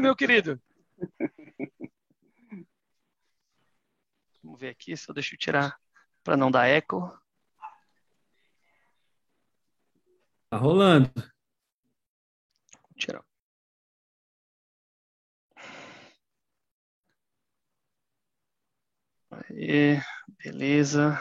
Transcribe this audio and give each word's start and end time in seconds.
meu 0.00 0.14
querido? 0.16 0.60
Vamos 4.42 4.60
ver 4.60 4.68
aqui, 4.68 4.96
só 4.96 5.12
deixa 5.12 5.34
eu 5.34 5.38
tirar 5.38 5.78
para 6.22 6.36
não 6.36 6.50
dar 6.50 6.66
eco. 6.66 7.10
Tá 10.48 10.56
rolando. 10.56 11.10
Vou 11.14 12.94
tirar. 12.96 13.24
Aí, 19.30 20.00
beleza. 20.42 21.20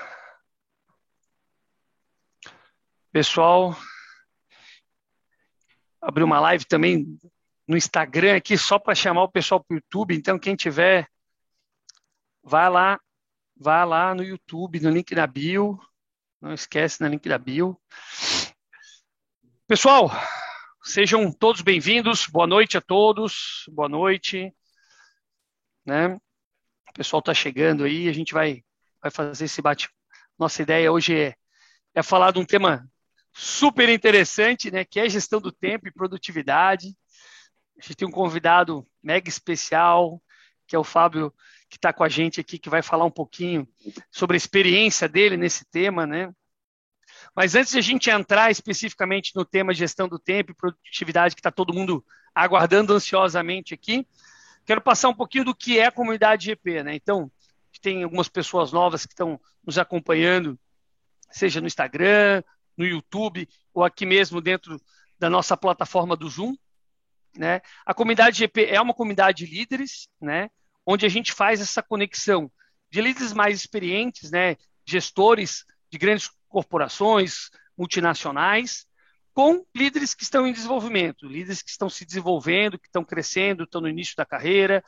Pessoal, 3.12 3.76
abri 6.02 6.24
uma 6.24 6.40
live 6.40 6.66
também 6.66 7.18
no 7.68 7.76
Instagram 7.76 8.36
aqui 8.36 8.58
só 8.58 8.78
para 8.78 8.96
chamar 8.96 9.24
o 9.24 9.32
pessoal 9.32 9.64
para 9.64 9.74
o 9.74 9.78
YouTube. 9.78 10.16
Então, 10.16 10.38
quem 10.38 10.56
tiver, 10.56 11.08
vai 12.44 12.70
lá, 12.70 13.00
vai 13.56 13.86
lá 13.86 14.14
no 14.14 14.24
YouTube, 14.24 14.80
no 14.80 14.90
link 14.90 15.14
da 15.16 15.26
bio. 15.26 15.80
Não 16.40 16.54
esquece 16.54 17.02
no 17.02 17.08
link 17.08 17.28
da 17.28 17.38
bio. 17.38 17.80
Pessoal, 19.68 20.12
sejam 20.84 21.32
todos 21.32 21.62
bem-vindos. 21.62 22.28
Boa 22.28 22.46
noite 22.46 22.78
a 22.78 22.82
todos. 22.82 23.66
Boa 23.70 23.90
noite. 23.90 24.54
Né? 25.84 26.10
O 26.90 26.94
pessoal 26.94 27.20
está 27.20 27.34
chegando 27.34 27.84
aí. 27.84 28.08
A 28.08 28.14
gente 28.14 28.34
vai, 28.34 28.64
vai 29.02 29.10
fazer 29.10 29.46
esse 29.46 29.62
bate. 29.62 29.90
Nossa 30.38 30.62
ideia 30.62 30.92
hoje 30.92 31.18
é, 31.18 31.36
é 31.96 32.04
falar 32.04 32.32
de 32.32 32.40
um 32.40 32.46
tema 32.46 32.88
super 33.34 33.90
interessante, 33.90 34.70
né? 34.70 34.86
Que 34.86 35.00
é 35.00 35.10
gestão 35.10 35.42
do 35.42 35.52
tempo 35.52 35.88
e 35.88 35.92
produtividade. 35.92 36.96
A 37.78 37.82
gente 37.82 37.96
tem 37.96 38.08
um 38.08 38.12
convidado 38.12 38.86
mega 39.04 39.30
especial, 39.30 40.22
que 40.68 40.76
é 40.76 40.80
o 40.80 40.84
Fábio, 40.84 41.34
que 41.70 41.78
está 41.78 41.92
com 41.92 42.04
a 42.04 42.10
gente 42.10 42.40
aqui, 42.40 42.58
que 42.58 42.70
vai 42.70 42.82
falar 42.82 43.06
um 43.06 43.12
pouquinho 43.12 43.68
sobre 44.12 44.36
a 44.36 44.38
experiência 44.38 45.08
dele 45.08 45.38
nesse 45.38 45.66
tema, 45.66 46.06
né? 46.06 46.34
Mas 47.36 47.56
antes 47.56 47.72
de 47.72 47.80
a 47.80 47.82
gente 47.82 48.10
entrar 48.10 48.50
especificamente 48.50 49.36
no 49.36 49.46
tema 49.46 49.74
gestão 49.74 50.08
do 50.08 50.18
tempo 50.18 50.52
e 50.52 50.56
produtividade, 50.56 51.36
que 51.36 51.40
está 51.42 51.52
todo 51.52 51.74
mundo 51.74 52.04
aguardando 52.34 52.94
ansiosamente 52.94 53.74
aqui, 53.74 54.08
quero 54.66 54.82
passar 54.82 55.10
um 55.10 55.14
pouquinho 55.14 55.46
do 55.46 55.56
que 55.56 55.80
é 55.80 55.86
a 55.86 55.92
comunidade 55.92 56.46
GP, 56.46 56.84
né? 56.84 56.96
Então, 56.96 57.32
tem 57.86 58.04
algumas 58.04 58.28
pessoas 58.28 58.72
novas 58.72 59.06
que 59.06 59.14
estão 59.14 59.40
nos 59.64 59.78
acompanhando, 59.78 60.60
seja 61.30 61.62
no 61.62 61.68
Instagram, 61.68 62.42
no 62.76 62.84
YouTube, 62.84 63.48
ou 63.72 63.84
aqui 63.84 64.08
mesmo 64.08 64.42
dentro 64.42 64.82
da 65.20 65.30
nossa 65.30 65.56
plataforma 65.56 66.16
do 66.16 66.28
Zoom. 66.28 66.56
Né? 67.38 67.62
A 67.86 67.94
comunidade 67.94 68.38
GP 68.38 68.66
é 68.66 68.80
uma 68.82 68.94
comunidade 68.94 69.46
de 69.46 69.54
líderes, 69.54 70.08
né? 70.22 70.50
onde 70.86 71.06
a 71.06 71.10
gente 71.10 71.34
faz 71.34 71.60
essa 71.60 71.82
conexão 71.82 72.52
de 72.90 73.02
líderes 73.02 73.34
mais 73.34 73.58
experientes, 73.60 74.32
né? 74.32 74.56
gestores 74.86 75.66
de 75.92 75.98
grandes 75.98 76.30
corporações 76.48 77.50
multinacionais, 77.78 78.86
com 79.34 79.66
líderes 79.76 80.14
que 80.14 80.24
estão 80.24 80.48
em 80.48 80.54
desenvolvimento, 80.54 81.28
líderes 81.28 81.62
que 81.62 81.70
estão 81.70 81.90
se 81.90 82.06
desenvolvendo, 82.06 82.80
que 82.80 82.88
estão 82.88 83.04
crescendo, 83.04 83.66
estão 83.66 83.82
no 83.82 83.90
início 83.90 84.16
da 84.16 84.26
carreira, 84.26 84.82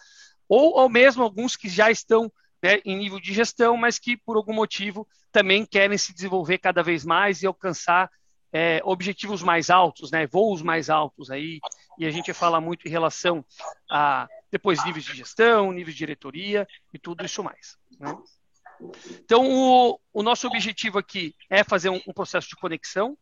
ou, 0.47 0.77
ou 0.79 0.89
mesmo 0.89 1.21
alguns 1.21 1.57
que 1.57 1.67
já 1.67 1.91
estão 1.91 2.31
né, 2.63 2.79
em 2.85 2.97
nível 2.97 3.19
de 3.19 3.33
gestão, 3.33 3.75
mas 3.75 3.99
que 3.99 4.15
por 4.15 4.37
algum 4.37 4.53
motivo 4.53 5.05
também 5.31 5.65
querem 5.65 5.97
se 5.97 6.13
desenvolver 6.13 6.59
cada 6.59 6.81
vez 6.81 7.03
mais 7.03 7.41
e 7.41 7.47
alcançar 7.47 8.09
é, 8.51 8.79
objetivos 8.83 9.43
mais 9.43 9.69
altos, 9.69 10.11
né, 10.11 10.25
voos 10.25 10.61
mais 10.61 10.89
altos 10.89 11.29
aí, 11.29 11.59
e 11.97 12.05
a 12.05 12.11
gente 12.11 12.33
fala 12.33 12.61
muito 12.61 12.87
em 12.87 12.91
relação 12.91 13.43
a 13.89 14.27
depois 14.51 14.83
níveis 14.85 15.05
de 15.05 15.15
gestão, 15.15 15.71
níveis 15.71 15.95
de 15.95 15.99
diretoria 15.99 16.67
e 16.93 16.99
tudo 16.99 17.25
isso 17.25 17.43
mais. 17.43 17.77
Né? 17.99 18.15
Então, 19.23 19.45
o, 19.45 19.99
o, 20.13 20.23
nosso 20.23 20.47
objetivo 20.47 20.99
aqui 20.99 21.35
é 21.49 21.63
fazer 21.63 21.89
um, 21.89 21.99
um, 22.07 22.13
processo 22.13 22.47
de 22.47 22.55
conexão. 22.55 23.17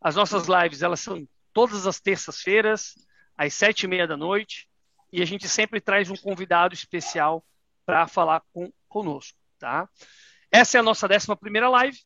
As 0.00 0.16
nossas 0.16 0.46
lives, 0.48 0.82
elas 0.82 1.00
são 1.00 1.26
todas 1.52 1.86
as 1.86 2.00
terças-feiras, 2.00 2.94
às 3.36 3.54
sete 3.54 3.84
e 3.84 3.88
meia 3.88 4.06
da 4.06 4.16
noite, 4.16 4.68
e 5.12 5.22
a 5.22 5.24
gente 5.24 5.48
sempre 5.48 5.80
traz 5.80 6.10
um 6.10 6.16
convidado 6.16 6.74
especial 6.74 7.44
para 7.86 8.06
falar 8.06 8.42
com, 8.52 8.72
conosco, 8.88 9.38
tá? 9.58 9.88
Essa 10.50 10.78
é 10.78 10.80
a 10.80 10.82
nossa 10.82 11.06
décima 11.06 11.36
primeira 11.36 11.68
live. 11.68 11.98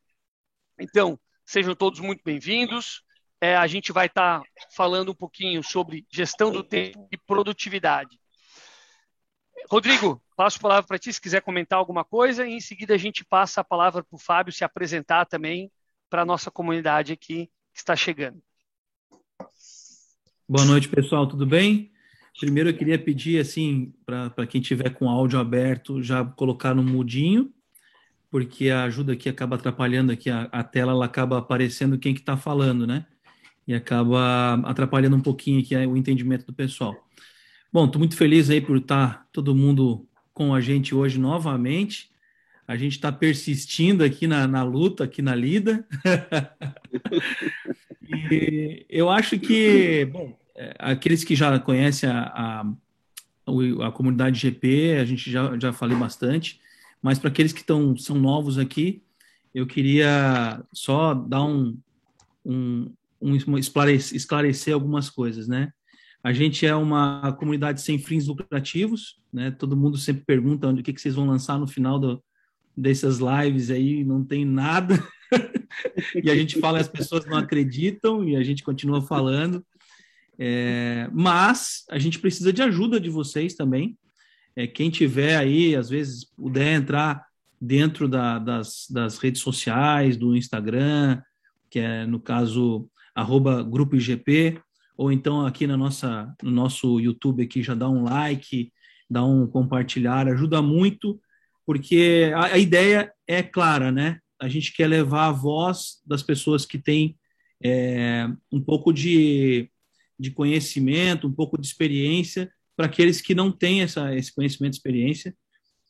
Então, 0.79 1.19
sejam 1.45 1.75
todos 1.75 2.01
muito 2.01 2.23
bem-vindos. 2.25 3.03
É, 3.41 3.55
a 3.57 3.67
gente 3.67 3.93
vai 3.93 4.07
estar 4.07 4.41
tá 4.41 4.47
falando 4.75 5.11
um 5.13 5.15
pouquinho 5.15 5.63
sobre 5.63 6.07
gestão 6.11 6.51
do 6.51 6.63
tempo 6.63 7.07
e 7.13 7.17
produtividade. 7.19 8.19
Rodrigo, 9.71 10.23
passo 10.37 10.59
a 10.59 10.61
palavra 10.61 10.87
para 10.87 10.99
ti 10.99 11.13
se 11.13 11.21
quiser 11.21 11.43
comentar 11.43 11.79
alguma 11.79 12.05
coisa, 12.05 12.47
e 12.47 12.53
em 12.53 12.61
seguida 12.61 12.95
a 12.95 12.99
gente 12.99 13.25
passa 13.25 13.61
a 13.61 13.65
palavra 13.65 14.03
para 14.03 14.17
o 14.17 14.19
Fábio 14.19 14.53
se 14.53 14.65
apresentar 14.65 15.27
também 15.27 15.71
para 16.09 16.23
a 16.23 16.25
nossa 16.25 16.51
comunidade 16.51 17.13
aqui 17.13 17.51
que 17.75 17.81
está 17.81 17.97
chegando. 17.97 18.41
Boa 20.49 20.65
noite, 20.65 20.89
pessoal, 20.89 21.27
tudo 21.27 21.45
bem? 21.45 21.93
Primeiro 22.39 22.71
eu 22.71 22.77
queria 22.77 22.99
pedir 22.99 23.41
assim 23.41 23.93
para 24.05 24.47
quem 24.47 24.61
tiver 24.61 24.91
com 24.91 25.09
áudio 25.09 25.41
aberto 25.41 26.03
já 26.03 26.25
colocar 26.25 26.75
no 26.75 26.83
mudinho, 26.83 27.53
porque 28.31 28.71
a 28.71 28.85
ajuda 28.85 29.15
aqui 29.15 29.29
acaba 29.29 29.57
atrapalhando 29.57 30.13
aqui 30.13 30.31
a, 30.31 30.43
a 30.53 30.63
tela, 30.63 30.93
ela 30.93 31.07
acaba 31.07 31.39
aparecendo 31.39 31.99
quem 31.99 32.15
que 32.15 32.21
está 32.21 32.37
falando, 32.37 32.87
né? 32.87 33.07
E 33.67 33.75
acaba 33.75 34.55
atrapalhando 34.65 35.17
um 35.17 35.21
pouquinho 35.21 35.61
aqui 35.61 35.75
o 35.75 35.97
entendimento 35.97 36.47
do 36.47 36.53
pessoal. 36.53 36.95
Bom, 37.73 37.87
estou 37.87 37.99
muito 37.99 38.17
feliz 38.17 38.49
aí 38.49 38.61
por 38.61 38.77
estar 38.77 39.15
tá 39.15 39.27
todo 39.33 39.55
mundo 39.55 40.07
com 40.33 40.55
a 40.55 40.61
gente 40.61 40.95
hoje 40.95 41.19
novamente. 41.19 42.11
A 42.69 42.77
gente 42.77 42.93
está 42.93 43.13
persistindo 43.13 44.03
aqui 44.03 44.27
na, 44.27 44.47
na, 44.47 44.63
luta, 44.63 45.05
aqui 45.05 45.23
na 45.23 45.35
lida. 45.35 45.87
e 48.31 48.85
eu 48.89 49.09
acho 49.09 49.39
que, 49.39 50.05
bom, 50.07 50.37
é, 50.55 50.75
aqueles 50.79 51.23
que 51.23 51.37
já 51.37 51.59
conhecem 51.59 52.09
a, 52.09 52.23
a, 52.23 52.67
a, 53.87 53.93
comunidade 53.93 54.41
GP, 54.41 54.97
a 55.01 55.05
gente 55.05 55.31
já, 55.31 55.57
já 55.59 55.73
falei 55.73 55.97
bastante, 55.97 56.61
mas 57.01 57.19
para 57.19 57.29
aqueles 57.29 57.53
que 57.53 57.63
tão, 57.63 57.97
são 57.97 58.17
novos 58.17 58.59
aqui, 58.59 59.03
eu 59.55 59.67
queria 59.67 60.61
só 60.73 61.15
dar 61.15 61.45
um, 61.45 61.79
um, 62.45 62.93
um 63.21 63.59
esclarecer, 63.59 64.17
esclarecer 64.17 64.75
algumas 64.75 65.11
coisas, 65.11 65.49
né? 65.49 65.71
A 66.23 66.33
gente 66.33 66.67
é 66.67 66.75
uma 66.75 67.33
comunidade 67.39 67.81
sem 67.81 67.99
fins 67.99 68.27
lucrativos, 68.27 69.19
né? 69.33 69.51
Todo 69.51 69.77
mundo 69.77 69.97
sempre 69.97 70.25
pergunta 70.25 70.67
onde, 70.67 70.81
o 70.81 70.85
que, 70.85 70.93
que 70.93 71.01
vocês 71.01 71.15
vão 71.15 71.27
lançar 71.27 71.59
no 71.59 71.67
final 71.67 71.99
do, 71.99 72.23
dessas 72.77 73.19
lives 73.19 73.71
aí, 73.71 74.05
não 74.05 74.25
tem 74.25 74.45
nada. 74.45 75.03
e 76.23 76.31
a 76.31 76.35
gente 76.35 76.59
fala 76.59 76.81
as 76.81 76.89
pessoas 76.89 77.25
não 77.27 77.37
acreditam 77.37 78.29
e 78.29 78.37
a 78.37 78.43
gente 78.43 78.63
continua 78.63 79.01
falando. 79.01 79.65
É, 80.39 81.09
mas 81.13 81.85
a 81.91 81.99
gente 81.99 82.19
precisa 82.19 82.53
de 82.53 82.63
ajuda 82.63 83.01
de 83.01 83.09
vocês 83.09 83.55
também. 83.55 83.97
É, 84.55 84.67
quem 84.67 84.91
tiver 84.91 85.37
aí, 85.37 85.75
às 85.75 85.89
vezes, 85.89 86.25
puder 86.25 86.75
entrar 86.75 87.25
dentro 87.61 88.09
da, 88.09 88.39
das, 88.39 88.87
das 88.91 89.19
redes 89.19 89.41
sociais, 89.41 90.17
do 90.17 90.37
Instagram, 90.37 91.23
que 91.71 91.79
é, 91.79 92.07
no 92.07 92.21
caso, 92.21 92.89
arroba 93.17 93.63
Grupo 93.63 93.97
IGP, 93.97 94.61
ou 94.97 95.11
então 95.11 95.45
aqui 95.45 95.67
na 95.67 95.77
nossa, 95.77 96.35
no 96.43 96.51
nosso 96.51 97.01
YouTube 97.01 97.43
aqui 97.43 97.63
já 97.63 97.75
dá 97.75 97.89
um 97.89 98.05
like, 98.05 98.73
dá 99.11 99.25
um 99.25 99.47
compartilhar, 99.47 100.29
ajuda 100.29 100.63
muito, 100.63 101.21
porque 101.65 102.31
a, 102.35 102.45
a 102.55 102.59
ideia 102.59 103.13
é 103.27 103.43
clara, 103.43 103.91
né? 103.91 104.21
A 104.41 104.49
gente 104.49 104.73
quer 104.73 104.87
levar 104.87 105.27
a 105.27 105.33
voz 105.33 106.03
das 106.07 106.23
pessoas 106.23 106.67
que 106.67 106.79
têm 106.79 107.17
é, 107.65 108.29
um 108.53 108.61
pouco 108.61 108.93
de 108.93 109.71
de 110.19 110.31
conhecimento, 110.31 111.27
um 111.27 111.33
pouco 111.33 111.61
de 111.61 111.67
experiência, 111.67 112.51
para 112.77 112.87
aqueles 112.87 113.21
que 113.21 113.35
não 113.35 113.51
têm 113.53 113.83
essa, 113.83 114.15
esse 114.15 114.35
conhecimento 114.35 114.75
experiência, 114.75 115.35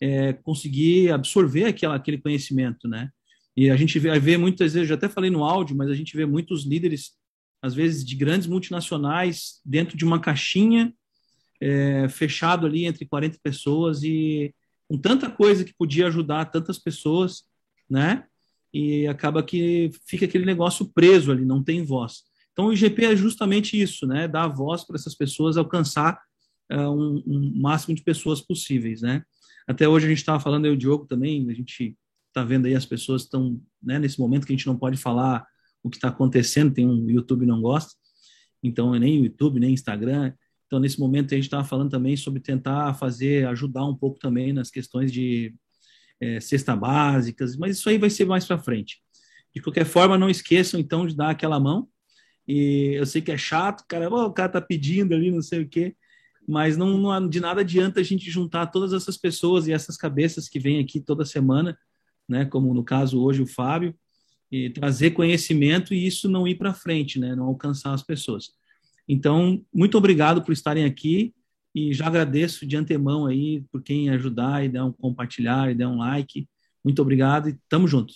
é, 0.00 0.32
conseguir 0.32 1.10
absorver 1.10 1.64
aquela, 1.64 1.96
aquele 1.96 2.18
conhecimento, 2.18 2.88
né? 2.88 3.10
E 3.56 3.70
a 3.70 3.76
gente 3.76 3.98
vê, 3.98 4.18
vê 4.18 4.36
muitas 4.36 4.74
vezes, 4.74 4.88
já 4.88 4.94
até 4.94 5.08
falei 5.08 5.30
no 5.30 5.42
áudio, 5.42 5.76
mas 5.76 5.88
a 5.88 5.94
gente 5.94 6.14
vê 6.16 6.26
muitos 6.26 6.66
líderes, 6.66 7.12
às 7.66 7.74
vezes, 7.74 8.04
de 8.04 8.14
grandes 8.14 8.46
multinacionais, 8.46 9.60
dentro 9.64 9.96
de 9.96 10.04
uma 10.04 10.20
caixinha, 10.20 10.94
é, 11.60 12.08
fechado 12.08 12.64
ali 12.64 12.84
entre 12.84 13.04
40 13.04 13.38
pessoas 13.42 14.02
e 14.04 14.54
com 14.88 14.96
tanta 14.96 15.28
coisa 15.28 15.64
que 15.64 15.74
podia 15.74 16.06
ajudar 16.06 16.44
tantas 16.46 16.78
pessoas, 16.78 17.42
né? 17.90 18.24
E 18.72 19.06
acaba 19.08 19.42
que 19.42 19.90
fica 20.06 20.26
aquele 20.26 20.44
negócio 20.44 20.86
preso 20.86 21.32
ali, 21.32 21.44
não 21.44 21.62
tem 21.62 21.82
voz. 21.82 22.22
Então, 22.52 22.66
o 22.66 22.72
IGP 22.72 23.04
é 23.04 23.16
justamente 23.16 23.80
isso, 23.80 24.06
né? 24.06 24.28
Dar 24.28 24.46
voz 24.46 24.84
para 24.84 24.96
essas 24.96 25.14
pessoas 25.14 25.56
alcançar 25.56 26.20
uh, 26.72 26.90
um, 26.90 27.22
um, 27.26 27.60
máximo 27.60 27.96
de 27.96 28.02
pessoas 28.02 28.40
possíveis, 28.40 29.02
né? 29.02 29.24
Até 29.66 29.88
hoje 29.88 30.06
a 30.06 30.08
gente 30.08 30.18
estava 30.18 30.38
falando, 30.38 30.66
eu 30.66 30.72
e 30.72 30.76
o 30.76 30.78
Diogo 30.78 31.06
também, 31.06 31.50
a 31.50 31.54
gente 31.54 31.96
está 32.28 32.44
vendo 32.44 32.66
aí 32.66 32.76
as 32.76 32.86
pessoas 32.86 33.22
estão, 33.22 33.60
né, 33.82 33.98
nesse 33.98 34.20
momento 34.20 34.46
que 34.46 34.52
a 34.52 34.56
gente 34.56 34.66
não 34.66 34.76
pode 34.76 34.96
falar 34.96 35.44
o 35.86 35.90
que 35.90 35.96
está 35.96 36.08
acontecendo, 36.08 36.74
tem 36.74 36.86
um 36.86 37.08
YouTube 37.08 37.46
não 37.46 37.60
gosta, 37.60 37.94
então 38.62 38.92
nem 38.92 39.20
o 39.20 39.24
YouTube, 39.24 39.60
nem 39.60 39.72
Instagram. 39.72 40.32
Então, 40.66 40.80
nesse 40.80 40.98
momento, 40.98 41.32
a 41.32 41.36
gente 41.36 41.44
estava 41.44 41.64
falando 41.64 41.90
também 41.90 42.16
sobre 42.16 42.40
tentar 42.40 42.92
fazer, 42.94 43.46
ajudar 43.46 43.84
um 43.86 43.94
pouco 43.94 44.18
também 44.18 44.52
nas 44.52 44.68
questões 44.68 45.12
de 45.12 45.54
é, 46.20 46.40
cesta 46.40 46.74
básicas, 46.74 47.56
mas 47.56 47.78
isso 47.78 47.88
aí 47.88 47.98
vai 47.98 48.10
ser 48.10 48.24
mais 48.24 48.44
para 48.44 48.58
frente. 48.58 49.00
De 49.54 49.62
qualquer 49.62 49.84
forma, 49.86 50.18
não 50.18 50.28
esqueçam, 50.28 50.80
então, 50.80 51.06
de 51.06 51.14
dar 51.14 51.30
aquela 51.30 51.60
mão. 51.60 51.88
E 52.48 52.94
eu 52.94 53.06
sei 53.06 53.22
que 53.22 53.30
é 53.30 53.38
chato, 53.38 53.84
cara, 53.88 54.12
oh, 54.12 54.26
o 54.26 54.32
cara 54.32 54.48
tá 54.48 54.60
pedindo 54.60 55.14
ali, 55.14 55.30
não 55.30 55.42
sei 55.42 55.62
o 55.62 55.68
quê, 55.68 55.94
mas 56.48 56.76
não, 56.76 56.98
não 56.98 57.28
de 57.28 57.40
nada 57.40 57.60
adianta 57.60 58.00
a 58.00 58.02
gente 58.02 58.30
juntar 58.30 58.66
todas 58.66 58.92
essas 58.92 59.16
pessoas 59.16 59.66
e 59.66 59.72
essas 59.72 59.96
cabeças 59.96 60.48
que 60.48 60.60
vêm 60.60 60.80
aqui 60.80 61.00
toda 61.00 61.24
semana, 61.24 61.76
né, 62.28 62.44
como 62.44 62.72
no 62.72 62.84
caso 62.84 63.20
hoje 63.20 63.42
o 63.42 63.46
Fábio, 63.46 63.94
e 64.50 64.70
trazer 64.70 65.10
conhecimento 65.10 65.92
e 65.92 66.06
isso 66.06 66.28
não 66.28 66.46
ir 66.46 66.54
para 66.56 66.74
frente, 66.74 67.18
né, 67.18 67.34
não 67.34 67.46
alcançar 67.46 67.92
as 67.92 68.02
pessoas. 68.02 68.50
Então, 69.08 69.62
muito 69.72 69.96
obrigado 69.96 70.42
por 70.42 70.52
estarem 70.52 70.84
aqui 70.84 71.34
e 71.74 71.92
já 71.92 72.06
agradeço 72.06 72.66
de 72.66 72.76
antemão 72.76 73.26
aí 73.26 73.62
por 73.70 73.82
quem 73.82 74.10
ajudar 74.10 74.64
e 74.64 74.68
dar 74.68 74.84
um 74.84 74.92
compartilhar 74.92 75.70
e 75.70 75.74
dar 75.74 75.88
um 75.88 75.98
like. 75.98 76.48
Muito 76.82 77.02
obrigado 77.02 77.48
e 77.48 77.58
tamo 77.68 77.86
junto. 77.86 78.14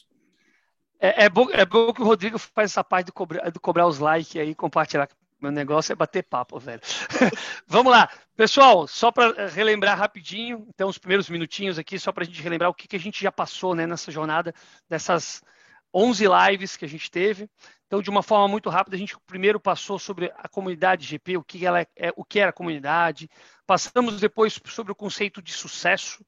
É, 0.98 1.24
é, 1.24 1.28
bom, 1.28 1.48
é 1.50 1.64
bom 1.64 1.92
que 1.92 2.02
o 2.02 2.04
Rodrigo 2.04 2.38
faz 2.38 2.72
essa 2.72 2.84
parte 2.84 3.06
de 3.06 3.12
cobrar, 3.12 3.50
de 3.50 3.58
cobrar 3.58 3.86
os 3.86 3.98
likes 3.98 4.36
aí, 4.36 4.54
compartilhar. 4.54 5.08
Meu 5.40 5.50
negócio 5.50 5.92
é 5.92 5.96
bater 5.96 6.22
papo, 6.22 6.58
velho. 6.58 6.82
Vamos 7.66 7.90
lá. 7.90 8.10
Pessoal, 8.36 8.86
só 8.86 9.10
para 9.10 9.48
relembrar 9.48 9.98
rapidinho, 9.98 10.66
então, 10.68 10.88
os 10.88 10.98
primeiros 10.98 11.30
minutinhos 11.30 11.78
aqui, 11.78 11.98
só 11.98 12.12
para 12.12 12.24
a 12.24 12.26
gente 12.26 12.42
relembrar 12.42 12.70
o 12.70 12.74
que, 12.74 12.86
que 12.86 12.96
a 12.96 13.00
gente 13.00 13.22
já 13.22 13.32
passou 13.32 13.74
né, 13.74 13.86
nessa 13.86 14.10
jornada 14.10 14.54
dessas 14.88 15.42
11 15.92 16.24
lives 16.26 16.76
que 16.76 16.84
a 16.84 16.88
gente 16.88 17.10
teve. 17.10 17.48
Então, 17.86 18.00
de 18.00 18.08
uma 18.08 18.22
forma 18.22 18.46
muito 18.46 18.70
rápida, 18.70 18.96
a 18.96 18.98
gente 18.98 19.16
primeiro 19.26 19.58
passou 19.58 19.98
sobre 19.98 20.32
a 20.36 20.48
comunidade 20.48 21.06
GP, 21.06 21.36
o 21.36 21.44
que, 21.44 21.66
ela 21.66 21.80
é, 21.80 22.12
o 22.16 22.24
que 22.24 22.38
era 22.38 22.50
a 22.50 22.52
comunidade. 22.52 23.28
Passamos 23.66 24.20
depois 24.20 24.58
sobre 24.66 24.92
o 24.92 24.94
conceito 24.94 25.42
de 25.42 25.52
sucesso, 25.52 26.24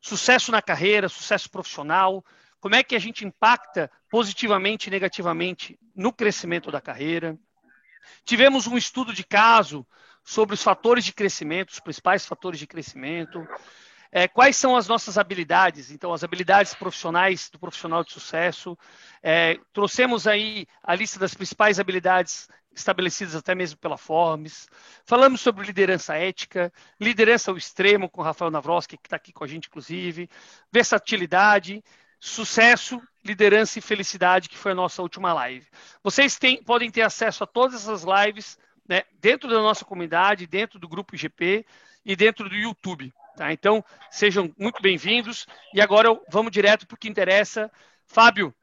sucesso 0.00 0.52
na 0.52 0.62
carreira, 0.62 1.08
sucesso 1.08 1.50
profissional, 1.50 2.24
como 2.60 2.76
é 2.76 2.82
que 2.84 2.94
a 2.94 3.00
gente 3.00 3.26
impacta 3.26 3.90
positivamente 4.08 4.86
e 4.86 4.90
negativamente 4.90 5.76
no 5.96 6.12
crescimento 6.12 6.70
da 6.70 6.80
carreira. 6.80 7.36
Tivemos 8.24 8.68
um 8.68 8.76
estudo 8.76 9.12
de 9.12 9.24
caso 9.24 9.84
sobre 10.24 10.54
os 10.54 10.62
fatores 10.62 11.04
de 11.04 11.12
crescimento, 11.12 11.70
os 11.70 11.80
principais 11.80 12.24
fatores 12.24 12.60
de 12.60 12.66
crescimento. 12.66 13.44
É, 14.14 14.28
quais 14.28 14.58
são 14.58 14.76
as 14.76 14.86
nossas 14.86 15.16
habilidades? 15.16 15.90
Então, 15.90 16.12
as 16.12 16.22
habilidades 16.22 16.74
profissionais 16.74 17.48
do 17.48 17.58
profissional 17.58 18.04
de 18.04 18.12
sucesso. 18.12 18.76
É, 19.22 19.58
trouxemos 19.72 20.26
aí 20.26 20.66
a 20.82 20.94
lista 20.94 21.18
das 21.18 21.32
principais 21.32 21.80
habilidades 21.80 22.46
estabelecidas 22.74 23.34
até 23.34 23.54
mesmo 23.54 23.78
pela 23.78 23.96
Forbes. 23.96 24.68
Falamos 25.06 25.40
sobre 25.40 25.64
liderança 25.64 26.14
ética, 26.14 26.70
liderança 27.00 27.50
ao 27.50 27.56
extremo 27.56 28.08
com 28.08 28.20
o 28.20 28.24
Rafael 28.24 28.50
Navrosky, 28.50 28.98
que 28.98 29.06
está 29.06 29.16
aqui 29.16 29.32
com 29.32 29.44
a 29.44 29.46
gente, 29.46 29.68
inclusive, 29.68 30.28
versatilidade, 30.70 31.82
sucesso, 32.20 33.00
liderança 33.24 33.78
e 33.78 33.82
felicidade, 33.82 34.48
que 34.50 34.58
foi 34.58 34.72
a 34.72 34.74
nossa 34.76 35.00
última 35.00 35.32
live. 35.32 35.66
Vocês 36.02 36.38
têm, 36.38 36.62
podem 36.62 36.90
ter 36.90 37.02
acesso 37.02 37.44
a 37.44 37.46
todas 37.46 37.82
essas 37.82 38.04
lives 38.04 38.58
né, 38.86 39.04
dentro 39.20 39.48
da 39.48 39.62
nossa 39.62 39.86
comunidade, 39.86 40.46
dentro 40.46 40.78
do 40.78 40.88
grupo 40.88 41.14
IGP 41.14 41.64
e 42.04 42.14
dentro 42.14 42.48
do 42.48 42.54
YouTube. 42.54 43.12
Tá? 43.36 43.52
Então, 43.52 43.84
sejam 44.10 44.52
muito 44.58 44.82
bem-vindos. 44.82 45.46
E 45.74 45.80
agora 45.80 46.08
vamos 46.30 46.52
direto 46.52 46.86
para 46.86 46.94
o 46.94 46.98
que 46.98 47.08
interessa. 47.08 47.70
Fábio, 48.06 48.54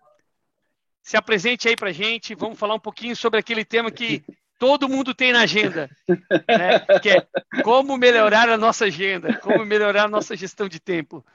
se 1.02 1.18
apresente 1.18 1.68
aí 1.68 1.76
para 1.76 1.90
a 1.90 1.94
gente. 1.94 2.36
Vamos 2.36 2.60
falar 2.60 2.76
um 2.76 2.80
pouquinho 2.80 3.16
sobre 3.16 3.40
aquele 3.40 3.66
tema 3.66 3.92
que 3.92 4.24
todo 4.60 4.90
mundo 4.90 5.16
tem 5.16 5.32
na 5.32 5.42
agenda, 5.42 5.90
né? 6.08 7.00
que 7.02 7.10
é 7.10 7.26
como 7.64 7.98
melhorar 7.98 8.50
a 8.50 8.58
nossa 8.58 8.86
agenda, 8.86 9.38
como 9.38 9.66
melhorar 9.66 10.04
a 10.04 10.10
nossa 10.10 10.36
gestão 10.36 10.68
de 10.68 10.80
tempo. 10.80 11.26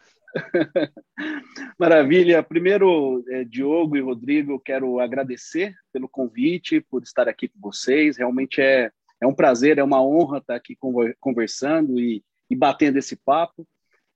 Maravilha. 1.78 2.42
Primeiro, 2.42 3.25
é, 3.28 3.44
Diogo 3.44 3.96
e 3.96 4.00
Rodrigo, 4.00 4.60
quero 4.60 5.00
agradecer 5.00 5.75
pelo 5.92 6.08
convite, 6.08 6.81
por 6.81 7.02
estar 7.02 7.28
aqui 7.28 7.48
com 7.48 7.60
vocês. 7.60 8.16
Realmente 8.19 8.60
é, 8.60 8.90
é 9.20 9.26
um 9.26 9.34
prazer, 9.34 9.78
é 9.78 9.84
uma 9.84 10.02
honra 10.02 10.38
estar 10.38 10.56
aqui 10.56 10.76
conversando 11.20 11.98
e 11.98 12.22
e 12.50 12.56
batendo 12.56 12.99
esse 12.99 13.17
papo. 13.17 13.67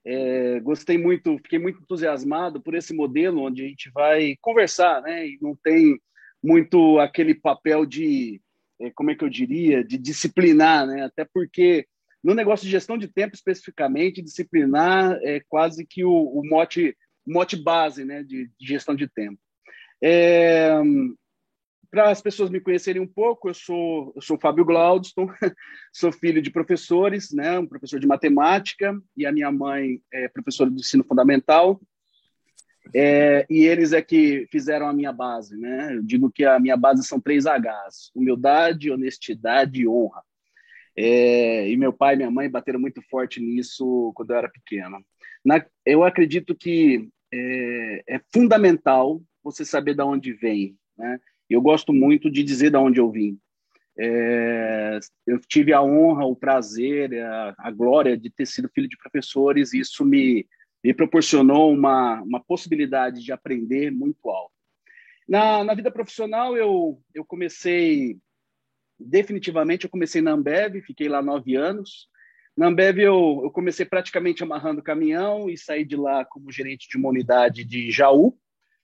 É, 0.05 0.61
gostei 0.61 0.97
muito, 0.97 1.37
fiquei 1.39 1.59
muito 1.59 1.81
entusiasmado 1.81 2.61
por 2.63 2.75
esse 2.75 2.95
modelo 2.95 3.43
onde 3.43 3.65
a 3.65 3.69
gente 3.69 3.91
vai 3.91 4.37
conversar, 4.41 5.03
né? 5.03 5.27
E 5.27 5.39
não 5.41 5.57
tem 5.57 5.99
muito 6.43 6.99
aquele 6.99 7.35
papel 7.35 7.85
de, 7.85 8.41
é, 8.81 8.91
como 8.91 9.11
é 9.11 9.15
que 9.15 9.25
eu 9.25 9.29
diria, 9.29 9.85
de 9.85 9.99
disciplinar, 9.99 10.87
né? 10.87 11.05
Até 11.05 11.27
porque 11.33 11.87
no 12.23 12.35
negócio 12.35 12.65
de 12.65 12.71
gestão 12.71 12.97
de 12.97 13.09
tempo 13.09 13.35
especificamente, 13.35 14.23
disciplinar 14.23 15.19
é 15.23 15.41
quase 15.49 15.87
que 15.87 16.05
o, 16.05 16.11
o 16.11 16.43
mote, 16.49 16.97
mote 17.27 17.57
base, 17.57 18.05
né? 18.05 18.23
De, 18.23 18.47
de 18.59 18.67
gestão 18.67 18.95
de 18.95 19.09
tempo. 19.09 19.39
É, 20.03 20.71
para 21.91 22.11
as 22.11 22.21
pessoas 22.21 22.51
me 22.51 22.61
conhecerem 22.61 23.01
um 23.01 23.07
pouco, 23.07 23.49
eu 23.49 23.55
sou 23.55 24.13
eu 24.15 24.23
sou 24.23 24.39
Fábio 24.39 24.65
Glaudston, 24.65 25.27
sou 25.93 26.13
filho 26.13 26.43
de 26.43 26.51
professores, 26.51 27.33
né, 27.33 27.59
um 27.59 27.67
professor 27.67 27.99
de 27.99 28.07
matemática 28.07 28.95
e 29.17 29.25
a 29.25 29.33
minha 29.33 29.51
mãe 29.51 30.01
é 30.13 30.29
professora 30.29 30.71
de 30.71 30.81
ensino 30.81 31.05
fundamental. 31.05 31.81
É, 32.95 33.47
e 33.51 33.67
eles 33.67 33.93
é 33.93 34.01
que 34.01 34.47
fizeram 34.51 34.89
a 34.89 34.93
minha 34.95 35.13
base, 35.13 35.57
né? 35.57 35.95
Eu 35.95 36.03
digo 36.03 36.31
que 36.31 36.45
a 36.45 36.59
minha 36.59 36.77
base 36.77 37.05
são 37.05 37.21
três 37.21 37.45
Hs: 37.45 38.11
humildade, 38.15 38.91
honestidade 38.91 39.83
e 39.83 39.89
honra. 39.89 40.23
É, 40.97 41.69
e 41.69 41.77
meu 41.77 41.93
pai 41.93 42.15
e 42.15 42.17
minha 42.17 42.31
mãe 42.31 42.51
bateram 42.51 42.81
muito 42.81 43.03
forte 43.03 43.41
nisso 43.41 44.11
quando 44.15 44.31
eu 44.31 44.37
era 44.37 44.49
pequeno. 44.49 45.05
Na, 45.45 45.65
eu 45.85 46.03
acredito 46.03 46.55
que 46.55 47.09
é, 47.33 48.17
é 48.17 48.21
fundamental 48.33 49.23
você 49.45 49.65
saber 49.65 49.95
de 49.95 50.03
onde 50.03 50.33
vem, 50.33 50.77
né? 50.97 51.21
Eu 51.49 51.61
gosto 51.61 51.93
muito 51.93 52.31
de 52.31 52.43
dizer 52.43 52.71
de 52.71 52.77
onde 52.77 53.01
eu 53.01 53.11
vim. 53.11 53.39
É, 53.99 55.01
eu 55.27 55.41
tive 55.41 55.73
a 55.73 55.83
honra, 55.83 56.25
o 56.25 56.37
prazer, 56.37 57.21
a, 57.21 57.55
a, 57.59 57.71
glória 57.71 58.17
de 58.17 58.31
ter 58.31 58.47
sido 58.47 58.71
filho 58.73 58.89
de 58.89 58.97
professores, 58.97 59.73
e 59.73 59.81
isso 59.81 60.05
me, 60.05 60.47
me 60.85 60.95
proporcionou 60.95 61.73
uma, 61.73 62.23
uma 62.23 62.41
possibilidade 62.41 63.25
de 63.25 63.33
aprender 63.33 63.91
muito 63.91 64.31
alto. 64.31 64.53
Na, 65.29 65.65
na 65.65 65.75
vida 65.75 65.91
profissional, 65.91 66.57
eu, 66.57 67.03
eu 67.13 67.25
comecei, 67.25 68.17
definitivamente, 68.99 69.85
eu 69.85 69.91
comecei 69.91 70.23
na 70.23 70.31
Ambev, 70.31 70.81
fiquei 70.83 71.09
lá 71.09 71.21
nove 71.21 71.57
anos. 71.57 72.09
Na 72.57 72.69
Ambev, 72.69 72.99
eu, 72.99 73.41
eu 73.45 73.51
comecei 73.51 73.85
praticamente 73.85 74.43
amarrando 74.45 74.83
caminhão 74.83 75.51
e 75.51 75.59
saí 75.59 75.85
de 75.85 75.97
lá 75.97 76.25
como 76.25 76.53
gerente 76.53 76.89
de 76.89 76.97
uma 76.97 77.09
unidade 77.09 77.65
de 77.65 77.91
Jaú, 77.91 78.39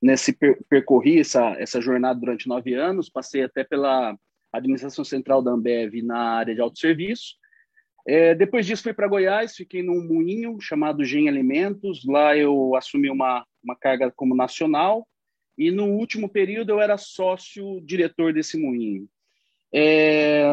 nesse 0.04 0.34
per 0.34 0.62
percorri 0.68 1.20
essa, 1.20 1.56
essa 1.58 1.80
jornada 1.80 2.20
durante 2.20 2.46
nove 2.46 2.74
anos, 2.74 3.08
passei 3.08 3.42
até 3.42 3.64
pela 3.64 4.14
administração 4.52 5.02
central 5.02 5.42
da 5.42 5.50
Ambev 5.50 6.02
na 6.02 6.18
área 6.18 6.54
de 6.54 6.60
autosserviço. 6.60 7.36
É, 8.06 8.34
depois 8.34 8.66
disso 8.66 8.82
fui 8.82 8.92
para 8.92 9.08
Goiás, 9.08 9.56
fiquei 9.56 9.82
num 9.82 10.06
moinho 10.06 10.60
chamado 10.60 11.06
Gen 11.06 11.26
Alimentos, 11.26 12.04
lá 12.04 12.36
eu 12.36 12.76
assumi 12.76 13.08
uma, 13.08 13.46
uma 13.62 13.74
carga 13.74 14.12
como 14.14 14.36
nacional, 14.36 15.08
e 15.56 15.70
no 15.70 15.86
último 15.86 16.28
período 16.28 16.68
eu 16.68 16.82
era 16.82 16.98
sócio 16.98 17.80
diretor 17.80 18.34
desse 18.34 18.58
moinho. 18.58 19.08
É, 19.72 20.44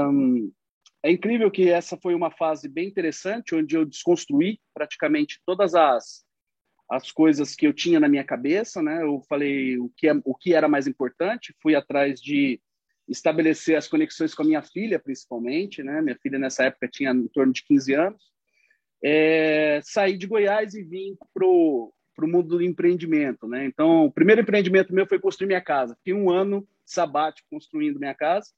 é 1.03 1.12
incrível 1.12 1.51
que 1.51 1.70
essa 1.70 1.98
foi 1.98 2.15
uma 2.15 2.31
fase 2.31 2.70
bem 2.70 2.88
interessante, 2.88 3.53
onde 3.53 3.75
eu 3.75 3.84
desconstruí 3.84 4.62
praticamente 4.74 5.41
todas 5.46 5.75
as 5.75 6.24
as 6.91 7.10
coisas 7.10 7.55
que 7.55 7.65
eu 7.65 7.71
tinha 7.71 8.01
na 8.01 8.10
minha 8.10 8.24
cabeça, 8.24 8.83
né? 8.83 9.01
Eu 9.01 9.21
falei 9.29 9.77
o 9.79 9.89
que, 9.95 10.10
é, 10.10 10.13
o 10.25 10.36
que 10.36 10.53
era 10.53 10.67
mais 10.67 10.88
importante, 10.88 11.55
fui 11.62 11.74
atrás 11.74 12.19
de 12.19 12.60
estabelecer 13.07 13.77
as 13.77 13.88
conexões 13.88 14.36
com 14.36 14.43
a 14.43 14.45
minha 14.45 14.62
filha, 14.62 15.00
principalmente, 15.00 15.81
né? 15.81 16.01
Minha 16.01 16.17
filha 16.21 16.38
nessa 16.38 16.65
época 16.65 16.89
tinha 16.89 17.12
em 17.12 17.27
torno 17.29 17.53
de 17.53 17.63
15 17.63 17.93
anos. 17.93 18.21
É, 19.01 19.79
saí 19.83 20.17
de 20.17 20.27
Goiás 20.27 20.74
e 20.74 20.83
vim 20.83 21.17
pro 21.33 21.93
para 22.13 22.25
o 22.25 22.27
mundo 22.27 22.57
do 22.57 22.62
empreendimento, 22.62 23.48
né? 23.48 23.65
Então, 23.65 24.05
o 24.05 24.12
primeiro 24.12 24.41
empreendimento 24.41 24.93
meu 24.93 25.07
foi 25.07 25.17
construir 25.17 25.48
minha 25.48 25.62
casa. 25.62 25.95
Fiquei 25.95 26.13
um 26.13 26.29
ano 26.29 26.67
sabático 26.86 27.48
construindo 27.50 28.00
minha 28.00 28.13
casa. 28.13 28.51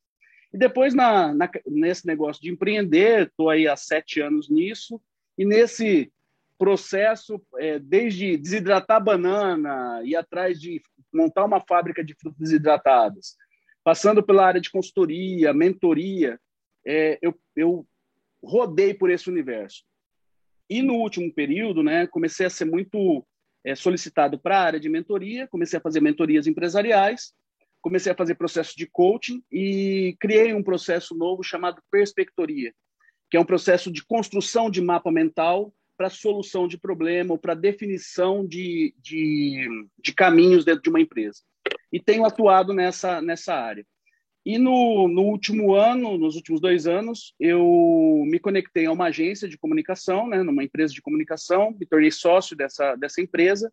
E 0.51 0.57
depois, 0.57 0.95
na, 0.95 1.31
na 1.33 1.49
nesse 1.67 2.05
negócio 2.07 2.41
de 2.41 2.49
empreender, 2.51 3.27
estou 3.27 3.51
aí 3.51 3.67
há 3.67 3.75
sete 3.75 4.19
anos 4.19 4.49
nisso. 4.49 4.99
E 5.37 5.45
nesse 5.45 6.11
processo 6.57 7.41
é, 7.57 7.79
desde 7.79 8.37
desidratar 8.37 9.03
banana, 9.03 10.01
ir 10.03 10.15
atrás 10.15 10.59
de 10.59 10.81
montar 11.13 11.45
uma 11.45 11.61
fábrica 11.61 12.03
de 12.03 12.15
frutas 12.15 12.39
desidratadas, 12.39 13.35
passando 13.83 14.23
pela 14.23 14.45
área 14.45 14.61
de 14.61 14.71
consultoria, 14.71 15.53
mentoria, 15.53 16.39
é, 16.85 17.19
eu, 17.21 17.37
eu 17.55 17.87
rodei 18.43 18.93
por 18.93 19.09
esse 19.09 19.29
universo. 19.29 19.83
E 20.69 20.81
no 20.81 20.95
último 20.95 21.31
período, 21.33 21.83
né, 21.83 22.07
comecei 22.07 22.45
a 22.45 22.49
ser 22.49 22.65
muito 22.65 23.25
é, 23.63 23.75
solicitado 23.75 24.39
para 24.39 24.57
a 24.57 24.63
área 24.63 24.79
de 24.79 24.89
mentoria, 24.89 25.47
comecei 25.47 25.77
a 25.77 25.81
fazer 25.81 26.01
mentorias 26.01 26.47
empresariais, 26.47 27.33
comecei 27.81 28.11
a 28.11 28.15
fazer 28.15 28.35
processo 28.35 28.75
de 28.75 28.87
coaching 28.87 29.43
e 29.51 30.15
criei 30.19 30.53
um 30.53 30.63
processo 30.63 31.15
novo 31.15 31.43
chamado 31.43 31.81
Perspectoria, 31.91 32.73
que 33.29 33.37
é 33.37 33.39
um 33.39 33.45
processo 33.45 33.91
de 33.91 34.05
construção 34.05 34.69
de 34.69 34.81
mapa 34.81 35.11
mental 35.11 35.73
para 35.97 36.09
solução 36.09 36.67
de 36.67 36.77
problema 36.77 37.33
ou 37.33 37.37
para 37.37 37.53
definição 37.53 38.45
de, 38.45 38.93
de, 38.99 39.67
de, 39.99 40.13
caminhos 40.13 40.65
dentro 40.65 40.81
de 40.81 40.89
uma 40.89 41.01
empresa. 41.01 41.41
E 41.91 41.99
tenho 41.99 42.25
atuado 42.25 42.73
nessa, 42.73 43.21
nessa 43.21 43.53
área. 43.53 43.85
E 44.45 44.57
no, 44.57 45.07
no 45.07 45.21
último 45.21 45.73
ano, 45.73 46.17
nos 46.17 46.35
últimos 46.35 46.59
dois 46.59 46.85
anos, 46.85 47.33
eu 47.39 48.23
me 48.27 48.39
conectei 48.39 48.85
a 48.85 48.91
uma 48.91 49.05
agência 49.05 49.47
de 49.47 49.57
comunicação, 49.57 50.27
né, 50.27 50.43
numa 50.43 50.63
empresa 50.63 50.93
de 50.93 51.01
comunicação, 51.01 51.71
me 51.79 51.85
tornei 51.85 52.11
sócio 52.11 52.55
dessa, 52.55 52.95
dessa 52.95 53.21
empresa 53.21 53.71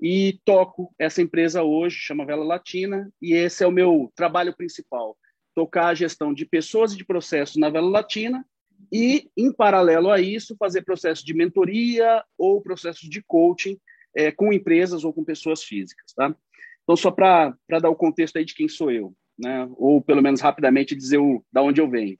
e 0.00 0.40
toco 0.44 0.94
essa 0.98 1.20
empresa 1.20 1.62
hoje, 1.62 1.96
chama 1.98 2.24
Vela 2.24 2.44
Latina, 2.44 3.10
e 3.20 3.34
esse 3.34 3.62
é 3.62 3.66
o 3.66 3.72
meu 3.72 4.10
trabalho 4.14 4.56
principal, 4.56 5.16
tocar 5.54 5.88
a 5.88 5.94
gestão 5.94 6.32
de 6.32 6.46
pessoas 6.46 6.92
e 6.92 6.96
de 6.96 7.04
processos 7.04 7.56
na 7.56 7.68
Vela 7.68 7.90
Latina 7.90 8.44
e, 8.92 9.30
em 9.36 9.52
paralelo 9.52 10.10
a 10.10 10.20
isso, 10.20 10.56
fazer 10.56 10.82
processos 10.82 11.24
de 11.24 11.34
mentoria 11.34 12.24
ou 12.36 12.60
processos 12.60 13.08
de 13.08 13.22
coaching 13.22 13.78
é, 14.14 14.30
com 14.30 14.52
empresas 14.52 15.04
ou 15.04 15.12
com 15.12 15.24
pessoas 15.24 15.62
físicas. 15.62 16.12
Tá? 16.14 16.34
Então, 16.82 16.96
só 16.96 17.10
para 17.10 17.56
dar 17.80 17.90
o 17.90 17.96
contexto 17.96 18.36
aí 18.36 18.44
de 18.44 18.54
quem 18.54 18.68
sou 18.68 18.90
eu, 18.90 19.14
né? 19.38 19.68
ou 19.76 20.00
pelo 20.00 20.22
menos 20.22 20.40
rapidamente 20.40 20.94
dizer 20.94 21.18
o, 21.18 21.44
da 21.52 21.62
onde 21.62 21.80
eu 21.80 21.88
venho. 21.88 22.18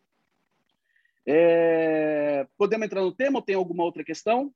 É, 1.28 2.46
podemos 2.56 2.86
entrar 2.86 3.02
no 3.02 3.12
tema 3.12 3.38
ou 3.38 3.44
tem 3.44 3.56
alguma 3.56 3.82
outra 3.82 4.04
questão? 4.04 4.52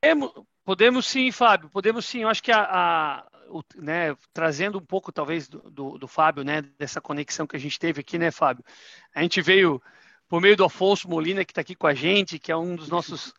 Podemos, 0.00 0.32
podemos 0.64 1.06
sim, 1.06 1.32
Fábio, 1.32 1.68
podemos 1.70 2.06
sim. 2.06 2.22
Eu 2.22 2.28
acho 2.28 2.42
que 2.42 2.52
a, 2.52 2.62
a 2.62 3.28
o, 3.48 3.62
né, 3.76 4.16
trazendo 4.32 4.78
um 4.78 4.84
pouco, 4.84 5.10
talvez, 5.10 5.48
do, 5.48 5.58
do, 5.70 5.98
do, 5.98 6.08
Fábio, 6.08 6.44
né, 6.44 6.62
dessa 6.78 7.00
conexão 7.00 7.46
que 7.46 7.56
a 7.56 7.58
gente 7.58 7.78
teve 7.78 8.00
aqui, 8.00 8.18
né, 8.18 8.30
Fábio? 8.30 8.64
A 9.14 9.22
gente 9.22 9.40
veio 9.40 9.82
por 10.28 10.40
meio 10.40 10.56
do 10.56 10.64
Afonso 10.64 11.08
Molina, 11.08 11.44
que 11.44 11.52
está 11.52 11.62
aqui 11.62 11.74
com 11.74 11.86
a 11.86 11.94
gente, 11.94 12.38
que 12.38 12.52
é 12.52 12.56
um 12.56 12.76
dos 12.76 12.88
nossos 12.88 13.32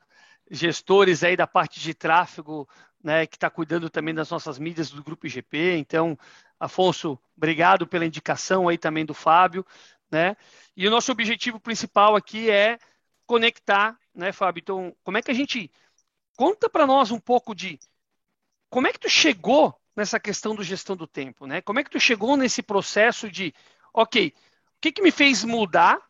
gestores 0.50 1.24
aí 1.24 1.38
da 1.38 1.46
parte 1.46 1.80
de 1.80 1.94
tráfego, 1.94 2.68
né, 3.02 3.28
que 3.28 3.38
está 3.38 3.50
cuidando 3.50 3.90
também 3.90 4.14
das 4.14 4.30
nossas 4.30 4.58
mídias 4.58 4.90
do 4.90 5.04
Grupo 5.04 5.28
IGP. 5.28 5.78
Então, 5.78 6.18
Afonso, 6.60 7.18
obrigado 7.38 7.88
pela 7.88 8.06
indicação 8.06 8.68
aí 8.68 8.78
também 8.78 9.06
do 9.06 9.14
Fábio, 9.14 9.66
né? 10.12 10.36
E 10.76 10.88
o 10.88 10.92
nosso 10.92 11.12
objetivo 11.12 11.60
principal 11.60 12.16
aqui 12.16 12.50
é 12.50 12.80
conectar, 13.26 13.98
né, 14.14 14.32
Fábio? 14.32 14.60
Então, 14.62 14.96
como 15.04 15.18
é 15.18 15.22
que 15.22 15.32
a 15.32 15.36
gente 15.36 15.72
conta 16.36 16.70
para 16.70 16.88
nós 16.88 17.12
um 17.12 17.20
pouco 17.20 17.54
de 17.54 17.80
como 18.70 18.88
é 18.88 18.92
que 18.92 19.00
tu 19.00 19.10
chegou 19.10 19.80
nessa 19.96 20.20
questão 20.20 20.56
do 20.56 20.64
gestão 20.64 20.96
do 20.96 21.06
tempo, 21.06 21.46
né? 21.46 21.62
Como 21.62 21.80
é 21.80 21.84
que 21.84 21.90
tu 21.92 22.00
chegou 22.00 22.36
nesse 22.36 22.64
processo 22.64 23.30
de, 23.30 23.54
ok, 23.94 24.34
o 24.36 24.82
que, 24.82 24.92
que 24.92 25.02
me 25.02 25.12
fez 25.12 25.44
mudar 25.44 26.09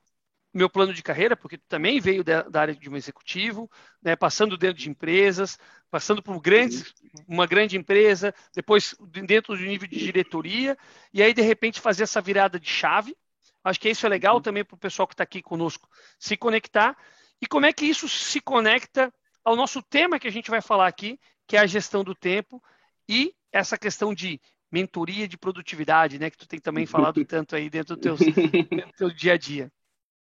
meu 0.53 0.69
plano 0.69 0.93
de 0.93 1.03
carreira, 1.03 1.35
porque 1.35 1.57
tu 1.57 1.65
também 1.67 1.99
veio 1.99 2.23
da, 2.23 2.41
da 2.43 2.61
área 2.61 2.75
de 2.75 2.89
um 2.89 2.95
executivo, 2.95 3.69
né, 4.01 4.15
passando 4.15 4.57
dentro 4.57 4.77
de 4.77 4.89
empresas, 4.89 5.59
passando 5.91 6.21
por 6.21 6.39
grandes, 6.39 6.93
uma 7.27 7.45
grande 7.45 7.77
empresa, 7.77 8.33
depois 8.53 8.95
dentro 9.25 9.55
do 9.55 9.63
nível 9.63 9.87
de 9.87 9.97
diretoria, 9.97 10.77
e 11.13 11.21
aí 11.21 11.33
de 11.33 11.41
repente 11.41 11.79
fazer 11.79 12.03
essa 12.03 12.21
virada 12.21 12.59
de 12.59 12.69
chave. 12.69 13.15
Acho 13.63 13.79
que 13.79 13.89
isso 13.89 14.05
é 14.05 14.09
legal 14.09 14.41
também 14.41 14.63
para 14.63 14.75
o 14.75 14.79
pessoal 14.79 15.07
que 15.07 15.13
está 15.13 15.23
aqui 15.23 15.41
conosco 15.41 15.87
se 16.17 16.35
conectar. 16.37 16.97
E 17.41 17.47
como 17.47 17.65
é 17.65 17.73
que 17.73 17.85
isso 17.85 18.07
se 18.07 18.39
conecta 18.39 19.13
ao 19.43 19.55
nosso 19.55 19.81
tema 19.81 20.19
que 20.19 20.27
a 20.27 20.31
gente 20.31 20.49
vai 20.49 20.61
falar 20.61 20.87
aqui, 20.87 21.19
que 21.47 21.57
é 21.57 21.59
a 21.59 21.67
gestão 21.67 22.03
do 22.03 22.15
tempo 22.15 22.61
e 23.07 23.33
essa 23.51 23.77
questão 23.77 24.13
de 24.13 24.39
mentoria 24.71 25.27
de 25.27 25.37
produtividade, 25.37 26.19
né, 26.19 26.29
que 26.29 26.37
tu 26.37 26.47
tem 26.47 26.59
também 26.59 26.85
falado 26.85 27.23
tanto 27.25 27.55
aí 27.55 27.69
dentro 27.69 27.95
do 27.95 28.01
teu, 28.01 28.15
do 28.15 28.93
teu 28.97 29.09
dia 29.09 29.33
a 29.33 29.37
dia. 29.37 29.71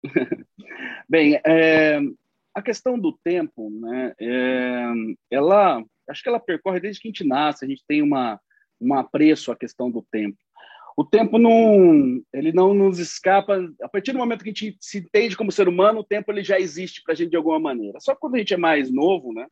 Bem, 1.09 1.39
é, 1.45 1.99
a 2.53 2.61
questão 2.61 2.97
do 2.97 3.11
tempo, 3.23 3.69
né, 3.69 4.13
é, 4.19 4.85
ela, 5.31 5.83
acho 6.09 6.23
que 6.23 6.29
ela 6.29 6.39
percorre 6.39 6.79
desde 6.79 7.01
que 7.01 7.07
a 7.07 7.11
gente 7.11 7.23
nasce, 7.23 7.65
a 7.65 7.67
gente 7.67 7.83
tem 7.87 8.01
uma, 8.01 8.39
um 8.79 8.93
apreço 8.93 9.51
à 9.51 9.55
questão 9.55 9.89
do 9.89 10.05
tempo. 10.11 10.37
O 10.97 11.05
tempo 11.05 11.37
não, 11.37 12.21
ele 12.33 12.51
não 12.51 12.73
nos 12.73 12.99
escapa, 12.99 13.57
a 13.81 13.87
partir 13.87 14.11
do 14.11 14.17
momento 14.17 14.43
que 14.43 14.49
a 14.49 14.53
gente 14.53 14.77
se 14.81 14.97
entende 14.99 15.37
como 15.37 15.51
ser 15.51 15.69
humano, 15.69 16.01
o 16.01 16.03
tempo 16.03 16.31
ele 16.31 16.43
já 16.43 16.59
existe 16.59 17.01
para 17.01 17.13
a 17.13 17.15
gente 17.15 17.29
de 17.29 17.37
alguma 17.37 17.59
maneira. 17.59 17.99
Só 18.01 18.13
quando 18.13 18.35
a 18.35 18.37
gente 18.39 18.53
é 18.53 18.57
mais 18.57 18.91
novo, 18.91 19.33
né, 19.33 19.47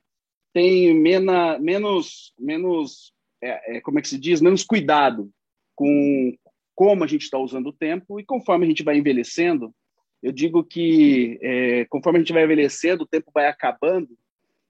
tem 0.53 0.93
mena, 0.93 1.57
menos, 1.59 2.33
menos 2.37 3.13
é, 3.41 3.77
é, 3.77 3.81
como 3.81 3.99
é 3.99 4.01
que 4.01 4.09
se 4.09 4.17
diz, 4.17 4.41
menos 4.41 4.63
cuidado 4.63 5.29
com 5.75 6.35
como 6.75 7.03
a 7.03 7.07
gente 7.07 7.23
está 7.23 7.39
usando 7.39 7.67
o 7.67 7.73
tempo 7.73 8.19
e 8.19 8.25
conforme 8.25 8.65
a 8.65 8.69
gente 8.69 8.83
vai 8.83 8.97
envelhecendo, 8.97 9.73
eu 10.21 10.31
digo 10.31 10.63
que 10.63 11.39
é, 11.41 11.86
conforme 11.86 12.19
a 12.19 12.21
gente 12.21 12.33
vai 12.33 12.43
envelhecendo, 12.43 13.03
o 13.03 13.07
tempo 13.07 13.31
vai 13.33 13.47
acabando 13.47 14.17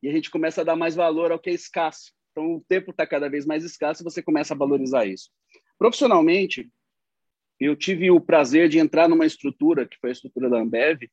e 0.02 0.10
a 0.10 0.12
gente 0.12 0.30
começa 0.30 0.62
a 0.62 0.64
dar 0.64 0.76
mais 0.76 0.96
valor 0.96 1.32
ao 1.32 1.40
que 1.40 1.50
é 1.50 1.54
escasso. 1.54 2.14
Então, 2.32 2.56
o 2.56 2.66
tempo 2.68 2.92
está 2.92 3.08
cada 3.08 3.30
vez 3.30 3.46
mais 3.46 3.64
escasso 3.64 4.02
e 4.02 4.04
você 4.04 4.22
começa 4.22 4.54
a 4.54 4.58
valorizar 4.58 5.06
isso. 5.06 5.32
Profissionalmente, 5.78 6.70
eu 7.60 7.76
tive 7.76 8.12
o 8.12 8.22
prazer 8.22 8.70
de 8.70 8.78
entrar 8.78 9.08
numa 9.10 9.26
estrutura, 9.26 9.88
que 9.88 9.98
foi 10.00 10.12
a 10.12 10.14
estrutura 10.14 10.50
da 10.50 10.60
Ambev, 10.60 11.10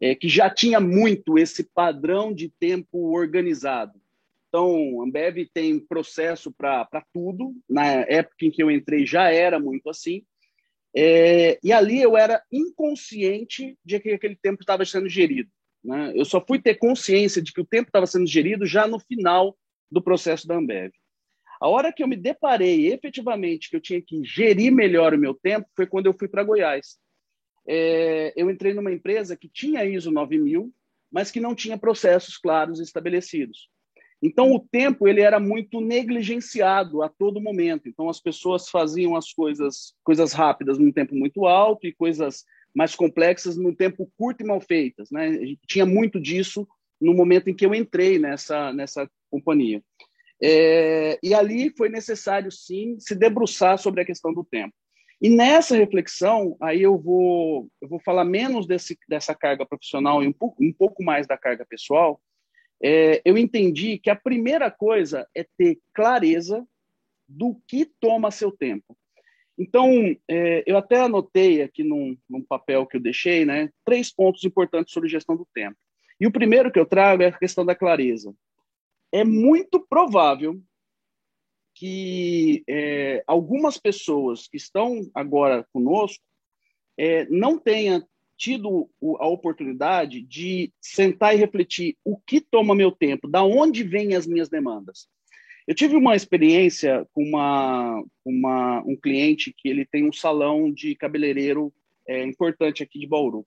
é, 0.00 0.14
que 0.14 0.28
já 0.28 0.50
tinha 0.50 0.80
muito 0.80 1.38
esse 1.38 1.62
padrão 1.62 2.34
de 2.34 2.48
tempo 2.48 3.12
organizado. 3.12 4.00
Então, 4.48 5.00
a 5.00 5.04
Ambev 5.04 5.48
tem 5.52 5.78
processo 5.78 6.52
para 6.52 7.04
tudo. 7.12 7.54
Na 7.68 7.86
época 7.86 8.44
em 8.44 8.50
que 8.50 8.62
eu 8.62 8.70
entrei 8.70 9.06
já 9.06 9.30
era 9.30 9.58
muito 9.58 9.88
assim. 9.88 10.24
É, 10.96 11.58
e 11.62 11.72
ali 11.72 12.00
eu 12.00 12.16
era 12.16 12.42
inconsciente 12.52 13.76
de 13.84 13.98
que 13.98 14.12
aquele 14.12 14.36
tempo 14.36 14.62
estava 14.62 14.84
sendo 14.84 15.08
gerido. 15.08 15.50
Né? 15.82 16.12
Eu 16.14 16.24
só 16.24 16.44
fui 16.44 16.60
ter 16.60 16.76
consciência 16.76 17.42
de 17.42 17.52
que 17.52 17.60
o 17.60 17.66
tempo 17.66 17.88
estava 17.88 18.06
sendo 18.06 18.26
gerido 18.26 18.64
já 18.64 18.86
no 18.86 18.98
final 18.98 19.56
do 19.90 20.02
processo 20.02 20.46
da 20.46 20.56
Ambev. 20.56 20.92
A 21.60 21.68
hora 21.68 21.92
que 21.92 22.02
eu 22.02 22.08
me 22.08 22.16
deparei 22.16 22.92
efetivamente 22.92 23.70
que 23.70 23.76
eu 23.76 23.80
tinha 23.80 24.00
que 24.00 24.24
gerir 24.24 24.72
melhor 24.72 25.14
o 25.14 25.18
meu 25.18 25.34
tempo 25.34 25.68
foi 25.74 25.86
quando 25.86 26.06
eu 26.06 26.14
fui 26.14 26.28
para 26.28 26.44
Goiás. 26.44 26.98
É, 27.66 28.32
eu 28.36 28.50
entrei 28.50 28.74
numa 28.74 28.92
empresa 28.92 29.36
que 29.36 29.48
tinha 29.48 29.84
ISO 29.84 30.10
9000, 30.10 30.72
mas 31.10 31.30
que 31.30 31.40
não 31.40 31.54
tinha 31.54 31.78
processos 31.78 32.36
claros 32.36 32.80
estabelecidos. 32.80 33.68
Então, 34.24 34.50
o 34.52 34.58
tempo 34.58 35.06
ele 35.06 35.20
era 35.20 35.38
muito 35.38 35.82
negligenciado 35.82 37.02
a 37.02 37.10
todo 37.10 37.42
momento. 37.42 37.86
Então, 37.90 38.08
as 38.08 38.18
pessoas 38.18 38.70
faziam 38.70 39.14
as 39.14 39.30
coisas, 39.30 39.92
coisas 40.02 40.32
rápidas 40.32 40.78
num 40.78 40.90
tempo 40.90 41.14
muito 41.14 41.44
alto 41.44 41.86
e 41.86 41.92
coisas 41.92 42.42
mais 42.74 42.96
complexas 42.96 43.54
num 43.54 43.74
tempo 43.74 44.10
curto 44.16 44.42
e 44.42 44.46
mal 44.46 44.62
feitas. 44.62 45.10
Né? 45.10 45.54
Tinha 45.68 45.84
muito 45.84 46.18
disso 46.18 46.66
no 46.98 47.12
momento 47.12 47.50
em 47.50 47.54
que 47.54 47.66
eu 47.66 47.74
entrei 47.74 48.18
nessa, 48.18 48.72
nessa 48.72 49.06
companhia. 49.30 49.82
É, 50.42 51.18
e 51.22 51.34
ali 51.34 51.70
foi 51.76 51.90
necessário, 51.90 52.50
sim, 52.50 52.96
se 52.98 53.14
debruçar 53.14 53.76
sobre 53.76 54.00
a 54.00 54.06
questão 54.06 54.32
do 54.32 54.42
tempo. 54.42 54.72
E 55.20 55.28
nessa 55.28 55.76
reflexão, 55.76 56.56
aí 56.62 56.80
eu 56.80 56.98
vou, 56.98 57.68
eu 57.78 57.88
vou 57.90 58.00
falar 58.00 58.24
menos 58.24 58.66
desse, 58.66 58.98
dessa 59.06 59.34
carga 59.34 59.66
profissional 59.66 60.22
e 60.22 60.26
um 60.26 60.32
pouco, 60.32 60.64
um 60.64 60.72
pouco 60.72 61.04
mais 61.04 61.26
da 61.26 61.36
carga 61.36 61.66
pessoal, 61.68 62.18
é, 62.82 63.22
eu 63.24 63.38
entendi 63.38 63.98
que 63.98 64.10
a 64.10 64.16
primeira 64.16 64.70
coisa 64.70 65.28
é 65.34 65.46
ter 65.56 65.78
clareza 65.92 66.66
do 67.28 67.60
que 67.66 67.86
toma 68.00 68.30
seu 68.30 68.52
tempo. 68.52 68.96
Então, 69.56 69.88
é, 70.28 70.64
eu 70.66 70.76
até 70.76 71.00
anotei 71.00 71.62
aqui 71.62 71.84
num, 71.84 72.16
num, 72.28 72.42
papel 72.42 72.86
que 72.86 72.96
eu 72.96 73.00
deixei, 73.00 73.44
né, 73.44 73.70
três 73.84 74.12
pontos 74.12 74.44
importantes 74.44 74.92
sobre 74.92 75.08
gestão 75.08 75.36
do 75.36 75.46
tempo. 75.54 75.76
E 76.20 76.26
o 76.26 76.32
primeiro 76.32 76.72
que 76.72 76.78
eu 76.78 76.86
trago 76.86 77.22
é 77.22 77.26
a 77.26 77.38
questão 77.38 77.64
da 77.64 77.74
clareza. 77.74 78.34
É 79.12 79.24
muito 79.24 79.80
provável 79.80 80.60
que 81.74 82.64
é, 82.68 83.22
algumas 83.26 83.78
pessoas 83.78 84.46
que 84.48 84.56
estão 84.56 85.10
agora 85.14 85.66
conosco 85.72 86.22
é, 86.96 87.26
não 87.26 87.58
tenham 87.58 88.06
tido 88.36 88.88
a 89.18 89.26
oportunidade 89.26 90.20
de 90.20 90.72
sentar 90.80 91.34
e 91.34 91.38
refletir 91.38 91.96
o 92.04 92.16
que 92.16 92.40
toma 92.40 92.74
meu 92.74 92.90
tempo, 92.90 93.28
da 93.28 93.42
onde 93.42 93.82
vêm 93.82 94.14
as 94.14 94.26
minhas 94.26 94.48
demandas. 94.48 95.08
Eu 95.66 95.74
tive 95.74 95.96
uma 95.96 96.14
experiência 96.14 97.06
com 97.12 97.22
uma, 97.22 98.04
uma, 98.24 98.82
um 98.86 98.96
cliente 98.96 99.54
que 99.56 99.68
ele 99.68 99.86
tem 99.86 100.06
um 100.06 100.12
salão 100.12 100.70
de 100.70 100.94
cabeleireiro 100.94 101.72
é, 102.06 102.22
importante 102.22 102.82
aqui 102.82 102.98
de 102.98 103.06
Bauru. 103.06 103.46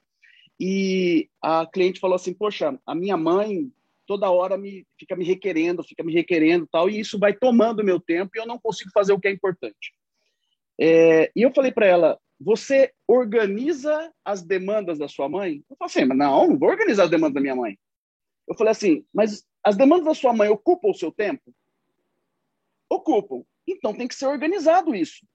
E 0.59 1.29
a 1.41 1.67
cliente 1.67 1.99
falou 1.99 2.15
assim: 2.15 2.33
Poxa, 2.33 2.79
a 2.85 2.95
minha 2.95 3.15
mãe 3.15 3.71
toda 4.07 4.31
hora 4.31 4.57
me 4.57 4.87
fica 4.97 5.15
me 5.15 5.25
requerendo, 5.25 5.83
fica 5.83 6.03
me 6.03 6.13
requerendo 6.13 6.67
tal, 6.71 6.89
e 6.89 6.99
isso 6.99 7.19
vai 7.19 7.33
tomando 7.33 7.83
meu 7.83 7.99
tempo 7.99 8.31
e 8.33 8.39
eu 8.39 8.47
não 8.47 8.57
consigo 8.57 8.89
fazer 8.91 9.13
o 9.13 9.19
que 9.19 9.27
é 9.27 9.31
importante. 9.31 9.93
É, 10.79 11.31
e 11.35 11.41
eu 11.41 11.51
falei 11.53 11.71
para 11.71 11.85
ela: 11.85 12.19
você 12.39 12.93
organiza 13.07 14.13
as 14.23 14.43
demandas 14.43 14.99
da 14.99 15.07
sua 15.07 15.27
mãe? 15.27 15.63
Eu 15.69 15.75
falei 15.75 15.91
assim, 15.91 16.05
mas 16.05 16.17
não, 16.17 16.47
não 16.47 16.57
vou 16.59 16.69
organizar 16.69 17.05
as 17.05 17.09
demandas 17.09 17.35
da 17.35 17.41
minha 17.41 17.55
mãe. 17.55 17.77
Eu 18.47 18.55
falei 18.55 18.71
assim, 18.71 19.05
mas 19.13 19.45
as 19.63 19.75
demandas 19.75 20.05
da 20.05 20.13
sua 20.13 20.33
mãe 20.33 20.49
ocupam 20.49 20.89
o 20.89 20.93
seu 20.93 21.11
tempo? 21.11 21.53
Ocupam. 22.89 23.43
Então 23.67 23.93
tem 23.93 24.07
que 24.07 24.15
ser 24.15 24.27
organizado 24.27 24.95
isso. 24.95 25.25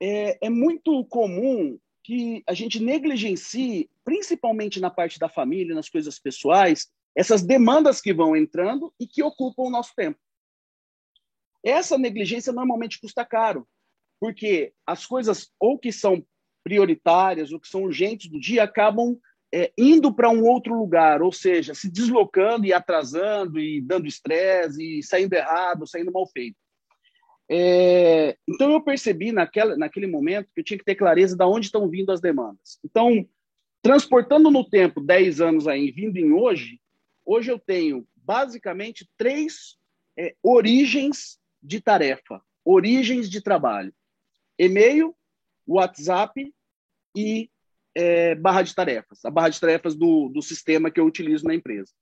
É, 0.00 0.46
é 0.46 0.50
muito 0.50 1.04
comum 1.06 1.78
que 2.02 2.42
a 2.46 2.52
gente 2.52 2.78
negligencie, 2.80 3.88
principalmente 4.04 4.78
na 4.78 4.90
parte 4.90 5.18
da 5.18 5.28
família, 5.28 5.74
nas 5.74 5.88
coisas 5.88 6.18
pessoais, 6.18 6.92
essas 7.14 7.42
demandas 7.42 8.00
que 8.00 8.12
vão 8.12 8.36
entrando 8.36 8.92
e 9.00 9.06
que 9.06 9.22
ocupam 9.22 9.62
o 9.62 9.70
nosso 9.70 9.94
tempo. 9.94 10.18
Essa 11.64 11.96
negligência 11.96 12.52
normalmente 12.52 13.00
custa 13.00 13.24
caro, 13.24 13.66
porque 14.24 14.72
as 14.86 15.04
coisas 15.04 15.50
ou 15.60 15.78
que 15.78 15.92
são 15.92 16.24
prioritárias 16.64 17.52
ou 17.52 17.60
que 17.60 17.68
são 17.68 17.82
urgentes 17.82 18.30
do 18.30 18.40
dia 18.40 18.62
acabam 18.62 19.18
é, 19.52 19.70
indo 19.76 20.14
para 20.14 20.30
um 20.30 20.44
outro 20.44 20.74
lugar, 20.74 21.20
ou 21.20 21.30
seja, 21.30 21.74
se 21.74 21.90
deslocando 21.92 22.64
e 22.64 22.72
atrasando 22.72 23.60
e 23.60 23.82
dando 23.82 24.06
estresse 24.06 24.82
e 24.82 25.02
saindo 25.02 25.34
errado, 25.34 25.86
saindo 25.86 26.10
mal 26.10 26.26
feito. 26.26 26.56
É, 27.50 28.34
então 28.48 28.72
eu 28.72 28.80
percebi 28.80 29.30
naquela, 29.30 29.76
naquele 29.76 30.06
momento 30.06 30.48
que 30.54 30.62
eu 30.62 30.64
tinha 30.64 30.78
que 30.78 30.86
ter 30.86 30.94
clareza 30.94 31.36
de 31.36 31.44
onde 31.44 31.66
estão 31.66 31.86
vindo 31.86 32.10
as 32.10 32.22
demandas. 32.22 32.78
Então, 32.82 33.28
transportando 33.82 34.50
no 34.50 34.66
tempo 34.66 35.02
10 35.02 35.42
anos 35.42 35.68
aí, 35.68 35.90
vindo 35.90 36.16
em 36.16 36.32
hoje, 36.32 36.80
hoje 37.26 37.52
eu 37.52 37.58
tenho 37.58 38.08
basicamente 38.16 39.06
três 39.18 39.76
é, 40.18 40.34
origens 40.42 41.38
de 41.62 41.78
tarefa, 41.78 42.40
origens 42.64 43.28
de 43.28 43.42
trabalho: 43.42 43.92
e-mail, 44.58 45.14
WhatsApp 45.66 46.52
e 47.16 47.50
é, 47.94 48.34
barra 48.34 48.62
de 48.62 48.74
tarefas, 48.74 49.24
a 49.24 49.30
barra 49.30 49.48
de 49.48 49.60
tarefas 49.60 49.94
do, 49.94 50.28
do 50.28 50.42
sistema 50.42 50.90
que 50.90 51.00
eu 51.00 51.06
utilizo 51.06 51.46
na 51.46 51.54
empresa. 51.54 51.92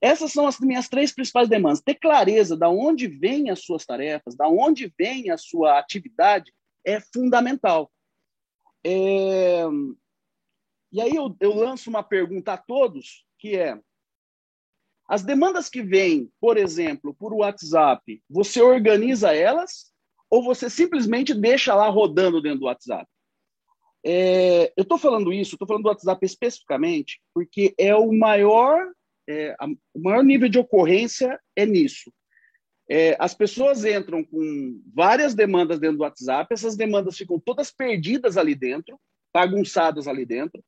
Essas 0.00 0.32
são 0.32 0.46
as 0.46 0.58
minhas 0.60 0.88
três 0.88 1.12
principais 1.12 1.48
demandas. 1.48 1.80
Ter 1.80 1.94
clareza 1.94 2.56
de 2.56 2.66
onde 2.66 3.06
vêm 3.06 3.50
as 3.50 3.60
suas 3.64 3.84
tarefas, 3.84 4.36
da 4.36 4.48
onde 4.48 4.92
vem 4.98 5.30
a 5.30 5.38
sua 5.38 5.78
atividade, 5.78 6.52
é 6.84 7.00
fundamental. 7.00 7.90
É... 8.84 9.64
E 10.92 11.00
aí 11.00 11.14
eu, 11.14 11.34
eu 11.40 11.54
lanço 11.54 11.90
uma 11.90 12.02
pergunta 12.02 12.52
a 12.52 12.58
todos, 12.58 13.24
que 13.38 13.56
é, 13.56 13.80
as 15.06 15.22
demandas 15.22 15.68
que 15.68 15.82
vêm, 15.82 16.30
por 16.40 16.56
exemplo, 16.56 17.14
por 17.14 17.32
WhatsApp, 17.32 18.22
você 18.28 18.62
organiza 18.62 19.34
elas 19.34 19.93
ou 20.30 20.42
você 20.42 20.68
simplesmente 20.68 21.34
deixa 21.34 21.74
lá 21.74 21.88
rodando 21.88 22.40
dentro 22.40 22.60
do 22.60 22.66
WhatsApp? 22.66 23.06
É, 24.04 24.72
eu 24.76 24.82
estou 24.82 24.98
falando 24.98 25.32
isso, 25.32 25.54
estou 25.54 25.66
falando 25.66 25.84
do 25.84 25.88
WhatsApp 25.88 26.24
especificamente, 26.26 27.20
porque 27.32 27.74
é 27.78 27.94
o 27.94 28.12
maior, 28.12 28.92
é, 29.26 29.56
a, 29.58 29.66
o 29.66 30.02
maior 30.02 30.22
nível 30.22 30.48
de 30.48 30.58
ocorrência 30.58 31.40
é 31.56 31.64
nisso. 31.64 32.12
É, 32.88 33.16
as 33.18 33.34
pessoas 33.34 33.82
entram 33.84 34.22
com 34.22 34.82
várias 34.94 35.34
demandas 35.34 35.78
dentro 35.78 35.96
do 35.96 36.02
WhatsApp, 36.02 36.52
essas 36.52 36.76
demandas 36.76 37.16
ficam 37.16 37.40
todas 37.40 37.70
perdidas 37.70 38.36
ali 38.36 38.54
dentro, 38.54 39.00
bagunçadas 39.32 40.06
ali 40.06 40.26
dentro, 40.26 40.62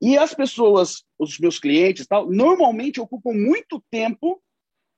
e 0.00 0.18
as 0.18 0.34
pessoas, 0.34 1.04
os 1.18 1.38
meus 1.38 1.58
clientes, 1.58 2.06
tal, 2.06 2.30
normalmente 2.30 3.00
ocupam 3.00 3.32
muito 3.32 3.82
tempo 3.90 4.42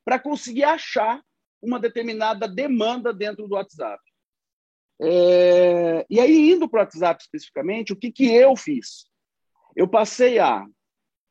para 0.04 0.18
conseguir 0.18 0.64
achar 0.64 1.22
uma 1.60 1.78
determinada 1.78 2.46
demanda 2.46 3.12
dentro 3.12 3.46
do 3.48 3.54
WhatsApp. 3.54 4.02
É, 5.00 6.04
e 6.10 6.18
aí, 6.18 6.50
indo 6.50 6.68
para 6.68 6.78
o 6.78 6.82
WhatsApp 6.82 7.22
especificamente, 7.22 7.92
o 7.92 7.96
que, 7.96 8.10
que 8.10 8.26
eu 8.26 8.56
fiz? 8.56 9.06
Eu 9.76 9.86
passei 9.86 10.38
a. 10.38 10.66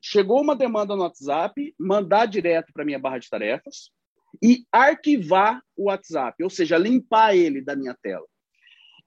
Chegou 0.02 0.42
uma 0.42 0.56
demanda 0.56 0.96
no 0.96 1.02
WhatsApp, 1.02 1.76
mandar 1.78 2.28
direto 2.28 2.72
para 2.72 2.86
minha 2.86 3.00
barra 3.00 3.18
de 3.18 3.30
tarefas 3.30 3.92
e 4.42 4.66
arquivar 4.72 5.62
o 5.76 5.86
WhatsApp, 5.86 6.42
ou 6.44 6.50
seja, 6.50 6.78
limpar 6.78 7.36
ele 7.36 7.62
da 7.62 7.76
minha 7.76 7.96
tela. 8.02 8.26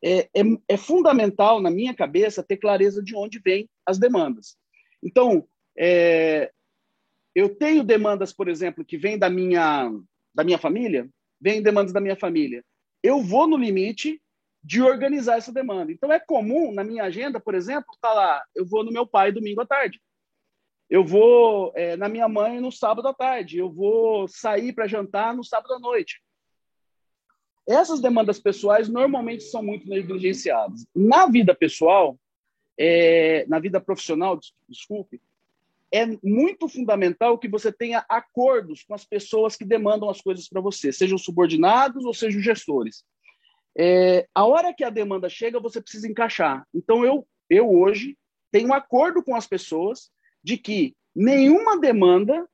É, 0.03 0.29
é, 0.35 0.43
é 0.69 0.77
fundamental, 0.77 1.61
na 1.61 1.71
minha 1.71 1.95
cabeça, 1.95 2.43
ter 2.43 2.57
clareza 2.57 3.03
de 3.03 3.15
onde 3.15 3.39
vêm 3.39 3.69
as 3.87 3.99
demandas. 3.99 4.57
Então, 5.03 5.47
é, 5.79 6.51
eu 7.35 7.55
tenho 7.55 7.85
demandas, 7.85 8.33
por 8.33 8.49
exemplo, 8.49 8.85
que 8.85 8.99
vêm 8.99 9.19
da 9.19 9.31
minha, 9.31 9.91
da 10.35 10.45
minha 10.45 10.59
família, 10.59 11.09
vêm 11.41 11.63
demandas 11.63 11.93
da 11.93 12.01
minha 12.01 12.17
família. 12.17 12.65
Eu 13.03 13.23
vou 13.23 13.47
no 13.47 13.57
limite 13.57 14.21
de 14.63 14.83
organizar 14.83 15.39
essa 15.39 15.53
demanda. 15.53 15.91
Então, 15.91 16.13
é 16.13 16.21
comum 16.21 16.73
na 16.73 16.85
minha 16.85 17.05
agenda, 17.05 17.41
por 17.41 17.55
exemplo, 17.55 17.97
tá 18.01 18.13
lá, 18.13 18.45
eu 18.55 18.67
vou 18.67 18.85
no 18.85 18.93
meu 18.93 19.07
pai 19.07 19.33
domingo 19.33 19.63
à 19.63 19.67
tarde. 19.67 20.01
Eu 20.89 21.05
vou 21.05 21.73
é, 21.77 21.97
na 21.97 22.09
minha 22.09 22.29
mãe 22.29 22.61
no 22.61 22.73
sábado 22.73 23.07
à 23.07 23.15
tarde. 23.15 23.59
Eu 23.59 23.71
vou 23.73 24.27
sair 24.27 24.73
para 24.73 24.89
jantar 24.89 25.35
no 25.35 25.45
sábado 25.45 25.75
à 25.75 25.79
noite. 25.79 26.21
Essas 27.67 28.01
demandas 28.01 28.41
pessoais 28.41 28.89
normalmente 28.89 29.45
são 29.45 29.63
muito 29.63 29.89
negligenciadas. 29.89 30.85
Na 30.93 31.27
vida 31.27 31.55
pessoal, 31.55 32.19
é, 32.77 33.47
na 33.47 33.61
vida 33.61 33.81
profissional, 33.81 34.39
desculpe, 34.69 35.21
é 35.93 36.07
muito 36.23 36.69
fundamental 36.69 37.39
que 37.39 37.49
você 37.49 37.73
tenha 37.73 38.05
acordos 38.09 38.85
com 38.85 38.95
as 38.95 39.05
pessoas 39.05 39.57
que 39.57 39.65
demandam 39.65 40.09
as 40.09 40.21
coisas 40.21 40.49
para 40.49 40.61
você, 40.61 40.93
sejam 40.93 41.19
subordinados 41.19 42.05
ou 42.05 42.15
sejam 42.15 42.41
gestores. 42.41 43.05
É, 43.77 44.29
a 44.35 44.45
hora 44.45 44.75
que 44.75 44.85
a 44.85 44.91
demanda 44.91 45.29
chega, 45.29 45.61
você 45.61 45.81
precisa 45.81 46.09
encaixar. 46.09 46.67
Então, 46.75 47.05
eu, 47.05 47.27
eu 47.49 47.69
hoje 47.71 48.17
tenho 48.53 48.69
um 48.69 48.75
acordo 48.75 49.23
com 49.23 49.35
as 49.35 49.47
pessoas 49.47 50.11
de 50.43 50.57
que 50.57 50.95
nenhuma 51.15 51.79
demanda, 51.79 52.49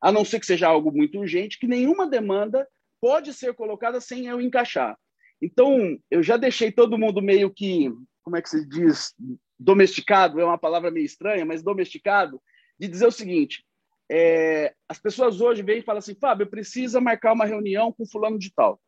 a 0.00 0.12
não 0.12 0.24
ser 0.24 0.40
que 0.40 0.46
seja 0.46 0.68
algo 0.68 0.90
muito 0.90 1.18
urgente, 1.18 1.58
que 1.58 1.66
nenhuma 1.66 2.06
demanda 2.06 2.68
pode 3.00 3.32
ser 3.32 3.54
colocada 3.54 4.00
sem 4.00 4.26
eu 4.26 4.40
encaixar. 4.40 4.96
Então, 5.40 5.98
eu 6.10 6.22
já 6.22 6.36
deixei 6.36 6.70
todo 6.70 6.98
mundo 6.98 7.20
meio 7.20 7.50
que, 7.50 7.90
como 8.22 8.36
é 8.36 8.42
que 8.42 8.48
se 8.48 8.66
diz, 8.68 9.14
domesticado, 9.62 10.40
é 10.40 10.44
uma 10.44 10.58
palavra 10.58 10.90
meio 10.90 11.06
estranha, 11.06 11.44
mas 11.44 11.62
domesticado, 11.62 12.42
de 12.78 12.88
dizer 12.88 13.06
o 13.06 13.12
seguinte: 13.12 13.64
é, 14.10 14.74
as 14.88 14.98
pessoas 14.98 15.40
hoje 15.40 15.62
vêm 15.62 15.78
e 15.78 15.82
falam 15.82 15.98
assim, 15.98 16.14
Fábio, 16.14 16.46
precisa 16.46 17.00
marcar 17.00 17.32
uma 17.32 17.46
reunião 17.46 17.92
com 17.92 18.06
fulano 18.06 18.38
de 18.38 18.52
tal. 18.52 18.80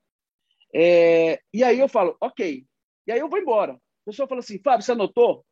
É, 0.75 1.41
e 1.53 1.63
aí 1.63 1.79
eu 1.79 1.89
falo, 1.89 2.17
ok. 2.21 2.67
E 3.07 3.13
aí 3.13 3.21
eu 3.21 3.29
vou 3.29 3.39
embora. 3.39 3.75
A 3.75 4.05
pessoa 4.05 4.29
fala 4.29 4.41
assim, 4.41 4.59
Fábio, 4.59 4.85
você 4.85 4.93
anotou? 4.93 5.45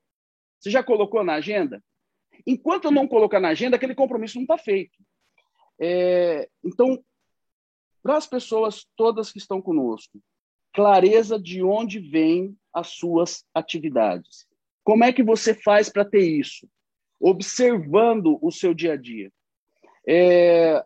Você 0.58 0.70
já 0.70 0.82
colocou 0.82 1.24
na 1.24 1.34
agenda? 1.34 1.82
Enquanto 2.46 2.86
eu 2.86 2.90
não 2.90 3.06
colocar 3.06 3.40
na 3.40 3.48
agenda, 3.48 3.76
aquele 3.76 3.94
compromisso 3.94 4.36
não 4.36 4.42
está 4.42 4.58
feito. 4.58 4.98
É, 5.80 6.48
então, 6.64 7.02
para 8.02 8.16
as 8.16 8.26
pessoas 8.26 8.86
todas 8.96 9.32
que 9.32 9.38
estão 9.38 9.62
conosco, 9.62 10.20
clareza 10.72 11.38
de 11.38 11.62
onde 11.62 11.98
vêm 11.98 12.56
as 12.72 12.88
suas 12.88 13.44
atividades. 13.54 14.46
Como 14.84 15.04
é 15.04 15.12
que 15.12 15.22
você 15.22 15.54
faz 15.54 15.88
para 15.88 16.04
ter 16.04 16.24
isso? 16.24 16.68
Observando 17.20 18.38
o 18.42 18.50
seu 18.50 18.74
dia 18.74 18.94
a 18.94 18.96
dia. 18.96 19.30
É, 20.06 20.84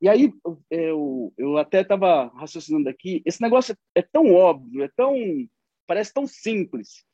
e 0.00 0.08
aí, 0.08 0.32
eu, 0.70 1.32
eu 1.36 1.58
até 1.58 1.80
estava 1.80 2.26
raciocinando 2.28 2.88
aqui, 2.88 3.20
esse 3.24 3.42
negócio 3.42 3.76
é, 3.94 4.02
tão 4.02 4.32
óbvio, 4.32 4.84
é 4.84 4.88
tão. 4.96 5.14
parece 5.86 6.12
tão 6.12 6.26
simples, 6.26 7.04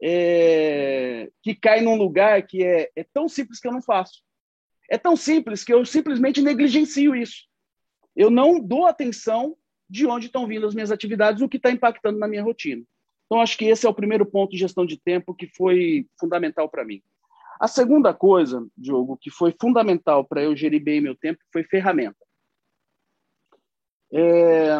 é, 0.00 1.28
que 1.42 1.54
cai 1.54 1.80
num 1.80 1.96
lugar 1.96 2.46
que 2.46 2.64
é, 2.64 2.90
é 2.94 3.04
tão 3.04 3.28
simples 3.28 3.58
que 3.58 3.66
eu 3.66 3.72
não 3.72 3.82
faço. 3.82 4.22
É 4.88 4.96
tão 4.96 5.16
simples 5.16 5.64
que 5.64 5.72
eu 5.72 5.84
simplesmente 5.84 6.40
negligencio 6.40 7.14
isso. 7.14 7.48
Eu 8.16 8.30
não 8.30 8.60
dou 8.60 8.86
atenção 8.86 9.56
de 9.88 10.06
onde 10.06 10.26
estão 10.26 10.46
vindo 10.46 10.66
as 10.66 10.74
minhas 10.74 10.92
atividades, 10.92 11.42
o 11.42 11.48
que 11.48 11.56
está 11.56 11.70
impactando 11.70 12.18
na 12.18 12.28
minha 12.28 12.42
rotina. 12.42 12.84
Então, 13.30 13.40
acho 13.40 13.56
que 13.56 13.66
esse 13.66 13.86
é 13.86 13.88
o 13.88 13.94
primeiro 13.94 14.26
ponto 14.26 14.50
de 14.50 14.58
gestão 14.58 14.84
de 14.84 14.98
tempo 14.98 15.32
que 15.32 15.46
foi 15.46 16.04
fundamental 16.18 16.68
para 16.68 16.84
mim. 16.84 17.00
A 17.60 17.68
segunda 17.68 18.12
coisa, 18.12 18.66
Diogo, 18.76 19.16
que 19.16 19.30
foi 19.30 19.54
fundamental 19.60 20.24
para 20.24 20.42
eu 20.42 20.56
gerir 20.56 20.82
bem 20.82 21.00
meu 21.00 21.14
tempo 21.14 21.38
foi 21.52 21.62
ferramenta. 21.62 22.18
É, 24.12 24.78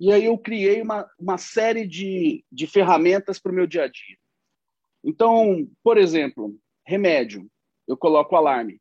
e 0.00 0.12
aí 0.12 0.24
eu 0.24 0.36
criei 0.36 0.82
uma, 0.82 1.08
uma 1.16 1.38
série 1.38 1.86
de, 1.86 2.44
de 2.50 2.66
ferramentas 2.66 3.38
para 3.38 3.52
o 3.52 3.54
meu 3.54 3.66
dia 3.66 3.84
a 3.84 3.88
dia. 3.88 4.16
Então, 5.04 5.68
por 5.84 5.98
exemplo, 5.98 6.58
remédio, 6.84 7.48
eu 7.86 7.96
coloco 7.96 8.34
alarme. 8.34 8.80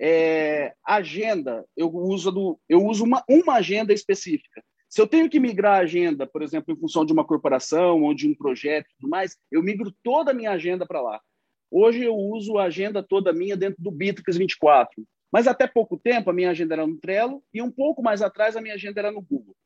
É, 0.00 0.74
agenda, 0.84 1.64
eu 1.76 1.94
uso, 1.94 2.32
do, 2.32 2.58
eu 2.68 2.84
uso 2.84 3.04
uma, 3.04 3.22
uma 3.28 3.54
agenda 3.54 3.92
específica. 3.92 4.64
Se 4.94 5.00
eu 5.00 5.08
tenho 5.08 5.28
que 5.28 5.40
migrar 5.40 5.78
a 5.80 5.82
agenda, 5.82 6.24
por 6.24 6.40
exemplo, 6.40 6.72
em 6.72 6.78
função 6.78 7.04
de 7.04 7.12
uma 7.12 7.24
corporação 7.24 8.04
ou 8.04 8.14
de 8.14 8.28
um 8.28 8.34
projeto 8.34 8.86
e 8.86 8.94
tudo 9.00 9.10
mais, 9.10 9.36
eu 9.50 9.60
migro 9.60 9.92
toda 10.04 10.30
a 10.30 10.34
minha 10.34 10.52
agenda 10.52 10.86
para 10.86 11.02
lá. 11.02 11.20
Hoje 11.68 12.04
eu 12.04 12.14
uso 12.14 12.58
a 12.58 12.66
agenda 12.66 13.02
toda 13.02 13.32
minha 13.32 13.56
dentro 13.56 13.82
do 13.82 13.90
Bitrix 13.90 14.36
24. 14.36 15.04
Mas 15.32 15.48
até 15.48 15.66
pouco 15.66 15.98
tempo 15.98 16.30
a 16.30 16.32
minha 16.32 16.50
agenda 16.50 16.76
era 16.76 16.86
no 16.86 16.96
Trello 16.96 17.42
e 17.52 17.60
um 17.60 17.72
pouco 17.72 18.04
mais 18.04 18.22
atrás 18.22 18.56
a 18.56 18.60
minha 18.60 18.76
agenda 18.76 19.00
era 19.00 19.10
no 19.10 19.20
Google. 19.20 19.56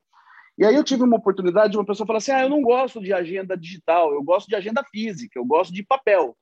E 0.56 0.64
aí 0.64 0.74
eu 0.74 0.82
tive 0.82 1.02
uma 1.02 1.18
oportunidade 1.18 1.72
de 1.72 1.76
uma 1.76 1.84
pessoa 1.84 2.06
falar 2.06 2.20
assim: 2.20 2.32
"Ah, 2.32 2.44
eu 2.44 2.48
não 2.48 2.62
gosto 2.62 2.98
de 2.98 3.12
agenda 3.12 3.54
digital, 3.54 4.14
eu 4.14 4.22
gosto 4.22 4.48
de 4.48 4.56
agenda 4.56 4.82
física, 4.82 5.38
eu 5.38 5.44
gosto 5.44 5.74
de 5.74 5.82
papel". 5.82 6.34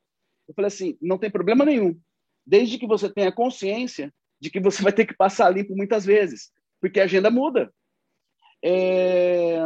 Eu 0.46 0.54
falei 0.54 0.68
assim: 0.68 0.96
"Não 1.02 1.18
tem 1.18 1.28
problema 1.28 1.64
nenhum, 1.64 1.98
desde 2.46 2.78
que 2.78 2.86
você 2.86 3.12
tenha 3.12 3.32
consciência 3.32 4.14
de 4.40 4.48
que 4.48 4.60
você 4.60 4.80
vai 4.80 4.92
ter 4.92 5.06
que 5.06 5.16
passar 5.16 5.50
limpo 5.50 5.74
muitas 5.74 6.04
vezes, 6.04 6.52
porque 6.80 7.00
a 7.00 7.04
agenda 7.04 7.32
muda". 7.32 7.74
É... 8.68 9.60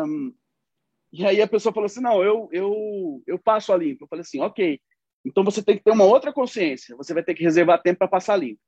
E 1.11 1.25
aí 1.25 1.41
a 1.41 1.49
pessoa 1.49 1.73
falou 1.73 1.87
assim: 1.87 2.03
não, 2.03 2.23
eu, 2.23 2.51
eu, 2.53 3.23
eu 3.27 3.39
passo 3.39 3.73
a 3.73 3.77
limpo. 3.77 4.05
Eu 4.05 4.09
falei 4.09 4.21
assim: 4.21 4.41
ok. 4.41 4.79
Então 5.25 5.43
você 5.43 5.63
tem 5.63 5.79
que 5.79 5.85
ter 5.85 5.91
uma 5.91 6.05
outra 6.05 6.33
consciência. 6.33 6.95
Você 6.97 7.15
vai 7.15 7.23
ter 7.23 7.35
que 7.35 7.43
reservar 7.43 7.83
tempo 7.83 7.99
para 7.99 8.09
passar 8.09 8.37
limpo. 8.37 8.61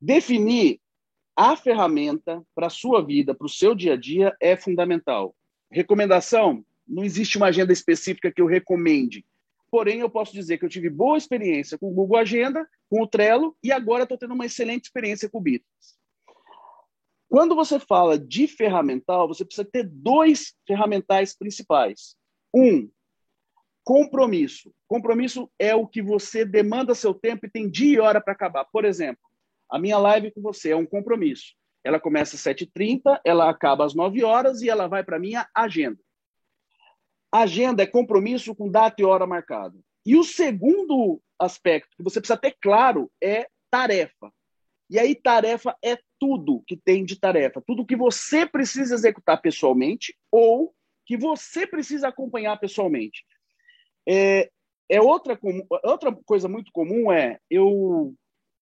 Definir 0.00 0.80
a 1.34 1.54
ferramenta 1.54 2.42
para 2.54 2.68
a 2.68 2.70
sua 2.70 3.04
vida, 3.04 3.34
para 3.34 3.46
o 3.46 3.50
seu 3.50 3.74
dia 3.74 3.92
a 3.92 3.96
dia, 3.96 4.34
é 4.40 4.56
fundamental. 4.56 5.36
Recomendação: 5.70 6.64
não 6.88 7.04
existe 7.04 7.36
uma 7.36 7.48
agenda 7.48 7.72
específica 7.72 8.32
que 8.32 8.40
eu 8.40 8.46
recomende. 8.46 9.24
Porém, 9.70 10.00
eu 10.00 10.08
posso 10.08 10.32
dizer 10.32 10.56
que 10.56 10.64
eu 10.64 10.70
tive 10.70 10.88
boa 10.88 11.18
experiência 11.18 11.76
com 11.76 11.90
o 11.90 11.94
Google 11.94 12.16
Agenda, 12.16 12.66
com 12.88 13.02
o 13.02 13.06
Trello, 13.06 13.54
e 13.62 13.70
agora 13.70 14.04
estou 14.04 14.16
tendo 14.16 14.32
uma 14.32 14.46
excelente 14.46 14.84
experiência 14.84 15.28
com 15.28 15.38
o 15.38 15.40
Bitrix. 15.40 15.95
Quando 17.28 17.54
você 17.54 17.78
fala 17.78 18.18
de 18.18 18.46
ferramental, 18.46 19.26
você 19.26 19.44
precisa 19.44 19.68
ter 19.70 19.88
dois 19.88 20.54
ferramentais 20.66 21.36
principais. 21.36 22.16
Um, 22.54 22.88
compromisso. 23.84 24.72
Compromisso 24.88 25.50
é 25.58 25.74
o 25.74 25.86
que 25.86 26.02
você 26.02 26.44
demanda 26.44 26.94
seu 26.94 27.14
tempo 27.14 27.46
e 27.46 27.50
tem 27.50 27.68
dia 27.68 27.96
e 27.96 28.00
hora 28.00 28.20
para 28.20 28.32
acabar. 28.32 28.64
Por 28.64 28.84
exemplo, 28.84 29.22
a 29.70 29.78
minha 29.78 29.98
live 29.98 30.30
com 30.32 30.40
você 30.40 30.70
é 30.70 30.76
um 30.76 30.86
compromisso. 30.86 31.54
Ela 31.84 32.00
começa 32.00 32.34
às 32.36 32.42
7h30, 32.42 33.20
ela 33.24 33.48
acaba 33.48 33.84
às 33.84 33.94
9 33.94 34.24
horas 34.24 34.60
e 34.60 34.68
ela 34.68 34.88
vai 34.88 35.04
para 35.04 35.16
a 35.16 35.20
minha 35.20 35.48
agenda. 35.54 36.00
Agenda 37.30 37.82
é 37.82 37.86
compromisso 37.86 38.54
com 38.54 38.70
data 38.70 39.00
e 39.00 39.04
hora 39.04 39.26
marcada. 39.26 39.78
E 40.04 40.16
o 40.16 40.24
segundo 40.24 41.20
aspecto 41.38 41.96
que 41.96 42.02
você 42.02 42.20
precisa 42.20 42.38
ter 42.38 42.56
claro 42.60 43.10
é 43.22 43.48
tarefa. 43.70 44.32
E 44.88 44.98
aí, 44.98 45.14
tarefa 45.14 45.76
é 45.82 45.98
tudo 46.18 46.62
que 46.66 46.76
tem 46.76 47.04
de 47.04 47.18
tarefa, 47.18 47.62
tudo 47.66 47.86
que 47.86 47.96
você 47.96 48.46
precisa 48.46 48.94
executar 48.94 49.40
pessoalmente 49.40 50.16
ou 50.30 50.74
que 51.04 51.16
você 51.16 51.66
precisa 51.66 52.08
acompanhar 52.08 52.58
pessoalmente. 52.58 53.24
É, 54.08 54.50
é 54.88 55.00
outra, 55.00 55.38
outra 55.84 56.12
coisa 56.24 56.48
muito 56.48 56.70
comum 56.72 57.10
é 57.10 57.38
eu 57.50 58.14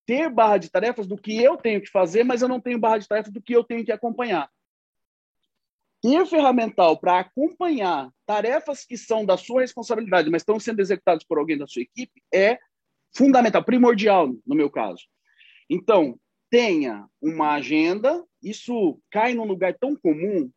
ter 0.07 0.29
barra 0.31 0.59
de 0.59 0.71
tarefas 0.71 1.07
do 1.07 1.17
que 1.17 1.43
eu 1.43 1.57
tenho 1.57 1.81
que 1.81 1.91
fazer, 1.91 2.25
mas 2.25 2.43
eu 2.43 2.49
não 2.49 2.61
tenho 2.61 2.79
barra 2.79 2.99
de 2.99 3.09
tarefas 3.09 3.33
do 3.33 3.43
que 3.43 3.55
eu 3.55 3.65
tenho 3.65 3.85
que 3.85 3.93
acompanhar. 3.93 4.51
Ter 6.03 6.27
ferramental 6.27 6.99
para 6.99 7.21
acompanhar 7.21 8.11
tarefas 8.27 8.85
que 8.85 8.97
são 8.97 9.25
da 9.25 9.39
sua 9.39 9.63
responsabilidade, 9.63 10.31
mas 10.31 10.43
estão 10.43 10.61
sendo 10.61 10.81
executadas 10.81 11.25
por 11.25 11.39
alguém 11.39 11.57
da 11.57 11.67
sua 11.67 11.83
equipe, 11.83 12.23
é 12.33 12.59
fundamental, 13.17 13.65
primordial 13.65 14.29
no 14.47 14.55
meu 14.55 14.71
caso. 14.71 15.05
Então, 15.69 16.19
tenha 16.51 17.07
uma 17.21 17.55
agenda, 17.55 18.25
isso 18.43 19.01
cai 19.11 19.35
num 19.35 19.45
lugar 19.45 19.75
tão 19.79 19.97
comum, 19.97 20.51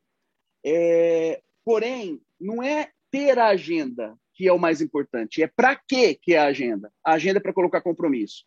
é, 0.65 1.41
porém, 1.63 2.21
não 2.39 2.61
é 2.61 2.91
ter 3.09 3.39
a 3.39 3.47
agenda 3.47 4.15
que 4.33 4.47
é 4.47 4.53
o 4.53 4.59
mais 4.59 4.81
importante, 4.81 5.41
é 5.41 5.47
para 5.47 5.75
que 5.75 6.13
que 6.13 6.35
é 6.35 6.37
a 6.37 6.45
agenda. 6.45 6.91
A 7.03 7.13
agenda 7.13 7.39
é 7.39 7.41
para 7.41 7.53
colocar 7.53 7.81
compromisso. 7.81 8.45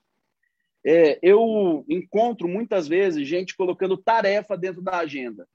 É, 0.87 1.18
eu 1.20 1.85
encontro 1.88 2.46
muitas 2.46 2.87
vezes 2.87 3.27
gente 3.27 3.57
colocando 3.57 3.96
tarefa 3.96 4.57
dentro 4.57 4.81
da 4.81 4.99
agenda. 4.99 5.46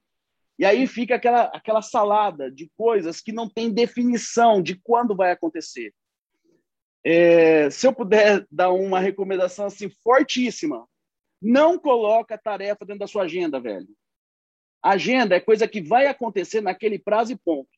E 0.58 0.66
aí 0.66 0.88
fica 0.88 1.16
aquela, 1.16 1.44
aquela 1.46 1.82
salada 1.82 2.52
de 2.52 2.70
coisas 2.78 3.22
que 3.22 3.32
não 3.32 3.50
tem 3.50 3.72
definição 3.72 4.62
de 4.62 4.76
quando 4.76 5.16
vai 5.16 5.32
acontecer. 5.32 5.94
É, 7.04 7.70
se 7.70 7.86
eu 7.86 7.94
puder 7.94 8.46
dar 8.50 8.72
uma 8.72 9.00
recomendação 9.00 9.66
assim 9.66 9.90
fortíssima, 10.04 10.88
não 11.46 11.78
coloca 11.78 12.40
tarefa 12.40 12.84
dentro 12.84 13.02
da 13.02 13.08
sua 13.08 13.24
agenda, 13.24 13.60
velho. 13.60 13.88
Agenda 14.82 15.36
é 15.36 15.40
coisa 15.40 15.68
que 15.68 15.80
vai 15.80 16.08
acontecer 16.08 16.60
naquele 16.60 16.98
prazo 16.98 17.34
e 17.34 17.38
ponto. 17.38 17.70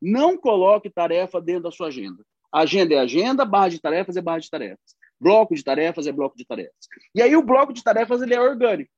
Não 0.00 0.36
coloque 0.36 0.88
tarefa 0.88 1.40
dentro 1.40 1.64
da 1.64 1.70
sua 1.72 1.88
agenda. 1.88 2.24
Agenda 2.52 2.94
é 2.94 2.98
agenda, 2.98 3.44
barra 3.44 3.68
de 3.68 3.80
tarefas 3.80 4.16
é 4.16 4.22
barra 4.22 4.38
de 4.38 4.48
tarefas. 4.48 4.94
Bloco 5.20 5.56
de 5.56 5.64
tarefas 5.64 6.06
é 6.06 6.12
bloco 6.12 6.36
de 6.36 6.44
tarefas. 6.44 6.86
E 7.12 7.20
aí 7.20 7.34
o 7.34 7.42
bloco 7.42 7.72
de 7.72 7.82
tarefas 7.82 8.22
ele 8.22 8.32
é 8.34 8.40
orgânico. 8.40 8.92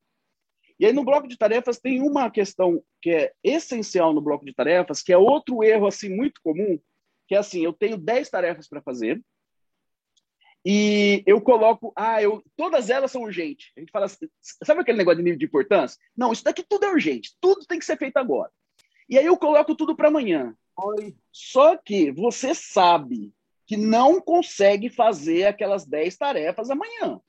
E 0.79 0.85
aí 0.85 0.93
no 0.93 1.05
bloco 1.05 1.27
de 1.27 1.39
tarefas 1.39 1.81
tem 1.81 2.03
uma 2.03 2.31
questão 2.31 2.85
que 3.01 3.11
é 3.11 3.33
essencial 3.43 4.13
no 4.13 4.21
bloco 4.21 4.45
de 4.45 4.53
tarefas, 4.53 5.03
que 5.03 5.13
é 5.13 5.17
outro 5.17 5.65
erro 5.65 5.87
assim 5.87 6.15
muito 6.15 6.39
comum, 6.45 6.79
que 7.27 7.35
é 7.35 7.39
assim, 7.39 7.65
eu 7.65 7.73
tenho 7.73 7.97
10 7.97 8.29
tarefas 8.29 8.69
para 8.69 8.83
fazer 8.83 9.23
e 10.65 11.25
eu 11.27 11.41
coloco, 11.41 11.93
ah, 11.97 12.23
eu, 12.23 12.43
todas 12.57 12.89
elas 12.89 13.11
são 13.11 13.23
urgentes. 13.23 13.73
A 13.77 13.81
gente 13.81 13.91
fala 13.91 14.07
assim, 14.07 14.29
sabe 14.41 14.81
aquele 14.81 14.99
negócio 14.99 15.19
de 15.19 15.25
nível 15.25 15.39
de 15.39 15.45
importância? 15.45 16.01
Não, 16.17 16.33
isso 16.33 16.45
daqui 16.45 16.63
tudo 16.63 16.85
é 16.85 16.91
urgente, 16.91 17.37
tudo 17.41 17.67
tem 17.67 17.79
que 17.79 17.85
ser 17.85 17.99
feito 17.99 18.17
agora. 18.17 18.51
E 19.09 19.19
aí 19.19 19.27
eu 19.27 19.37
coloco 19.37 19.75
tudo 19.75 19.97
para 19.97 20.09
amanhã. 20.09 20.57
Só 21.33 21.77
que 21.77 22.13
você 22.13 22.55
sabe 22.55 23.35
que 23.67 23.77
não 23.77 24.21
consegue 24.21 24.89
fazer 24.89 25.47
aquelas 25.47 25.85
10 25.85 26.17
tarefas 26.17 26.71
amanhã. 26.71 27.21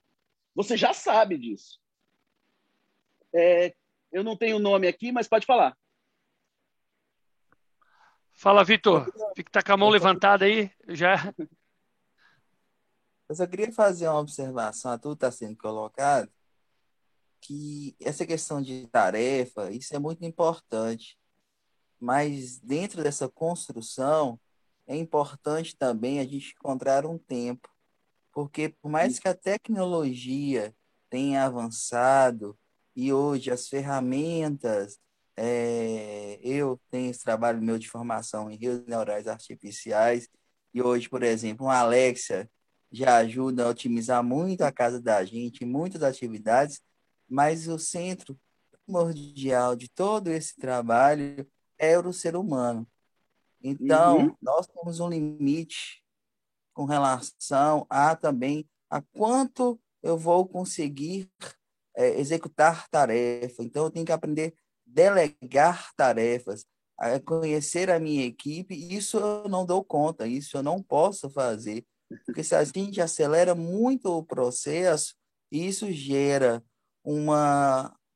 Você 0.54 0.76
já 0.76 0.92
sabe 0.92 1.36
disso. 1.36 1.80
É, 3.32 3.74
eu 4.12 4.22
não 4.22 4.36
tenho 4.36 4.56
o 4.56 4.60
nome 4.60 4.86
aqui, 4.86 5.10
mas 5.10 5.26
pode 5.26 5.44
falar. 5.44 5.76
Fala, 8.32 8.64
Vitor. 8.64 9.06
Fica 9.34 9.50
tá 9.50 9.62
com 9.62 9.72
a 9.72 9.76
mão 9.76 9.90
levantada 9.90 10.44
aí. 10.44 10.70
Já. 10.88 11.16
Eu 13.28 13.34
só 13.34 13.46
queria 13.46 13.72
fazer 13.72 14.08
uma 14.08 14.20
observação 14.20 14.90
a 14.92 14.98
tudo 14.98 15.14
está 15.14 15.30
sendo 15.30 15.56
colocado, 15.56 16.30
que 17.40 17.96
essa 18.00 18.26
questão 18.26 18.60
de 18.62 18.86
tarefa, 18.88 19.70
isso 19.70 19.94
é 19.94 19.98
muito 19.98 20.24
importante. 20.24 21.18
Mas 22.00 22.58
dentro 22.58 23.02
dessa 23.02 23.28
construção, 23.28 24.40
é 24.86 24.96
importante 24.96 25.76
também 25.76 26.20
a 26.20 26.24
gente 26.24 26.54
encontrar 26.58 27.06
um 27.06 27.18
tempo, 27.18 27.68
porque 28.32 28.68
por 28.68 28.90
mais 28.90 29.18
que 29.18 29.28
a 29.28 29.34
tecnologia 29.34 30.74
tenha 31.08 31.44
avançado 31.44 32.58
e 32.96 33.12
hoje 33.12 33.50
as 33.50 33.68
ferramentas, 33.68 34.98
é, 35.36 36.38
eu 36.42 36.80
tenho 36.90 37.10
esse 37.10 37.24
trabalho 37.24 37.62
meu 37.62 37.78
de 37.78 37.88
formação 37.88 38.50
em 38.50 38.56
redes 38.56 38.86
neurais 38.86 39.26
artificiais 39.26 40.28
e 40.72 40.82
hoje, 40.82 41.08
por 41.08 41.22
exemplo, 41.22 41.66
uma 41.66 41.78
Alexa 41.78 42.48
já 42.94 43.16
ajuda 43.16 43.64
a 43.64 43.68
otimizar 43.70 44.22
muito 44.22 44.62
a 44.62 44.70
casa 44.70 45.00
da 45.00 45.24
gente, 45.24 45.64
muitas 45.64 46.02
atividades, 46.02 46.80
mas 47.28 47.66
o 47.66 47.78
centro 47.78 48.38
primordial 48.70 49.74
de 49.74 49.88
todo 49.88 50.28
esse 50.28 50.54
trabalho 50.56 51.46
é 51.78 51.98
o 51.98 52.12
ser 52.12 52.36
humano. 52.36 52.86
Então, 53.62 54.18
uhum. 54.18 54.36
nós 54.40 54.66
temos 54.66 55.00
um 55.00 55.08
limite 55.08 56.04
com 56.72 56.84
relação 56.84 57.86
a 57.88 58.14
também 58.14 58.68
a 58.90 59.00
quanto 59.00 59.80
eu 60.02 60.16
vou 60.16 60.46
conseguir 60.46 61.28
é, 61.96 62.20
executar 62.20 62.88
tarefa. 62.88 63.62
Então, 63.62 63.84
eu 63.84 63.90
tenho 63.90 64.06
que 64.06 64.12
aprender 64.12 64.54
a 64.54 64.60
delegar 64.86 65.92
tarefas, 65.96 66.66
a 66.96 67.18
conhecer 67.18 67.90
a 67.90 67.98
minha 67.98 68.24
equipe. 68.24 68.74
Isso 68.74 69.16
eu 69.16 69.48
não 69.48 69.64
dou 69.64 69.82
conta, 69.82 70.26
isso 70.28 70.56
eu 70.58 70.62
não 70.62 70.82
posso 70.82 71.28
fazer. 71.30 71.84
Porque 72.24 72.42
se 72.42 72.54
a 72.54 72.64
gente 72.64 73.00
acelera 73.00 73.54
muito 73.54 74.10
o 74.10 74.22
processo, 74.22 75.14
isso 75.50 75.90
gera 75.92 76.62
um 77.04 77.26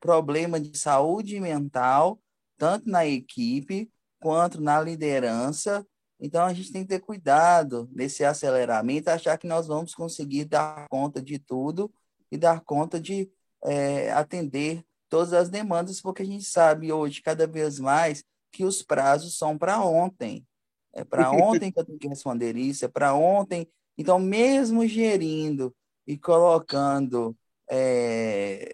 problema 0.00 0.60
de 0.60 0.76
saúde 0.78 1.38
mental, 1.40 2.20
tanto 2.56 2.88
na 2.88 3.06
equipe 3.06 3.90
quanto 4.20 4.60
na 4.60 4.80
liderança. 4.80 5.86
Então, 6.20 6.44
a 6.44 6.52
gente 6.52 6.72
tem 6.72 6.82
que 6.82 6.88
ter 6.88 7.00
cuidado 7.00 7.88
nesse 7.92 8.24
aceleramento, 8.24 9.10
achar 9.10 9.38
que 9.38 9.46
nós 9.46 9.66
vamos 9.66 9.94
conseguir 9.94 10.44
dar 10.44 10.86
conta 10.88 11.22
de 11.22 11.38
tudo 11.38 11.92
e 12.30 12.36
dar 12.36 12.60
conta 12.60 13.00
de 13.00 13.30
é, 13.64 14.10
atender 14.12 14.84
todas 15.08 15.32
as 15.32 15.48
demandas, 15.48 16.00
porque 16.00 16.22
a 16.22 16.26
gente 16.26 16.44
sabe 16.44 16.92
hoje, 16.92 17.22
cada 17.22 17.46
vez 17.46 17.78
mais, 17.78 18.24
que 18.52 18.64
os 18.64 18.82
prazos 18.82 19.36
são 19.36 19.56
para 19.56 19.80
ontem. 19.80 20.46
É 20.92 21.04
para 21.04 21.30
ontem 21.32 21.70
que 21.70 21.78
eu 21.78 21.84
tenho 21.84 21.98
que 21.98 22.08
responder 22.08 22.56
isso, 22.56 22.84
é 22.84 22.88
para 22.88 23.14
ontem 23.14 23.68
então, 23.98 24.20
mesmo 24.20 24.86
gerindo 24.86 25.74
e 26.06 26.16
colocando 26.16 27.36
é, 27.68 28.72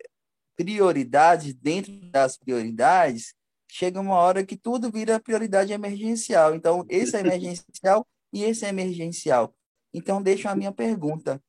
prioridades 0.55 1.55
dentro 1.55 1.93
das 2.11 2.37
prioridades, 2.37 3.35
chega 3.71 3.99
uma 3.99 4.17
hora 4.17 4.45
que 4.45 4.57
tudo 4.57 4.91
vira 4.91 5.19
prioridade 5.19 5.73
emergencial. 5.73 6.55
Então, 6.55 6.85
esse 6.91 7.17
é 7.17 7.21
emergencial 7.21 8.07
e 8.33 8.45
esse 8.45 8.67
é 8.67 8.69
emergencial. 8.69 9.55
Então, 9.95 10.23
deixa 10.23 10.51
a 10.51 10.55
minha 10.55 10.71
pergunta. 10.71 11.43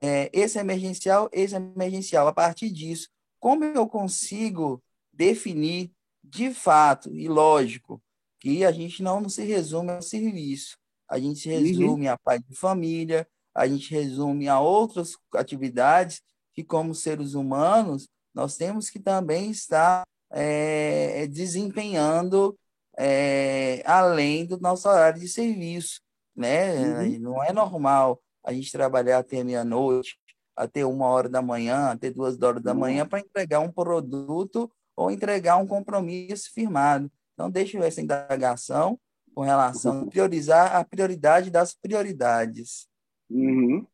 É, 0.00 0.28
esse 0.32 0.58
é 0.58 0.60
emergencial, 0.60 1.30
esse 1.32 1.54
é 1.54 1.58
emergencial. 1.58 2.26
A 2.26 2.32
partir 2.32 2.70
disso, 2.70 3.08
como 3.38 3.64
eu 3.64 3.86
consigo 3.86 4.82
definir 5.12 5.92
de 6.24 6.52
fato 6.52 7.14
e 7.14 7.28
lógico 7.28 8.02
que 8.40 8.64
a 8.64 8.72
gente 8.72 9.00
não 9.00 9.28
se 9.28 9.44
resume 9.44 9.92
ao 9.92 10.02
serviço, 10.02 10.76
a 11.12 11.18
gente 11.18 11.46
uhum. 11.46 11.60
resume 11.60 12.06
uhum. 12.06 12.12
a 12.14 12.16
pai 12.16 12.38
de 12.38 12.54
família, 12.54 13.28
a 13.54 13.68
gente 13.68 13.92
resume 13.92 14.48
a 14.48 14.58
outras 14.58 15.14
atividades 15.34 16.22
que, 16.54 16.64
como 16.64 16.94
seres 16.94 17.34
humanos, 17.34 18.08
nós 18.34 18.56
temos 18.56 18.88
que 18.88 18.98
também 18.98 19.50
estar 19.50 20.04
é, 20.30 21.26
desempenhando 21.26 22.58
é, 22.96 23.82
além 23.84 24.46
do 24.46 24.58
nosso 24.58 24.88
horário 24.88 25.20
de 25.20 25.28
serviço, 25.28 26.00
né? 26.34 27.02
Uhum. 27.02 27.18
Não 27.18 27.44
é 27.44 27.52
normal 27.52 28.18
a 28.42 28.50
gente 28.54 28.72
trabalhar 28.72 29.18
até 29.18 29.44
meia-noite, 29.44 30.16
até 30.56 30.86
uma 30.86 31.08
hora 31.08 31.28
da 31.28 31.42
manhã, 31.42 31.90
até 31.90 32.10
duas 32.10 32.40
horas 32.40 32.62
da 32.62 32.72
manhã 32.72 33.06
para 33.06 33.20
entregar 33.20 33.60
um 33.60 33.70
produto 33.70 34.72
ou 34.96 35.10
entregar 35.10 35.58
um 35.58 35.66
compromisso 35.66 36.50
firmado. 36.54 37.12
Então, 37.34 37.50
deixa 37.50 37.76
eu 37.76 37.82
essa 37.82 38.00
indagação 38.00 38.98
com 39.34 39.42
relação 39.42 40.02
a 40.02 40.06
priorizar 40.06 40.76
a 40.76 40.84
prioridade 40.84 41.50
das 41.50 41.74
prioridades. 41.74 42.86
Uhum. 43.30 43.86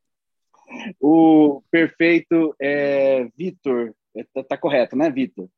O 0.99 1.63
perfeito 1.71 2.55
é, 2.61 3.27
Vitor, 3.37 3.93
está 4.15 4.39
é, 4.39 4.43
tá 4.43 4.57
correto, 4.57 4.95
né, 4.95 5.09
Vitor? 5.09 5.49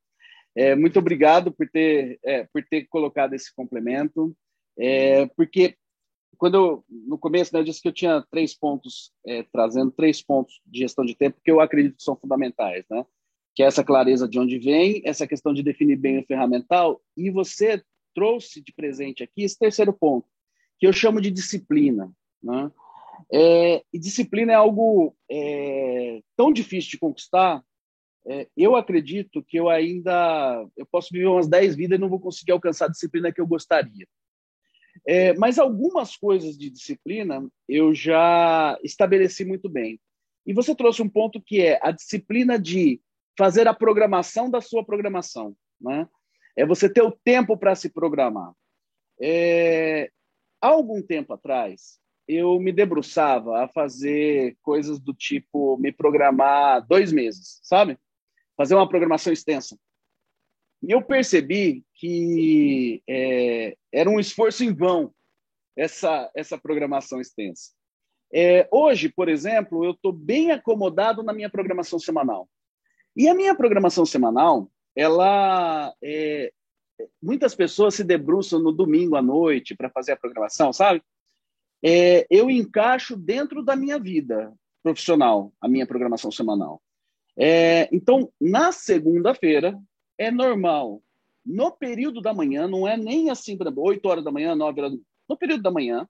É, 0.56 0.76
muito 0.76 1.00
obrigado 1.00 1.52
por 1.52 1.70
ter, 1.70 2.20
é, 2.24 2.44
por 2.54 2.63
ter 2.63 2.86
colocado 2.88 3.34
esse 3.34 3.54
complemento, 3.54 4.36
é, 4.78 5.26
porque 5.28 5.76
quando 6.38 6.56
eu, 6.56 6.86
no 6.89 7.17
começo, 7.17 7.54
né, 7.54 7.60
eu 7.60 7.63
disse 7.63 7.82
que 7.82 7.88
eu 7.88 7.94
tinha 7.94 8.26
três 8.32 8.58
pontos, 8.58 9.12
é, 9.26 9.44
trazendo 9.44 9.91
três 9.91 10.24
pontos 10.24 10.60
de 10.65 10.80
gestão 10.80 11.06
de 11.06 11.15
tempo 11.15 11.39
que 11.44 11.52
eu 11.52 11.60
acredito 11.60 11.98
que 11.98 12.04
são 12.04 12.15
fundamentais, 12.15 12.84
né? 12.89 13.06
Que 13.54 13.62
é 13.62 13.67
essa 13.67 13.84
clareza 13.84 14.28
de 14.28 14.39
onde 14.39 14.58
vem, 14.58 15.02
essa 15.06 15.28
questão 15.28 15.54
de 15.54 15.62
definir 15.62 15.98
bem 15.98 16.20
o 16.20 16.26
ferramental, 16.26 17.00
e 17.15 17.30
você 17.30 17.84
trouxe 18.13 18.62
de 18.62 18.74
presente 18.74 19.24
aqui 19.24 19.43
esse 19.43 19.58
terceiro 19.58 19.93
ponto, 19.93 20.28
que 20.80 20.88
eu 20.88 20.93
chamo 20.93 21.21
de 21.21 21.32
disciplina, 21.32 22.12
né? 22.41 22.71
É, 23.32 23.84
e 23.93 24.00
disciplina 24.00 24.52
é 24.52 24.56
algo 24.56 25.15
é, 25.30 26.21
tão 26.36 26.52
difícil 26.52 26.91
de 26.91 26.97
conquistar 26.97 27.63
é, 28.26 28.47
eu 28.56 28.76
acredito 28.76 29.43
que 29.43 29.58
eu 29.58 29.67
ainda 29.67 30.67
eu 30.78 30.86
posso 30.86 31.10
viver 31.12 31.28
umas 31.28 31.47
10 31.47 31.76
vidas 31.76 31.97
e 31.97 32.02
não 32.02 32.10
vou 32.10 32.19
conseguir 32.19 32.52
alcançar 32.52 32.86
a 32.86 32.89
disciplina 32.89 33.32
que 33.32 33.41
eu 33.41 33.47
gostaria. 33.47 34.08
É, 35.08 35.34
mas 35.34 35.58
algumas 35.58 36.15
coisas 36.15 36.58
de 36.58 36.69
disciplina 36.69 37.47
eu 37.67 37.93
já 37.93 38.78
estabeleci 38.84 39.43
muito 39.43 39.67
bem. 39.67 40.00
E 40.45 40.54
você 40.54 40.76
trouxe 40.76 41.02
um 41.02 41.10
ponto 41.10 41.41
que 41.41 41.62
é 41.62 41.80
a 41.82 41.91
disciplina 41.91 42.60
de 42.60 43.02
fazer 43.38 43.67
a 43.67 43.74
programação 43.74 44.50
da 44.50 44.62
sua 44.62 44.86
programação. 44.86 45.56
Né? 45.80 46.08
É 46.58 46.66
você 46.66 46.92
ter 46.92 47.02
o 47.02 47.12
tempo 47.12 47.58
para 47.58 47.76
se 47.76 47.90
programar. 47.90 48.54
É, 49.20 50.12
há 50.62 50.68
algum 50.68 51.02
tempo 51.02 51.34
atrás, 51.34 52.00
eu 52.28 52.60
me 52.60 52.72
debruçava 52.72 53.64
a 53.64 53.68
fazer 53.68 54.58
coisas 54.62 55.00
do 55.00 55.14
tipo 55.14 55.78
me 55.78 55.92
programar 55.92 56.86
dois 56.88 57.12
meses, 57.12 57.60
sabe? 57.64 57.98
fazer 58.62 58.76
uma 58.76 58.88
programação 58.88 59.34
extensa. 59.34 59.76
E 60.84 60.92
eu 60.92 61.02
percebi 61.02 61.84
que 61.96 63.02
é, 63.08 63.76
era 63.92 64.08
um 64.08 64.20
esforço 64.20 64.64
em 64.64 64.72
vão 64.72 65.12
essa, 65.76 66.30
essa 66.36 66.60
programação 66.60 67.20
extensa. 67.20 67.72
É, 68.32 68.68
hoje, 68.72 69.10
por 69.10 69.30
exemplo, 69.30 69.84
eu 69.84 69.92
estou 69.92 70.14
bem 70.14 70.52
acomodado 70.52 71.24
na 71.24 71.34
minha 71.34 71.50
programação 71.50 71.98
semanal. 71.98 72.48
E 73.16 73.28
a 73.28 73.34
minha 73.34 73.56
programação 73.56 74.06
semanal, 74.06 74.72
ela. 74.95 75.93
É, 76.04 76.51
muitas 77.21 77.56
pessoas 77.56 77.95
se 77.95 78.04
debruçam 78.04 78.60
no 78.60 78.71
domingo 78.71 79.15
à 79.15 79.21
noite 79.21 79.75
para 79.75 79.89
fazer 79.89 80.13
a 80.13 80.17
programação, 80.17 80.71
sabe? 80.71 81.01
É, 81.84 82.27
eu 82.30 82.49
encaixo 82.49 83.15
dentro 83.15 83.63
da 83.63 83.75
minha 83.75 83.99
vida 83.99 84.54
profissional 84.84 85.51
a 85.60 85.67
minha 85.67 85.86
programação 85.86 86.32
semanal. 86.32 86.82
É, 87.38 87.89
então, 87.91 88.32
na 88.39 88.71
segunda-feira, 88.71 89.80
é 90.17 90.30
normal. 90.30 91.01
No 91.45 91.71
período 91.71 92.21
da 92.21 92.34
manhã, 92.34 92.67
não 92.67 92.88
é 92.88 92.95
nem 92.95 93.30
assim, 93.32 93.58
por 93.58 93.65
exemplo, 93.65 93.84
8 93.84 94.06
horas 94.06 94.23
da 94.23 94.32
manhã, 94.32 94.56
9 94.56 94.82
horas. 94.82 94.97
No 95.27 95.38
período 95.38 95.63
da 95.63 95.71
manhã, 95.71 96.08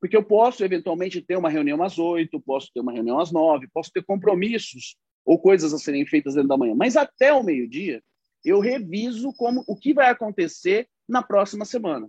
porque 0.00 0.16
eu 0.16 0.24
posso 0.24 0.64
eventualmente 0.64 1.22
ter 1.22 1.36
uma 1.36 1.48
reunião 1.48 1.80
às 1.82 1.98
8, 1.98 2.40
posso 2.40 2.70
ter 2.74 2.80
uma 2.80 2.92
reunião 2.92 3.20
às 3.20 3.30
9, 3.30 3.68
posso 3.72 3.92
ter 3.92 4.04
compromissos 4.04 4.96
ou 5.24 5.38
coisas 5.38 5.72
a 5.72 5.78
serem 5.78 6.04
feitas 6.04 6.34
dentro 6.34 6.48
da 6.48 6.56
manhã. 6.56 6.74
Mas 6.74 6.96
até 6.96 7.32
o 7.32 7.44
meio-dia, 7.44 8.02
eu 8.44 8.60
reviso 8.60 9.32
como 9.34 9.64
o 9.66 9.76
que 9.76 9.94
vai 9.94 10.10
acontecer 10.10 10.88
na 11.08 11.22
próxima 11.22 11.64
semana. 11.64 12.08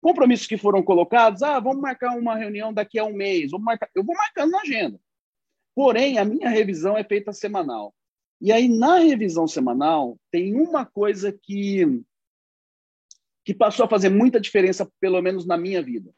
Compromissos 0.00 0.46
que 0.46 0.58
foram 0.58 0.82
colocados, 0.82 1.42
ah, 1.42 1.58
vamos 1.58 1.80
marcar 1.80 2.16
uma 2.16 2.36
reunião 2.36 2.72
daqui 2.72 2.98
a 2.98 3.04
um 3.04 3.14
mês, 3.14 3.50
vamos 3.50 3.64
marcar, 3.64 3.88
eu 3.94 4.04
vou 4.04 4.14
marcando 4.14 4.50
na 4.50 4.60
agenda. 4.60 5.00
Porém, 5.74 6.18
a 6.18 6.24
minha 6.24 6.48
revisão 6.48 6.96
é 6.96 7.02
feita 7.02 7.32
semanal. 7.32 7.94
E 8.40 8.52
aí, 8.52 8.68
na 8.68 8.98
revisão 8.98 9.46
semanal, 9.48 10.18
tem 10.30 10.54
uma 10.54 10.84
coisa 10.84 11.32
que, 11.32 12.02
que 13.44 13.54
passou 13.54 13.86
a 13.86 13.88
fazer 13.88 14.10
muita 14.10 14.40
diferença, 14.40 14.90
pelo 15.00 15.20
menos 15.22 15.46
na 15.46 15.56
minha 15.56 15.82
vida. 15.82 16.12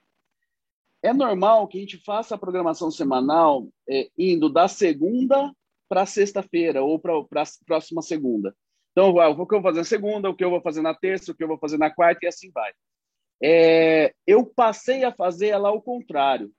É 1.02 1.12
normal 1.12 1.68
que 1.68 1.78
a 1.78 1.80
gente 1.80 1.98
faça 1.98 2.34
a 2.34 2.38
programação 2.38 2.90
semanal 2.90 3.68
é, 3.88 4.10
indo 4.18 4.48
da 4.48 4.66
segunda 4.66 5.54
para 5.88 6.04
sexta-feira 6.04 6.82
ou 6.82 6.98
para 6.98 7.16
a 7.16 7.46
próxima 7.64 8.02
segunda. 8.02 8.54
Então, 8.96 9.10
o 9.10 9.46
que 9.46 9.54
eu 9.54 9.60
vou 9.60 9.62
fazer 9.62 9.78
na 9.80 9.84
segunda, 9.84 10.30
o 10.30 10.34
que 10.34 10.42
eu 10.42 10.48
vou 10.48 10.62
fazer 10.62 10.80
na 10.80 10.94
terça, 10.94 11.30
o 11.30 11.34
que 11.34 11.44
eu 11.44 11.48
vou 11.48 11.58
fazer 11.58 11.76
na 11.76 11.90
quarta 11.90 12.24
e 12.24 12.28
assim 12.28 12.50
vai. 12.50 12.72
É, 13.42 14.14
eu 14.26 14.46
passei 14.46 15.04
a 15.04 15.12
fazer 15.12 15.48
ela 15.48 15.68
ao 15.68 15.82
contrário. 15.82 16.50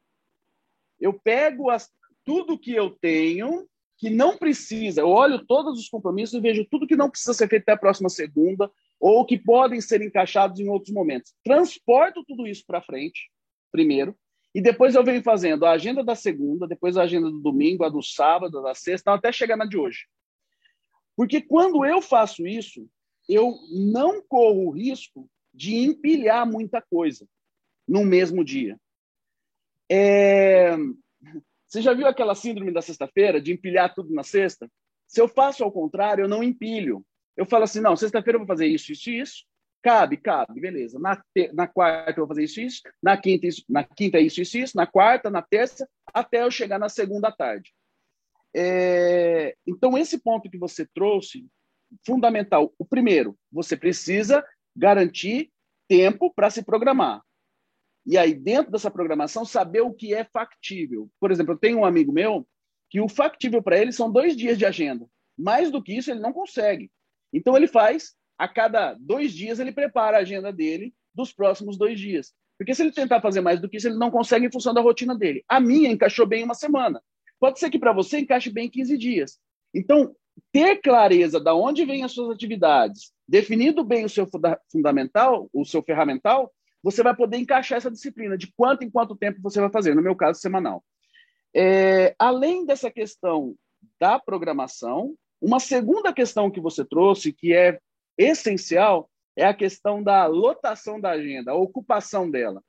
Eu 1.00 1.14
pego 1.14 1.72
as, 1.72 1.90
tudo 2.24 2.60
que 2.60 2.72
eu 2.72 2.92
tenho 2.92 3.68
que 3.98 4.12
não 4.12 4.38
precisa, 4.38 5.02
eu 5.02 5.10
olho 5.10 5.44
todos 5.48 5.80
os 5.80 5.90
compromissos 5.90 6.36
e 6.36 6.40
vejo 6.40 6.68
tudo 6.70 6.86
que 6.86 6.96
não 6.96 7.10
precisa 7.10 7.34
ser 7.34 7.50
feito 7.50 7.64
até 7.64 7.72
a 7.72 7.78
próxima 7.78 8.10
segunda, 8.10 8.70
ou 9.00 9.26
que 9.26 9.40
podem 9.40 9.82
ser 9.82 10.04
encaixados 10.04 10.60
em 10.60 10.70
outros 10.70 10.94
momentos. 10.94 11.34
Transporto 11.44 12.24
tudo 12.24 12.46
isso 12.46 12.64
para 12.68 12.84
frente, 12.84 13.32
primeiro, 13.72 14.16
e 14.54 14.62
depois 14.62 14.94
eu 14.94 15.04
venho 15.04 15.24
fazendo 15.24 15.66
a 15.66 15.72
agenda 15.72 16.04
da 16.04 16.14
segunda, 16.14 16.68
depois 16.68 16.96
a 16.96 17.02
agenda 17.02 17.32
do 17.32 17.40
domingo, 17.40 17.84
a 17.84 17.90
do 17.90 18.04
sábado, 18.04 18.60
a 18.60 18.62
da 18.62 18.76
sexta, 18.76 19.12
até 19.12 19.32
chegar 19.32 19.58
na 19.58 19.66
de 19.66 19.78
hoje. 19.80 20.06
Porque 21.18 21.42
quando 21.42 21.84
eu 21.84 22.00
faço 22.00 22.46
isso, 22.46 22.88
eu 23.28 23.58
não 23.72 24.22
corro 24.22 24.68
o 24.68 24.70
risco 24.70 25.28
de 25.52 25.76
empilhar 25.76 26.50
muita 26.50 26.80
coisa 26.80 27.28
no 27.88 28.06
mesmo 28.06 28.46
dia. 28.46 28.80
É... 29.90 30.78
Você 31.66 31.82
já 31.82 31.94
viu 31.94 32.06
aquela 32.06 32.36
síndrome 32.36 32.72
da 32.72 32.84
sexta-feira, 32.84 33.42
de 33.42 33.52
empilhar 33.52 33.94
tudo 33.96 34.14
na 34.14 34.24
sexta? 34.24 34.70
Se 35.08 35.20
eu 35.20 35.28
faço 35.28 35.64
ao 35.64 35.72
contrário, 35.72 36.24
eu 36.24 36.30
não 36.30 36.44
empilho. 36.44 37.04
Eu 37.36 37.48
falo 37.48 37.64
assim, 37.64 37.82
não, 37.82 37.96
sexta-feira 37.96 38.36
eu 38.36 38.42
vou 38.42 38.48
fazer 38.48 38.68
isso, 38.68 38.92
isso 38.92 39.10
e 39.10 39.20
isso. 39.20 39.46
Cabe, 39.82 40.18
cabe, 40.18 40.60
beleza. 40.60 41.00
Na, 41.00 41.16
te... 41.34 41.52
na 41.52 41.68
quarta 41.68 42.12
eu 42.12 42.28
vou 42.28 42.28
fazer 42.28 42.44
isso, 42.44 42.62
isso. 42.62 42.82
Na 43.02 43.18
quinta, 43.18 43.48
isso, 43.48 43.64
na 43.68 43.84
quinta 43.84 44.20
isso, 44.20 44.40
isso, 44.40 44.58
isso. 44.58 44.78
Na 44.78 44.86
quarta, 44.86 45.32
na 45.32 45.42
terça, 45.42 45.90
até 46.14 46.44
eu 46.44 46.52
chegar 46.52 46.78
na 46.78 46.90
segunda 46.90 47.32
tarde. 47.32 47.74
É... 48.60 49.56
Então, 49.68 49.96
esse 49.96 50.18
ponto 50.18 50.50
que 50.50 50.58
você 50.58 50.84
trouxe, 50.84 51.46
fundamental. 52.04 52.74
O 52.80 52.84
primeiro, 52.84 53.38
você 53.52 53.78
precisa 53.78 54.44
garantir 54.76 55.52
tempo 55.88 56.34
para 56.34 56.50
se 56.50 56.64
programar. 56.64 57.22
E 58.04 58.18
aí, 58.18 58.34
dentro 58.34 58.72
dessa 58.72 58.90
programação, 58.90 59.46
saber 59.46 59.82
o 59.82 59.94
que 59.94 60.12
é 60.14 60.24
factível. 60.24 61.08
Por 61.20 61.32
exemplo, 61.32 61.54
eu 61.54 61.58
tenho 61.58 61.80
um 61.80 61.86
amigo 61.86 62.12
meu 62.12 62.48
que 62.90 63.00
o 63.00 63.08
factível 63.08 63.62
para 63.62 63.78
ele 63.78 63.92
são 63.92 64.12
dois 64.12 64.36
dias 64.36 64.58
de 64.58 64.66
agenda. 64.66 65.06
Mais 65.38 65.70
do 65.70 65.84
que 65.84 65.96
isso, 65.96 66.10
ele 66.10 66.22
não 66.22 66.34
consegue. 66.34 66.90
Então, 67.32 67.56
ele 67.56 67.68
faz, 67.68 68.16
a 68.40 68.48
cada 68.48 68.96
dois 68.96 69.34
dias, 69.34 69.60
ele 69.60 69.72
prepara 69.72 70.18
a 70.18 70.22
agenda 70.22 70.52
dele 70.52 70.96
dos 71.14 71.32
próximos 71.32 71.78
dois 71.78 72.00
dias. 72.00 72.34
Porque 72.58 72.74
se 72.74 72.82
ele 72.82 72.92
tentar 72.92 73.22
fazer 73.22 73.42
mais 73.42 73.62
do 73.62 73.70
que 73.70 73.78
isso, 73.78 73.88
ele 73.88 74.00
não 74.00 74.10
consegue 74.10 74.48
em 74.48 74.52
função 74.52 74.74
da 74.74 74.82
rotina 74.82 75.16
dele. 75.16 75.44
A 75.48 75.60
minha 75.60 75.92
encaixou 75.92 76.26
bem 76.26 76.44
uma 76.44 76.56
semana. 76.56 77.04
Pode 77.40 77.60
ser 77.60 77.70
que 77.70 77.80
para 77.80 77.94
você 77.94 78.20
encaixe 78.20 78.50
bem 78.50 78.70
15 78.70 78.98
dias. 78.98 79.40
Então, 79.74 80.16
ter 80.52 80.78
clareza 80.82 81.40
de 81.40 81.52
onde 81.52 81.86
vêm 81.86 82.04
as 82.04 82.12
suas 82.12 82.36
atividades, 82.36 83.12
definido 83.28 83.84
bem 83.84 84.06
o 84.06 84.10
seu 84.10 84.28
fundamental, 84.72 85.50
o 85.54 85.66
seu 85.66 85.84
ferramental, 85.84 86.52
você 86.84 87.04
vai 87.04 87.16
poder 87.16 87.38
encaixar 87.38 87.78
essa 87.78 87.92
disciplina 87.92 88.38
de 88.38 88.52
quanto 88.56 88.84
em 88.84 88.90
quanto 88.90 89.16
tempo 89.16 89.42
você 89.42 89.60
vai 89.60 89.70
fazer, 89.70 89.96
no 89.96 90.02
meu 90.02 90.16
caso, 90.16 90.40
semanal. 90.40 90.84
É, 91.56 92.16
além 92.20 92.66
dessa 92.66 92.92
questão 92.92 93.56
da 94.00 94.20
programação, 94.20 95.16
uma 95.42 95.60
segunda 95.60 96.14
questão 96.14 96.50
que 96.50 96.60
você 96.60 96.86
trouxe, 96.86 97.34
que 97.34 97.54
é 97.54 97.80
essencial, 98.18 99.10
é 99.36 99.46
a 99.46 99.54
questão 99.54 100.02
da 100.02 100.26
lotação 100.26 101.00
da 101.00 101.12
agenda, 101.12 101.52
a 101.52 101.56
ocupação 101.56 102.30
dela. 102.30 102.64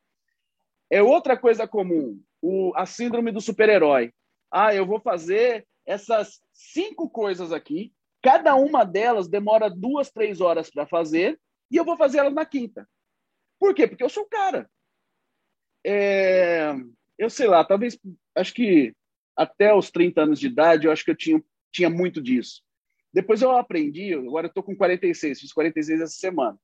É 0.91 1.03
outra 1.03 1.37
coisa 1.37 1.67
comum, 1.67 2.21
o, 2.43 2.73
a 2.75 2.87
síndrome 2.87 3.31
do 3.31 3.41
super-herói. 3.41 4.13
Ah, 4.51 4.75
eu 4.75 4.87
vou 4.87 5.01
fazer 5.01 5.67
essas 5.87 6.41
cinco 6.53 7.09
coisas 7.09 7.53
aqui, 7.53 7.93
cada 8.23 8.55
uma 8.55 8.85
delas 8.85 9.29
demora 9.29 9.71
duas, 9.71 10.11
três 10.11 10.41
horas 10.41 10.71
para 10.71 10.87
fazer, 10.87 11.41
e 11.71 11.77
eu 11.77 11.85
vou 11.85 11.97
fazer 11.97 12.19
elas 12.19 12.35
na 12.35 12.45
quinta. 12.45 12.89
Por 13.59 13.75
quê? 13.75 13.87
Porque 13.87 14.03
eu 14.03 14.09
sou 14.09 14.25
o 14.25 14.29
cara. 14.29 14.71
É, 15.85 16.75
eu 17.19 17.31
sei 17.31 17.47
lá, 17.47 17.65
talvez, 17.65 17.99
acho 18.35 18.55
que 18.55 18.95
até 19.37 19.75
os 19.75 19.91
30 19.91 20.23
anos 20.23 20.41
de 20.41 20.47
idade, 20.47 20.87
eu 20.87 20.93
acho 20.93 21.05
que 21.05 21.11
eu 21.11 21.17
tinha, 21.17 21.43
tinha 21.73 21.89
muito 21.89 22.21
disso. 22.21 22.63
Depois 23.13 23.41
eu 23.41 23.53
aprendi, 23.53 24.13
agora 24.15 24.47
eu 24.47 24.49
estou 24.49 24.63
com 24.63 24.77
46, 24.77 25.41
fiz 25.41 25.53
46 25.53 26.01
essa 26.01 26.15
semana. 26.15 26.59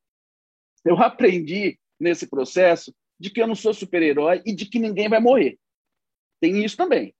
Eu 0.84 0.96
aprendi 1.02 1.78
nesse 1.98 2.26
processo 2.26 2.94
de 3.18 3.30
que 3.30 3.40
eu 3.40 3.46
não 3.46 3.54
sou 3.54 3.72
super-herói 3.72 4.42
e 4.44 4.54
de 4.54 4.66
que 4.66 4.78
ninguém 4.78 5.08
vai 5.08 5.20
morrer. 5.20 5.58
Tem 6.40 6.64
isso 6.64 6.76
também. 6.76 7.14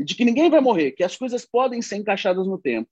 E 0.00 0.04
de 0.04 0.14
que 0.14 0.24
ninguém 0.24 0.48
vai 0.48 0.60
morrer, 0.60 0.92
que 0.92 1.04
as 1.04 1.14
coisas 1.14 1.44
podem 1.44 1.82
ser 1.82 1.96
encaixadas 1.96 2.46
no 2.46 2.58
tempo. 2.58 2.88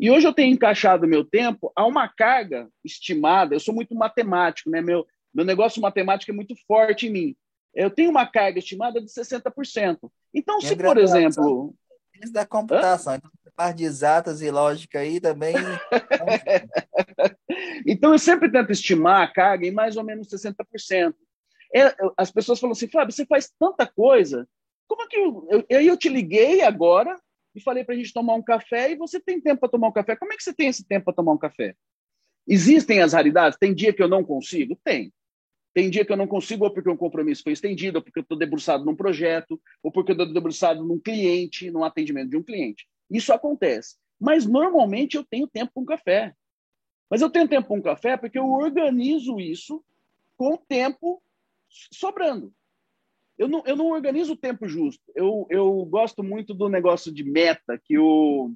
E 0.00 0.10
hoje 0.10 0.26
eu 0.26 0.32
tenho 0.32 0.54
encaixado 0.54 1.06
meu 1.06 1.22
tempo 1.22 1.70
a 1.76 1.86
uma 1.86 2.08
carga 2.08 2.68
estimada. 2.82 3.54
Eu 3.54 3.60
sou 3.60 3.74
muito 3.74 3.94
matemático, 3.94 4.70
né? 4.70 4.80
Meu, 4.80 5.06
meu 5.34 5.44
negócio 5.44 5.82
matemático 5.82 6.32
é 6.32 6.34
muito 6.34 6.54
forte 6.66 7.06
em 7.06 7.10
mim. 7.10 7.36
Eu 7.74 7.90
tenho 7.90 8.10
uma 8.10 8.26
carga 8.26 8.58
estimada 8.58 9.00
de 9.00 9.06
60%. 9.06 10.10
Então, 10.34 10.60
se, 10.60 10.74
por 10.74 10.96
exemplo. 10.96 11.74
Isso 12.22 12.32
da 12.32 12.46
computação, 12.46 13.12
Hã? 13.12 13.16
então 13.16 13.30
parte 13.54 13.78
de 13.78 13.84
exatas 13.84 14.42
e 14.42 14.50
lógica 14.50 15.00
aí 15.00 15.18
também. 15.18 15.54
então, 17.86 18.12
eu 18.12 18.18
sempre 18.18 18.50
tento 18.50 18.70
estimar 18.70 19.22
a 19.22 19.32
carga 19.32 19.66
em 19.66 19.70
mais 19.70 19.96
ou 19.96 20.04
menos 20.04 20.28
60%. 20.28 21.14
É, 21.74 21.94
as 22.16 22.30
pessoas 22.30 22.60
falam 22.60 22.72
assim, 22.72 22.88
Fábio, 22.88 23.14
você 23.14 23.24
faz 23.24 23.50
tanta 23.58 23.86
coisa, 23.86 24.46
como 24.86 25.02
é 25.02 25.06
que 25.06 25.16
eu, 25.16 25.64
eu, 25.68 25.80
eu 25.80 25.96
te 25.96 26.08
liguei 26.08 26.62
agora 26.62 27.18
e 27.54 27.60
falei 27.60 27.84
para 27.84 27.94
a 27.94 27.98
gente 27.98 28.12
tomar 28.12 28.34
um 28.34 28.42
café 28.42 28.92
e 28.92 28.96
você 28.96 29.20
tem 29.20 29.40
tempo 29.40 29.60
para 29.60 29.68
tomar 29.68 29.88
um 29.88 29.92
café? 29.92 30.16
Como 30.16 30.32
é 30.32 30.36
que 30.36 30.42
você 30.42 30.54
tem 30.54 30.68
esse 30.68 30.86
tempo 30.86 31.06
para 31.06 31.14
tomar 31.14 31.32
um 31.32 31.38
café? 31.38 31.74
Existem 32.46 33.00
as 33.00 33.12
raridades? 33.12 33.58
Tem 33.58 33.74
dia 33.74 33.92
que 33.92 34.02
eu 34.02 34.08
não 34.08 34.22
consigo? 34.24 34.78
Tem. 34.84 35.12
Tem 35.74 35.90
dia 35.90 36.04
que 36.04 36.12
eu 36.12 36.16
não 36.16 36.26
consigo, 36.26 36.64
ou 36.64 36.72
porque 36.72 36.88
um 36.88 36.96
compromisso 36.96 37.42
foi 37.42 37.52
estendido, 37.52 37.98
ou 37.98 38.02
porque 38.02 38.18
eu 38.18 38.22
estou 38.22 38.38
debruçado 38.38 38.84
num 38.84 38.96
projeto, 38.96 39.60
ou 39.82 39.92
porque 39.92 40.12
eu 40.12 40.14
estou 40.14 40.32
debruçado 40.32 40.82
num 40.82 40.98
cliente, 40.98 41.70
num 41.70 41.84
atendimento 41.84 42.30
de 42.30 42.36
um 42.36 42.42
cliente. 42.42 42.86
Isso 43.10 43.32
acontece. 43.32 43.96
Mas 44.18 44.46
normalmente 44.46 45.16
eu 45.16 45.24
tenho 45.24 45.46
tempo 45.46 45.72
para 45.74 45.82
um 45.82 45.86
café. 45.86 46.34
Mas 47.10 47.20
eu 47.20 47.28
tenho 47.28 47.46
tempo 47.46 47.68
para 47.68 47.76
um 47.76 47.82
café 47.82 48.16
porque 48.16 48.38
eu 48.38 48.48
organizo 48.48 49.38
isso 49.38 49.84
com 50.36 50.54
o 50.54 50.58
tempo 50.58 51.22
sobrando. 51.92 52.54
Eu 53.38 53.48
não, 53.48 53.62
eu 53.66 53.76
não 53.76 53.90
organizo 53.90 54.32
o 54.32 54.36
tempo 54.36 54.66
justo. 54.66 55.02
Eu, 55.14 55.46
eu 55.50 55.84
gosto 55.84 56.22
muito 56.22 56.54
do 56.54 56.68
negócio 56.68 57.12
de 57.12 57.22
meta, 57.22 57.78
que 57.84 57.98
o, 57.98 58.54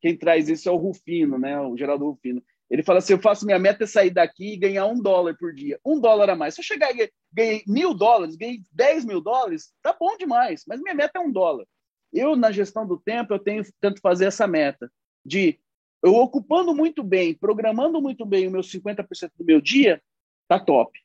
quem 0.00 0.16
traz 0.16 0.48
isso 0.48 0.68
é 0.68 0.72
o 0.72 0.76
Rufino, 0.76 1.38
né? 1.38 1.58
o 1.60 1.76
Geraldo 1.76 2.10
Rufino. 2.10 2.42
Ele 2.70 2.82
fala 2.82 2.98
assim: 2.98 3.14
eu 3.14 3.20
faço 3.20 3.46
minha 3.46 3.58
meta 3.58 3.84
é 3.84 3.86
sair 3.86 4.10
daqui 4.10 4.52
e 4.52 4.58
ganhar 4.58 4.86
um 4.86 5.00
dólar 5.00 5.36
por 5.38 5.54
dia. 5.54 5.80
Um 5.84 5.98
dólar 5.98 6.30
a 6.30 6.36
mais. 6.36 6.54
Se 6.54 6.60
eu 6.60 6.64
chegar 6.64 6.94
e 6.94 7.10
ganhei 7.32 7.62
mil 7.66 7.94
dólares, 7.94 8.36
ganhei 8.36 8.62
dez 8.70 9.04
mil 9.04 9.20
dólares, 9.20 9.72
tá 9.82 9.96
bom 9.98 10.16
demais, 10.16 10.64
mas 10.68 10.80
minha 10.80 10.94
meta 10.94 11.18
é 11.18 11.20
um 11.20 11.32
dólar. 11.32 11.66
Eu, 12.12 12.36
na 12.36 12.50
gestão 12.50 12.86
do 12.86 12.98
tempo, 12.98 13.32
eu 13.32 13.38
tenho 13.38 13.62
tento 13.80 14.00
fazer 14.00 14.26
essa 14.26 14.46
meta 14.46 14.90
de 15.24 15.58
eu 16.02 16.14
ocupando 16.14 16.74
muito 16.74 17.02
bem, 17.02 17.34
programando 17.34 18.00
muito 18.00 18.24
bem 18.24 18.46
o 18.46 18.50
meu 18.50 18.60
50% 18.60 19.30
do 19.36 19.44
meu 19.44 19.60
dia, 19.60 20.00
tá 20.46 20.58
top. 20.58 20.98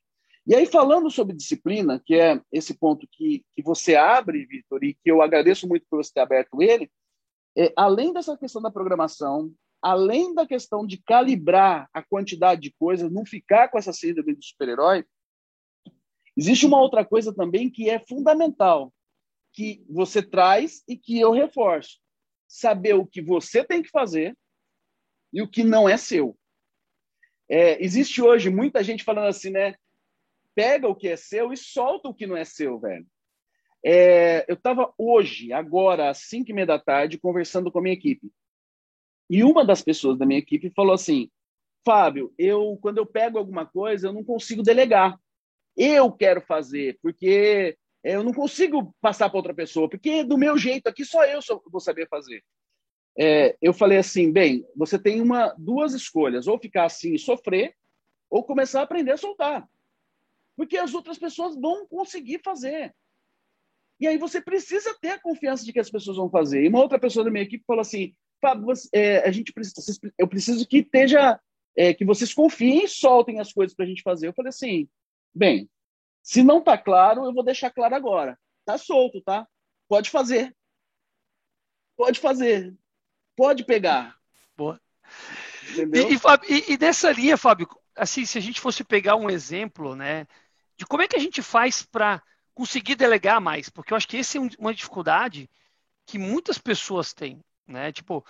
E 0.46 0.54
aí, 0.54 0.66
falando 0.66 1.10
sobre 1.10 1.36
disciplina, 1.36 2.02
que 2.06 2.16
é 2.16 2.42
esse 2.52 2.74
ponto 2.74 3.08
que, 3.10 3.46
que 3.56 3.64
você 3.64 3.96
abre, 3.96 4.46
Vitor, 4.46 4.84
e 4.84 4.94
que 4.94 5.10
eu 5.10 5.22
agradeço 5.22 5.68
muito 5.68 5.86
por 5.90 6.04
você 6.04 6.12
ter 6.14 6.20
aberto 6.20 6.62
ele, 6.62 6.92
é, 7.58 7.72
além 7.78 8.12
dessa 8.12 8.38
questão 8.38 8.62
da 8.62 8.72
programação, 8.72 9.54
além 9.82 10.34
da 10.34 10.46
questão 10.46 10.86
de 10.86 10.98
calibrar 10.98 11.90
a 11.94 12.04
quantidade 12.04 12.62
de 12.62 12.74
coisas, 12.74 13.12
não 13.12 13.26
ficar 13.26 13.70
com 13.70 13.78
essa 13.78 13.94
síndrome 13.94 14.34
do 14.34 14.44
super-herói, 14.44 15.06
existe 16.36 16.66
uma 16.66 16.80
outra 16.80 17.06
coisa 17.06 17.34
também 17.34 17.70
que 17.70 17.90
é 17.90 18.00
fundamental, 18.00 18.94
que 19.54 19.86
você 19.90 20.22
traz 20.22 20.84
e 20.88 20.98
que 20.98 21.20
eu 21.20 21.32
reforço. 21.32 22.00
Saber 22.48 22.96
o 22.96 23.06
que 23.06 23.22
você 23.22 23.64
tem 23.64 23.82
que 23.82 23.90
fazer 23.90 24.38
e 25.32 25.42
o 25.42 25.50
que 25.50 25.64
não 25.64 25.88
é 25.88 25.96
seu. 25.96 26.38
É, 27.50 27.84
existe 27.84 28.22
hoje 28.22 28.50
muita 28.50 28.84
gente 28.84 29.04
falando 29.04 29.28
assim, 29.28 29.50
né? 29.50 29.76
Pega 30.56 30.88
o 30.88 30.96
que 30.96 31.08
é 31.08 31.16
seu 31.16 31.52
e 31.52 31.58
solta 31.58 32.10
o 32.10 32.14
que 32.14 32.28
não 32.28 32.38
é 32.38 32.46
seu, 32.46 32.80
velho. 32.80 33.06
É, 33.86 34.46
eu 34.48 34.56
estava 34.56 34.94
hoje, 34.98 35.52
agora, 35.52 36.10
às 36.10 36.20
5 36.20 36.50
e 36.50 36.54
meia 36.54 36.66
da 36.66 36.80
tarde, 36.80 37.20
conversando 37.20 37.72
com 37.72 37.80
a 37.80 37.82
minha 37.82 37.94
equipe. 37.94 38.32
E 39.30 39.44
uma 39.44 39.66
das 39.66 39.82
pessoas 39.82 40.18
da 40.18 40.26
minha 40.26 40.40
equipe 40.40 40.70
falou 40.70 40.94
assim: 40.94 41.30
Fábio, 41.86 42.34
eu 42.38 42.78
quando 42.82 43.00
eu 43.00 43.06
pego 43.06 43.38
alguma 43.38 43.66
coisa, 43.66 44.08
eu 44.08 44.14
não 44.14 44.24
consigo 44.24 44.64
delegar. 44.64 45.20
Eu 45.76 46.12
quero 46.12 46.40
fazer, 46.40 46.98
porque 47.02 47.78
eu 48.04 48.24
não 48.24 48.34
consigo 48.34 48.96
passar 49.02 49.30
para 49.30 49.38
outra 49.38 49.54
pessoa, 49.54 49.90
porque 49.90 50.24
do 50.24 50.38
meu 50.38 50.58
jeito 50.58 50.88
aqui 50.88 51.04
só 51.04 51.26
eu 51.26 51.40
vou 51.70 51.82
saber 51.82 52.08
fazer. 52.08 52.44
É, 53.18 53.56
eu 53.62 53.74
falei 53.74 53.98
assim, 53.98 54.32
bem, 54.32 54.66
você 54.76 54.98
tem 54.98 55.22
uma, 55.22 55.54
duas 55.58 55.94
escolhas, 55.94 56.48
ou 56.48 56.60
ficar 56.60 56.86
assim 56.86 57.14
e 57.14 57.20
sofrer, 57.20 57.76
ou 58.30 58.44
começar 58.44 58.82
a 58.82 58.84
aprender 58.84 59.12
a 59.12 59.18
soltar 59.18 59.68
porque 60.56 60.78
as 60.78 60.94
outras 60.94 61.18
pessoas 61.18 61.56
vão 61.56 61.88
conseguir 61.88 62.42
fazer. 62.44 62.94
E 64.00 64.08
aí 64.08 64.18
você 64.18 64.42
precisa 64.42 64.96
ter 65.00 65.12
a 65.12 65.20
confiança 65.20 65.64
de 65.64 65.72
que 65.72 65.80
as 65.80 65.90
pessoas 65.90 66.18
vão 66.18 66.30
fazer. 66.30 66.64
E 66.64 66.68
uma 66.68 66.82
outra 66.82 67.00
pessoa 67.00 67.24
da 67.24 67.32
minha 67.32 67.44
equipe 67.44 67.64
falou 67.66 67.82
assim: 67.82 68.14
Fábio, 68.42 68.68
é, 68.94 69.20
a 69.20 69.32
gente 69.32 69.54
precisa, 69.54 70.00
eu 70.18 70.28
preciso 70.28 70.68
que 70.68 70.80
esteja, 70.80 71.40
é, 71.76 71.94
que 71.94 72.04
vocês 72.04 72.34
confiem 72.34 72.84
e 72.84 72.88
soltem 72.88 73.40
as 73.40 73.54
coisas 73.54 73.76
para 73.76 73.86
a 73.86 73.88
gente 73.88 74.02
fazer. 74.02 74.28
Eu 74.28 74.34
falei 74.34 74.50
assim: 74.50 74.90
bem, 75.34 75.70
se 76.22 76.44
não 76.44 76.60
está 76.60 76.78
claro, 76.78 77.26
eu 77.26 77.34
vou 77.34 77.44
deixar 77.44 77.72
claro 77.72 77.96
agora. 77.96 78.38
Tá 78.66 78.78
solto, 78.78 79.22
tá? 79.22 79.48
Pode 79.88 80.10
fazer. 80.10 80.56
Pode 81.96 82.20
fazer. 82.20 82.76
Pode 83.36 83.66
pegar. 83.66 84.18
Boa. 84.56 84.80
Entendeu? 85.72 86.10
E, 86.10 86.16
e, 86.54 86.74
e, 86.74 86.78
nessa 86.78 87.12
linha, 87.12 87.38
Fábio, 87.38 87.68
assim, 87.96 88.26
se 88.26 88.38
a 88.38 88.42
gente 88.42 88.62
fosse 88.62 88.84
pegar 88.84 89.16
um 89.16 89.30
exemplo, 89.30 89.96
né, 89.96 90.28
de 90.84 90.88
como 90.88 91.02
é 91.02 91.08
que 91.08 91.16
a 91.16 91.20
gente 91.20 91.42
faz 91.42 91.82
para 91.82 92.22
conseguir 92.54 92.96
delegar 92.96 93.42
mais, 93.42 93.70
porque 93.70 93.94
eu 93.94 93.98
acho 93.98 94.08
que 94.08 94.18
essa 94.18 94.38
é 94.38 94.42
uma 94.60 94.74
dificuldade 94.74 95.50
que 96.06 96.20
muitas 96.20 96.58
pessoas 96.58 97.14
têm, 97.14 97.42
né? 97.66 97.92
Tipo, 97.92 98.24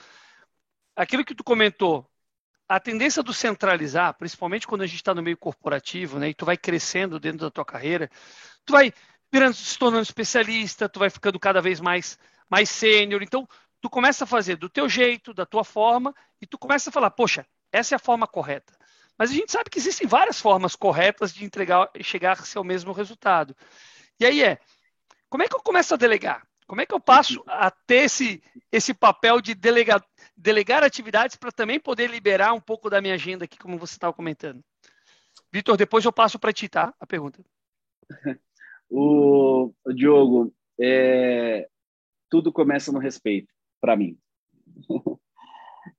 aquilo 0.95 1.25
que 1.25 1.35
tu 1.35 1.43
comentou, 1.43 2.07
a 2.69 2.79
tendência 2.79 3.21
do 3.23 3.33
centralizar, 3.33 4.13
principalmente 4.13 4.67
quando 4.67 4.83
a 4.83 4.87
gente 4.87 4.97
está 4.97 5.13
no 5.13 5.23
meio 5.23 5.37
corporativo, 5.37 6.19
né, 6.19 6.29
e 6.29 6.33
tu 6.33 6.45
vai 6.45 6.55
crescendo 6.55 7.19
dentro 7.19 7.39
da 7.39 7.51
tua 7.51 7.65
carreira, 7.65 8.09
tu 8.63 8.73
vai 8.73 8.93
virando, 9.31 9.55
se 9.55 9.77
tornando 9.77 10.03
especialista, 10.03 10.87
tu 10.87 10.99
vai 10.99 11.09
ficando 11.09 11.39
cada 11.39 11.61
vez 11.61 11.81
mais 11.81 12.17
mais 12.49 12.69
sênior, 12.69 13.23
então 13.23 13.47
tu 13.81 13.89
começa 13.89 14.25
a 14.25 14.27
fazer 14.27 14.57
do 14.57 14.69
teu 14.69 14.87
jeito, 14.87 15.33
da 15.33 15.45
tua 15.45 15.63
forma, 15.63 16.13
e 16.39 16.45
tu 16.45 16.57
começa 16.57 16.89
a 16.89 16.93
falar, 16.93 17.09
poxa, 17.09 17.45
essa 17.71 17.95
é 17.95 17.97
a 17.97 17.99
forma 17.99 18.27
correta. 18.27 18.77
Mas 19.17 19.31
a 19.31 19.33
gente 19.33 19.51
sabe 19.51 19.69
que 19.69 19.77
existem 19.77 20.07
várias 20.07 20.39
formas 20.39 20.75
corretas 20.75 21.33
de 21.33 21.45
entregar 21.45 21.89
e 21.95 22.03
chegar-se 22.03 22.57
ao 22.57 22.63
mesmo 22.63 22.91
resultado. 22.91 23.55
E 24.19 24.25
aí 24.25 24.43
é, 24.43 24.59
como 25.29 25.43
é 25.43 25.47
que 25.47 25.55
eu 25.55 25.61
começo 25.61 25.93
a 25.93 25.97
delegar? 25.97 26.45
Como 26.67 26.81
é 26.81 26.85
que 26.85 26.93
eu 26.93 26.99
passo 26.99 27.43
a 27.45 27.69
ter 27.69 28.05
esse, 28.05 28.41
esse 28.71 28.93
papel 28.93 29.41
de 29.41 29.53
delegar, 29.53 30.03
delegar 30.35 30.83
atividades 30.83 31.35
para 31.35 31.51
também 31.51 31.79
poder 31.79 32.09
liberar 32.09 32.53
um 32.53 32.61
pouco 32.61 32.89
da 32.89 33.01
minha 33.01 33.13
agenda 33.13 33.45
aqui, 33.45 33.57
como 33.57 33.77
você 33.77 33.93
estava 33.93 34.13
comentando? 34.13 34.63
Vitor, 35.51 35.77
depois 35.77 36.03
eu 36.05 36.11
passo 36.11 36.39
para 36.39 36.53
ti, 36.53 36.67
tá? 36.67 36.93
A 36.99 37.05
pergunta. 37.05 37.43
O, 38.95 39.73
o 39.83 39.91
Diogo, 39.91 40.53
é, 40.79 41.67
tudo 42.29 42.53
começa 42.53 42.91
no 42.91 42.99
respeito, 42.99 43.51
para 43.81 43.95
mim. 43.95 44.19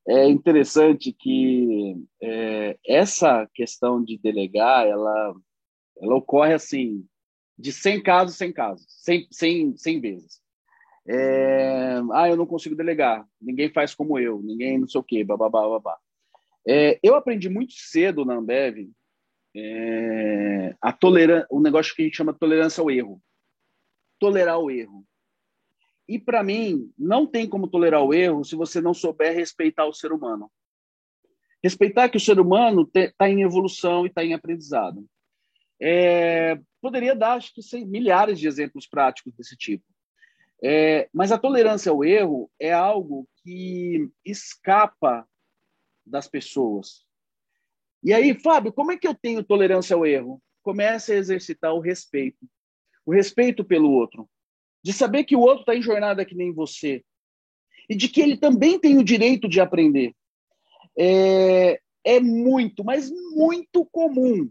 é 0.07 0.29
interessante 0.29 1.12
que 1.12 1.97
é, 2.23 2.79
essa 2.87 3.49
questão 3.55 4.03
de 4.03 4.19
delegar, 4.19 4.87
ela, 4.87 5.35
ela 6.01 6.14
ocorre 6.17 6.53
assim, 6.53 7.07
de 7.59 7.73
100 7.73 8.03
casos, 8.03 8.37
100 8.37 8.53
casos, 8.53 8.87
100, 8.88 9.29
100, 9.31 9.77
100 9.77 10.01
vezes. 10.01 10.40
É, 11.07 12.01
ah, 12.12 12.29
eu 12.29 12.37
não 12.37 12.47
consigo 12.47 12.75
delegar, 12.75 13.27
ninguém 13.40 13.71
faz 13.71 13.95
como 13.95 14.19
eu, 14.19 14.40
ninguém 14.43 14.79
não 14.79 14.88
sei 14.88 15.01
o 15.01 15.05
quê, 15.05 15.25
babá, 15.25 15.49
babá. 15.49 15.99
É, 16.67 16.99
eu 17.03 17.14
aprendi 17.14 17.49
muito 17.49 17.75
cedo 17.75 18.25
na 18.25 18.35
Ambev 18.35 18.90
é, 19.55 20.75
a 20.81 20.93
tolerar, 20.93 21.47
um 21.51 21.61
negócio 21.61 21.95
que 21.95 22.03
a 22.03 22.05
gente 22.07 22.17
chama 22.17 22.33
de 22.33 22.38
tolerância 22.38 22.81
ao 22.81 22.90
erro. 22.90 23.21
Tolerar 24.19 24.59
o 24.59 24.71
erro. 24.71 25.05
E 26.07 26.18
para 26.18 26.42
mim, 26.42 26.92
não 26.98 27.26
tem 27.26 27.48
como 27.48 27.68
tolerar 27.68 28.02
o 28.02 28.12
erro 28.12 28.44
se 28.44 28.55
você 28.55 28.80
não 28.80 28.92
souber 28.92 29.34
respeitar 29.34 29.86
o 29.86 29.94
ser 29.94 30.12
humano. 30.12 30.50
Respeitar 31.62 32.11
que 32.11 32.18
o 32.18 32.20
ser 32.20 32.38
humano 32.38 32.90
está 32.94 33.28
em 33.28 33.42
evolução 33.42 34.05
e 34.05 34.09
está 34.09 34.22
em 34.22 34.34
aprendizado. 34.34 35.07
É, 35.80 36.61
poderia 36.80 37.16
dar, 37.16 37.34
acho 37.34 37.55
que, 37.55 37.62
sei, 37.62 37.86
milhares 37.86 38.38
de 38.38 38.46
exemplos 38.46 38.86
práticos 38.86 39.34
desse 39.34 39.57
tipo. 39.57 39.84
É, 40.62 41.09
mas 41.12 41.32
a 41.32 41.38
tolerância 41.38 41.90
ao 41.90 42.05
erro 42.05 42.50
é 42.61 42.72
algo 42.72 43.26
que 43.42 44.11
escapa 44.24 45.26
das 46.07 46.28
pessoas. 46.28 47.05
E 48.02 48.12
aí, 48.12 48.38
Fábio, 48.38 48.72
como 48.72 48.92
é 48.92 48.98
que 48.98 49.09
eu 49.09 49.14
tenho 49.14 49.42
tolerância 49.42 49.96
ao 49.96 50.05
erro? 50.05 50.42
Comece 50.62 51.12
a 51.12 51.16
exercitar 51.16 51.72
o 51.72 51.80
respeito. 51.80 52.46
O 53.07 53.12
respeito 53.12 53.64
pelo 53.64 53.90
outro 53.90 54.28
de 54.85 54.93
saber 54.93 55.24
que 55.24 55.35
o 55.35 55.41
outro 55.41 55.61
está 55.61 55.74
em 55.74 55.82
jornada 55.82 56.26
que 56.26 56.35
nem 56.35 56.53
você 56.53 57.03
e 57.89 57.97
de 57.97 58.07
que 58.07 58.20
ele 58.20 58.37
também 58.37 58.78
tem 58.78 58.99
o 58.99 59.05
direito 59.05 59.49
de 59.49 59.61
aprender. 59.61 60.14
É, 60.97 61.80
é 62.05 62.20
muito, 62.20 62.85
mas 62.85 63.11
muito 63.35 63.87
comum 63.87 64.51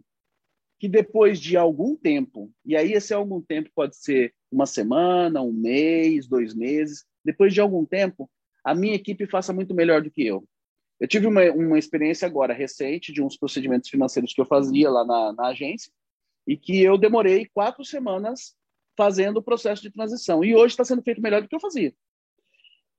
que 0.79 0.89
depois 0.89 1.39
de 1.39 1.55
algum 1.55 1.95
tempo, 1.95 2.51
e 2.65 2.75
aí 2.75 2.93
esse 2.93 3.13
algum 3.13 3.41
tempo 3.41 3.69
pode 3.73 3.95
ser 3.95 4.34
uma 4.51 4.65
semana, 4.65 5.41
um 5.41 5.53
mês, 5.53 6.27
dois 6.27 6.53
meses, 6.53 7.05
depois 7.23 7.53
de 7.53 7.61
algum 7.61 7.86
tempo, 7.86 8.29
a 8.65 8.73
minha 8.75 8.95
equipe 8.95 9.27
faça 9.27 9.53
muito 9.53 9.73
melhor 9.73 10.01
do 10.01 10.11
que 10.11 10.25
eu. 10.25 10.43
Eu 10.99 11.07
tive 11.07 11.27
uma, 11.27 11.43
uma 11.51 11.79
experiência 11.79 12.25
agora 12.25 12.53
recente 12.53 13.13
de 13.13 13.21
uns 13.21 13.38
procedimentos 13.38 13.89
financeiros 13.89 14.34
que 14.34 14.41
eu 14.41 14.45
fazia 14.45 14.89
lá 14.89 15.05
na, 15.05 15.34
na 15.34 15.47
agência 15.47 15.91
e 16.45 16.57
que 16.57 16.81
eu 16.81 16.97
demorei 16.97 17.47
quatro 17.53 17.86
semanas 17.86 18.55
fazendo 18.97 19.37
o 19.37 19.43
processo 19.43 19.81
de 19.81 19.91
transição. 19.91 20.43
E 20.43 20.55
hoje 20.55 20.73
está 20.73 20.83
sendo 20.83 21.03
feito 21.03 21.21
melhor 21.21 21.41
do 21.41 21.47
que 21.47 21.55
eu 21.55 21.59
fazia. 21.59 21.93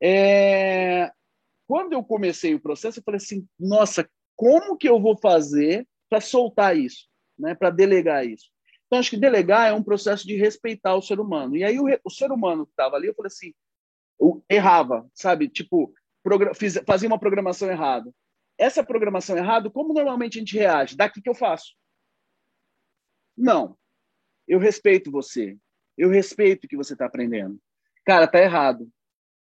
É... 0.02 1.10
Quando 1.66 1.94
eu 1.94 2.04
comecei 2.04 2.54
o 2.54 2.60
processo, 2.60 2.98
eu 2.98 3.02
falei 3.02 3.16
assim: 3.16 3.46
nossa, 3.58 4.08
como 4.36 4.76
que 4.76 4.88
eu 4.88 5.00
vou 5.00 5.16
fazer 5.16 5.86
para 6.10 6.20
soltar 6.20 6.76
isso, 6.76 7.08
né? 7.38 7.54
para 7.54 7.70
delegar 7.70 8.26
isso? 8.26 8.50
Então, 8.86 8.98
acho 8.98 9.10
que 9.10 9.16
delegar 9.16 9.68
é 9.68 9.72
um 9.72 9.82
processo 9.82 10.26
de 10.26 10.36
respeitar 10.36 10.94
o 10.94 11.02
ser 11.02 11.18
humano. 11.18 11.56
E 11.56 11.64
aí, 11.64 11.78
o, 11.80 11.86
o 12.04 12.10
ser 12.10 12.30
humano 12.30 12.66
que 12.66 12.72
estava 12.72 12.96
ali, 12.96 13.08
eu 13.08 13.14
falei 13.14 13.28
assim: 13.28 13.54
eu 14.20 14.44
errava, 14.48 15.08
sabe? 15.14 15.48
Tipo, 15.48 15.92
fiz, 16.54 16.78
fazia 16.86 17.08
uma 17.08 17.18
programação 17.18 17.70
errada. 17.70 18.12
Essa 18.58 18.84
programação 18.84 19.36
errada, 19.36 19.70
como 19.70 19.92
normalmente 19.92 20.38
a 20.38 20.40
gente 20.40 20.56
reage? 20.56 20.96
Daqui 20.96 21.20
que 21.20 21.28
eu 21.28 21.34
faço. 21.34 21.74
Não. 23.36 23.76
Eu 24.46 24.58
respeito 24.58 25.10
você. 25.10 25.56
Eu 25.96 26.10
respeito 26.10 26.64
o 26.64 26.68
que 26.68 26.76
você 26.76 26.92
está 26.92 27.06
aprendendo. 27.06 27.60
Cara, 28.04 28.26
tá 28.26 28.40
errado. 28.40 28.90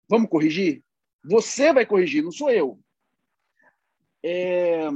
Vamos 0.08 0.30
corrigir? 0.30 0.84
Você 1.24 1.74
vai 1.74 1.86
corrigir, 1.86 2.24
não 2.24 2.32
sou 2.32 2.50
eu. 2.50 2.80
É... 4.24 4.90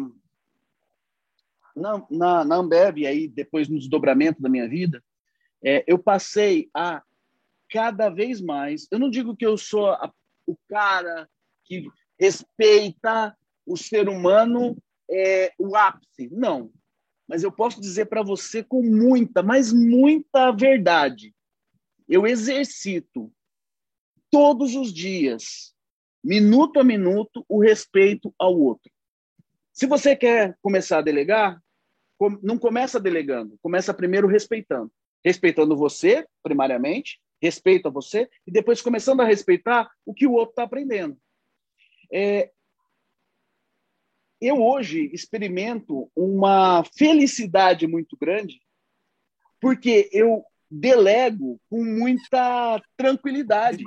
Na, 1.75 2.05
na, 2.09 2.45
na 2.45 2.55
Ambev, 2.55 3.05
aí, 3.05 3.27
depois 3.27 3.67
no 3.67 3.79
desdobramento 3.79 4.41
da 4.41 4.47
minha 4.47 4.67
vida, 4.67 5.03
é, 5.63 5.83
eu 5.87 5.97
passei 5.97 6.69
a 6.73 7.01
cada 7.69 8.09
vez 8.09 8.39
mais. 8.39 8.87
Eu 8.91 8.99
não 8.99 9.09
digo 9.09 9.35
que 9.35 9.45
eu 9.45 9.57
sou 9.57 9.87
a, 9.89 10.11
o 10.45 10.55
cara 10.67 11.27
que 11.63 11.87
respeita 12.19 13.35
o 13.65 13.75
ser 13.75 14.07
humano, 14.07 14.77
é, 15.09 15.51
o 15.57 15.75
ápice. 15.75 16.29
Não. 16.31 16.71
Mas 17.27 17.43
eu 17.43 17.51
posso 17.51 17.81
dizer 17.81 18.05
para 18.05 18.21
você 18.21 18.63
com 18.63 18.83
muita, 18.83 19.41
mas 19.41 19.73
muita 19.73 20.51
verdade. 20.51 21.32
Eu 22.13 22.27
exercito 22.27 23.33
todos 24.29 24.75
os 24.75 24.93
dias, 24.93 25.73
minuto 26.23 26.79
a 26.79 26.83
minuto, 26.83 27.43
o 27.49 27.59
respeito 27.59 28.31
ao 28.37 28.55
outro. 28.55 28.91
Se 29.71 29.87
você 29.87 30.15
quer 30.15 30.55
começar 30.61 30.99
a 30.99 31.01
delegar, 31.01 31.59
não 32.43 32.59
começa 32.59 32.99
delegando, 32.99 33.57
começa 33.63 33.95
primeiro 33.95 34.27
respeitando. 34.27 34.91
Respeitando 35.25 35.75
você, 35.75 36.27
primariamente, 36.43 37.19
respeito 37.41 37.87
a 37.87 37.91
você, 37.91 38.29
e 38.45 38.51
depois 38.51 38.79
começando 38.79 39.21
a 39.21 39.25
respeitar 39.25 39.89
o 40.05 40.13
que 40.13 40.27
o 40.27 40.33
outro 40.33 40.51
está 40.51 40.61
aprendendo. 40.65 41.19
É, 42.13 42.51
eu 44.39 44.61
hoje 44.61 45.09
experimento 45.11 46.11
uma 46.15 46.83
felicidade 46.95 47.87
muito 47.87 48.15
grande, 48.15 48.61
porque 49.59 50.11
eu 50.13 50.45
delego 50.73 51.59
com 51.69 51.83
muita 51.83 52.81
tranquilidade. 52.97 53.83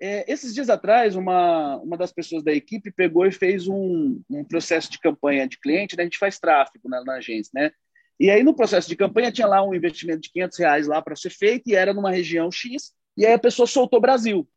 É, 0.00 0.30
esses 0.30 0.54
dias 0.54 0.70
atrás, 0.70 1.16
uma, 1.16 1.76
uma 1.76 1.96
das 1.96 2.12
pessoas 2.12 2.42
da 2.42 2.52
equipe 2.52 2.90
pegou 2.90 3.26
e 3.26 3.32
fez 3.32 3.66
um, 3.66 4.20
um 4.30 4.44
processo 4.44 4.90
de 4.90 4.98
campanha 4.98 5.46
de 5.46 5.58
cliente, 5.58 5.96
né? 5.96 6.02
a 6.02 6.06
gente 6.06 6.18
faz 6.18 6.38
tráfego 6.38 6.88
na, 6.88 7.02
na 7.04 7.14
agência, 7.14 7.50
né? 7.54 7.72
E 8.20 8.30
aí, 8.30 8.42
no 8.42 8.54
processo 8.54 8.88
de 8.88 8.96
campanha, 8.96 9.30
tinha 9.30 9.46
lá 9.46 9.62
um 9.62 9.74
investimento 9.74 10.22
de 10.22 10.30
500 10.30 10.58
reais 10.58 10.86
lá 10.88 11.00
para 11.00 11.14
ser 11.14 11.30
feito, 11.30 11.68
e 11.68 11.74
era 11.74 11.94
numa 11.94 12.10
região 12.10 12.50
X, 12.50 12.92
e 13.16 13.24
aí 13.24 13.32
a 13.32 13.38
pessoa 13.38 13.66
soltou 13.66 14.00
Brasil. 14.00 14.48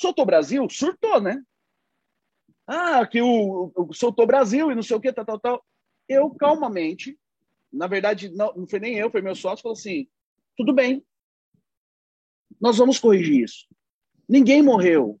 Soltou 0.00 0.24
Brasil, 0.24 0.68
surtou, 0.70 1.20
né? 1.20 1.42
Ah, 2.66 3.04
que 3.06 3.20
o, 3.20 3.72
o 3.74 3.92
soltou 3.92 4.26
Brasil 4.26 4.70
e 4.70 4.74
não 4.74 4.82
sei 4.82 4.96
o 4.96 5.00
que, 5.00 5.12
tal, 5.12 5.24
tal, 5.24 5.38
tal. 5.38 5.64
Eu, 6.08 6.30
calmamente, 6.30 7.18
na 7.72 7.86
verdade, 7.86 8.28
não, 8.30 8.52
não 8.54 8.66
foi 8.66 8.80
nem 8.80 8.96
eu, 8.96 9.10
foi 9.10 9.22
meu 9.22 9.34
sócio, 9.34 9.62
falou 9.62 9.76
assim: 9.76 10.08
tudo 10.56 10.72
bem, 10.72 11.04
nós 12.60 12.78
vamos 12.78 12.98
corrigir 12.98 13.44
isso. 13.44 13.66
Ninguém 14.28 14.62
morreu. 14.62 15.20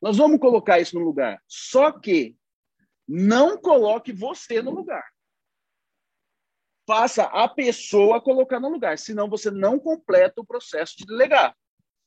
Nós 0.00 0.16
vamos 0.16 0.38
colocar 0.38 0.80
isso 0.80 0.98
no 0.98 1.04
lugar. 1.04 1.42
Só 1.46 1.90
que 1.90 2.36
não 3.08 3.56
coloque 3.56 4.12
você 4.12 4.60
no 4.60 4.70
lugar 4.70 5.04
faça 6.86 7.24
a 7.24 7.48
pessoa 7.48 8.20
colocar 8.20 8.60
no 8.60 8.68
lugar, 8.68 8.98
senão 8.98 9.28
você 9.28 9.50
não 9.50 9.78
completa 9.78 10.40
o 10.40 10.46
processo 10.46 10.96
de 10.96 11.06
delegar. 11.06 11.56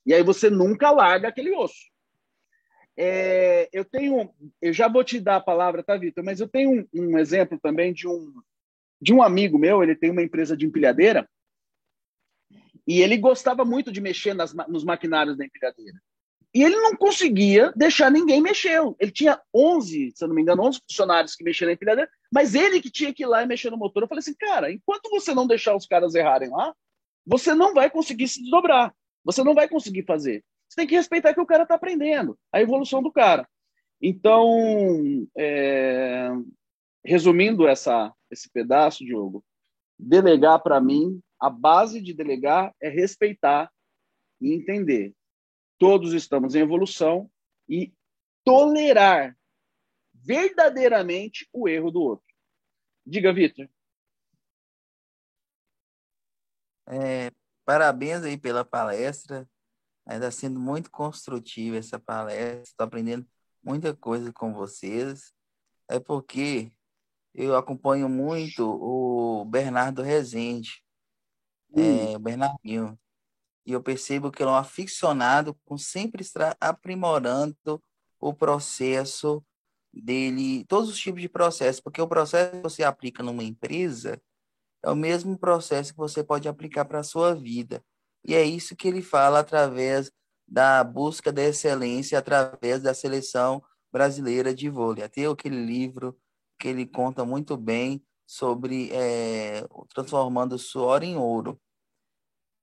E 0.06 0.14
aí 0.14 0.24
você 0.24 0.50
nunca 0.50 0.92
larga 0.92 1.28
aquele 1.28 1.52
osso. 1.56 1.92
É, 2.96 3.70
eu 3.72 3.86
tenho, 3.86 4.34
eu 4.62 4.74
já 4.74 4.88
vou 4.88 5.04
te 5.04 5.20
dar 5.20 5.36
a 5.38 5.42
palavra, 5.42 5.84
tá, 5.84 5.96
Vitor? 5.98 6.24
Mas 6.24 6.40
eu 6.40 6.48
tenho 6.48 6.88
um, 6.94 7.12
um, 7.12 7.18
exemplo 7.20 7.60
também 7.60 7.94
de 7.94 8.08
um 8.08 8.34
de 9.02 9.14
um 9.14 9.22
amigo 9.22 9.58
meu. 9.58 9.84
Ele 9.84 9.96
tem 9.96 10.12
uma 10.12 10.24
empresa 10.24 10.56
de 10.56 10.66
empilhadeira 10.66 11.28
e 12.88 13.02
ele 13.02 13.18
gostava 13.18 13.66
muito 13.66 13.92
de 13.92 14.00
mexer 14.00 14.34
nas, 14.34 14.54
nos 14.68 14.84
maquinários 14.84 15.38
da 15.38 15.46
empilhadeira. 15.46 16.00
E 16.54 16.64
ele 16.64 16.78
não 16.78 16.96
conseguia 16.96 17.74
deixar 17.76 18.10
ninguém 18.10 18.42
mexer. 18.42 18.80
Ele 19.00 19.12
tinha 19.12 19.40
11, 19.54 20.14
se 20.16 20.24
eu 20.24 20.28
não 20.30 20.36
me 20.36 20.42
engano, 20.42 20.64
11 20.64 20.80
funcionários 20.90 21.36
que 21.36 21.44
mexiam 21.44 21.68
na 21.68 21.74
empilhadeira, 21.74 22.10
mas 22.32 22.56
ele 22.56 22.82
que 22.82 22.90
tinha 22.90 23.14
que 23.14 23.24
ir 23.24 23.26
lá 23.26 23.44
e 23.44 23.46
mexer 23.46 23.70
no 23.70 23.78
motor. 23.78 24.04
Eu 24.04 24.08
falei 24.08 24.20
assim, 24.20 24.34
cara, 24.34 24.72
enquanto 24.72 25.10
você 25.10 25.34
não 25.34 25.46
deixar 25.46 25.76
os 25.76 25.86
caras 25.86 26.16
errarem 26.16 26.50
lá, 26.50 26.74
você 27.26 27.54
não 27.54 27.74
vai 27.74 27.90
conseguir 27.90 28.28
se 28.30 28.42
desdobrar. 28.42 28.94
Você 29.26 29.44
não 29.44 29.54
vai 29.54 29.68
conseguir 29.68 30.04
fazer. 30.04 30.44
Você 30.70 30.78
tem 30.78 30.88
que 30.88 30.96
respeitar 30.96 31.34
que 31.34 31.42
o 31.42 31.46
cara 31.46 31.64
está 31.64 31.76
aprendendo, 31.76 32.38
a 32.52 32.62
evolução 32.62 33.04
do 33.04 33.12
cara. 33.12 33.48
Então, 34.02 35.28
é... 35.38 36.30
resumindo 37.04 37.68
essa, 37.68 38.14
esse 38.32 38.50
pedaço, 38.50 39.06
Diogo, 39.06 39.44
delegar 39.98 40.62
para 40.62 40.80
mim, 40.80 41.22
a 41.40 41.50
base 41.50 42.02
de 42.02 42.14
delegar 42.14 42.74
é 42.82 42.90
respeitar 42.90 43.72
e 44.42 44.54
entender 44.54 45.16
todos 45.78 46.14
estamos 46.14 46.56
em 46.56 46.60
evolução 46.60 47.30
e 47.70 47.94
tolerar 48.44 49.38
verdadeiramente 50.14 51.48
o 51.54 51.68
erro 51.68 51.92
do 51.92 52.02
outro. 52.02 52.26
Diga, 53.06 53.32
Vitor. 53.32 53.70
É, 56.88 57.32
parabéns 57.66 58.24
aí 58.24 58.38
pela 58.38 58.66
palestra. 58.66 59.48
Está 60.10 60.32
sendo 60.32 60.60
muito 60.60 60.90
construtiva 60.90 61.78
essa 61.78 62.00
palestra. 62.00 62.64
Estou 62.64 62.86
aprendendo 62.86 63.28
muita 63.62 63.96
coisa 63.96 64.32
com 64.32 64.54
vocês. 64.54 65.34
É 65.90 66.00
porque 66.00 66.72
eu 67.38 67.56
acompanho 67.56 68.10
muito 68.10 68.68
o 68.68 69.46
Bernardo 69.46 70.02
Rezende, 70.02 70.84
hum. 71.72 72.12
é, 72.14 72.16
o 72.16 72.20
Bernardinho 72.20 73.00
e 73.68 73.74
eu 73.74 73.84
percebo 73.84 74.32
que 74.32 74.42
ele 74.42 74.50
é 74.50 74.54
um 74.54 74.56
aficionado 74.56 75.54
com 75.66 75.78
sempre 75.78 76.22
estar 76.22 76.56
aprimorando 76.60 77.84
o 78.18 78.34
processo 78.34 79.44
dele, 79.94 80.64
todos 80.66 80.90
os 80.90 80.98
tipos 80.98 81.22
de 81.22 81.28
processo, 81.28 81.84
porque 81.84 82.02
o 82.02 82.08
processo 82.08 82.52
que 82.52 82.62
você 82.62 82.82
aplica 82.82 83.22
numa 83.22 83.44
empresa 83.44 84.22
é 84.82 84.90
o 84.90 84.96
mesmo 84.96 85.38
processo 85.38 85.92
que 85.92 85.98
você 85.98 86.24
pode 86.24 86.48
aplicar 86.48 86.86
para 86.86 87.00
a 87.00 87.04
sua 87.04 87.36
vida. 87.36 87.84
E 88.24 88.34
é 88.34 88.44
isso 88.44 88.74
que 88.74 88.88
ele 88.88 89.02
fala 89.02 89.40
através 89.40 90.10
da 90.48 90.82
busca 90.82 91.30
da 91.30 91.44
excelência, 91.44 92.18
através 92.18 92.82
da 92.82 92.94
seleção 92.94 93.62
brasileira 93.92 94.56
de 94.56 94.70
vôlei. 94.70 95.04
Até 95.04 95.26
aquele 95.26 95.66
livro 95.66 96.18
que 96.60 96.68
ele 96.68 96.86
conta 96.86 97.26
muito 97.26 97.56
bem 97.56 98.04
sobre 98.26 98.90
é, 98.92 99.66
transformando 99.94 100.58
suor 100.58 101.04
em 101.04 101.16
ouro. 101.16 101.60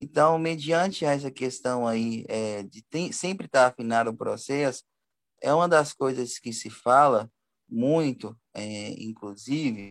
Então, 0.00 0.38
mediante 0.38 1.04
essa 1.04 1.30
questão 1.30 1.86
aí 1.86 2.24
é, 2.28 2.62
de 2.62 2.82
tem, 2.82 3.10
sempre 3.12 3.46
estar 3.46 3.66
afinado 3.66 4.10
o 4.10 4.16
processo, 4.16 4.82
é 5.40 5.52
uma 5.52 5.68
das 5.68 5.92
coisas 5.92 6.38
que 6.38 6.52
se 6.52 6.68
fala 6.68 7.30
muito, 7.68 8.36
é, 8.52 8.90
inclusive, 9.02 9.88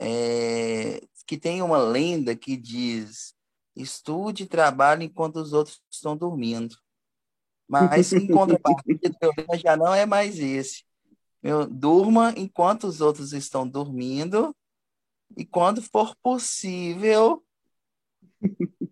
é, 0.00 1.00
que 1.26 1.36
tem 1.36 1.62
uma 1.62 1.78
lenda 1.78 2.36
que 2.36 2.56
diz 2.56 3.34
estude 3.74 4.44
e 4.44 4.46
trabalhe 4.46 5.04
enquanto 5.04 5.36
os 5.36 5.52
outros 5.52 5.80
estão 5.90 6.16
dormindo. 6.16 6.76
Mas, 7.68 8.12
em 8.12 8.26
contrapartida, 8.32 9.16
o 9.22 9.32
lema 9.36 9.58
já 9.58 9.76
não 9.76 9.94
é 9.94 10.04
mais 10.04 10.38
esse. 10.38 10.84
Eu, 11.42 11.66
durma 11.66 12.34
enquanto 12.36 12.84
os 12.84 13.00
outros 13.00 13.32
estão 13.32 13.68
dormindo 13.68 14.54
e, 15.36 15.44
quando 15.44 15.80
for 15.82 16.16
possível, 16.16 17.44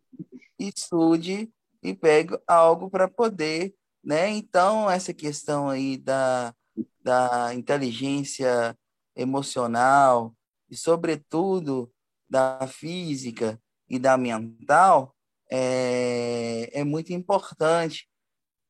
estude 0.58 1.52
e 1.82 1.94
pegue 1.94 2.38
algo 2.46 2.88
para 2.90 3.08
poder, 3.08 3.74
né? 4.02 4.28
Então, 4.30 4.90
essa 4.90 5.12
questão 5.12 5.68
aí 5.68 5.96
da, 5.96 6.54
da 7.02 7.54
inteligência 7.54 8.76
emocional, 9.14 10.34
e, 10.68 10.76
sobretudo, 10.76 11.92
da 12.28 12.66
física 12.66 13.60
e 13.88 13.98
da 13.98 14.16
mental, 14.16 15.14
é, 15.50 16.70
é 16.72 16.84
muito 16.84 17.12
importante. 17.12 18.08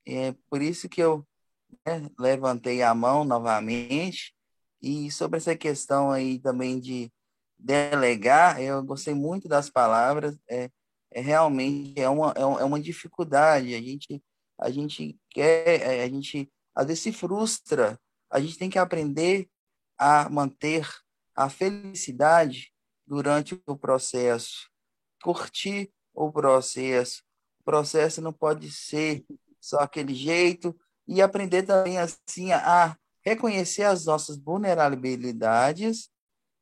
É 0.07 0.33
por 0.49 0.63
isso 0.63 0.89
que 0.89 1.03
eu 1.03 1.27
né, 1.87 2.09
levantei 2.19 2.83
a 2.83 2.95
mão 2.95 3.25
novamente. 3.25 4.35
E 4.81 5.11
sobre 5.11 5.39
essa 5.39 5.57
questão 5.57 6.11
aí 6.11 6.39
também 6.39 6.79
de 6.79 7.11
delegar, 7.59 8.61
eu 8.61 8.83
gostei 8.83 9.15
muito 9.15 9.49
das 9.49 9.71
palavras. 9.71 10.39
É, 10.49 10.71
é 11.11 11.21
realmente 11.21 11.99
é 12.01 12.09
uma, 12.09 12.33
é 12.33 12.65
uma 12.65 12.81
dificuldade. 12.81 13.75
A 13.75 13.81
gente, 13.81 14.23
a 14.61 14.71
gente 14.71 15.19
quer, 15.31 15.81
é, 15.81 16.05
a 16.05 16.09
gente 16.09 16.51
às 16.75 16.87
vezes 16.87 17.03
se 17.03 17.13
frustra. 17.13 17.99
A 18.31 18.41
gente 18.41 18.59
tem 18.59 18.69
que 18.69 18.79
aprender 18.79 19.49
a 19.99 20.29
manter 20.29 20.87
a 21.35 21.49
felicidade 21.49 22.73
durante 23.07 23.61
o 23.67 23.77
processo, 23.77 24.69
curtir 25.23 25.91
o 26.13 26.31
processo. 26.31 27.23
O 27.61 27.65
processo 27.65 28.21
não 28.21 28.33
pode 28.33 28.71
ser 28.71 29.25
só 29.61 29.79
aquele 29.81 30.15
jeito 30.15 30.77
e 31.07 31.23
aprender 31.23 31.63
também 31.63 31.99
assim 31.99 32.53
a 32.53 32.97
reconhecer 33.25 33.85
as 33.85 34.05
nossas 34.05 34.37
vulnerabilidades 34.37 36.09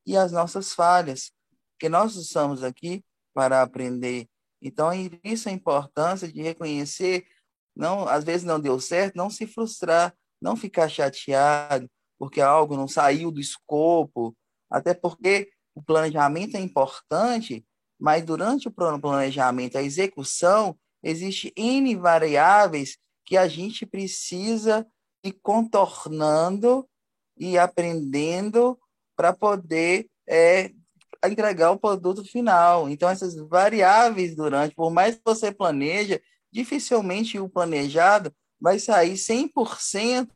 e 0.07 0.17
as 0.17 0.33
nossas 0.33 0.73
falhas, 0.73 1.33
porque 1.73 1.89
nós 1.89 2.15
estamos 2.17 2.63
aqui 2.63 3.05
para 3.35 3.63
aprender. 3.63 4.29
Então, 4.63 4.91
isso 5.23 5.49
é 5.49 5.53
a 5.53 5.55
importância 5.55 6.31
de 6.31 6.41
reconhecer, 6.43 7.27
não, 7.77 8.09
às 8.09 8.25
vezes 8.25 8.45
não 8.45 8.61
deu 8.61 8.81
certo, 8.81 9.17
não 9.17 9.29
se 9.29 9.47
frustrar, 9.47 10.15
não 10.41 10.57
ficar 10.57 10.89
chateado 10.89 11.89
porque 12.19 12.41
algo 12.41 12.77
não 12.77 12.89
saiu 12.89 13.31
do 13.31 13.41
escopo, 13.41 14.37
até 14.71 14.95
porque 14.95 15.51
o 15.75 15.83
planejamento 15.83 16.57
é 16.57 16.61
importante, 16.61 17.67
mas 17.99 18.25
durante 18.25 18.69
o 18.69 18.71
planejamento, 18.71 19.77
a 19.77 19.83
execução, 19.83 20.75
existe 21.03 21.53
N 21.57 21.95
variáveis 21.97 22.97
que 23.25 23.37
a 23.37 23.49
gente 23.49 23.87
precisa 23.87 24.87
ir 25.25 25.33
contornando 25.43 26.89
e 27.37 27.59
aprendendo 27.59 28.79
para 29.17 29.33
poder 29.33 30.09
é, 30.29 30.71
entregar 31.25 31.71
o 31.71 31.79
produto 31.79 32.25
final. 32.25 32.89
Então, 32.89 33.09
essas 33.09 33.35
variáveis 33.35 34.35
durante, 34.37 34.75
por 34.75 34.91
mais 34.91 35.17
que 35.17 35.23
você 35.25 35.53
planeja, 35.53 36.21
dificilmente 36.53 37.39
o 37.39 37.49
planejado 37.49 38.33
vai 38.61 38.79
sair 38.79 39.15
100% 39.15 40.29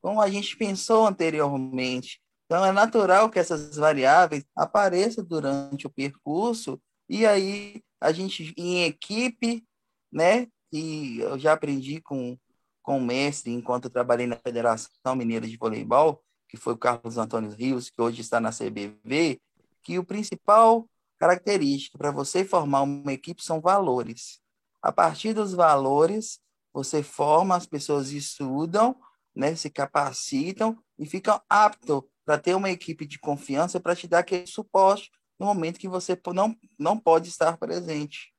como 0.00 0.20
a 0.20 0.28
gente 0.28 0.56
pensou 0.56 1.06
anteriormente. 1.06 2.20
Então, 2.44 2.64
é 2.64 2.72
natural 2.72 3.30
que 3.30 3.38
essas 3.38 3.76
variáveis 3.76 4.44
apareçam 4.54 5.24
durante 5.24 5.86
o 5.86 5.90
percurso 5.90 6.80
e 7.08 7.26
aí 7.26 7.82
a 8.00 8.12
gente, 8.12 8.52
em 8.56 8.84
equipe, 8.84 9.64
né? 10.12 10.46
E 10.76 11.20
eu 11.20 11.38
já 11.38 11.52
aprendi 11.52 12.00
com, 12.00 12.36
com 12.82 12.98
o 12.98 13.00
mestre, 13.00 13.52
enquanto 13.52 13.84
eu 13.84 13.90
trabalhei 13.90 14.26
na 14.26 14.34
Federação 14.34 15.14
Mineira 15.14 15.46
de 15.46 15.56
Voleibol, 15.56 16.20
que 16.48 16.56
foi 16.56 16.72
o 16.72 16.76
Carlos 16.76 17.16
Antônio 17.16 17.52
Rios, 17.52 17.88
que 17.88 18.02
hoje 18.02 18.20
está 18.20 18.40
na 18.40 18.50
CBV, 18.50 19.40
que 19.84 20.00
o 20.00 20.04
principal 20.04 20.90
característica 21.16 21.96
para 21.96 22.10
você 22.10 22.44
formar 22.44 22.82
uma 22.82 23.12
equipe 23.12 23.40
são 23.40 23.60
valores. 23.60 24.40
A 24.82 24.90
partir 24.90 25.32
dos 25.32 25.52
valores, 25.52 26.40
você 26.72 27.04
forma, 27.04 27.54
as 27.54 27.66
pessoas 27.66 28.10
estudam, 28.10 28.96
né, 29.32 29.54
se 29.54 29.70
capacitam 29.70 30.76
e 30.98 31.06
ficam 31.06 31.40
aptos 31.48 32.02
para 32.24 32.36
ter 32.36 32.56
uma 32.56 32.68
equipe 32.68 33.06
de 33.06 33.16
confiança 33.20 33.78
para 33.78 33.94
te 33.94 34.08
dar 34.08 34.18
aquele 34.18 34.48
suporte 34.48 35.08
no 35.38 35.46
momento 35.46 35.78
que 35.78 35.88
você 35.88 36.20
não, 36.34 36.56
não 36.76 36.98
pode 36.98 37.28
estar 37.28 37.56
presente. 37.58 38.33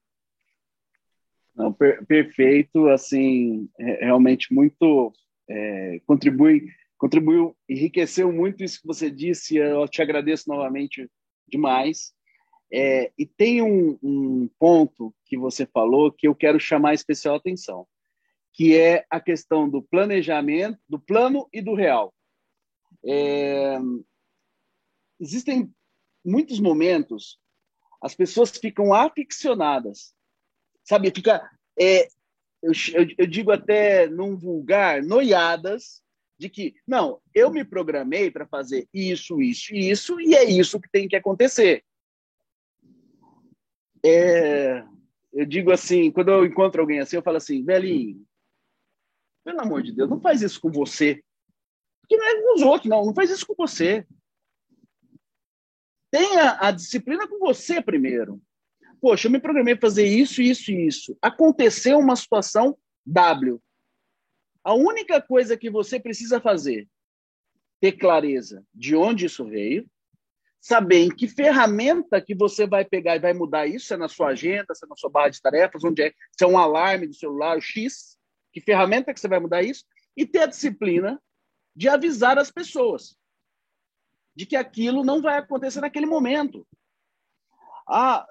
Não, 1.55 1.71
per 1.71 2.05
perfeito, 2.05 2.87
assim, 2.89 3.69
realmente 3.77 4.53
muito 4.53 5.13
é, 5.49 6.01
contribui, 6.05 6.67
contribuiu, 6.97 7.55
enriqueceu 7.69 8.31
muito 8.31 8.63
isso 8.63 8.81
que 8.81 8.87
você 8.87 9.09
disse. 9.09 9.55
Eu 9.55 9.87
te 9.87 10.01
agradeço 10.01 10.49
novamente 10.49 11.09
demais. 11.47 12.13
É, 12.71 13.11
e 13.17 13.25
tem 13.25 13.61
um, 13.61 13.97
um, 14.03 14.49
ponto 14.59 15.13
que 15.25 15.37
você 15.37 15.65
falou 15.65 16.11
que 16.11 16.27
eu 16.27 16.35
quero 16.35 16.59
chamar 16.59 16.93
especial 16.93 17.35
atenção, 17.35 17.87
que 18.51 18.75
é 18.75 19.05
a 19.09 19.19
questão 19.19 19.69
do 19.69 19.81
planejamento, 19.81 20.79
do 20.89 20.99
plano 20.99 21.47
e 21.53 21.61
do 21.61 21.73
real. 21.73 22.13
É, 23.05 23.77
existem 25.19 25.71
muitos 26.23 26.59
momentos 26.59 27.39
as 28.01 28.13
pessoas 28.13 28.51
ficam 28.51 28.93
aficionadas, 28.93 30.13
sabe? 30.85 31.11
Fica, 31.13 31.49
é, 31.77 32.07
eu, 32.61 32.71
eu, 33.17 33.27
digo 33.27 33.51
até 33.51 34.07
num 34.07 34.37
vulgar, 34.37 35.03
noiadas 35.03 36.01
de 36.37 36.49
que 36.49 36.75
não, 36.87 37.21
eu 37.33 37.51
me 37.51 37.63
programei 37.63 38.29
para 38.29 38.45
fazer 38.45 38.87
isso, 38.93 39.41
isso 39.41 39.73
e 39.73 39.89
isso 39.89 40.19
e 40.19 40.35
é 40.35 40.43
isso 40.43 40.79
que 40.79 40.89
tem 40.89 41.07
que 41.07 41.15
acontecer. 41.15 41.83
É, 44.05 44.85
eu 45.33 45.45
digo 45.45 45.71
assim, 45.71 46.11
quando 46.11 46.29
eu 46.29 46.45
encontro 46.45 46.81
alguém 46.81 46.99
assim, 46.99 47.15
eu 47.15 47.23
falo 47.23 47.37
assim, 47.37 47.63
velhinho, 47.63 48.25
pelo 49.43 49.61
amor 49.61 49.83
de 49.83 49.91
Deus, 49.91 50.09
não 50.09 50.19
faz 50.19 50.41
isso 50.41 50.59
com 50.59 50.71
você. 50.71 51.23
Porque 52.01 52.17
não 52.17 52.25
é 52.25 52.41
com 52.41 52.55
os 52.55 52.61
outros, 52.61 52.89
não. 52.89 53.05
Não 53.05 53.13
faz 53.13 53.31
isso 53.31 53.45
com 53.47 53.55
você. 53.55 54.05
Tenha 56.11 56.57
a 56.59 56.71
disciplina 56.71 57.27
com 57.27 57.39
você 57.39 57.81
primeiro. 57.81 58.41
Poxa, 59.05 59.27
eu 59.27 59.31
me 59.31 59.39
programei 59.39 59.75
para 59.75 59.87
fazer 59.87 60.07
isso, 60.07 60.41
isso 60.41 60.71
e 60.71 60.87
isso. 60.87 61.15
Aconteceu 61.21 61.99
uma 61.99 62.15
situação 62.15 62.75
W. 63.05 63.61
A 64.63 64.73
única 64.73 65.21
coisa 65.21 65.55
que 65.55 65.69
você 65.69 65.99
precisa 65.99 66.41
fazer, 66.41 66.89
ter 67.79 67.91
clareza 67.91 68.65
de 68.73 68.95
onde 68.95 69.27
isso 69.27 69.45
veio, 69.45 69.87
saber 70.59 71.03
em 71.03 71.15
que 71.15 71.27
ferramenta 71.27 72.19
que 72.19 72.33
você 72.33 72.65
vai 72.65 72.83
pegar 72.83 73.15
e 73.15 73.19
vai 73.19 73.31
mudar 73.31 73.67
isso, 73.67 73.85
se 73.85 73.93
é 73.93 73.97
na 73.97 74.07
sua 74.07 74.29
agenda, 74.29 74.73
se 74.73 74.83
é 74.83 74.89
na 74.89 74.95
sua 74.95 75.11
barra 75.11 75.29
de 75.29 75.39
tarefas, 75.39 75.83
onde 75.83 76.01
é, 76.01 76.11
se 76.35 76.43
é 76.43 76.47
um 76.47 76.57
alarme 76.57 77.05
do 77.05 77.13
celular, 77.13 77.61
X, 77.61 78.17
que 78.51 78.59
ferramenta 78.59 79.13
que 79.13 79.19
você 79.19 79.27
vai 79.27 79.39
mudar 79.39 79.61
isso, 79.61 79.85
e 80.17 80.25
ter 80.25 80.39
a 80.39 80.47
disciplina 80.47 81.21
de 81.75 81.87
avisar 81.87 82.39
as 82.39 82.49
pessoas 82.49 83.15
de 84.35 84.47
que 84.47 84.55
aquilo 84.55 85.03
não 85.03 85.21
vai 85.21 85.37
acontecer 85.37 85.79
naquele 85.79 86.07
momento. 86.07 86.67
Ah, 87.87 88.25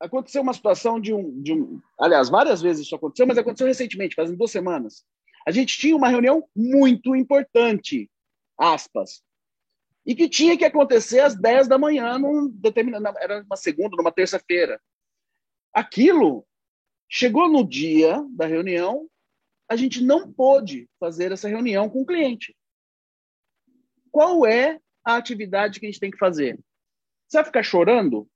aconteceu 0.00 0.42
uma 0.42 0.54
situação 0.54 1.00
de 1.00 1.12
um, 1.12 1.40
de 1.42 1.52
um. 1.52 1.80
Aliás, 1.98 2.28
várias 2.28 2.60
vezes 2.60 2.86
isso 2.86 2.96
aconteceu, 2.96 3.26
mas 3.26 3.38
aconteceu 3.38 3.66
recentemente, 3.66 4.14
fazem 4.14 4.36
duas 4.36 4.50
semanas. 4.50 5.04
A 5.46 5.50
gente 5.50 5.78
tinha 5.78 5.96
uma 5.96 6.08
reunião 6.08 6.48
muito 6.54 7.14
importante, 7.14 8.10
aspas, 8.58 9.22
e 10.04 10.14
que 10.14 10.28
tinha 10.28 10.56
que 10.56 10.64
acontecer 10.64 11.20
às 11.20 11.34
10 11.34 11.68
da 11.68 11.78
manhã, 11.78 12.18
num 12.18 12.48
determinado, 12.48 13.16
era 13.18 13.42
uma 13.42 13.56
segunda, 13.56 13.96
numa 13.96 14.12
terça-feira. 14.12 14.80
Aquilo 15.72 16.46
chegou 17.08 17.48
no 17.48 17.66
dia 17.66 18.24
da 18.30 18.46
reunião, 18.46 19.08
a 19.68 19.76
gente 19.76 20.02
não 20.02 20.32
pôde 20.32 20.88
fazer 20.98 21.30
essa 21.32 21.48
reunião 21.48 21.88
com 21.88 22.02
o 22.02 22.06
cliente. 22.06 22.56
Qual 24.10 24.44
é 24.44 24.80
a 25.04 25.16
atividade 25.16 25.80
que 25.80 25.86
a 25.86 25.90
gente 25.90 26.00
tem 26.00 26.10
que 26.10 26.18
fazer. 26.18 26.58
Você 27.26 27.38
vai 27.38 27.44
ficar 27.44 27.62
chorando? 27.62 28.28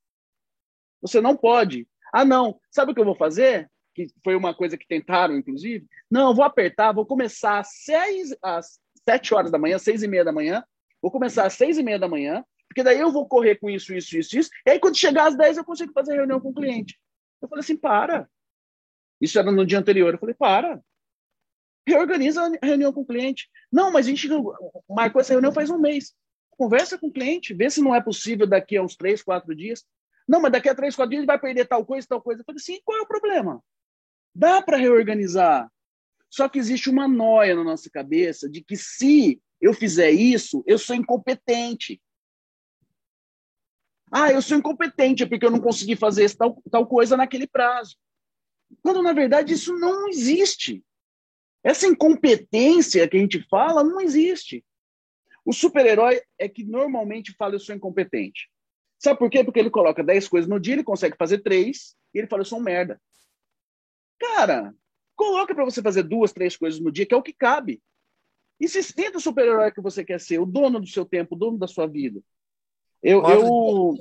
Você 1.05 1.21
não 1.21 1.37
pode. 1.37 1.87
Ah, 2.11 2.25
não. 2.25 2.59
Sabe 2.71 2.91
o 2.91 2.95
que 2.95 2.99
eu 2.99 3.05
vou 3.05 3.15
fazer? 3.15 3.69
Que 3.93 4.07
foi 4.23 4.35
uma 4.35 4.53
coisa 4.53 4.77
que 4.77 4.87
tentaram, 4.87 5.37
inclusive. 5.37 5.85
Não, 6.09 6.29
eu 6.29 6.35
vou 6.35 6.43
apertar, 6.43 6.91
vou 6.91 7.05
começar 7.05 7.59
às, 7.59 7.69
seis, 7.83 8.35
às 8.41 8.79
sete 9.07 9.33
horas 9.33 9.51
da 9.51 9.59
manhã, 9.59 9.77
seis 9.77 10.01
e 10.01 10.07
meia 10.07 10.25
da 10.25 10.31
manhã. 10.31 10.63
Vou 11.01 11.11
começar 11.11 11.45
às 11.45 11.53
seis 11.53 11.77
e 11.77 11.83
meia 11.83 11.99
da 11.99 12.07
manhã, 12.07 12.43
porque 12.67 12.81
daí 12.81 12.99
eu 12.99 13.11
vou 13.11 13.27
correr 13.27 13.55
com 13.55 13.69
isso, 13.69 13.93
isso, 13.93 14.17
isso, 14.17 14.37
isso. 14.39 14.49
E 14.65 14.71
aí, 14.71 14.79
quando 14.79 14.97
chegar 14.97 15.27
às 15.27 15.37
dez, 15.37 15.57
eu 15.57 15.63
consigo 15.63 15.93
fazer 15.93 16.15
reunião 16.15 16.41
com 16.41 16.49
o 16.49 16.53
cliente. 16.53 16.99
Eu 17.41 17.47
falei 17.47 17.61
assim, 17.61 17.77
para. 17.77 18.27
Isso 19.21 19.37
era 19.37 19.51
no 19.51 19.65
dia 19.65 19.77
anterior. 19.77 20.13
Eu 20.13 20.19
falei, 20.19 20.35
para. 20.35 20.81
Reorganiza 21.87 22.41
a 22.43 22.65
reunião 22.65 22.91
com 22.91 23.01
o 23.01 23.05
cliente. 23.05 23.47
Não, 23.71 23.91
mas 23.91 24.07
a 24.07 24.09
gente 24.09 24.27
marcou 24.89 25.21
essa 25.21 25.33
reunião 25.33 25.53
faz 25.53 25.69
um 25.69 25.77
mês. 25.77 26.15
Conversa 26.57 26.97
com 26.97 27.07
o 27.07 27.11
cliente, 27.11 27.53
vê 27.53 27.69
se 27.69 27.81
não 27.81 27.93
é 27.93 28.01
possível 28.01 28.47
daqui 28.47 28.77
a 28.77 28.81
uns 28.81 28.95
três, 28.95 29.21
quatro 29.21 29.53
dias. 29.53 29.85
Não, 30.27 30.41
mas 30.41 30.51
daqui 30.51 30.67
a 30.69 30.75
três, 30.75 30.95
quatro 30.95 31.11
dias 31.11 31.19
ele 31.19 31.27
vai 31.27 31.39
perder 31.39 31.65
tal 31.65 31.85
coisa, 31.85 32.07
tal 32.07 32.21
coisa. 32.21 32.41
Eu 32.41 32.45
falei 32.45 32.57
assim, 32.57 32.79
qual 32.83 32.97
é 32.97 33.01
o 33.01 33.07
problema? 33.07 33.63
Dá 34.33 34.61
para 34.61 34.77
reorganizar. 34.77 35.71
Só 36.29 36.49
que 36.49 36.59
existe 36.59 36.89
uma 36.89 37.07
noia 37.07 37.55
na 37.55 37.63
nossa 37.63 37.89
cabeça 37.89 38.49
de 38.49 38.61
que 38.61 38.75
se 38.75 39.41
eu 39.61 39.73
fizer 39.73 40.11
isso, 40.11 40.63
eu 40.65 40.77
sou 40.77 40.95
incompetente. 40.95 42.01
Ah, 44.11 44.31
eu 44.31 44.41
sou 44.41 44.57
incompetente 44.57 45.25
porque 45.25 45.45
eu 45.45 45.51
não 45.51 45.59
consegui 45.59 45.95
fazer 45.95 46.29
tal, 46.35 46.61
tal 46.69 46.87
coisa 46.87 47.15
naquele 47.15 47.47
prazo. 47.47 47.95
Quando, 48.81 49.01
na 49.01 49.13
verdade, 49.13 49.53
isso 49.53 49.77
não 49.77 50.07
existe. 50.09 50.83
Essa 51.63 51.87
incompetência 51.87 53.07
que 53.07 53.17
a 53.17 53.19
gente 53.19 53.41
fala 53.47 53.83
não 53.83 54.01
existe. 54.01 54.63
O 55.43 55.53
super-herói 55.53 56.21
é 56.37 56.49
que 56.49 56.63
normalmente 56.63 57.33
fala 57.33 57.55
eu 57.55 57.59
sou 57.59 57.75
incompetente. 57.75 58.49
Sabe 58.99 59.19
por 59.19 59.29
quê? 59.29 59.43
Porque 59.43 59.59
ele 59.59 59.69
coloca 59.69 60.03
10 60.03 60.27
coisas 60.27 60.49
no 60.49 60.59
dia, 60.59 60.73
ele 60.73 60.83
consegue 60.83 61.15
fazer 61.17 61.39
três, 61.39 61.95
e 62.13 62.19
ele 62.19 62.27
fala, 62.27 62.41
eu 62.41 62.45
sou 62.45 62.59
um 62.59 62.63
merda. 62.63 62.99
Cara, 64.19 64.73
coloca 65.15 65.53
para 65.53 65.65
você 65.65 65.81
fazer 65.81 66.03
duas, 66.03 66.31
três 66.31 66.55
coisas 66.55 66.79
no 66.79 66.91
dia, 66.91 67.05
que 67.05 67.13
é 67.13 67.17
o 67.17 67.23
que 67.23 67.33
cabe. 67.33 67.81
E 68.59 68.67
se 68.67 68.93
tenta 68.93 69.17
o 69.17 69.21
super-herói 69.21 69.71
que 69.71 69.81
você 69.81 70.03
quer 70.03 70.19
ser, 70.19 70.39
o 70.39 70.45
dono 70.45 70.79
do 70.79 70.87
seu 70.87 71.05
tempo, 71.05 71.35
o 71.35 71.37
dono 71.37 71.57
da 71.57 71.67
sua 71.67 71.87
vida. 71.87 72.21
Eu. 73.03 73.21
eu... 73.23 73.95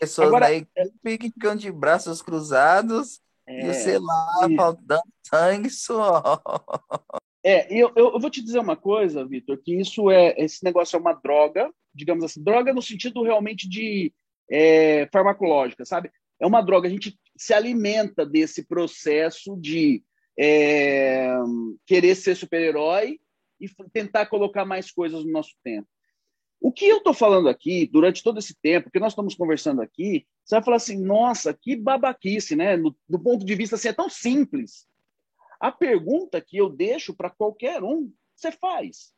Pessoas 0.00 0.28
Agora, 0.28 0.48
na 0.48 0.54
equipe 0.54 1.30
ficam 1.30 1.54
de 1.54 1.70
braços 1.70 2.22
cruzados 2.22 3.20
é, 3.46 3.68
e 3.68 3.74
sei 3.74 3.98
lá, 3.98 4.48
e... 4.48 4.56
faltando 4.56 5.02
sangue 5.22 5.70
suor. 5.70 6.42
É, 7.44 7.72
eu, 7.72 7.92
eu, 7.94 8.18
vou 8.18 8.28
te 8.28 8.42
dizer 8.42 8.58
uma 8.58 8.76
coisa, 8.76 9.24
Vitor, 9.24 9.58
que 9.58 9.74
isso 9.80 10.10
é 10.10 10.34
esse 10.36 10.64
negócio 10.64 10.96
é 10.96 11.00
uma 11.00 11.12
droga, 11.12 11.72
digamos 11.94 12.24
assim, 12.24 12.42
droga 12.42 12.74
no 12.74 12.82
sentido 12.82 13.22
realmente 13.22 13.68
de 13.68 14.12
é, 14.50 15.08
farmacológica, 15.12 15.84
sabe? 15.84 16.10
É 16.40 16.46
uma 16.46 16.62
droga, 16.62 16.88
a 16.88 16.90
gente 16.90 17.18
se 17.36 17.52
alimenta 17.52 18.24
desse 18.24 18.64
processo 18.64 19.56
de 19.56 20.02
é, 20.38 21.30
querer 21.86 22.14
ser 22.14 22.36
super-herói 22.36 23.18
e 23.60 23.68
tentar 23.92 24.26
colocar 24.26 24.64
mais 24.64 24.90
coisas 24.90 25.24
no 25.24 25.32
nosso 25.32 25.54
tempo. 25.64 25.88
O 26.60 26.72
que 26.72 26.86
eu 26.86 26.98
estou 26.98 27.14
falando 27.14 27.48
aqui, 27.48 27.86
durante 27.86 28.22
todo 28.22 28.38
esse 28.38 28.54
tempo, 28.60 28.90
que 28.90 28.98
nós 28.98 29.12
estamos 29.12 29.34
conversando 29.34 29.80
aqui, 29.80 30.26
você 30.44 30.56
vai 30.56 30.64
falar 30.64 30.76
assim, 30.76 31.00
nossa, 31.00 31.54
que 31.54 31.76
babaquice, 31.76 32.56
né? 32.56 32.76
No, 32.76 32.96
do 33.08 33.18
ponto 33.18 33.44
de 33.44 33.54
vista 33.54 33.76
assim, 33.76 33.88
é 33.88 33.92
tão 33.92 34.08
simples. 34.08 34.86
A 35.60 35.70
pergunta 35.70 36.40
que 36.40 36.56
eu 36.56 36.68
deixo 36.68 37.14
para 37.14 37.30
qualquer 37.30 37.82
um, 37.82 38.12
você 38.34 38.50
faz. 38.50 39.12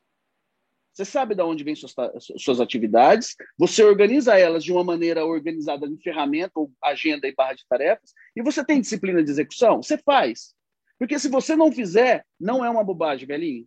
Você 1.01 1.07
sabe 1.07 1.35
de 1.35 1.41
onde 1.41 1.65
vêm 1.65 1.75
suas, 1.75 1.95
suas 2.37 2.61
atividades, 2.61 3.35
você 3.57 3.83
organiza 3.83 4.39
elas 4.39 4.63
de 4.63 4.71
uma 4.71 4.85
maneira 4.85 5.25
organizada 5.25 5.87
em 5.87 5.97
ferramenta 5.97 6.53
ou 6.57 6.71
agenda 6.85 7.27
e 7.27 7.35
barra 7.35 7.55
de 7.55 7.67
tarefas, 7.67 8.13
e 8.37 8.43
você 8.43 8.63
tem 8.63 8.83
disciplina 8.83 9.25
de 9.25 9.31
execução? 9.31 9.83
Você 9.83 9.97
faz. 9.97 10.55
Porque 10.99 11.19
se 11.19 11.31
você 11.31 11.57
não 11.57 11.73
fizer, 11.73 12.23
não 12.39 12.63
é 12.63 12.69
uma 12.69 12.85
bobagem, 12.85 13.27
velhinho. 13.27 13.67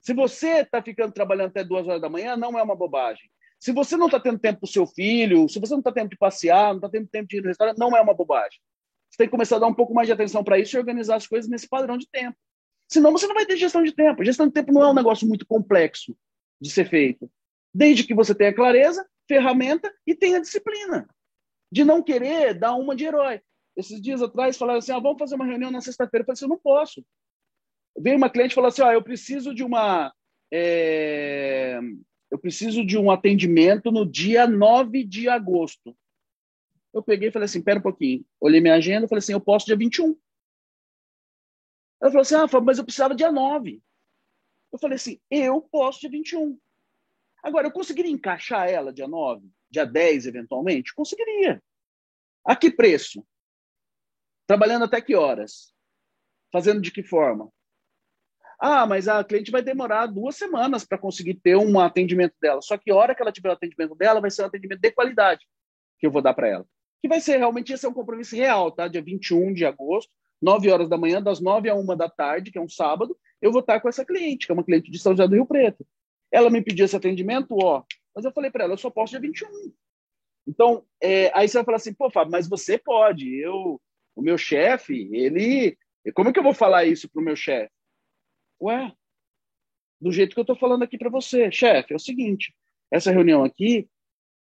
Se 0.00 0.14
você 0.14 0.60
está 0.60 0.80
ficando 0.80 1.12
trabalhando 1.12 1.48
até 1.48 1.64
duas 1.64 1.88
horas 1.88 2.00
da 2.00 2.08
manhã, 2.08 2.36
não 2.36 2.56
é 2.56 2.62
uma 2.62 2.76
bobagem. 2.76 3.28
Se 3.58 3.72
você 3.72 3.96
não 3.96 4.06
está 4.06 4.20
tendo 4.20 4.38
tempo 4.38 4.60
para 4.60 4.68
o 4.68 4.72
seu 4.72 4.86
filho, 4.86 5.48
se 5.48 5.58
você 5.58 5.72
não 5.72 5.80
está 5.80 5.90
tendo 5.90 6.04
tempo 6.04 6.14
de 6.14 6.18
passear, 6.18 6.68
não 6.68 6.76
está 6.76 6.88
tendo 6.88 7.08
tempo 7.08 7.26
de 7.26 7.38
ir 7.38 7.40
no 7.40 7.48
restaurante, 7.48 7.78
não 7.78 7.96
é 7.96 8.00
uma 8.00 8.14
bobagem. 8.14 8.60
Você 9.10 9.18
tem 9.18 9.26
que 9.26 9.32
começar 9.32 9.56
a 9.56 9.58
dar 9.58 9.66
um 9.66 9.74
pouco 9.74 9.92
mais 9.92 10.06
de 10.06 10.12
atenção 10.12 10.44
para 10.44 10.56
isso 10.56 10.76
e 10.76 10.78
organizar 10.78 11.16
as 11.16 11.26
coisas 11.26 11.50
nesse 11.50 11.68
padrão 11.68 11.98
de 11.98 12.08
tempo. 12.08 12.38
Senão 12.86 13.10
você 13.10 13.26
não 13.26 13.34
vai 13.34 13.44
ter 13.44 13.56
gestão 13.56 13.82
de 13.82 13.90
tempo. 13.90 14.24
Gestão 14.24 14.46
de 14.46 14.52
tempo 14.52 14.70
não 14.70 14.84
é 14.84 14.88
um 14.88 14.94
negócio 14.94 15.26
muito 15.26 15.44
complexo 15.44 16.14
de 16.60 16.70
ser 16.70 16.88
feito. 16.88 17.30
Desde 17.72 18.04
que 18.04 18.14
você 18.14 18.34
tenha 18.34 18.54
clareza, 18.54 19.08
ferramenta 19.26 19.92
e 20.06 20.14
tenha 20.14 20.40
disciplina. 20.40 21.08
De 21.70 21.84
não 21.84 22.02
querer 22.02 22.54
dar 22.54 22.74
uma 22.74 22.96
de 22.96 23.04
herói. 23.04 23.40
Esses 23.76 24.00
dias 24.00 24.20
atrás 24.20 24.56
falaram 24.56 24.78
assim: 24.78 24.92
ah, 24.92 24.98
vamos 24.98 25.18
fazer 25.18 25.36
uma 25.36 25.46
reunião 25.46 25.70
na 25.70 25.80
sexta-feira. 25.80 26.22
Eu 26.22 26.26
falei 26.26 26.34
assim: 26.34 26.44
eu 26.44 26.48
não 26.48 26.58
posso. 26.58 27.04
Veio 27.98 28.16
uma 28.16 28.30
cliente 28.30 28.52
e 28.52 28.54
falou 28.54 28.68
assim: 28.68 28.82
ó, 28.82 28.92
eu 28.92 29.02
preciso 29.02 29.54
de 29.54 29.62
uma. 29.62 30.12
É, 30.52 31.78
eu 32.30 32.38
preciso 32.38 32.84
de 32.84 32.98
um 32.98 33.10
atendimento 33.10 33.90
no 33.92 34.04
dia 34.04 34.46
9 34.46 35.04
de 35.04 35.28
agosto. 35.28 35.96
Eu 36.92 37.02
peguei 37.02 37.28
e 37.28 37.32
falei 37.32 37.46
assim: 37.46 37.62
pera 37.62 37.78
um 37.78 37.82
pouquinho. 37.82 38.24
Olhei 38.40 38.60
minha 38.60 38.74
agenda 38.74 39.06
e 39.06 39.08
falei 39.08 39.20
assim: 39.20 39.32
eu 39.32 39.40
posso 39.40 39.66
dia 39.66 39.76
21. 39.76 40.16
Ela 42.02 42.10
falou 42.10 42.22
assim: 42.22 42.34
ah, 42.34 42.60
mas 42.60 42.78
eu 42.78 42.84
precisava 42.84 43.14
dia 43.14 43.30
9. 43.30 43.80
Eu 44.72 44.78
falei 44.78 44.96
assim: 44.96 45.20
eu 45.30 45.60
posso 45.60 46.00
dia 46.00 46.10
21. 46.10 46.58
Agora, 47.42 47.66
eu 47.66 47.72
conseguiria 47.72 48.12
encaixar 48.12 48.68
ela 48.68 48.92
dia 48.92 49.08
9, 49.08 49.48
dia 49.70 49.84
10, 49.84 50.26
eventualmente? 50.26 50.94
Conseguiria. 50.94 51.62
A 52.44 52.54
que 52.54 52.70
preço? 52.70 53.26
Trabalhando 54.46 54.84
até 54.84 55.00
que 55.00 55.14
horas? 55.14 55.72
Fazendo 56.52 56.80
de 56.80 56.90
que 56.90 57.02
forma? 57.02 57.50
Ah, 58.58 58.86
mas 58.86 59.08
a 59.08 59.24
cliente 59.24 59.50
vai 59.50 59.62
demorar 59.62 60.06
duas 60.06 60.36
semanas 60.36 60.84
para 60.84 60.98
conseguir 60.98 61.34
ter 61.34 61.56
um 61.56 61.80
atendimento 61.80 62.34
dela. 62.40 62.60
Só 62.60 62.76
que 62.76 62.90
a 62.90 62.94
hora 62.94 63.14
que 63.14 63.22
ela 63.22 63.32
tiver 63.32 63.48
o 63.48 63.52
atendimento 63.52 63.94
dela, 63.94 64.20
vai 64.20 64.30
ser 64.30 64.42
um 64.42 64.46
atendimento 64.46 64.80
de 64.80 64.92
qualidade 64.92 65.46
que 65.98 66.06
eu 66.06 66.10
vou 66.10 66.20
dar 66.20 66.34
para 66.34 66.48
ela. 66.48 66.66
Que 67.00 67.08
vai 67.08 67.20
ser 67.20 67.38
realmente 67.38 67.72
esse 67.72 67.86
é 67.86 67.88
um 67.88 67.94
compromisso 67.94 68.36
real, 68.36 68.70
tá? 68.70 68.86
Dia 68.86 69.00
21 69.00 69.54
de 69.54 69.64
agosto, 69.64 70.12
9 70.42 70.70
horas 70.70 70.90
da 70.90 70.98
manhã, 70.98 71.22
das 71.22 71.40
9 71.40 71.70
a 71.70 71.74
1 71.74 71.96
da 71.96 72.10
tarde, 72.10 72.50
que 72.50 72.58
é 72.58 72.60
um 72.60 72.68
sábado, 72.68 73.16
eu 73.40 73.50
vou 73.52 73.60
estar 73.60 73.80
com 73.80 73.88
essa 73.88 74.04
cliente, 74.04 74.46
que 74.46 74.52
é 74.52 74.54
uma 74.54 74.64
cliente 74.64 74.90
de 74.90 74.98
São 74.98 75.12
José 75.12 75.26
do 75.26 75.34
Rio 75.34 75.46
Preto. 75.46 75.86
Ela 76.30 76.50
me 76.50 76.62
pediu 76.62 76.84
esse 76.84 76.96
atendimento, 76.96 77.56
ó, 77.60 77.84
mas 78.14 78.24
eu 78.24 78.32
falei 78.32 78.50
para 78.50 78.64
ela, 78.64 78.74
eu 78.74 78.78
só 78.78 78.90
posso 78.90 79.12
dia 79.12 79.20
21. 79.20 79.48
Então, 80.46 80.84
é, 81.00 81.30
aí 81.36 81.48
você 81.48 81.58
vai 81.58 81.64
falar 81.64 81.76
assim, 81.76 81.94
pô, 81.94 82.10
Fábio, 82.10 82.32
mas 82.32 82.48
você 82.48 82.78
pode. 82.78 83.34
Eu, 83.36 83.80
o 84.14 84.22
meu 84.22 84.36
chefe, 84.36 85.08
ele. 85.12 85.76
Como 86.14 86.30
é 86.30 86.32
que 86.32 86.38
eu 86.38 86.42
vou 86.42 86.54
falar 86.54 86.84
isso 86.84 87.08
pro 87.08 87.22
meu 87.22 87.36
chefe? 87.36 87.72
Ué, 88.60 88.92
do 90.00 90.10
jeito 90.10 90.34
que 90.34 90.40
eu 90.40 90.42
estou 90.42 90.56
falando 90.56 90.82
aqui 90.82 90.98
para 90.98 91.10
você, 91.10 91.50
chefe, 91.52 91.92
é 91.92 91.96
o 91.96 92.00
seguinte: 92.00 92.54
essa 92.90 93.12
reunião 93.12 93.44
aqui 93.44 93.88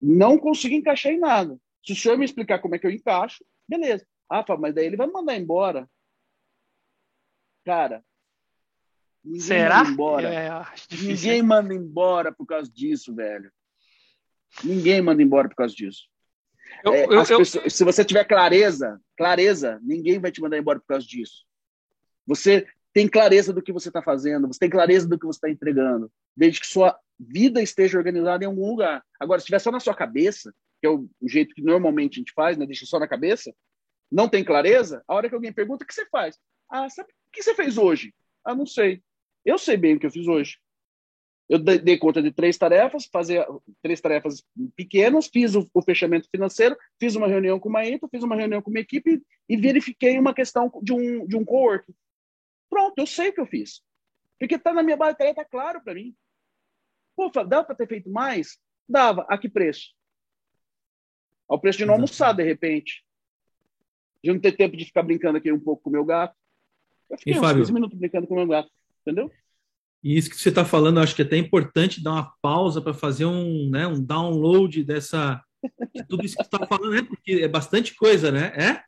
não 0.01 0.37
consigo 0.37 0.75
encaixar 0.75 1.11
em 1.11 1.19
nada. 1.19 1.59
Se 1.85 1.93
o 1.93 1.95
senhor 1.95 2.17
me 2.17 2.25
explicar 2.25 2.59
como 2.59 2.75
é 2.75 2.79
que 2.79 2.85
eu 2.85 2.91
encaixo, 2.91 3.43
beleza. 3.67 4.05
Ah, 4.29 4.43
Fábio, 4.45 4.61
mas 4.61 4.75
daí 4.75 4.85
ele 4.85 4.97
vai 4.97 5.07
mandar 5.07 5.35
embora. 5.35 5.89
Cara, 7.65 8.03
ninguém 9.23 9.41
Será? 9.41 9.79
Manda 9.79 9.91
embora. 9.91 10.33
É, 10.33 10.49
ninguém 11.01 11.41
manda 11.41 11.73
embora 11.73 12.31
por 12.31 12.45
causa 12.45 12.71
disso, 12.71 13.13
velho. 13.13 13.51
Ninguém 14.63 15.01
manda 15.01 15.21
embora 15.21 15.47
por 15.47 15.55
causa 15.55 15.73
disso. 15.73 16.09
Eu, 16.83 16.93
é, 16.93 17.03
eu, 17.05 17.09
pessoas, 17.09 17.55
eu... 17.55 17.69
se 17.69 17.83
você 17.83 18.03
tiver 18.03 18.23
clareza, 18.25 18.99
clareza, 19.17 19.79
ninguém 19.83 20.19
vai 20.19 20.31
te 20.31 20.41
mandar 20.41 20.57
embora 20.57 20.79
por 20.79 20.87
causa 20.87 21.05
disso. 21.05 21.45
Você 22.25 22.65
tem 22.93 23.07
clareza 23.07 23.53
do 23.53 23.61
que 23.61 23.71
você 23.71 23.89
está 23.89 24.01
fazendo, 24.01 24.47
você 24.47 24.59
tem 24.59 24.69
clareza 24.69 25.07
do 25.07 25.17
que 25.17 25.25
você 25.25 25.37
está 25.37 25.49
entregando, 25.49 26.11
desde 26.35 26.59
que 26.59 26.67
sua 26.67 26.97
vida 27.19 27.61
esteja 27.61 27.97
organizada 27.97 28.43
em 28.43 28.47
algum 28.47 28.67
lugar. 28.67 29.03
Agora, 29.19 29.39
se 29.39 29.43
estiver 29.43 29.59
só 29.59 29.71
na 29.71 29.79
sua 29.79 29.95
cabeça, 29.95 30.53
que 30.79 30.87
é 30.87 30.89
o, 30.89 31.07
o, 31.21 31.29
jeito 31.29 31.53
que 31.53 31.61
normalmente 31.61 32.15
a 32.15 32.19
gente 32.19 32.33
faz, 32.33 32.57
né? 32.57 32.65
deixa 32.65 32.85
só 32.85 32.99
na 32.99 33.07
cabeça, 33.07 33.53
não 34.11 34.27
tem 34.27 34.43
clareza, 34.43 35.03
a 35.07 35.15
hora 35.15 35.29
que 35.29 35.35
alguém 35.35 35.53
pergunta, 35.53 35.83
o 35.83 35.87
que 35.87 35.93
você 35.93 36.05
faz? 36.07 36.37
Ah, 36.69 36.89
sabe 36.89 37.09
o 37.11 37.31
que 37.31 37.43
você 37.43 37.53
fez 37.53 37.77
hoje? 37.77 38.13
Ah, 38.43 38.55
não 38.55 38.65
sei. 38.65 39.01
Eu 39.45 39.57
sei 39.57 39.77
bem 39.77 39.95
o 39.95 39.99
que 39.99 40.05
eu 40.05 40.11
fiz 40.11 40.27
hoje. 40.27 40.57
Eu 41.49 41.59
dei 41.59 41.97
conta 41.97 42.21
de 42.21 42.31
três 42.31 42.57
tarefas, 42.57 43.09
fazer 43.11 43.45
três 43.81 43.99
tarefas 43.99 44.41
pequenas, 44.73 45.27
fiz 45.27 45.53
o, 45.53 45.69
o, 45.73 45.81
fechamento 45.81 46.29
financeiro, 46.29 46.77
fiz 46.97 47.15
uma 47.15 47.27
reunião 47.27 47.59
com 47.59 47.67
uma 47.67 47.85
INTA, 47.85 48.07
fiz 48.07 48.23
uma 48.23 48.37
reunião 48.37 48.61
com 48.61 48.69
uma 48.69 48.79
equipe 48.79 49.21
e 49.49 49.57
verifiquei 49.57 50.17
uma 50.17 50.33
questão 50.33 50.71
de 50.81 50.93
um, 50.93 51.27
de 51.27 51.35
um 51.35 51.43
co-work. 51.43 51.93
Pronto, 52.69 52.93
eu 52.97 53.05
sei 53.05 53.29
o 53.29 53.33
que 53.33 53.41
eu 53.41 53.45
fiz. 53.45 53.81
Porque 54.39 54.55
está 54.55 54.73
na 54.73 54.81
minha 54.81 54.95
bateria, 54.95 55.31
está 55.31 55.43
claro 55.43 55.83
para 55.83 55.93
mim. 55.93 56.15
Pô, 57.17 57.29
dá 57.43 57.61
para 57.63 57.75
ter 57.75 57.87
feito 57.87 58.09
mais? 58.09 58.57
Dava. 58.87 59.25
A 59.27 59.37
que 59.37 59.49
preço? 59.49 59.93
Ao 61.49 61.59
preço 61.59 61.79
de 61.79 61.85
não 61.85 61.95
almoçar, 61.95 62.31
de 62.31 62.43
repente. 62.43 63.03
De 64.23 64.31
não 64.31 64.39
ter 64.39 64.53
tempo 64.53 64.77
de 64.77 64.85
ficar 64.85 65.03
brincando 65.03 65.37
aqui 65.37 65.51
um 65.51 65.59
pouco 65.59 65.83
com 65.83 65.89
o 65.89 65.93
meu 65.93 66.05
gato. 66.05 66.33
Eu 67.09 67.17
fiquei 67.17 67.33
e, 67.33 67.37
uns 67.37 67.41
Fábio, 67.41 67.59
15 67.59 67.73
minutos 67.73 67.99
brincando 67.99 68.25
com 68.25 68.35
o 68.35 68.37
meu 68.37 68.47
gato. 68.47 68.71
Entendeu? 69.01 69.31
E 70.03 70.17
isso 70.17 70.29
que 70.29 70.35
você 70.35 70.49
está 70.49 70.65
falando, 70.65 70.99
acho 70.99 71.15
que 71.15 71.21
é 71.21 71.25
até 71.25 71.37
importante 71.37 72.03
dar 72.03 72.11
uma 72.11 72.33
pausa 72.41 72.81
para 72.81 72.93
fazer 72.93 73.25
um, 73.25 73.69
né, 73.69 73.85
um 73.85 74.03
download 74.03 74.83
dessa 74.83 75.41
de 75.93 76.03
tudo 76.07 76.25
isso 76.25 76.35
que 76.35 76.43
você 76.43 76.55
está 76.55 76.65
falando, 76.65 76.91
né? 76.91 77.03
Porque 77.03 77.33
é 77.33 77.47
bastante 77.47 77.95
coisa, 77.95 78.31
né? 78.31 78.51
É? 78.55 78.83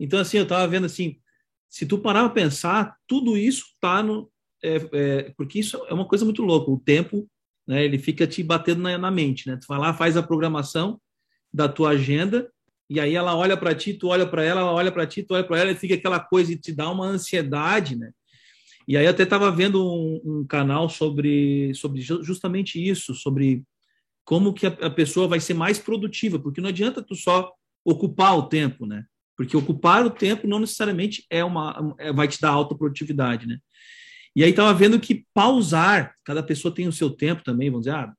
Então, 0.00 0.18
assim, 0.18 0.38
eu 0.38 0.42
estava 0.42 0.66
vendo 0.66 0.86
assim, 0.86 1.20
se 1.68 1.86
tu 1.86 1.98
parar 1.98 2.24
para 2.24 2.42
pensar, 2.42 2.96
tudo 3.06 3.36
isso 3.36 3.64
está 3.74 4.02
no. 4.02 4.30
É, 4.62 4.76
é, 4.92 5.34
porque 5.36 5.60
isso 5.60 5.76
é 5.88 5.94
uma 5.94 6.06
coisa 6.06 6.24
muito 6.24 6.42
louca. 6.42 6.70
O 6.70 6.80
tempo, 6.80 7.28
né, 7.66 7.84
ele 7.84 7.98
fica 7.98 8.26
te 8.26 8.42
batendo 8.42 8.82
na, 8.82 8.98
na 8.98 9.10
mente, 9.10 9.48
né? 9.48 9.56
Tu 9.56 9.66
vai 9.68 9.78
lá, 9.78 9.94
faz 9.94 10.16
a 10.16 10.22
programação 10.22 11.00
da 11.52 11.68
tua 11.68 11.90
agenda, 11.90 12.50
e 12.88 13.00
aí 13.00 13.14
ela 13.14 13.36
olha 13.36 13.56
para 13.56 13.74
ti, 13.74 13.94
tu 13.94 14.08
olha 14.08 14.26
para 14.26 14.42
ela, 14.42 14.60
ela 14.60 14.72
olha 14.72 14.92
para 14.92 15.06
ti, 15.06 15.22
tu 15.22 15.34
olha 15.34 15.44
para 15.44 15.58
ela, 15.58 15.70
e 15.70 15.76
fica 15.76 15.94
aquela 15.94 16.20
coisa 16.20 16.52
e 16.52 16.56
te 16.56 16.72
dá 16.72 16.90
uma 16.90 17.06
ansiedade, 17.06 17.96
né? 17.96 18.10
E 18.86 18.96
aí 18.96 19.06
até 19.06 19.24
estava 19.24 19.50
vendo 19.50 19.84
um, 19.84 20.20
um, 20.24 20.44
canal 20.44 20.88
sobre, 20.88 21.74
sobre 21.74 22.00
justamente 22.00 22.82
isso, 22.82 23.14
sobre 23.14 23.64
como 24.24 24.52
que 24.52 24.66
a, 24.66 24.70
a, 24.70 24.90
pessoa 24.90 25.26
vai 25.26 25.40
ser 25.40 25.54
mais 25.54 25.78
produtiva, 25.78 26.38
porque 26.38 26.60
não 26.60 26.68
adianta 26.68 27.02
tu 27.02 27.14
só 27.14 27.52
ocupar 27.84 28.36
o 28.36 28.44
tempo, 28.44 28.86
né? 28.86 29.04
Porque 29.36 29.56
ocupar 29.56 30.06
o 30.06 30.10
tempo 30.10 30.46
não 30.46 30.58
necessariamente 30.58 31.24
é 31.28 31.44
uma 31.44 31.94
é, 31.98 32.12
vai 32.12 32.28
te 32.28 32.40
dar 32.40 32.50
alta 32.50 32.74
produtividade, 32.74 33.46
né? 33.46 33.58
E 34.34 34.44
aí 34.44 34.50
estava 34.50 34.74
vendo 34.74 35.00
que 35.00 35.24
pausar, 35.32 36.14
cada 36.22 36.42
pessoa 36.42 36.74
tem 36.74 36.86
o 36.86 36.92
seu 36.92 37.08
tempo 37.08 37.42
também, 37.42 37.70
vamos 37.70 37.86
dizer, 37.86 37.96
ah, 37.96 38.12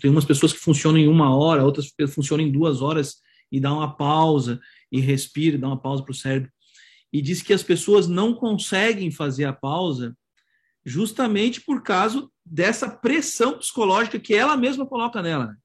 tem 0.00 0.10
umas 0.10 0.24
pessoas 0.24 0.52
que 0.52 0.58
funcionam 0.58 0.98
em 0.98 1.06
uma 1.06 1.34
hora, 1.36 1.64
outras 1.64 1.92
funcionam 2.12 2.44
em 2.44 2.50
duas 2.50 2.82
horas 2.82 3.22
e 3.50 3.60
dá 3.60 3.72
uma 3.72 3.94
pausa 3.94 4.60
e 4.90 4.98
respira, 5.00 5.56
dá 5.56 5.68
uma 5.68 5.80
pausa 5.80 6.02
para 6.02 6.10
o 6.10 6.14
cérebro. 6.14 6.50
E 7.12 7.20
diz 7.20 7.42
que 7.42 7.52
as 7.52 7.62
pessoas 7.62 8.08
não 8.08 8.34
conseguem 8.34 9.10
fazer 9.10 9.44
a 9.44 9.52
pausa 9.52 10.16
justamente 10.84 11.60
por 11.60 11.82
causa 11.82 12.28
dessa 12.44 12.88
pressão 12.88 13.58
psicológica 13.58 14.18
que 14.18 14.34
ela 14.34 14.56
mesma 14.56 14.86
coloca 14.86 15.22
nela. 15.22 15.46
Né? 15.46 15.56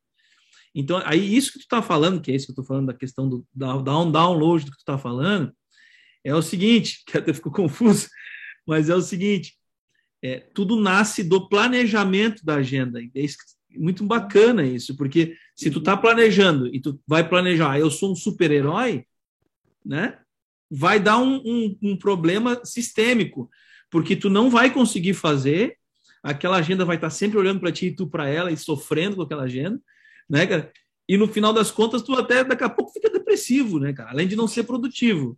Então, 0.76 1.02
aí 1.06 1.36
isso 1.36 1.54
que 1.54 1.60
tu 1.60 1.64
está 1.64 1.82
falando, 1.82 2.22
que 2.22 2.32
é 2.32 2.36
isso 2.36 2.46
que 2.46 2.52
eu 2.52 2.54
estou 2.54 2.66
falando 2.66 2.88
da 2.88 2.94
questão 2.94 3.28
do 3.28 3.46
down, 3.54 4.12
download 4.12 4.66
do 4.66 4.72
que 4.72 4.78
tu 4.78 4.82
está 4.82 4.98
falando, 4.98 5.52
é 6.24 6.36
o 6.36 6.42
seguinte, 6.42 7.04
que 7.08 7.18
até 7.18 7.34
ficou 7.34 7.52
confuso, 7.52 8.08
mas 8.66 8.90
é 8.90 8.96
o 8.96 9.02
seguinte, 9.02 9.58
é, 10.22 10.40
tudo 10.40 10.76
nasce 10.76 11.24
do 11.24 11.48
planejamento 11.48 12.46
da 12.46 12.56
agenda. 12.56 13.02
É 13.02 13.26
muito 13.76 14.04
bacana 14.04 14.64
isso, 14.64 14.96
porque 14.96 15.36
se 15.56 15.72
tu 15.72 15.80
está 15.80 15.96
planejando 15.96 16.68
e 16.68 16.80
tu 16.80 17.00
vai 17.08 17.28
planejar, 17.28 17.72
ah, 17.72 17.80
eu 17.80 17.90
sou 17.90 18.12
um 18.12 18.16
super-herói, 18.16 19.06
né? 19.86 20.20
Vai 20.70 21.00
dar 21.00 21.18
um, 21.18 21.42
um, 21.46 21.78
um 21.82 21.98
problema 21.98 22.60
sistêmico, 22.64 23.50
porque 23.90 24.16
tu 24.16 24.30
não 24.30 24.50
vai 24.50 24.72
conseguir 24.72 25.14
fazer, 25.14 25.78
aquela 26.22 26.58
agenda 26.58 26.86
vai 26.86 26.98
estar 26.98 27.10
sempre 27.10 27.38
olhando 27.38 27.60
para 27.60 27.72
ti 27.72 27.88
e 27.88 27.96
tu 27.96 28.08
para 28.08 28.28
ela 28.28 28.52
e 28.52 28.58
sofrendo 28.58 29.16
com 29.16 29.22
aquela 29.22 29.44
agenda, 29.44 29.82
né, 30.30 30.46
cara? 30.46 30.72
E 31.08 31.16
no 31.16 31.28
final 31.28 31.54
das 31.54 31.72
contas, 31.72 32.02
tu 32.02 32.14
até 32.14 32.44
daqui 32.44 32.64
a 32.64 32.70
pouco 32.70 32.92
fica 32.92 33.10
depressivo, 33.10 33.80
né, 33.80 33.94
cara? 33.94 34.10
Além 34.12 34.28
de 34.28 34.36
não 34.36 34.48
ser 34.48 34.64
produtivo. 34.64 35.38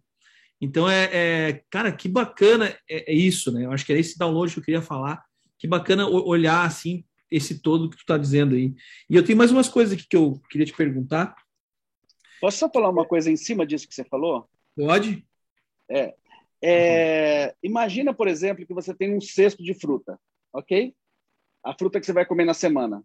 Então, 0.59 0.89
é, 0.89 1.09
é 1.11 1.63
cara, 1.69 1.91
que 1.91 2.09
bacana 2.09 2.75
é, 2.89 3.11
é, 3.11 3.13
isso, 3.13 3.51
né? 3.51 3.65
Eu 3.65 3.71
acho 3.71 3.85
que 3.85 3.93
é 3.93 3.99
esse 3.99 4.17
download 4.17 4.51
que 4.51 4.59
eu 4.59 4.63
queria 4.63 4.81
falar. 4.81 5.23
Que 5.57 5.67
bacana 5.67 6.07
olhar, 6.07 6.65
assim, 6.65 7.03
esse 7.29 7.61
todo 7.61 7.89
que 7.89 7.97
tu 7.97 8.01
está 8.01 8.17
dizendo 8.17 8.55
aí. 8.55 8.73
E 9.09 9.15
eu 9.15 9.23
tenho 9.23 9.37
mais 9.37 9.51
umas 9.51 9.69
coisas 9.69 9.93
aqui 9.93 10.07
que 10.07 10.17
eu 10.17 10.41
queria 10.49 10.65
te 10.65 10.73
perguntar. 10.73 11.35
Posso 12.41 12.57
só 12.57 12.69
falar 12.69 12.89
uma 12.89 13.05
coisa 13.05 13.29
em 13.29 13.37
cima 13.37 13.65
disso 13.65 13.87
que 13.87 13.93
você 13.93 14.03
falou? 14.03 14.49
Pode. 14.79 15.27
É. 15.89 16.15
é 16.63 17.55
imagina, 17.61 18.13
por 18.13 18.29
exemplo, 18.29 18.65
que 18.65 18.73
você 18.73 18.93
tem 18.93 19.13
um 19.13 19.19
cesto 19.19 19.61
de 19.61 19.73
fruta, 19.73 20.17
ok? 20.53 20.95
A 21.63 21.73
fruta 21.77 21.99
que 21.99 22.05
você 22.05 22.13
vai 22.13 22.25
comer 22.25 22.45
na 22.45 22.53
semana. 22.53 23.03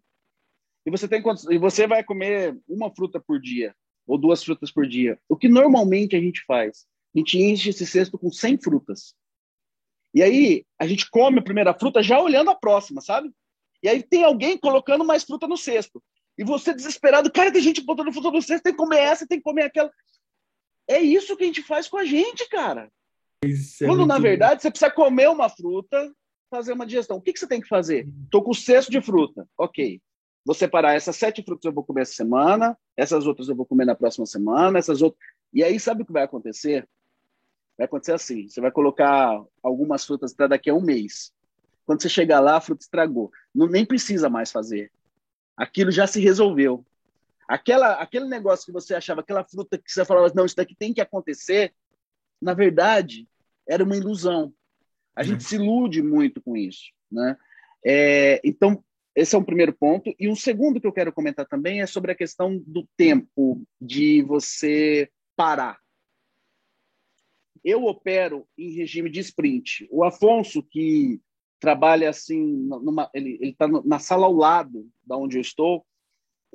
E 0.85 0.91
você, 0.91 1.05
tem, 1.07 1.21
e 1.49 1.57
você 1.57 1.85
vai 1.85 2.01
comer 2.01 2.57
uma 2.65 2.93
fruta 2.95 3.19
por 3.19 3.41
dia, 3.41 3.75
ou 4.07 4.17
duas 4.17 4.41
frutas 4.41 4.71
por 4.71 4.87
dia. 4.87 5.19
O 5.27 5.35
que 5.35 5.49
normalmente 5.49 6.15
a 6.15 6.19
gente 6.19 6.45
faz? 6.45 6.87
a 7.13 7.17
gente 7.17 7.37
enche 7.37 7.69
esse 7.69 7.85
cesto 7.85 8.17
com 8.17 8.29
100 8.29 8.57
frutas. 8.61 9.15
E 10.13 10.21
aí, 10.21 10.65
a 10.77 10.85
gente 10.85 11.09
come 11.09 11.39
a 11.39 11.43
primeira 11.43 11.73
fruta 11.73 12.03
já 12.03 12.19
olhando 12.19 12.49
a 12.49 12.55
próxima, 12.55 13.01
sabe? 13.01 13.31
E 13.81 13.87
aí 13.87 14.03
tem 14.03 14.23
alguém 14.23 14.57
colocando 14.57 15.05
mais 15.05 15.23
fruta 15.23 15.47
no 15.47 15.57
cesto. 15.57 16.03
E 16.37 16.43
você 16.43 16.73
desesperado, 16.73 17.31
cara, 17.31 17.51
tem 17.51 17.61
gente 17.61 17.81
botando 17.81 18.11
fruta 18.11 18.31
no 18.31 18.41
cesto, 18.41 18.63
tem 18.63 18.73
que 18.73 18.77
comer 18.77 18.99
essa, 18.99 19.27
tem 19.27 19.37
que 19.37 19.43
comer 19.43 19.63
aquela. 19.63 19.89
É 20.87 20.99
isso 20.99 21.35
que 21.35 21.43
a 21.43 21.47
gente 21.47 21.63
faz 21.63 21.87
com 21.87 21.97
a 21.97 22.05
gente, 22.05 22.47
cara. 22.49 22.91
É 23.43 23.85
Quando, 23.85 24.05
na 24.05 24.19
verdade, 24.19 24.61
você 24.61 24.69
precisa 24.69 24.91
comer 24.91 25.29
uma 25.29 25.49
fruta, 25.49 26.11
fazer 26.49 26.73
uma 26.73 26.85
digestão. 26.85 27.17
O 27.17 27.21
que, 27.21 27.33
que 27.33 27.39
você 27.39 27.47
tem 27.47 27.61
que 27.61 27.67
fazer? 27.67 28.07
Estou 28.23 28.43
com 28.43 28.51
o 28.51 28.55
cesto 28.55 28.91
de 28.91 29.01
fruta. 29.01 29.47
Ok. 29.57 30.01
Vou 30.45 30.53
separar 30.53 30.95
essas 30.95 31.15
sete 31.15 31.41
frutas 31.43 31.65
eu 31.65 31.73
vou 31.73 31.83
comer 31.83 32.03
essa 32.03 32.13
semana, 32.13 32.77
essas 32.95 33.25
outras 33.25 33.49
eu 33.49 33.55
vou 33.55 33.65
comer 33.65 33.85
na 33.85 33.95
próxima 33.95 34.25
semana, 34.27 34.77
essas 34.77 35.01
outras. 35.01 35.19
E 35.51 35.63
aí, 35.63 35.79
sabe 35.79 36.03
o 36.03 36.05
que 36.05 36.13
vai 36.13 36.23
acontecer? 36.23 36.87
Vai 37.77 37.85
acontecer 37.85 38.13
assim: 38.13 38.47
você 38.47 38.61
vai 38.61 38.71
colocar 38.71 39.43
algumas 39.63 40.05
frutas 40.05 40.33
para 40.33 40.47
daqui 40.47 40.69
a 40.69 40.73
um 40.73 40.81
mês. 40.81 41.33
Quando 41.85 42.01
você 42.01 42.09
chegar 42.09 42.39
lá, 42.39 42.57
a 42.57 42.61
fruta 42.61 42.83
estragou. 42.83 43.31
Não, 43.53 43.67
nem 43.67 43.85
precisa 43.85 44.29
mais 44.29 44.51
fazer. 44.51 44.91
Aquilo 45.57 45.91
já 45.91 46.07
se 46.07 46.19
resolveu. 46.19 46.85
Aquela, 47.47 47.93
aquele 47.93 48.25
negócio 48.25 48.65
que 48.65 48.71
você 48.71 48.95
achava, 48.95 49.21
aquela 49.21 49.43
fruta 49.43 49.77
que 49.77 49.91
você 49.91 50.03
falava, 50.03 50.31
não, 50.35 50.45
isso 50.45 50.55
daqui 50.55 50.75
tem 50.75 50.93
que 50.93 51.01
acontecer, 51.01 51.73
na 52.41 52.53
verdade, 52.53 53.27
era 53.67 53.83
uma 53.83 53.95
ilusão. 53.95 54.53
A 55.15 55.23
gente 55.23 55.43
se 55.43 55.55
ilude 55.55 56.01
muito 56.01 56.41
com 56.41 56.57
isso. 56.57 56.91
Né? 57.11 57.37
É, 57.85 58.41
então, 58.43 58.83
esse 59.15 59.35
é 59.35 59.37
um 59.37 59.43
primeiro 59.43 59.73
ponto. 59.73 60.13
E 60.19 60.27
um 60.27 60.35
segundo 60.35 60.81
que 60.81 60.87
eu 60.87 60.93
quero 60.93 61.13
comentar 61.13 61.45
também 61.47 61.81
é 61.81 61.85
sobre 61.85 62.11
a 62.11 62.15
questão 62.15 62.61
do 62.65 62.87
tempo, 62.97 63.61
de 63.79 64.21
você 64.23 65.09
parar 65.35 65.79
eu 67.65 67.83
opero 67.85 68.47
em 68.55 68.69
regime 68.75 69.09
de 69.09 69.19
sprint. 69.21 69.87
O 69.89 70.03
Afonso, 70.03 70.61
que 70.61 71.19
trabalha 71.59 72.11
assim, 72.11 72.39
numa, 72.39 73.09
ele 73.11 73.39
está 73.41 73.67
na 73.67 73.97
sala 73.97 74.27
ao 74.27 74.33
lado 74.33 74.87
da 75.03 75.17
onde 75.17 75.37
eu 75.37 75.41
estou, 75.41 75.83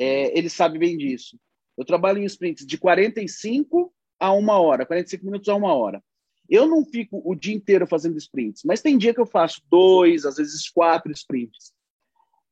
é, 0.01 0.37
ele 0.37 0.49
sabe 0.49 0.79
bem 0.79 0.97
disso. 0.97 1.39
Eu 1.77 1.85
trabalho 1.85 2.19
em 2.19 2.25
sprints 2.25 2.67
de 2.67 2.79
45 2.79 3.93
a 4.19 4.33
uma 4.33 4.59
hora, 4.59 4.87
45 4.87 5.25
minutos 5.25 5.49
a 5.49 5.55
uma 5.55 5.75
hora. 5.75 6.03
Eu 6.49 6.67
não 6.67 6.85
fico 6.85 7.23
o 7.25 7.35
dia 7.35 7.55
inteiro 7.55 7.87
fazendo 7.87 8.19
sprints, 8.19 8.63
mas 8.65 8.81
tem 8.81 8.99
dia 8.99 9.15
que 9.15 9.21
eu 9.21 9.27
faço 9.27 9.63
dois, 9.71 10.25
às 10.25 10.37
vezes 10.37 10.69
quatro 10.69 11.13
sprints. 11.13 11.73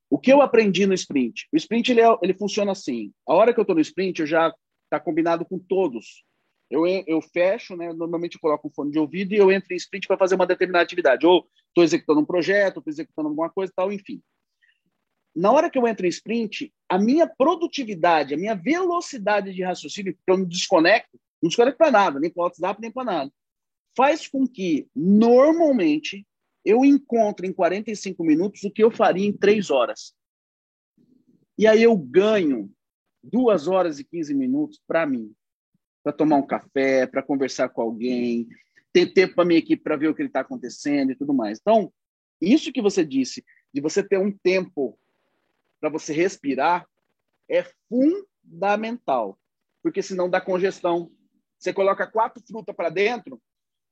O 0.08 0.18
que 0.18 0.32
eu 0.32 0.40
aprendi 0.40 0.86
no 0.86 0.94
sprint? 0.94 1.48
O 1.52 1.56
sprint 1.56 1.90
ele, 1.90 2.00
é, 2.00 2.18
ele 2.22 2.34
funciona 2.34 2.72
assim. 2.72 3.12
A 3.26 3.34
hora 3.34 3.52
que 3.52 3.60
eu 3.60 3.62
estou 3.62 3.74
no 3.74 3.82
sprint, 3.82 4.20
eu 4.20 4.26
já 4.26 4.54
está 4.86 4.98
combinado 5.00 5.44
com 5.44 5.58
todos 5.58 6.24
eu, 6.70 6.86
eu 7.06 7.20
fecho, 7.20 7.76
né? 7.76 7.92
Normalmente 7.92 8.34
eu 8.34 8.40
coloco 8.40 8.68
um 8.68 8.70
fone 8.70 8.90
de 8.90 8.98
ouvido 8.98 9.32
e 9.32 9.36
eu 9.36 9.50
entro 9.50 9.72
em 9.72 9.76
sprint 9.76 10.06
para 10.06 10.18
fazer 10.18 10.34
uma 10.34 10.46
determinada 10.46 10.84
atividade. 10.84 11.26
Ou 11.26 11.46
estou 11.68 11.82
executando 11.82 12.20
um 12.20 12.24
projeto, 12.24 12.78
estou 12.78 12.90
executando 12.90 13.28
alguma 13.28 13.50
coisa 13.50 13.72
tal, 13.74 13.92
enfim. 13.92 14.20
Na 15.38 15.52
hora 15.52 15.70
que 15.70 15.78
eu 15.78 15.86
entro 15.86 16.04
em 16.04 16.08
sprint, 16.08 16.74
a 16.88 16.98
minha 16.98 17.24
produtividade, 17.24 18.34
a 18.34 18.36
minha 18.36 18.56
velocidade 18.56 19.54
de 19.54 19.62
raciocínio, 19.62 20.12
que 20.12 20.20
eu 20.26 20.36
não 20.36 20.44
desconecto, 20.44 21.16
não 21.40 21.46
desconecto 21.46 21.78
para 21.78 21.92
nada, 21.92 22.18
nem 22.18 22.28
para 22.28 22.42
WhatsApp, 22.42 22.80
nem 22.80 22.90
para 22.90 23.04
nada, 23.04 23.32
faz 23.96 24.26
com 24.26 24.48
que, 24.48 24.88
normalmente, 24.96 26.26
eu 26.64 26.84
encontre 26.84 27.46
em 27.46 27.52
45 27.52 28.24
minutos 28.24 28.64
o 28.64 28.70
que 28.70 28.82
eu 28.82 28.90
faria 28.90 29.24
em 29.24 29.32
3 29.32 29.70
horas. 29.70 30.12
E 31.56 31.68
aí 31.68 31.84
eu 31.84 31.96
ganho 31.96 32.68
2 33.22 33.68
horas 33.68 34.00
e 34.00 34.04
15 34.04 34.34
minutos 34.34 34.82
para 34.88 35.06
mim 35.06 35.32
para 36.02 36.12
tomar 36.12 36.36
um 36.36 36.46
café, 36.46 37.06
para 37.06 37.22
conversar 37.22 37.68
com 37.68 37.82
alguém, 37.82 38.48
ter 38.92 39.12
tempo 39.12 39.36
para 39.36 39.44
minha 39.44 39.60
equipe 39.60 39.84
para 39.84 39.96
ver 39.96 40.08
o 40.08 40.14
que 40.16 40.22
está 40.24 40.40
acontecendo 40.40 41.12
e 41.12 41.16
tudo 41.16 41.32
mais. 41.32 41.60
Então, 41.60 41.92
isso 42.40 42.72
que 42.72 42.82
você 42.82 43.04
disse, 43.04 43.44
de 43.72 43.80
você 43.80 44.02
ter 44.02 44.18
um 44.18 44.32
tempo 44.32 44.98
para 45.80 45.90
você 45.90 46.12
respirar, 46.12 46.86
é 47.48 47.64
fundamental, 47.88 49.38
porque 49.82 50.02
senão 50.02 50.28
dá 50.28 50.40
congestão. 50.40 51.10
Você 51.58 51.72
coloca 51.72 52.06
quatro 52.06 52.42
frutas 52.46 52.74
para 52.74 52.88
dentro, 52.88 53.40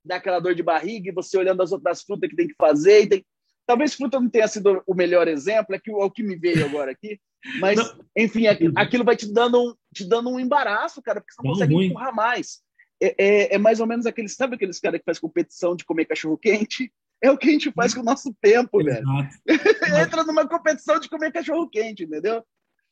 dá 0.05 0.17
aquela 0.17 0.41
dor 0.41 0.55
de 0.55 0.63
barriga, 0.63 1.09
e 1.09 1.15
você 1.15 1.37
olhando 1.37 1.63
as 1.63 1.73
outras 1.73 2.03
frutas 2.03 2.29
que 2.29 2.37
tem 2.37 2.49
que 2.49 2.55
fazer. 2.59 3.03
E 3.03 3.09
tem... 3.09 3.27
Talvez 3.67 3.95
fruta 3.95 4.21
não 4.21 4.31
tenha 4.31 4.47
sido 4.47 4.83
o 4.87 4.95
melhor 4.95 5.27
exemplo, 5.27 5.75
é, 5.75 5.81
que, 5.81 5.91
é 5.91 5.95
o 5.95 6.11
que 6.11 6.23
me 6.23 6.37
veio 6.37 6.65
agora 6.65 6.93
aqui, 6.93 7.21
mas, 7.61 7.79
não. 7.79 8.05
enfim, 8.17 8.47
aquilo, 8.47 8.73
aquilo, 8.77 9.05
vai 9.05 9.17
te 9.17 9.33
dando, 9.33 9.61
um, 9.61 9.75
te 9.95 10.05
dando 10.05 10.31
um 10.31 10.41
embaraço, 10.41 11.03
cara, 11.03 11.21
porque 11.21 11.33
você 11.33 11.43
não, 11.43 11.51
não 11.51 11.55
consegue 11.55 11.75
ruim. 11.75 11.87
empurrar 11.87 12.15
mais. 12.15 12.61
É, 13.01 13.15
é, 13.19 13.55
é, 13.55 13.59
mais 13.59 13.79
ou 13.81 13.87
menos 13.87 14.07
aqueles, 14.07 14.35
sabe 14.35 14.57
aqueles 14.57 14.81
caras 14.81 14.99
que 15.01 15.05
faz 15.05 15.19
competição 15.19 15.77
de 15.77 15.85
comer 15.85 16.07
cachorro 16.07 16.39
quente? 16.39 16.93
É 17.23 17.31
o 17.31 17.39
que 17.39 17.49
a 17.49 17.53
gente 17.53 17.73
faz 17.73 17.95
com 17.95 18.01
o 18.01 18.05
nosso 18.05 18.35
tempo, 18.41 18.83
velho. 18.83 19.07
Entra 20.03 20.25
numa 20.25 20.47
competição 20.47 20.99
de 21.01 21.09
comer 21.09 21.33
cachorro 21.33 21.69
quente, 21.69 22.05
entendeu? 22.05 22.45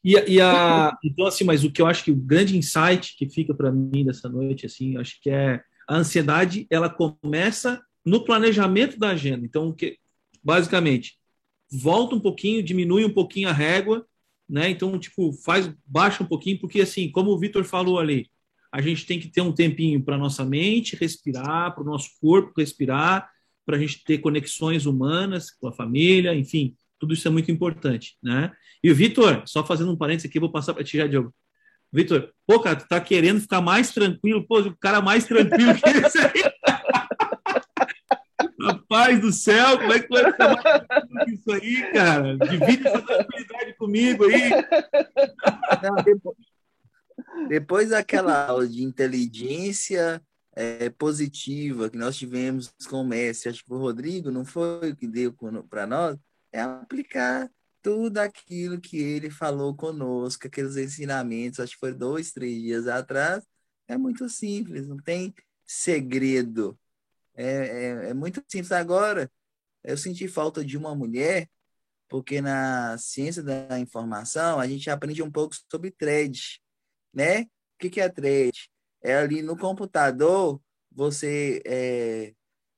E, 0.02 0.12
e 0.34 0.40
a, 0.40 0.96
então, 1.02 1.26
assim, 1.26 1.44
mas 1.44 1.64
o 1.64 1.70
que 1.70 1.80
eu 1.80 1.86
acho 1.86 2.04
que 2.04 2.10
o 2.10 2.16
grande 2.16 2.56
insight 2.56 3.16
que 3.16 3.28
fica 3.28 3.54
para 3.54 3.72
mim 3.72 4.04
dessa 4.04 4.28
noite, 4.28 4.66
assim, 4.66 4.96
acho 4.98 5.20
que 5.20 5.30
é 5.30 5.62
a 5.88 5.96
ansiedade, 5.96 6.66
ela 6.70 6.90
começa 6.90 7.82
no 8.04 8.24
planejamento 8.24 8.98
da 8.98 9.10
agenda. 9.10 9.44
Então, 9.46 9.72
que, 9.72 9.98
basicamente, 10.42 11.18
volta 11.70 12.14
um 12.14 12.20
pouquinho, 12.20 12.62
diminui 12.62 13.04
um 13.04 13.12
pouquinho 13.12 13.48
a 13.48 13.52
régua 13.52 14.06
né? 14.48 14.68
Então, 14.70 14.98
tipo, 14.98 15.32
faz 15.32 15.72
baixa 15.86 16.22
um 16.22 16.26
pouquinho, 16.26 16.58
porque 16.58 16.80
assim, 16.80 17.10
como 17.10 17.30
o 17.30 17.38
Vitor 17.38 17.64
falou 17.64 17.98
ali, 17.98 18.30
a 18.70 18.80
gente 18.80 19.06
tem 19.06 19.18
que 19.18 19.28
ter 19.28 19.40
um 19.40 19.52
tempinho 19.52 20.02
para 20.02 20.18
nossa 20.18 20.44
mente 20.44 20.96
respirar, 20.96 21.74
para 21.74 21.82
o 21.82 21.86
nosso 21.86 22.10
corpo 22.20 22.52
respirar, 22.56 23.30
para 23.64 23.76
a 23.76 23.78
gente 23.78 24.02
ter 24.04 24.18
conexões 24.18 24.86
humanas 24.86 25.50
com 25.50 25.68
a 25.68 25.72
família, 25.72 26.34
enfim, 26.34 26.74
tudo 26.98 27.14
isso 27.14 27.26
é 27.26 27.30
muito 27.30 27.50
importante, 27.50 28.16
né? 28.22 28.52
E 28.82 28.90
o 28.90 28.94
Vitor, 28.94 29.42
só 29.46 29.64
fazendo 29.64 29.92
um 29.92 29.96
parênteses 29.96 30.28
aqui, 30.28 30.40
vou 30.40 30.52
passar 30.52 30.74
para 30.74 30.84
ti 30.84 30.98
já, 30.98 31.06
Diogo. 31.06 31.34
Vitor, 31.92 32.32
pô, 32.46 32.60
cara, 32.60 32.76
tu 32.76 32.88
tá 32.88 33.00
querendo 33.00 33.40
ficar 33.40 33.60
mais 33.60 33.92
tranquilo, 33.92 34.46
pô, 34.46 34.60
o 34.60 34.76
cara 34.76 35.00
mais 35.00 35.24
tranquilo 35.24 35.74
que 35.74 35.88
esse 35.88 36.18
aí. 36.18 36.32
Rapaz 38.60 39.20
do 39.20 39.30
céu, 39.30 39.78
como 39.78 39.92
é 39.92 40.00
que 40.00 40.08
vai 40.08 40.32
ficar 40.32 40.56
mais 41.10 41.32
isso 41.32 41.52
aí, 41.52 41.92
cara? 41.92 42.36
Divide 42.38 42.88
essa 42.88 43.02
tranquilidade 43.02 43.76
comigo 43.76 44.24
aí. 44.24 44.50
Não, 45.82 45.96
depois, 46.02 46.36
depois 47.48 47.90
daquela 47.90 48.46
aula 48.46 48.66
de 48.66 48.82
inteligência 48.82 50.22
é, 50.54 50.90
positiva 50.90 51.90
que 51.90 51.98
nós 51.98 52.16
tivemos 52.16 52.72
com 52.88 53.02
o 53.02 53.06
Messi, 53.06 53.48
acho 53.48 53.64
que 53.64 53.72
o 53.72 53.78
Rodrigo 53.78 54.30
não 54.30 54.44
foi 54.44 54.92
o 54.92 54.96
que 54.96 55.06
deu 55.06 55.34
para 55.68 55.86
nós, 55.86 56.16
é 56.52 56.60
aplicar 56.60 57.50
tudo 57.82 58.18
aquilo 58.18 58.80
que 58.80 58.96
ele 58.98 59.30
falou 59.30 59.74
conosco, 59.74 60.46
aqueles 60.46 60.76
ensinamentos, 60.76 61.60
acho 61.60 61.74
que 61.74 61.80
foi 61.80 61.92
dois, 61.92 62.32
três 62.32 62.62
dias 62.62 62.88
atrás, 62.88 63.44
é 63.88 63.98
muito 63.98 64.28
simples, 64.28 64.86
não 64.86 64.96
tem 64.96 65.34
segredo. 65.66 66.78
É, 67.34 67.44
é, 67.44 68.10
é 68.10 68.14
muito 68.14 68.42
simples. 68.48 68.72
Agora, 68.72 69.30
eu 69.82 69.98
senti 69.98 70.28
falta 70.28 70.64
de 70.64 70.76
uma 70.78 70.94
mulher 70.94 71.48
porque 72.08 72.40
na 72.40 72.96
ciência 72.98 73.42
da 73.42 73.78
informação 73.78 74.60
a 74.60 74.66
gente 74.68 74.88
aprende 74.88 75.22
um 75.22 75.30
pouco 75.30 75.54
sobre 75.70 75.90
trade, 75.90 76.60
né? 77.12 77.42
O 77.42 77.48
que, 77.78 77.90
que 77.90 78.00
é 78.00 78.08
trade? 78.08 78.70
É 79.04 79.14
ali 79.16 79.42
no 79.42 79.56
computador 79.56 80.60
você 80.90 81.62
é, 81.66 82.32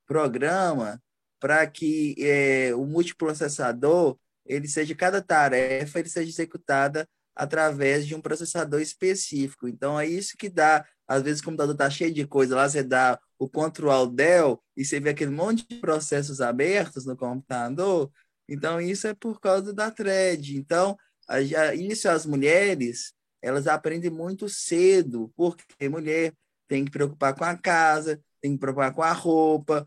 programa 0.07 1.01
para 1.39 1.67
que 1.67 2.17
é, 2.19 2.75
o 2.75 2.85
multiprocessador 2.85 4.19
ele 4.45 4.69
seja 4.69 4.95
cada 4.95 5.23
tarefa 5.23 6.01
ele 6.01 6.09
seja 6.09 6.29
executada 6.29 7.09
através 7.37 8.07
de 8.07 8.15
um 8.15 8.21
processador 8.21 8.81
específico. 8.81 9.69
Então 9.69 10.01
é 10.01 10.07
isso 10.07 10.37
que 10.39 10.49
dá, 10.49 10.85
às 11.07 11.23
vezes 11.23 11.43
o 11.43 11.45
computador 11.45 11.75
está 11.75 11.91
cheio 11.91 12.13
de 12.13 12.27
coisa 12.27 12.57
lá, 12.57 12.69
você 12.69 12.83
dá 12.83 13.21
o 13.39 13.49
Ctrl 13.49 14.07
Del 14.07 14.63
e 14.77 14.85
você 14.85 14.99
vê 14.99 15.11
aquele 15.11 15.31
monte 15.31 15.67
de 15.69 15.77
processos 15.77 16.41
abertos 16.41 17.05
no 17.05 17.17
computador. 17.17 18.11
Então 18.49 18.81
isso 18.81 19.07
é 19.07 19.15
por 19.15 19.39
causa 19.39 19.73
da 19.73 19.91
thread. 19.91 20.57
Então 20.57 20.97
a, 21.29 21.41
isso 21.75 22.09
as 22.09 22.25
mulheres 22.25 23.13
elas 23.43 23.67
aprendem 23.67 24.11
muito 24.11 24.49
cedo, 24.49 25.33
porque 25.37 25.89
mulher 25.89 26.33
tem 26.69 26.85
que 26.85 26.91
preocupar 26.91 27.35
com 27.35 27.45
a 27.45 27.57
casa, 27.57 28.21
tem 28.41 28.53
que 28.53 28.59
preocupar 28.59 28.93
com 28.93 29.03
a 29.03 29.13
roupa, 29.13 29.87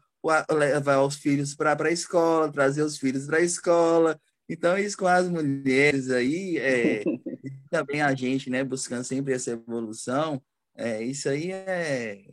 levar 0.52 1.02
os 1.02 1.16
filhos 1.16 1.56
para 1.56 1.76
a 1.82 1.92
escola, 1.92 2.52
trazer 2.52 2.84
os 2.84 2.98
filhos 2.98 3.26
para 3.26 3.38
a 3.38 3.42
escola. 3.42 4.20
Então, 4.48 4.78
isso 4.78 4.98
com 4.98 5.08
as 5.08 5.30
mulheres 5.30 6.10
aí, 6.10 6.58
é, 6.58 7.04
também 7.70 8.02
a 8.02 8.14
gente, 8.16 8.50
né, 8.50 8.64
buscando 8.64 9.04
sempre 9.04 9.34
essa 9.34 9.52
evolução, 9.52 10.42
é, 10.76 11.04
isso 11.04 11.30
aí 11.30 11.52
é, 11.52 12.26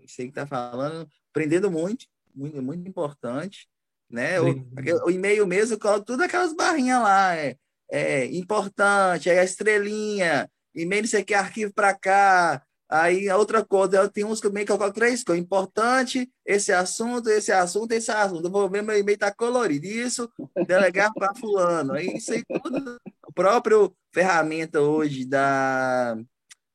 isso 0.00 0.20
aí 0.20 0.26
que 0.26 0.38
está 0.38 0.46
falando, 0.46 1.06
aprendendo 1.30 1.70
muito, 1.70 2.06
muito, 2.34 2.62
muito 2.62 2.88
importante, 2.88 3.68
né? 4.08 4.40
O, 4.40 5.06
o 5.06 5.10
e-mail 5.10 5.46
mesmo, 5.46 5.74
eu 5.74 5.78
coloco 5.78 6.04
tudo 6.04 6.22
aquelas 6.22 6.54
barrinhas 6.54 7.02
lá, 7.02 7.36
é, 7.36 7.56
é 7.92 8.26
importante, 8.26 9.30
é 9.30 9.38
a 9.38 9.44
estrelinha, 9.44 10.50
e-mail 10.74 11.06
você 11.06 11.22
quer 11.22 11.36
arquivo 11.36 11.72
para 11.72 11.94
cá, 11.94 12.62
Aí 12.92 13.26
a 13.30 13.38
outra 13.38 13.64
coisa, 13.64 13.96
eu 13.96 14.08
tenho 14.10 14.28
uns 14.28 14.38
que 14.38 14.50
meio 14.50 14.66
que 14.66 14.72
eu 14.72 14.76
coloco 14.76 14.94
três 14.94 15.24
coisas. 15.24 15.42
Importante, 15.42 16.30
esse 16.44 16.70
assunto, 16.70 17.30
esse 17.30 17.50
assunto, 17.50 17.90
esse 17.92 18.10
assunto. 18.10 18.44
Eu 18.44 18.50
vou 18.50 18.68
ver 18.68 18.82
meu 18.82 18.98
e-mail 18.98 19.16
tá 19.16 19.32
colorido. 19.32 19.86
Isso, 19.86 20.30
delegar 20.66 21.10
para 21.14 21.34
fulano. 21.34 21.94
Aí 21.94 22.18
isso 22.18 22.34
aí 22.34 22.44
tudo. 22.62 23.00
O 23.26 23.32
próprio 23.32 23.96
ferramenta 24.12 24.82
hoje 24.82 25.24
da, 25.24 26.14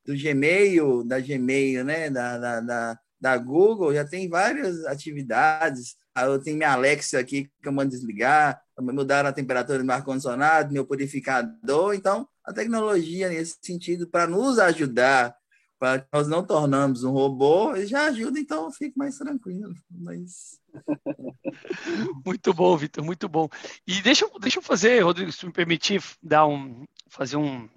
do 0.03 0.17
Gmail, 0.17 1.03
da 1.03 1.19
Gmail, 1.19 1.85
né? 1.85 2.09
Da, 2.09 2.39
da, 2.39 2.61
da, 2.61 2.99
da 3.21 3.37
Google, 3.37 3.93
já 3.93 4.03
tem 4.03 4.27
várias 4.27 4.85
atividades. 4.85 5.97
Eu 6.25 6.41
tenho 6.41 6.57
minha 6.57 6.71
Alexa 6.71 7.19
aqui 7.19 7.49
que 7.61 7.67
eu 7.67 7.71
mando 7.71 7.91
desligar, 7.91 8.61
mudaram 8.79 9.29
a 9.29 9.33
temperatura 9.33 9.83
do 9.83 9.91
ar-condicionado, 9.91 10.73
meu 10.73 10.85
purificador. 10.85 11.93
Então, 11.93 12.27
a 12.43 12.53
tecnologia, 12.53 13.29
nesse 13.29 13.57
sentido, 13.61 14.07
para 14.07 14.27
nos 14.27 14.59
ajudar 14.59 15.35
para 15.79 15.99
que 15.99 16.07
nós 16.11 16.27
não 16.27 16.43
tornamos 16.43 17.03
um 17.03 17.11
robô, 17.11 17.75
já 17.85 18.07
ajuda, 18.07 18.39
então 18.39 18.65
eu 18.65 18.71
fico 18.71 18.97
mais 18.97 19.17
tranquilo. 19.17 19.75
Mas... 19.91 20.59
muito 22.25 22.53
bom, 22.53 22.75
Vitor, 22.75 23.03
muito 23.03 23.29
bom. 23.29 23.47
E 23.85 24.01
deixa, 24.01 24.27
deixa 24.39 24.57
eu 24.59 24.63
fazer, 24.63 25.01
Rodrigo, 25.01 25.31
se 25.31 25.45
me 25.45 25.51
permitir, 25.51 26.01
dar 26.21 26.47
um, 26.47 26.83
fazer 27.09 27.37
um, 27.37 27.69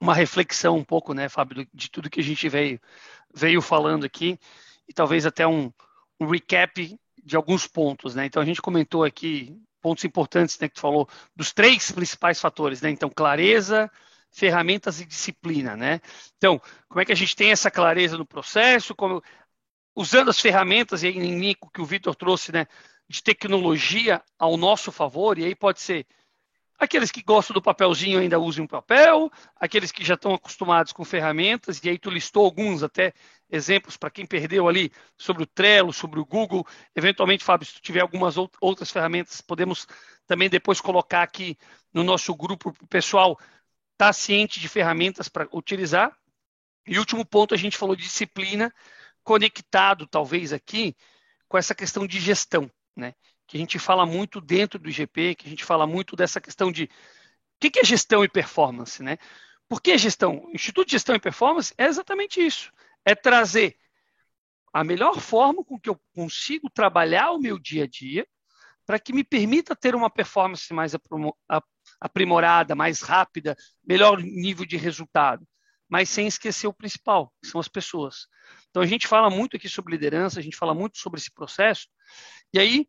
uma 0.00 0.14
reflexão 0.14 0.76
um 0.76 0.84
pouco, 0.84 1.14
né, 1.14 1.28
Fábio, 1.28 1.66
de 1.72 1.90
tudo 1.90 2.10
que 2.10 2.20
a 2.20 2.24
gente 2.24 2.48
veio, 2.48 2.78
veio 3.34 3.62
falando 3.62 4.04
aqui, 4.04 4.38
e 4.86 4.92
talvez 4.92 5.24
até 5.24 5.46
um, 5.46 5.72
um 6.20 6.26
recap 6.26 6.98
de 7.24 7.36
alguns 7.36 7.66
pontos, 7.66 8.14
né? 8.14 8.26
Então 8.26 8.42
a 8.42 8.46
gente 8.46 8.62
comentou 8.62 9.04
aqui 9.04 9.56
pontos 9.80 10.04
importantes, 10.04 10.58
né, 10.58 10.68
que 10.68 10.74
tu 10.74 10.80
falou 10.80 11.08
dos 11.34 11.52
três 11.52 11.90
principais 11.90 12.40
fatores, 12.40 12.82
né? 12.82 12.90
Então 12.90 13.08
clareza, 13.08 13.90
ferramentas 14.30 15.00
e 15.00 15.06
disciplina, 15.06 15.76
né? 15.76 16.00
Então, 16.36 16.60
como 16.88 17.00
é 17.00 17.04
que 17.04 17.12
a 17.12 17.16
gente 17.16 17.34
tem 17.34 17.50
essa 17.50 17.70
clareza 17.70 18.16
no 18.16 18.26
processo, 18.26 18.94
como, 18.94 19.22
usando 19.94 20.30
as 20.30 20.40
ferramentas, 20.40 21.02
e 21.02 21.08
em 21.08 21.38
linha 21.38 21.54
que 21.54 21.80
o 21.80 21.84
Vitor 21.84 22.14
trouxe, 22.14 22.52
né, 22.52 22.66
de 23.08 23.22
tecnologia 23.22 24.22
ao 24.38 24.56
nosso 24.56 24.92
favor, 24.92 25.38
e 25.38 25.44
aí 25.44 25.54
pode 25.54 25.80
ser 25.80 26.06
aqueles 26.80 27.10
que 27.10 27.22
gostam 27.22 27.52
do 27.52 27.60
papelzinho 27.60 28.18
ainda 28.18 28.38
usem 28.38 28.64
um 28.64 28.66
papel, 28.66 29.30
aqueles 29.54 29.92
que 29.92 30.02
já 30.02 30.14
estão 30.14 30.32
acostumados 30.32 30.92
com 30.92 31.04
ferramentas, 31.04 31.78
e 31.84 31.90
aí 31.90 31.98
tu 31.98 32.08
listou 32.08 32.42
alguns 32.42 32.82
até 32.82 33.12
exemplos 33.50 33.98
para 33.98 34.10
quem 34.10 34.24
perdeu 34.24 34.66
ali 34.66 34.90
sobre 35.16 35.42
o 35.42 35.46
Trello, 35.46 35.92
sobre 35.92 36.18
o 36.18 36.24
Google. 36.24 36.66
Eventualmente, 36.96 37.44
Fábio, 37.44 37.66
se 37.66 37.74
tu 37.74 37.82
tiver 37.82 38.00
algumas 38.00 38.36
outras 38.60 38.90
ferramentas, 38.90 39.42
podemos 39.42 39.86
também 40.26 40.48
depois 40.48 40.80
colocar 40.80 41.22
aqui 41.22 41.58
no 41.92 42.02
nosso 42.02 42.34
grupo 42.34 42.72
pessoal 42.88 43.38
estar 43.92 44.06
tá 44.06 44.12
ciente 44.14 44.58
de 44.58 44.68
ferramentas 44.68 45.28
para 45.28 45.46
utilizar. 45.52 46.16
E 46.86 46.98
último 46.98 47.26
ponto, 47.26 47.52
a 47.52 47.58
gente 47.58 47.76
falou 47.76 47.94
de 47.94 48.04
disciplina, 48.04 48.72
conectado 49.22 50.06
talvez 50.06 50.50
aqui 50.50 50.96
com 51.46 51.58
essa 51.58 51.74
questão 51.74 52.06
de 52.06 52.18
gestão, 52.18 52.70
né? 52.96 53.14
Que 53.50 53.56
a 53.56 53.60
gente 53.60 53.80
fala 53.80 54.06
muito 54.06 54.40
dentro 54.40 54.78
do 54.78 54.88
IGP, 54.88 55.34
que 55.34 55.48
a 55.48 55.50
gente 55.50 55.64
fala 55.64 55.84
muito 55.84 56.14
dessa 56.14 56.40
questão 56.40 56.70
de 56.70 56.84
o 56.84 56.88
que 57.58 57.80
é 57.80 57.84
gestão 57.84 58.22
e 58.22 58.28
performance, 58.28 59.02
né? 59.02 59.18
Por 59.68 59.82
que 59.82 59.98
gestão? 59.98 60.44
O 60.44 60.52
Instituto 60.54 60.86
de 60.86 60.92
Gestão 60.92 61.16
e 61.16 61.20
Performance 61.20 61.74
é 61.76 61.86
exatamente 61.86 62.40
isso. 62.40 62.72
É 63.04 63.12
trazer 63.12 63.76
a 64.72 64.84
melhor 64.84 65.18
forma 65.18 65.64
com 65.64 65.80
que 65.80 65.90
eu 65.90 66.00
consigo 66.14 66.70
trabalhar 66.70 67.32
o 67.32 67.40
meu 67.40 67.58
dia 67.58 67.82
a 67.82 67.86
dia 67.88 68.24
para 68.86 69.00
que 69.00 69.12
me 69.12 69.24
permita 69.24 69.74
ter 69.74 69.96
uma 69.96 70.08
performance 70.08 70.72
mais 70.72 70.92
aprimorada, 72.00 72.76
mais 72.76 73.00
rápida, 73.02 73.56
melhor 73.84 74.22
nível 74.22 74.64
de 74.64 74.76
resultado, 74.76 75.44
mas 75.88 76.08
sem 76.08 76.28
esquecer 76.28 76.68
o 76.68 76.72
principal, 76.72 77.32
que 77.42 77.48
são 77.48 77.60
as 77.60 77.66
pessoas. 77.66 78.28
Então 78.70 78.80
a 78.80 78.86
gente 78.86 79.08
fala 79.08 79.28
muito 79.28 79.56
aqui 79.56 79.68
sobre 79.68 79.92
liderança, 79.92 80.38
a 80.38 80.42
gente 80.42 80.56
fala 80.56 80.72
muito 80.72 80.98
sobre 80.98 81.18
esse 81.18 81.32
processo, 81.32 81.88
e 82.54 82.60
aí 82.60 82.88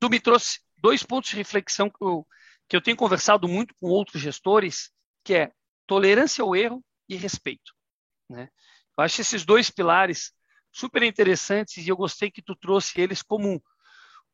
tu 0.00 0.08
me 0.08 0.20
trouxe 0.20 0.60
dois 0.76 1.02
pontos 1.02 1.30
de 1.30 1.36
reflexão 1.36 1.90
que 1.90 2.02
eu, 2.02 2.26
que 2.68 2.76
eu 2.76 2.80
tenho 2.80 2.96
conversado 2.96 3.48
muito 3.48 3.74
com 3.80 3.88
outros 3.88 4.22
gestores, 4.22 4.90
que 5.24 5.34
é 5.34 5.52
tolerância 5.86 6.42
ao 6.42 6.54
erro 6.54 6.84
e 7.08 7.16
respeito. 7.16 7.72
Né? 8.28 8.48
Eu 8.96 9.04
acho 9.04 9.20
esses 9.20 9.44
dois 9.44 9.70
pilares 9.70 10.32
super 10.72 11.02
interessantes 11.02 11.84
e 11.84 11.88
eu 11.88 11.96
gostei 11.96 12.30
que 12.30 12.42
tu 12.42 12.54
trouxe 12.54 13.00
eles 13.00 13.22
como 13.22 13.48
um, 13.48 13.60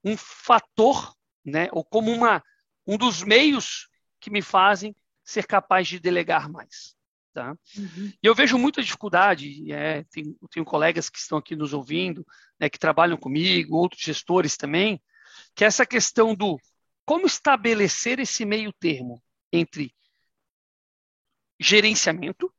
um 0.04 0.16
fator, 0.16 1.14
né, 1.44 1.68
ou 1.72 1.84
como 1.84 2.10
uma 2.10 2.42
um 2.86 2.98
dos 2.98 3.22
meios 3.22 3.88
que 4.20 4.30
me 4.30 4.42
fazem 4.42 4.94
ser 5.24 5.46
capaz 5.46 5.88
de 5.88 5.98
delegar 5.98 6.50
mais. 6.50 6.94
Tá? 7.32 7.56
Uhum. 7.76 8.12
E 8.22 8.26
eu 8.26 8.34
vejo 8.34 8.56
muita 8.58 8.82
dificuldade, 8.82 9.72
é, 9.72 10.04
tenho, 10.04 10.36
tenho, 10.50 10.64
colegas 10.64 11.08
que 11.08 11.18
estão 11.18 11.38
aqui 11.38 11.56
nos 11.56 11.72
ouvindo, 11.72 12.24
né, 12.60 12.68
que 12.68 12.78
trabalham 12.78 13.16
comigo, 13.16 13.76
outros 13.76 14.02
gestores 14.02 14.56
também, 14.56 15.02
que 15.54 15.64
é 15.64 15.66
essa 15.66 15.86
questão 15.86 16.34
do 16.34 16.58
como 17.04 17.26
estabelecer 17.26 18.18
esse 18.18 18.44
meio 18.44 18.72
termo 18.72 19.22
entre 19.52 19.94
gerenciamento, 21.60 22.52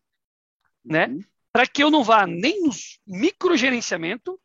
né, 0.83 1.07
uhum. 1.07 1.23
para 1.51 1.67
que 1.67 1.83
eu 1.83 1.89
não 1.89 2.03
vá 2.03 2.25
nem 2.25 2.61
no 2.61 2.71
microgerenciamento, 3.05 4.39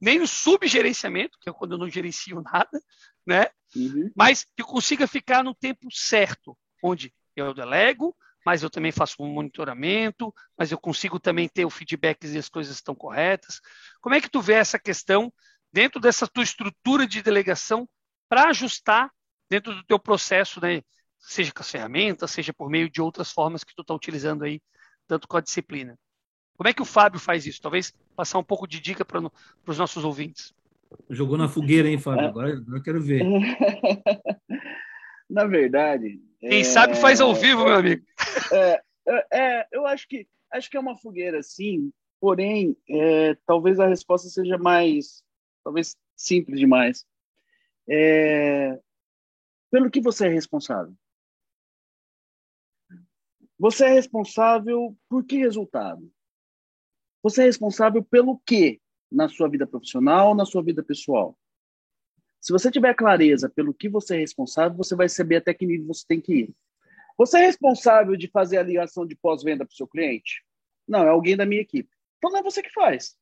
nem 0.00 0.18
no 0.18 0.26
subgerenciamento, 0.26 1.38
que 1.40 1.50
é 1.50 1.52
quando 1.52 1.72
eu 1.72 1.78
não 1.78 1.88
gerencio 1.88 2.40
nada, 2.40 2.82
né? 3.26 3.46
Uhum. 3.76 4.10
Mas 4.14 4.44
que 4.44 4.62
eu 4.62 4.66
consiga 4.66 5.06
ficar 5.06 5.44
no 5.44 5.54
tempo 5.54 5.88
certo, 5.92 6.56
onde 6.82 7.12
eu 7.36 7.52
delego, 7.52 8.16
mas 8.44 8.62
eu 8.62 8.70
também 8.70 8.90
faço 8.90 9.22
um 9.22 9.32
monitoramento, 9.32 10.34
mas 10.56 10.72
eu 10.72 10.78
consigo 10.78 11.20
também 11.20 11.48
ter 11.48 11.66
o 11.66 11.70
feedback 11.70 12.26
se 12.26 12.38
as 12.38 12.48
coisas 12.48 12.76
estão 12.76 12.94
corretas. 12.94 13.60
Como 14.00 14.14
é 14.14 14.20
que 14.20 14.30
tu 14.30 14.40
vê 14.40 14.54
essa 14.54 14.78
questão 14.78 15.32
dentro 15.72 16.00
dessa 16.00 16.26
tua 16.26 16.42
estrutura 16.42 17.06
de 17.06 17.22
delegação 17.22 17.88
para 18.28 18.48
ajustar 18.48 19.10
dentro 19.48 19.74
do 19.74 19.84
teu 19.84 19.98
processo, 19.98 20.60
né? 20.60 20.82
seja 21.18 21.52
com 21.52 21.60
as 21.60 21.70
ferramentas, 21.70 22.30
seja 22.30 22.52
por 22.52 22.70
meio 22.70 22.88
de 22.88 23.00
outras 23.00 23.30
formas 23.30 23.62
que 23.62 23.74
tu 23.74 23.82
está 23.82 23.94
utilizando 23.94 24.44
aí, 24.44 24.60
tanto 25.06 25.28
com 25.28 25.36
a 25.36 25.40
disciplina. 25.40 25.96
Como 26.56 26.68
é 26.68 26.72
que 26.72 26.82
o 26.82 26.86
Fábio 26.86 27.20
faz 27.20 27.46
isso? 27.46 27.60
Talvez 27.60 27.92
passar 28.16 28.38
um 28.38 28.44
pouco 28.44 28.66
de 28.66 28.80
dica 28.80 29.04
para 29.04 29.20
os 29.66 29.78
nossos 29.78 30.04
ouvintes. 30.04 30.52
Jogou 31.08 31.38
na 31.38 31.48
fogueira, 31.48 31.88
hein, 31.88 31.98
Fábio? 31.98 32.26
Agora, 32.26 32.52
agora 32.52 32.78
eu 32.78 32.82
quero 32.82 33.00
ver. 33.00 33.22
na 35.28 35.46
verdade. 35.46 36.20
Quem 36.40 36.60
é... 36.60 36.64
sabe 36.64 36.96
faz 36.96 37.20
ao 37.20 37.34
vivo, 37.34 37.64
meu 37.64 37.74
amigo. 37.74 38.04
É, 38.52 38.82
é, 39.08 39.26
é, 39.32 39.66
eu 39.72 39.86
acho 39.86 40.06
que 40.08 40.26
acho 40.52 40.68
que 40.68 40.76
é 40.76 40.80
uma 40.80 40.96
fogueira, 40.96 41.42
sim. 41.42 41.92
Porém, 42.20 42.76
é, 42.88 43.36
talvez 43.46 43.80
a 43.80 43.86
resposta 43.86 44.28
seja 44.28 44.58
mais, 44.58 45.22
talvez 45.62 45.96
simples 46.16 46.58
demais. 46.58 47.06
É, 47.88 48.80
pelo 49.70 49.90
que 49.90 50.00
você 50.00 50.26
é 50.26 50.30
responsável? 50.30 50.94
Você 53.58 53.84
é 53.84 53.88
responsável 53.88 54.96
por 55.08 55.24
que 55.24 55.38
resultado? 55.38 56.10
Você 57.22 57.42
é 57.42 57.44
responsável 57.44 58.02
pelo 58.02 58.38
quê? 58.46 58.80
na 59.10 59.28
sua 59.28 59.48
vida 59.48 59.66
profissional, 59.66 60.34
na 60.34 60.44
sua 60.44 60.62
vida 60.62 60.82
pessoal. 60.82 61.36
Se 62.40 62.52
você 62.52 62.70
tiver 62.70 62.94
clareza 62.94 63.50
pelo 63.50 63.74
que 63.74 63.88
você 63.88 64.16
é 64.16 64.18
responsável, 64.20 64.76
você 64.76 64.94
vai 64.94 65.08
saber 65.08 65.36
até 65.36 65.52
que 65.52 65.66
nível 65.66 65.88
você 65.88 66.04
tem 66.06 66.20
que 66.20 66.32
ir. 66.32 66.54
Você 67.18 67.38
é 67.38 67.46
responsável 67.46 68.16
de 68.16 68.28
fazer 68.28 68.58
a 68.58 68.62
ligação 68.62 69.04
de 69.04 69.14
pós-venda 69.14 69.66
para 69.66 69.72
o 69.72 69.76
seu 69.76 69.86
cliente? 69.86 70.42
Não, 70.88 71.04
é 71.04 71.08
alguém 71.08 71.36
da 71.36 71.44
minha 71.44 71.60
equipe. 71.60 71.90
Então 72.16 72.30
não 72.30 72.38
é 72.38 72.42
você 72.42 72.62
que 72.62 72.72
faz. 72.72 73.16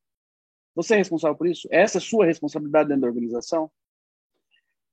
Você 0.78 0.94
é 0.94 0.98
responsável 0.98 1.36
por 1.36 1.48
isso? 1.48 1.66
Essa 1.72 1.98
é 1.98 2.00
a 2.00 2.02
sua 2.02 2.24
responsabilidade 2.24 2.88
dentro 2.88 3.02
da 3.02 3.08
organização? 3.08 3.68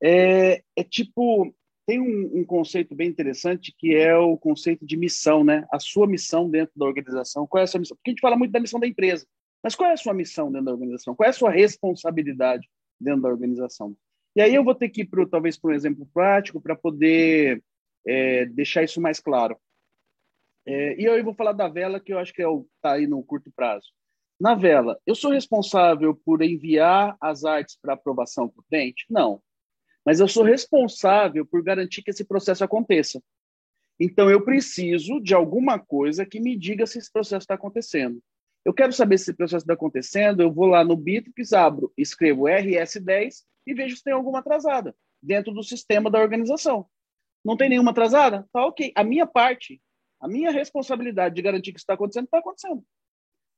É, 0.02 0.64
é 0.76 0.84
tipo, 0.84 1.54
tem 1.86 2.02
um, 2.02 2.40
um, 2.40 2.44
conceito 2.44 2.96
bem 2.96 3.08
interessante 3.08 3.72
que 3.78 3.94
é 3.96 4.18
o 4.18 4.36
conceito 4.36 4.84
de 4.84 4.98
missão, 4.98 5.44
né? 5.44 5.64
A 5.72 5.80
sua 5.80 6.08
missão 6.08 6.50
dentro 6.50 6.74
da 6.76 6.88
organização. 6.88 7.46
Qual 7.46 7.62
é 7.62 7.66
a 7.66 7.68
sua 7.68 7.80
missão? 7.80 7.96
Porque 7.96 8.10
a 8.10 8.14
gente 8.14 8.22
fala 8.22 8.36
muito 8.36 8.52
da 8.52 8.60
missão 8.60 8.80
da 8.80 8.88
empresa, 8.88 9.28
mas 9.62 9.76
qual 9.76 9.88
é 9.88 9.94
a 9.94 9.98
sua 9.98 10.16
missão 10.16 10.52
dentro 10.52 10.66
da 10.66 10.72
organização? 10.72 11.16
Qual 11.16 11.28
é 11.28 11.30
a 11.30 11.34
sua 11.34 11.52
responsabilidade 11.52 12.68
dentro 13.00 13.22
da 13.22 13.30
organização? 13.30 13.96
E 14.36 14.42
aí 14.42 14.56
eu 14.56 14.64
vou 14.64 14.74
ter 14.74 14.90
que 14.90 15.02
ir 15.02 15.06
pro, 15.06 15.30
talvez 15.30 15.56
para 15.56 15.70
um 15.70 15.76
exemplo 15.76 16.10
prático 16.12 16.60
para 16.60 16.76
poder 16.76 17.64
é, 18.08 18.48
deixar 18.48 18.82
isso 18.82 19.00
mais 19.00 19.20
claro. 19.20 19.56
É, 20.66 21.00
e 21.00 21.06
eu 21.06 21.24
vou 21.24 21.36
falar 21.36 21.54
da 21.54 21.68
vela, 21.68 22.00
que 22.00 22.12
eu 22.12 22.18
acho 22.18 22.34
que 22.34 22.42
é 22.42 22.48
o 22.48 22.66
tá 22.82 22.94
aí 22.94 23.06
no 23.06 23.24
curto 23.24 23.52
prazo. 23.56 23.94
Na 24.40 24.54
vela, 24.54 25.00
eu 25.06 25.16
sou 25.16 25.32
responsável 25.32 26.14
por 26.14 26.42
enviar 26.42 27.16
as 27.22 27.46
artes 27.46 27.78
para 27.82 27.94
aprovação 27.94 28.50
para 28.50 28.60
o 28.60 28.64
cliente? 28.64 29.06
Não. 29.10 29.42
Mas 30.06 30.20
eu 30.20 30.28
sou 30.28 30.44
responsável 30.44 31.46
por 31.46 31.64
garantir 31.64 32.04
que 32.04 32.12
esse 32.12 32.26
processo 32.26 32.64
aconteça. 32.64 33.24
Então, 33.98 34.30
eu 34.30 34.44
preciso 34.44 35.22
de 35.22 35.34
alguma 35.34 35.80
coisa 35.80 36.26
que 36.26 36.42
me 36.42 36.58
diga 36.58 36.86
se 36.86 36.98
esse 36.98 37.12
processo 37.12 37.44
está 37.44 37.54
acontecendo. 37.54 38.22
Eu 38.66 38.74
quero 38.74 38.92
saber 38.92 39.18
se 39.18 39.24
esse 39.24 39.34
processo 39.34 39.64
está 39.64 39.74
acontecendo, 39.74 40.42
eu 40.42 40.52
vou 40.52 40.66
lá 40.66 40.84
no 40.84 40.98
Bitrix, 40.98 41.54
abro, 41.54 41.94
escrevo 41.98 42.44
RS10 42.44 43.44
e 43.66 43.74
vejo 43.74 43.96
se 43.96 44.04
tem 44.04 44.14
alguma 44.14 44.40
atrasada 44.40 44.94
dentro 45.24 45.54
do 45.54 45.64
sistema 45.64 46.12
da 46.12 46.20
organização. 46.20 46.86
Não 47.44 47.56
tem 47.56 47.70
nenhuma 47.70 47.92
atrasada? 47.92 48.46
Tá 48.52 48.66
ok. 48.66 48.92
A 48.96 49.04
minha 49.04 49.26
parte, 49.26 49.82
a 50.20 50.28
minha 50.28 50.52
responsabilidade 50.52 51.36
de 51.36 51.42
garantir 51.42 51.72
que 51.72 51.78
isso 51.78 51.84
está 51.84 51.94
acontecendo, 51.94 52.26
está 52.26 52.40
acontecendo 52.40 52.84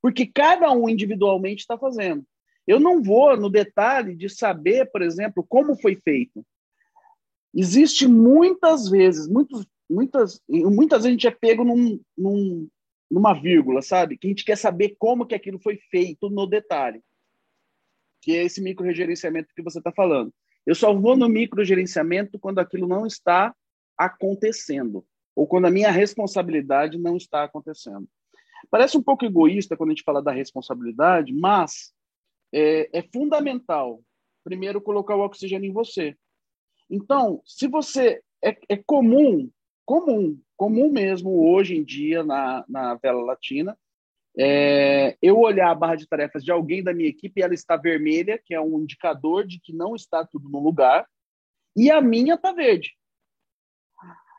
porque 0.07 0.25
cada 0.25 0.71
um 0.71 0.87
individualmente 0.87 1.59
está 1.59 1.77
fazendo. 1.77 2.25
Eu 2.65 2.79
não 2.79 3.03
vou 3.03 3.35
no 3.35 3.49
detalhe 3.49 4.15
de 4.15 4.29
saber, 4.29 4.89
por 4.89 5.01
exemplo, 5.01 5.45
como 5.45 5.75
foi 5.75 5.97
feito. 5.97 6.45
Existe 7.53 8.07
muitas 8.07 8.87
vezes, 8.87 9.27
muitos, 9.27 9.67
muitas, 9.89 10.41
muitas 10.47 10.99
vezes 10.99 11.07
a 11.07 11.11
gente 11.11 11.27
é 11.27 11.31
pego 11.31 11.65
num, 11.65 11.99
num, 12.17 12.69
numa 13.11 13.33
vírgula, 13.33 13.81
sabe? 13.81 14.17
Que 14.17 14.27
a 14.27 14.29
gente 14.29 14.45
quer 14.45 14.55
saber 14.55 14.95
como 14.97 15.25
que 15.25 15.35
aquilo 15.35 15.59
foi 15.59 15.75
feito 15.91 16.29
no 16.29 16.47
detalhe. 16.47 17.01
Que 18.21 18.37
é 18.37 18.45
esse 18.45 18.61
microgerenciamento 18.61 19.53
que 19.53 19.61
você 19.61 19.79
está 19.79 19.91
falando. 19.91 20.33
Eu 20.65 20.73
só 20.73 20.93
vou 20.93 21.17
no 21.17 21.27
microgerenciamento 21.27 22.39
quando 22.39 22.59
aquilo 22.59 22.87
não 22.87 23.05
está 23.05 23.53
acontecendo, 23.97 25.05
ou 25.35 25.45
quando 25.45 25.65
a 25.65 25.71
minha 25.71 25.91
responsabilidade 25.91 26.97
não 26.97 27.17
está 27.17 27.43
acontecendo. 27.43 28.07
Parece 28.69 28.97
um 28.97 29.03
pouco 29.03 29.25
egoísta 29.25 29.75
quando 29.75 29.89
a 29.89 29.93
gente 29.93 30.03
fala 30.03 30.21
da 30.21 30.31
responsabilidade, 30.31 31.33
mas 31.33 31.93
é, 32.53 32.89
é 32.99 33.01
fundamental, 33.01 34.01
primeiro, 34.43 34.81
colocar 34.81 35.15
o 35.15 35.21
oxigênio 35.21 35.69
em 35.69 35.73
você. 35.73 36.15
Então, 36.89 37.41
se 37.45 37.67
você. 37.67 38.21
É, 38.43 38.55
é 38.69 38.77
comum, 38.77 39.49
comum, 39.83 40.39
comum 40.55 40.91
mesmo 40.91 41.49
hoje 41.51 41.75
em 41.75 41.83
dia 41.83 42.23
na, 42.23 42.63
na 42.69 42.93
Vela 42.95 43.23
Latina, 43.23 43.75
é, 44.37 45.17
eu 45.19 45.39
olhar 45.39 45.71
a 45.71 45.75
barra 45.75 45.95
de 45.95 46.07
tarefas 46.07 46.43
de 46.43 46.51
alguém 46.51 46.83
da 46.83 46.93
minha 46.93 47.09
equipe 47.09 47.41
ela 47.41 47.55
está 47.55 47.75
vermelha, 47.75 48.39
que 48.43 48.53
é 48.53 48.61
um 48.61 48.79
indicador 48.79 49.45
de 49.47 49.59
que 49.59 49.73
não 49.73 49.95
está 49.95 50.23
tudo 50.23 50.47
no 50.49 50.59
lugar, 50.59 51.07
e 51.75 51.89
a 51.89 51.99
minha 52.01 52.35
está 52.35 52.51
verde. 52.51 52.96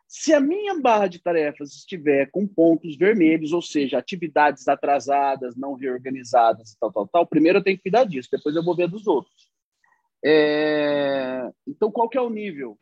Se 0.09 0.33
a 0.33 0.41
minha 0.41 0.81
barra 0.81 1.07
de 1.07 1.19
tarefas 1.19 1.75
estiver 1.75 2.31
com 2.31 2.47
pontos 2.47 2.97
vermelhos, 2.97 3.53
ou 3.53 3.61
seja, 3.61 3.99
atividades 3.99 4.67
atrasadas, 4.67 5.55
não 5.55 5.75
reorganizadas, 5.75 6.75
tal, 6.81 6.91
tal, 6.91 7.07
tal, 7.07 7.27
primeiro 7.27 7.59
eu 7.59 7.63
tenho 7.63 7.77
que 7.77 7.83
cuidar 7.83 8.05
disso, 8.05 8.31
depois 8.33 8.57
eu 8.57 8.65
vou 8.65 8.75
ver 8.75 8.89
dos 8.89 9.07
outros. 9.07 9.51
É... 10.25 11.51
Então, 11.67 11.91
qual 11.93 12.09
que 12.09 12.17
é 12.17 12.23
o 12.23 12.31
nível 12.31 12.79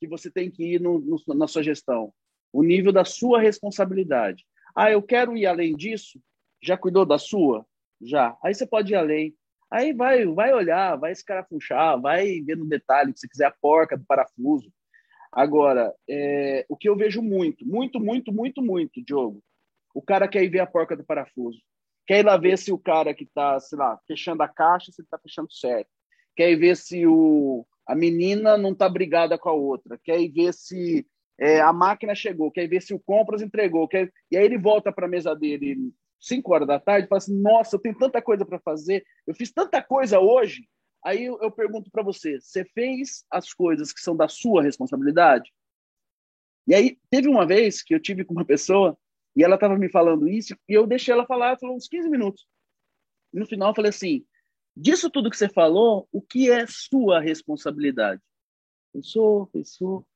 que 0.00 0.08
você 0.08 0.30
tem 0.30 0.50
que 0.50 0.74
ir 0.74 0.80
no, 0.80 0.98
no, 0.98 1.34
na 1.34 1.46
sua 1.46 1.62
gestão? 1.62 2.10
O 2.50 2.62
nível 2.62 2.92
da 2.92 3.04
sua 3.04 3.38
responsabilidade. 3.38 4.42
Ah, 4.74 4.90
eu 4.90 5.02
quero 5.02 5.36
ir 5.36 5.44
além 5.44 5.76
disso? 5.76 6.18
Já 6.62 6.78
cuidou 6.78 7.04
da 7.04 7.18
sua? 7.18 7.66
Já. 8.00 8.38
Aí 8.42 8.54
você 8.54 8.66
pode 8.66 8.90
ir 8.90 8.96
além. 8.96 9.36
Aí 9.70 9.92
vai, 9.92 10.24
vai 10.24 10.54
olhar, 10.54 10.96
vai 10.96 11.12
escarafunchar, 11.12 12.00
vai 12.00 12.40
ver 12.40 12.56
no 12.56 12.64
detalhe, 12.64 13.12
se 13.14 13.28
quiser 13.28 13.46
a 13.46 13.54
porca 13.60 13.98
do 13.98 14.04
parafuso, 14.06 14.72
Agora, 15.34 15.92
é, 16.08 16.64
o 16.68 16.76
que 16.76 16.88
eu 16.88 16.96
vejo 16.96 17.20
muito, 17.20 17.66
muito, 17.66 17.98
muito, 17.98 18.32
muito, 18.32 18.62
muito, 18.62 19.04
Diogo, 19.04 19.42
o 19.92 20.00
cara 20.00 20.28
quer 20.28 20.44
ir 20.44 20.48
ver 20.48 20.60
a 20.60 20.66
porca 20.66 20.96
do 20.96 21.04
parafuso. 21.04 21.58
Quer 22.06 22.20
ir 22.20 22.24
lá 22.24 22.36
ver 22.36 22.56
se 22.56 22.72
o 22.72 22.78
cara 22.78 23.12
que 23.12 23.24
está, 23.24 23.58
sei 23.58 23.76
lá, 23.76 23.98
fechando 24.06 24.44
a 24.44 24.48
caixa, 24.48 24.92
se 24.92 25.00
ele 25.00 25.06
está 25.06 25.18
fechando 25.18 25.52
certo. 25.52 25.88
Quer 26.36 26.52
ir 26.52 26.56
ver 26.56 26.76
se 26.76 27.04
o, 27.04 27.66
a 27.84 27.96
menina 27.96 28.56
não 28.56 28.70
está 28.72 28.88
brigada 28.88 29.36
com 29.36 29.48
a 29.48 29.52
outra. 29.52 29.98
Quer 30.04 30.20
ir 30.20 30.30
ver 30.30 30.54
se 30.54 31.04
é, 31.40 31.60
a 31.60 31.72
máquina 31.72 32.14
chegou. 32.14 32.52
Quer 32.52 32.64
ir 32.64 32.68
ver 32.68 32.82
se 32.82 32.94
o 32.94 33.00
compras 33.00 33.42
entregou. 33.42 33.88
Quer... 33.88 34.12
E 34.30 34.36
aí 34.36 34.44
ele 34.44 34.58
volta 34.58 34.92
para 34.92 35.06
a 35.06 35.08
mesa 35.08 35.34
dele 35.34 35.92
5 36.20 36.52
horas 36.54 36.68
da 36.68 36.78
tarde 36.78 37.06
e 37.06 37.08
fala 37.08 37.18
assim: 37.18 37.40
Nossa, 37.40 37.74
eu 37.74 37.80
tenho 37.80 37.98
tanta 37.98 38.22
coisa 38.22 38.44
para 38.44 38.60
fazer. 38.60 39.04
Eu 39.26 39.34
fiz 39.34 39.52
tanta 39.52 39.82
coisa 39.82 40.20
hoje 40.20 40.68
Aí 41.04 41.24
eu, 41.26 41.50
pergunto 41.50 41.90
para 41.90 42.02
você: 42.02 42.40
você 42.40 42.64
fez 42.64 43.26
as 43.30 43.52
coisas 43.52 43.92
que 43.92 44.00
são 44.00 44.16
da 44.16 44.26
sua 44.26 44.62
responsabilidade? 44.62 45.52
E 46.66 46.74
aí 46.74 46.98
teve 47.10 47.28
uma 47.28 47.46
vez 47.46 47.82
que 47.82 47.94
eu 47.94 48.00
tive 48.00 48.24
com 48.24 48.32
uma 48.32 48.44
pessoa 48.44 48.96
e 49.36 49.44
ela 49.44 49.56
estava 49.56 49.76
me 49.76 49.90
falando 49.90 50.26
isso 50.26 50.56
e 50.66 50.72
eu 50.72 50.86
deixei 50.86 51.12
ela 51.12 51.26
falar, 51.26 51.58
falou 51.58 51.76
uns 51.76 51.86
15 51.86 52.08
minutos. 52.08 52.46
E 53.34 53.38
no 53.38 53.46
final 53.46 53.68
eu 53.70 53.74
falei 53.74 53.90
assim: 53.90 54.24
disso 54.74 55.10
tudo 55.10 55.30
que 55.30 55.36
você 55.36 55.48
falou, 55.48 56.08
o 56.10 56.22
que 56.22 56.50
é 56.50 56.64
sua 56.66 57.20
responsabilidade? 57.20 58.22
Pensou, 58.90 59.46
pensou, 59.48 60.06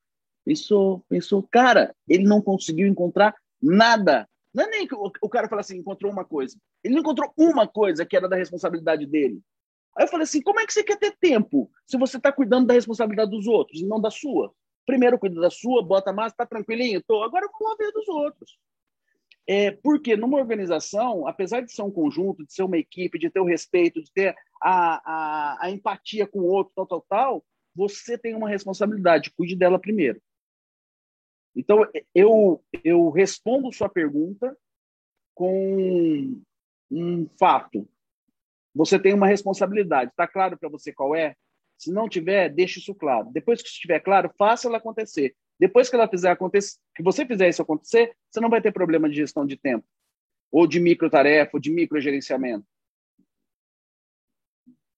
pensou, 0.43 1.05
pensou. 1.07 1.47
Cara, 1.51 1.95
ele 2.07 2.23
não 2.23 2.41
conseguiu 2.41 2.87
encontrar 2.87 3.35
nada. 3.61 4.27
Não 4.51 4.63
é 4.63 4.67
nem 4.67 4.87
que 4.87 4.95
o 4.95 5.29
cara 5.29 5.47
fala 5.47 5.61
assim, 5.61 5.77
encontrou 5.77 6.11
uma 6.11 6.25
coisa. 6.25 6.57
Ele 6.83 6.95
não 6.95 7.01
encontrou 7.01 7.31
uma 7.37 7.67
coisa 7.67 8.03
que 8.03 8.17
era 8.17 8.27
da 8.27 8.35
responsabilidade 8.35 9.05
dele. 9.05 9.39
Aí 9.97 10.05
eu 10.05 10.07
falei 10.07 10.23
assim: 10.23 10.41
como 10.41 10.59
é 10.59 10.65
que 10.65 10.73
você 10.73 10.83
quer 10.83 10.97
ter 10.97 11.15
tempo 11.17 11.69
se 11.85 11.97
você 11.97 12.17
está 12.17 12.31
cuidando 12.31 12.67
da 12.67 12.73
responsabilidade 12.73 13.31
dos 13.31 13.47
outros 13.47 13.81
e 13.81 13.85
não 13.85 13.99
da 13.99 14.09
sua? 14.09 14.53
Primeiro 14.85 15.19
cuida 15.19 15.39
da 15.39 15.49
sua, 15.49 15.83
bota 15.83 16.11
mais, 16.11 16.33
tá 16.33 16.45
tranquilinho? 16.45 17.03
Tô. 17.05 17.21
Agora 17.23 17.45
eu 17.45 17.49
vou 17.59 17.77
ver 17.77 17.91
dos 17.91 18.07
outros. 18.07 18.57
É, 19.47 19.71
porque 19.71 20.15
numa 20.15 20.37
organização, 20.37 21.27
apesar 21.27 21.61
de 21.61 21.71
ser 21.71 21.81
um 21.81 21.91
conjunto, 21.91 22.45
de 22.45 22.53
ser 22.53 22.63
uma 22.63 22.77
equipe, 22.77 23.17
de 23.17 23.31
ter 23.31 23.39
o 23.39 23.45
respeito, 23.45 24.01
de 24.01 24.11
ter 24.11 24.35
a, 24.61 25.01
a, 25.03 25.65
a 25.65 25.71
empatia 25.71 26.27
com 26.27 26.39
o 26.39 26.45
outro, 26.45 26.71
tal, 26.75 26.85
tal, 26.85 27.05
tal, 27.09 27.45
você 27.75 28.17
tem 28.17 28.35
uma 28.35 28.47
responsabilidade, 28.47 29.31
cuide 29.31 29.55
dela 29.55 29.79
primeiro. 29.79 30.21
Então, 31.55 31.85
eu, 32.13 32.63
eu 32.83 33.09
respondo 33.09 33.73
sua 33.73 33.89
pergunta 33.89 34.55
com 35.33 36.41
um 36.91 37.27
fato. 37.39 37.87
Você 38.73 38.99
tem 38.99 39.13
uma 39.13 39.27
responsabilidade. 39.27 40.11
Está 40.11 40.27
claro 40.27 40.57
para 40.57 40.69
você 40.69 40.93
qual 40.93 41.15
é? 41.15 41.35
Se 41.77 41.91
não 41.91 42.09
tiver, 42.09 42.49
deixe 42.49 42.79
isso 42.79 42.93
claro. 42.93 43.29
Depois 43.31 43.61
que 43.61 43.69
estiver 43.69 43.99
claro, 43.99 44.31
faça 44.37 44.67
ela 44.67 44.77
acontecer. 44.77 45.35
Depois 45.59 45.89
que 45.89 45.95
ela 45.95 46.07
fizer 46.07 46.29
acontecer, 46.29 46.77
que 46.95 47.03
você 47.03 47.25
fizer 47.25 47.49
isso 47.49 47.61
acontecer, 47.61 48.15
você 48.29 48.39
não 48.39 48.49
vai 48.49 48.61
ter 48.61 48.71
problema 48.71 49.09
de 49.09 49.15
gestão 49.15 49.45
de 49.45 49.57
tempo, 49.57 49.85
ou 50.51 50.65
de 50.65 50.79
microtarefa, 50.79 51.51
ou 51.53 51.59
de 51.59 51.71
microgerenciamento. 51.71 52.65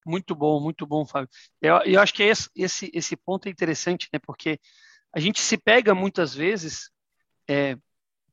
Muito 0.05 0.35
bom, 0.35 0.59
muito 0.59 0.85
bom, 0.85 1.05
Fábio. 1.05 1.29
Eu, 1.61 1.77
eu 1.83 1.99
acho 1.99 2.13
que 2.13 2.23
esse, 2.23 2.49
esse, 2.55 2.91
esse 2.93 3.15
ponto 3.15 3.47
é 3.47 3.51
interessante, 3.51 4.09
né? 4.11 4.19
Porque 4.19 4.59
a 5.13 5.19
gente 5.19 5.39
se 5.39 5.57
pega 5.57 5.93
muitas 5.93 6.33
vezes 6.33 6.91
é, 7.47 7.77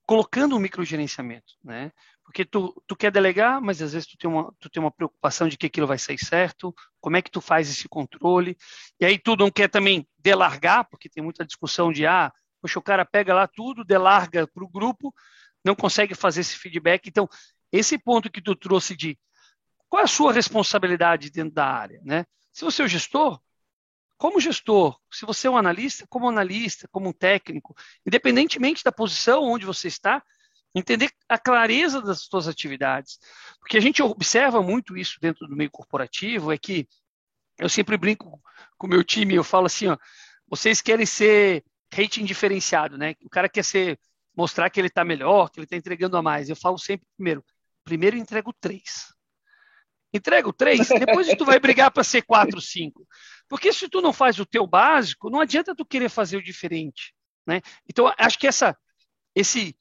colocando 0.06 0.56
o 0.56 0.60
microgerenciamento, 0.60 1.54
né? 1.62 1.92
Porque 2.28 2.44
tu, 2.44 2.74
tu 2.86 2.94
quer 2.94 3.10
delegar, 3.10 3.58
mas 3.58 3.80
às 3.80 3.94
vezes 3.94 4.06
tu 4.06 4.18
tem, 4.18 4.28
uma, 4.28 4.54
tu 4.60 4.68
tem 4.68 4.82
uma 4.82 4.90
preocupação 4.90 5.48
de 5.48 5.56
que 5.56 5.64
aquilo 5.64 5.86
vai 5.86 5.96
sair 5.96 6.18
certo, 6.18 6.74
como 7.00 7.16
é 7.16 7.22
que 7.22 7.30
tu 7.30 7.40
faz 7.40 7.70
esse 7.70 7.88
controle, 7.88 8.54
e 9.00 9.06
aí 9.06 9.18
tu 9.18 9.34
não 9.34 9.50
quer 9.50 9.66
também 9.70 10.06
delargar, 10.18 10.86
porque 10.90 11.08
tem 11.08 11.24
muita 11.24 11.42
discussão 11.42 11.90
de, 11.90 12.04
ah, 12.04 12.30
poxa, 12.60 12.78
o 12.78 12.82
cara 12.82 13.02
pega 13.02 13.32
lá 13.32 13.48
tudo, 13.48 13.82
delarga 13.82 14.46
para 14.46 14.62
o 14.62 14.68
grupo, 14.68 15.10
não 15.64 15.74
consegue 15.74 16.14
fazer 16.14 16.42
esse 16.42 16.54
feedback. 16.54 17.08
Então, 17.08 17.26
esse 17.72 17.96
ponto 17.96 18.30
que 18.30 18.42
tu 18.42 18.54
trouxe 18.54 18.94
de 18.94 19.18
qual 19.88 20.02
é 20.02 20.04
a 20.04 20.06
sua 20.06 20.30
responsabilidade 20.30 21.30
dentro 21.30 21.54
da 21.54 21.64
área, 21.64 21.98
né? 22.04 22.26
Se 22.52 22.62
você 22.62 22.82
é 22.82 22.84
o 22.84 22.88
gestor, 22.88 23.40
como 24.18 24.38
gestor, 24.38 25.00
se 25.10 25.24
você 25.24 25.46
é 25.46 25.50
um 25.50 25.56
analista, 25.56 26.06
como 26.10 26.28
analista, 26.28 26.86
como 26.92 27.08
um 27.08 27.12
técnico, 27.14 27.74
independentemente 28.06 28.84
da 28.84 28.92
posição 28.92 29.44
onde 29.44 29.64
você 29.64 29.88
está, 29.88 30.22
entender 30.74 31.10
a 31.28 31.38
clareza 31.38 32.00
das 32.00 32.22
suas 32.22 32.48
atividades. 32.48 33.18
Porque 33.60 33.76
a 33.76 33.80
gente 33.80 34.02
observa 34.02 34.62
muito 34.62 34.96
isso 34.96 35.18
dentro 35.20 35.46
do 35.46 35.56
meio 35.56 35.70
corporativo, 35.70 36.52
é 36.52 36.58
que 36.58 36.86
eu 37.58 37.68
sempre 37.68 37.96
brinco 37.96 38.40
com 38.76 38.86
o 38.86 38.90
meu 38.90 39.02
time, 39.02 39.34
eu 39.34 39.44
falo 39.44 39.66
assim, 39.66 39.88
ó, 39.88 39.96
vocês 40.48 40.80
querem 40.80 41.04
ser 41.04 41.64
rating 41.92 42.24
diferenciado, 42.24 42.96
né? 42.96 43.14
O 43.24 43.28
cara 43.28 43.48
quer 43.48 43.64
ser 43.64 43.98
mostrar 44.36 44.70
que 44.70 44.80
ele 44.80 44.86
está 44.86 45.04
melhor, 45.04 45.50
que 45.50 45.58
ele 45.58 45.64
está 45.64 45.76
entregando 45.76 46.16
a 46.16 46.22
mais. 46.22 46.48
Eu 46.48 46.54
falo 46.54 46.78
sempre 46.78 47.06
primeiro, 47.16 47.44
primeiro 47.84 48.16
entrego 48.16 48.52
três. 48.60 49.12
Entrega 50.12 50.48
o 50.48 50.52
três, 50.52 50.88
depois 50.88 51.26
tu 51.36 51.44
vai 51.44 51.58
brigar 51.58 51.90
para 51.90 52.04
ser 52.04 52.22
quatro, 52.22 52.60
cinco. 52.60 53.06
Porque 53.48 53.72
se 53.72 53.88
tu 53.88 54.00
não 54.00 54.12
faz 54.12 54.38
o 54.38 54.46
teu 54.46 54.66
básico, 54.66 55.28
não 55.28 55.40
adianta 55.40 55.74
tu 55.74 55.84
querer 55.84 56.08
fazer 56.08 56.36
o 56.36 56.42
diferente, 56.42 57.12
né? 57.46 57.60
Então 57.88 58.12
acho 58.16 58.38
que 58.38 58.46
essa, 58.46 58.76
esse, 59.34 59.76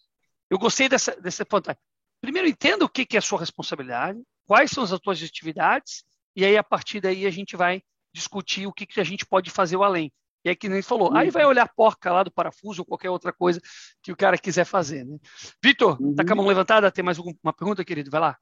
eu 0.50 0.58
gostei 0.58 0.88
dessa 0.90 1.16
dessa 1.20 1.46
ponto. 1.46 1.76
Primeiro 2.22 2.48
entenda 2.48 2.84
o 2.84 2.90
que, 2.90 3.06
que 3.06 3.16
é 3.16 3.20
a 3.20 3.22
sua 3.22 3.40
responsabilidade, 3.40 4.20
quais 4.46 4.72
são 4.72 4.84
as 4.84 5.00
tuas 5.00 5.22
atividades 5.22 6.04
e 6.36 6.46
aí 6.46 6.56
a 6.56 6.64
partir 6.64 7.02
daí 7.02 7.26
a 7.26 7.32
gente 7.32 7.56
vai 7.56 7.82
discutir 8.14 8.68
o 8.68 8.74
que, 8.74 8.86
que 8.86 9.00
a 9.00 9.04
gente 9.04 9.26
pode 9.26 9.50
fazer 9.50 9.76
o 9.76 9.84
além. 9.84 10.12
E 10.46 10.50
aí 10.50 10.56
que 10.56 10.70
nem 10.70 10.82
falou, 10.82 11.10
uhum. 11.10 11.18
aí 11.18 11.30
vai 11.30 11.46
olhar 11.46 11.64
a 11.64 11.68
porca 11.68 12.12
lá 12.12 12.24
do 12.24 12.32
parafuso 12.32 12.82
ou 12.82 12.86
qualquer 12.86 13.10
outra 13.10 13.34
coisa 13.34 13.60
que 14.02 14.12
o 14.12 14.16
cara 14.16 14.38
quiser 14.38 14.66
fazer. 14.66 15.04
Né? 15.04 15.18
Vitor, 15.64 16.02
uhum. 16.02 16.16
tá 16.16 16.24
com 16.24 16.34
a 16.34 16.36
mão 16.36 16.46
levantada? 16.46 16.92
Tem 16.92 17.04
mais 17.04 17.18
alguma 17.18 17.54
pergunta, 17.54 17.84
querido? 17.84 18.10
Vai 18.10 18.22
lá. 18.22 18.38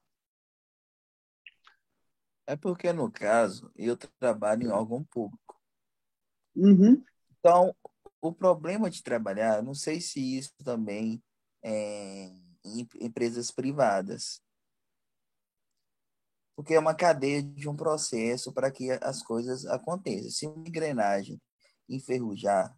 É 2.46 2.54
porque, 2.54 2.92
no 2.92 3.10
caso, 3.10 3.72
eu 3.74 3.96
trabalho 3.96 4.62
em 4.62 4.70
órgão 4.70 5.02
público. 5.04 5.58
Uhum. 6.54 7.02
Então, 7.38 7.74
o 8.20 8.32
problema 8.32 8.88
de 8.88 9.02
trabalhar, 9.02 9.62
não 9.62 9.74
sei 9.74 10.00
se 10.00 10.38
isso 10.38 10.54
também 10.62 11.20
é 11.62 12.30
em 12.64 12.88
empresas 13.00 13.50
privadas. 13.50 14.40
Porque 16.56 16.74
é 16.74 16.78
uma 16.78 16.94
cadeia 16.94 17.42
de 17.42 17.68
um 17.68 17.76
processo 17.76 18.52
para 18.52 18.70
que 18.70 18.90
as 18.90 19.22
coisas 19.22 19.66
aconteçam. 19.66 20.30
Se 20.30 20.46
uma 20.46 20.66
engrenagem 20.66 21.40
enferrujar, 21.88 22.74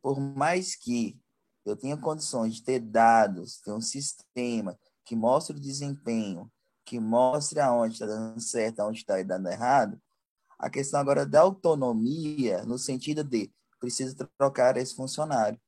por 0.00 0.20
mais 0.20 0.76
que 0.76 1.18
eu 1.64 1.76
tenha 1.76 1.96
condições 1.96 2.56
de 2.56 2.64
ter 2.64 2.80
dados, 2.80 3.60
ter 3.60 3.72
um 3.72 3.80
sistema 3.80 4.78
que 5.04 5.16
mostre 5.16 5.56
o 5.56 5.60
desempenho, 5.60 6.50
que 6.84 7.00
mostre 7.00 7.60
aonde 7.60 7.94
está 7.94 8.06
dando 8.06 8.40
certo, 8.40 8.80
aonde 8.80 8.98
está 8.98 9.20
dando 9.22 9.48
errado, 9.48 10.00
a 10.58 10.68
questão 10.68 11.00
agora 11.00 11.24
da 11.24 11.40
autonomia, 11.40 12.64
no 12.64 12.78
sentido 12.78 13.24
de 13.24 13.52
preciso 13.80 14.14
trocar 14.38 14.76
esse 14.76 14.94
funcionário, 14.94 15.60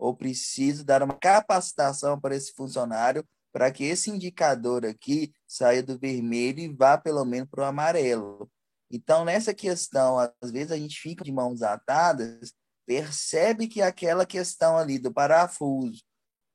ou 0.00 0.16
preciso 0.16 0.82
dar 0.82 1.02
uma 1.02 1.14
capacitação 1.14 2.18
para 2.18 2.34
esse 2.34 2.52
funcionário 2.52 3.22
para 3.52 3.70
que 3.70 3.84
esse 3.84 4.10
indicador 4.10 4.86
aqui 4.86 5.32
saia 5.46 5.82
do 5.82 5.98
vermelho 5.98 6.60
e 6.60 6.68
vá 6.68 6.96
pelo 6.96 7.24
menos 7.24 7.48
para 7.50 7.64
o 7.64 7.66
amarelo. 7.66 8.50
Então, 8.90 9.24
nessa 9.24 9.52
questão, 9.52 10.18
às 10.18 10.50
vezes 10.50 10.72
a 10.72 10.76
gente 10.76 10.98
fica 10.98 11.22
de 11.22 11.30
mãos 11.30 11.60
atadas, 11.62 12.52
percebe 12.86 13.68
que 13.68 13.82
aquela 13.82 14.24
questão 14.24 14.76
ali 14.76 14.98
do 14.98 15.12
parafuso 15.12 16.02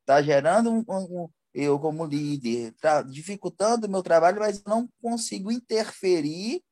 está 0.02 0.22
gerando 0.22 0.72
um, 0.72 0.84
um, 0.90 1.30
eu 1.54 1.80
como 1.80 2.06
líder, 2.06 2.74
tá 2.82 3.02
dificultando 3.02 3.88
o 3.88 3.90
meu 3.90 4.02
trabalho, 4.02 4.40
mas 4.40 4.64
não 4.64 4.90
consigo 5.02 5.52
interferir 5.52 6.64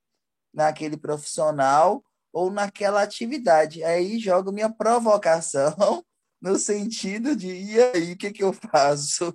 naquele 0.53 0.97
profissional 0.97 2.03
ou 2.31 2.49
naquela 2.49 3.03
atividade. 3.03 3.83
Aí 3.83 4.19
jogo 4.19 4.51
minha 4.51 4.69
provocação 4.69 6.03
no 6.43 6.57
sentido 6.57 7.37
de 7.37 7.47
e 7.47 7.81
aí, 7.81 8.11
o 8.11 8.17
que, 8.17 8.29
que 8.33 8.43
eu 8.43 8.51
faço? 8.51 9.33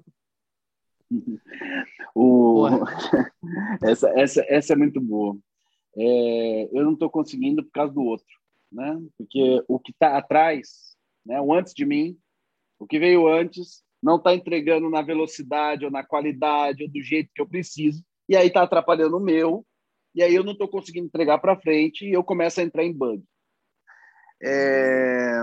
O... 2.14 2.66
essa, 3.82 4.10
essa, 4.10 4.44
essa 4.46 4.72
é 4.74 4.76
muito 4.76 5.00
boa. 5.00 5.38
É, 5.96 6.68
eu 6.70 6.84
não 6.84 6.92
estou 6.92 7.08
conseguindo 7.08 7.64
por 7.64 7.72
causa 7.72 7.94
do 7.94 8.02
outro, 8.02 8.26
né? 8.70 9.00
Porque 9.16 9.64
o 9.66 9.80
que 9.80 9.90
está 9.90 10.18
atrás, 10.18 10.94
né? 11.24 11.40
O 11.40 11.54
antes 11.54 11.72
de 11.72 11.86
mim, 11.86 12.18
o 12.78 12.86
que 12.86 12.98
veio 12.98 13.26
antes, 13.26 13.82
não 14.02 14.16
está 14.16 14.34
entregando 14.34 14.90
na 14.90 15.00
velocidade 15.00 15.86
ou 15.86 15.90
na 15.90 16.04
qualidade 16.04 16.82
ou 16.84 16.90
do 16.90 17.00
jeito 17.00 17.30
que 17.34 17.40
eu 17.40 17.48
preciso, 17.48 18.04
e 18.28 18.36
aí 18.36 18.48
está 18.48 18.62
atrapalhando 18.62 19.16
o 19.16 19.20
meu, 19.20 19.66
e 20.14 20.22
aí 20.22 20.34
eu 20.34 20.44
não 20.44 20.52
estou 20.52 20.68
conseguindo 20.68 21.06
entregar 21.06 21.38
para 21.38 21.58
frente 21.58 22.04
e 22.04 22.12
eu 22.12 22.22
começo 22.22 22.60
a 22.60 22.62
entrar 22.62 22.84
em 22.84 22.92
bug. 22.92 23.24
É... 24.42 25.42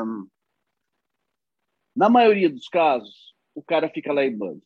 Na 1.95 2.09
maioria 2.09 2.49
dos 2.49 2.67
casos, 2.67 3.33
o 3.53 3.63
cara 3.63 3.89
fica 3.89 4.11
lá 4.11 4.25
em 4.25 4.35
bug. 4.35 4.61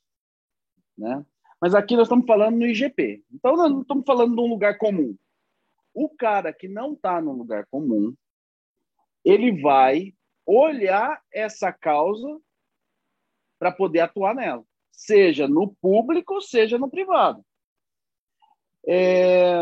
Né? 0.98 1.24
Mas 1.62 1.76
aqui 1.76 1.96
nós 1.96 2.08
estamos 2.08 2.26
falando 2.26 2.58
no 2.58 2.66
IGP. 2.66 3.24
Então, 3.32 3.56
nós 3.56 3.72
não 3.72 3.82
estamos 3.82 4.06
falando 4.06 4.36
de 4.36 4.42
um 4.42 4.48
lugar 4.48 4.78
comum. 4.78 5.16
O 5.94 6.10
cara 6.10 6.54
que 6.54 6.68
não 6.68 6.94
está 6.94 7.22
no 7.22 7.34
lugar 7.34 7.66
comum, 7.70 8.16
ele 9.24 9.62
vai 9.62 10.14
olhar 10.46 11.22
essa 11.32 11.72
causa 11.72 12.40
para 13.60 13.72
poder 13.72 14.00
atuar 14.00 14.34
nela, 14.34 14.64
seja 14.92 15.48
no 15.48 15.76
público, 15.76 16.42
seja 16.42 16.78
no 16.78 16.90
privado. 16.90 17.46
É, 18.88 19.62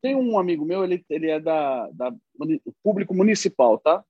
tem 0.00 0.16
um 0.16 0.38
amigo 0.38 0.64
meu, 0.64 0.84
ele, 0.84 1.04
ele 1.08 1.30
é 1.30 1.38
da, 1.38 1.88
da 1.90 2.12
público 2.82 3.14
municipal, 3.14 3.78
tá? 3.78 4.04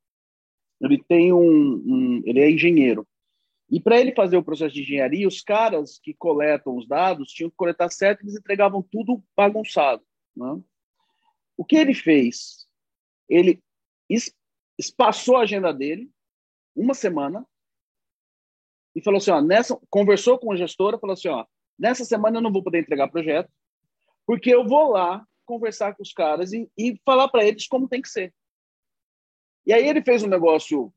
Ele 0.86 1.02
tem 1.02 1.32
um, 1.32 1.74
um 1.86 2.22
ele 2.24 2.40
é 2.40 2.50
engenheiro. 2.50 3.06
E 3.70 3.80
para 3.80 3.98
ele 3.98 4.14
fazer 4.14 4.36
o 4.36 4.44
processo 4.44 4.74
de 4.74 4.82
engenharia, 4.82 5.26
os 5.26 5.40
caras 5.40 5.98
que 5.98 6.14
coletam 6.14 6.76
os 6.76 6.86
dados 6.86 7.32
tinham 7.32 7.50
que 7.50 7.56
coletar 7.56 7.90
certo, 7.90 8.22
eles 8.22 8.36
entregavam 8.36 8.82
tudo 8.82 9.22
bagunçado. 9.36 10.04
Né? 10.36 10.60
O 11.56 11.64
que 11.64 11.76
ele 11.76 11.94
fez? 11.94 12.66
Ele 13.28 13.62
espaçou 14.78 15.36
a 15.36 15.42
agenda 15.42 15.72
dele 15.72 16.10
uma 16.76 16.94
semana 16.94 17.46
e 18.94 19.02
falou 19.02 19.18
assim, 19.18 19.30
ó, 19.30 19.40
nessa, 19.40 19.78
conversou 19.90 20.38
com 20.38 20.52
a 20.52 20.56
gestora, 20.56 20.98
falou 20.98 21.14
assim, 21.14 21.28
ó, 21.28 21.44
nessa 21.78 22.04
semana 22.04 22.38
eu 22.38 22.42
não 22.42 22.52
vou 22.52 22.62
poder 22.62 22.80
entregar 22.80 23.08
projeto, 23.08 23.50
porque 24.26 24.54
eu 24.54 24.66
vou 24.66 24.90
lá 24.90 25.26
conversar 25.44 25.94
com 25.94 26.02
os 26.02 26.12
caras 26.12 26.52
e, 26.52 26.70
e 26.78 26.98
falar 27.04 27.28
para 27.28 27.44
eles 27.44 27.66
como 27.66 27.88
tem 27.88 28.00
que 28.00 28.08
ser. 28.08 28.32
E 29.66 29.72
aí 29.72 29.88
ele 29.88 30.02
fez 30.02 30.22
um 30.22 30.28
negócio, 30.28 30.92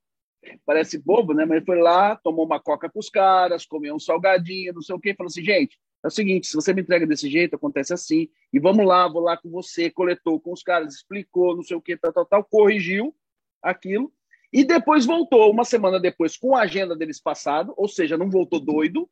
parece 0.65 0.97
bobo, 0.97 1.33
né? 1.33 1.45
Mas 1.45 1.57
ele 1.57 1.65
foi 1.65 1.79
lá, 1.79 2.15
tomou 2.15 2.45
uma 2.45 2.59
coca 2.59 2.89
com 2.89 2.99
os 2.99 3.09
caras, 3.09 3.65
comeu 3.65 3.95
um 3.95 3.99
salgadinho, 3.99 4.73
não 4.73 4.81
sei 4.81 4.95
o 4.95 4.99
quê, 4.99 5.13
falou 5.13 5.27
assim, 5.27 5.43
gente, 5.43 5.79
é 6.03 6.07
o 6.07 6.11
seguinte, 6.11 6.47
se 6.47 6.55
você 6.55 6.73
me 6.73 6.81
entrega 6.81 7.07
desse 7.07 7.29
jeito, 7.29 7.55
acontece 7.55 7.93
assim, 7.93 8.29
e 8.53 8.59
vamos 8.59 8.85
lá, 8.85 9.07
vou 9.07 9.21
lá 9.21 9.35
com 9.35 9.49
você, 9.49 9.89
coletou 9.89 10.39
com 10.39 10.51
os 10.51 10.61
caras, 10.61 10.93
explicou, 10.93 11.55
não 11.55 11.63
sei 11.63 11.75
o 11.75 11.81
que, 11.81 11.97
tal, 11.97 12.13
tal, 12.13 12.25
tal, 12.25 12.43
corrigiu 12.43 13.15
aquilo, 13.61 14.11
e 14.53 14.63
depois 14.63 15.05
voltou, 15.05 15.51
uma 15.51 15.65
semana 15.65 15.99
depois, 15.99 16.37
com 16.37 16.55
a 16.55 16.61
agenda 16.61 16.95
deles 16.95 17.19
passado, 17.19 17.73
ou 17.75 17.87
seja, 17.87 18.17
não 18.17 18.29
voltou 18.29 18.59
doido, 18.59 19.09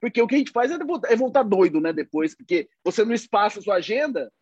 porque 0.00 0.20
o 0.20 0.26
que 0.26 0.34
a 0.34 0.38
gente 0.38 0.52
faz 0.52 0.70
é 0.70 0.78
voltar, 1.16 1.42
é 1.42 1.44
doido, 1.44 1.80
né, 1.80 1.92
depois, 1.92 2.34
porque 2.36 2.68
você 2.84 3.04
não 3.04 3.14
espaça 3.14 3.58
a 3.58 3.62
sua 3.62 3.76
agenda, 3.76 4.32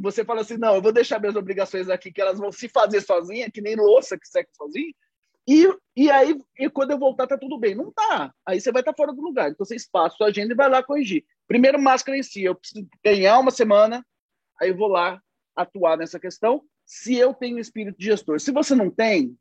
você 0.00 0.24
fala 0.24 0.42
assim, 0.42 0.56
não, 0.56 0.74
eu 0.74 0.82
vou 0.82 0.92
deixar 0.92 1.18
minhas 1.18 1.36
obrigações 1.36 1.88
aqui, 1.88 2.12
que 2.12 2.20
elas 2.20 2.38
vão 2.38 2.52
se 2.52 2.68
fazer 2.68 3.00
sozinha, 3.00 3.50
que 3.50 3.60
nem 3.60 3.76
louça 3.76 4.18
que 4.18 4.28
seca 4.28 4.50
sozinha, 4.54 4.92
e, 5.48 5.66
e 5.96 6.10
aí, 6.10 6.38
e 6.58 6.68
quando 6.68 6.90
eu 6.90 6.98
voltar, 6.98 7.26
tá 7.26 7.38
tudo 7.38 7.56
bem. 7.56 7.74
Não 7.74 7.90
tá. 7.90 8.34
Aí 8.44 8.60
você 8.60 8.70
vai 8.70 8.82
estar 8.82 8.92
tá 8.92 8.96
fora 8.96 9.14
do 9.14 9.22
lugar. 9.22 9.50
Então 9.50 9.64
você 9.64 9.74
espaça 9.74 10.14
sua 10.14 10.26
agenda 10.26 10.52
e 10.52 10.56
vai 10.56 10.68
lá 10.68 10.82
corrigir. 10.82 11.24
Primeiro, 11.46 11.80
máscara 11.80 12.18
em 12.18 12.22
si. 12.22 12.44
Eu 12.44 12.54
preciso 12.54 12.86
ganhar 13.02 13.38
uma 13.38 13.50
semana, 13.50 14.04
aí 14.60 14.68
eu 14.68 14.76
vou 14.76 14.88
lá 14.88 15.18
atuar 15.56 15.96
nessa 15.96 16.20
questão. 16.20 16.62
Se 16.84 17.16
eu 17.16 17.32
tenho 17.32 17.58
espírito 17.58 17.96
de 17.96 18.04
gestor. 18.04 18.38
Se 18.38 18.52
você 18.52 18.74
não 18.74 18.90
tem, 18.90 19.34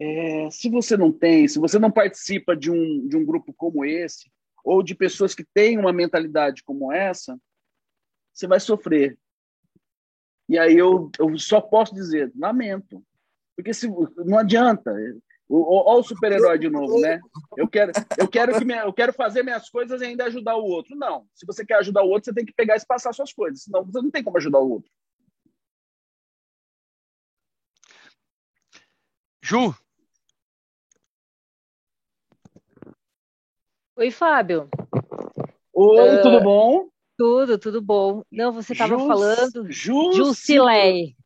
é, 0.00 0.48
se 0.50 0.70
você 0.70 0.96
não 0.96 1.12
tem, 1.12 1.46
se 1.46 1.58
você 1.58 1.78
não 1.78 1.90
participa 1.90 2.56
de 2.56 2.70
um, 2.70 3.06
de 3.06 3.14
um 3.14 3.26
grupo 3.26 3.52
como 3.52 3.84
esse, 3.84 4.32
ou 4.64 4.82
de 4.82 4.94
pessoas 4.94 5.34
que 5.34 5.44
têm 5.52 5.78
uma 5.78 5.92
mentalidade 5.92 6.62
como 6.64 6.90
essa, 6.90 7.38
você 8.38 8.46
vai 8.46 8.60
sofrer. 8.60 9.18
E 10.48 10.56
aí 10.56 10.76
eu, 10.76 11.10
eu 11.18 11.36
só 11.38 11.60
posso 11.60 11.92
dizer, 11.92 12.32
lamento. 12.36 13.04
Porque 13.56 13.74
se, 13.74 13.88
não 14.24 14.38
adianta. 14.38 14.94
Olha 15.50 16.00
o 16.00 16.02
super-herói 16.04 16.58
de 16.58 16.70
novo, 16.70 17.00
né? 17.00 17.20
Eu 17.56 17.66
quero, 17.66 17.90
eu, 18.16 18.28
quero 18.28 18.56
que 18.56 18.64
minha, 18.64 18.82
eu 18.82 18.92
quero 18.92 19.12
fazer 19.12 19.42
minhas 19.42 19.68
coisas 19.68 20.00
e 20.00 20.04
ainda 20.04 20.26
ajudar 20.26 20.56
o 20.56 20.64
outro. 20.64 20.94
Não. 20.94 21.26
Se 21.34 21.44
você 21.44 21.66
quer 21.66 21.78
ajudar 21.78 22.02
o 22.04 22.08
outro, 22.08 22.26
você 22.26 22.34
tem 22.34 22.44
que 22.44 22.52
pegar 22.52 22.76
e 22.76 22.86
passar 22.86 23.12
suas 23.12 23.32
coisas. 23.32 23.64
Senão 23.64 23.84
você 23.84 24.00
não 24.00 24.10
tem 24.10 24.22
como 24.22 24.36
ajudar 24.36 24.60
o 24.60 24.70
outro. 24.70 24.90
Ju. 29.42 29.74
Oi, 33.96 34.12
Fábio. 34.12 34.68
Oi, 35.72 36.18
uh, 36.18 36.22
tudo 36.22 36.40
bom? 36.40 36.88
Tudo, 37.18 37.58
tudo 37.58 37.82
bom. 37.82 38.22
Não, 38.32 38.52
você 38.52 38.72
estava 38.72 38.96
falando. 38.98 39.70
Jusilei. 39.70 41.16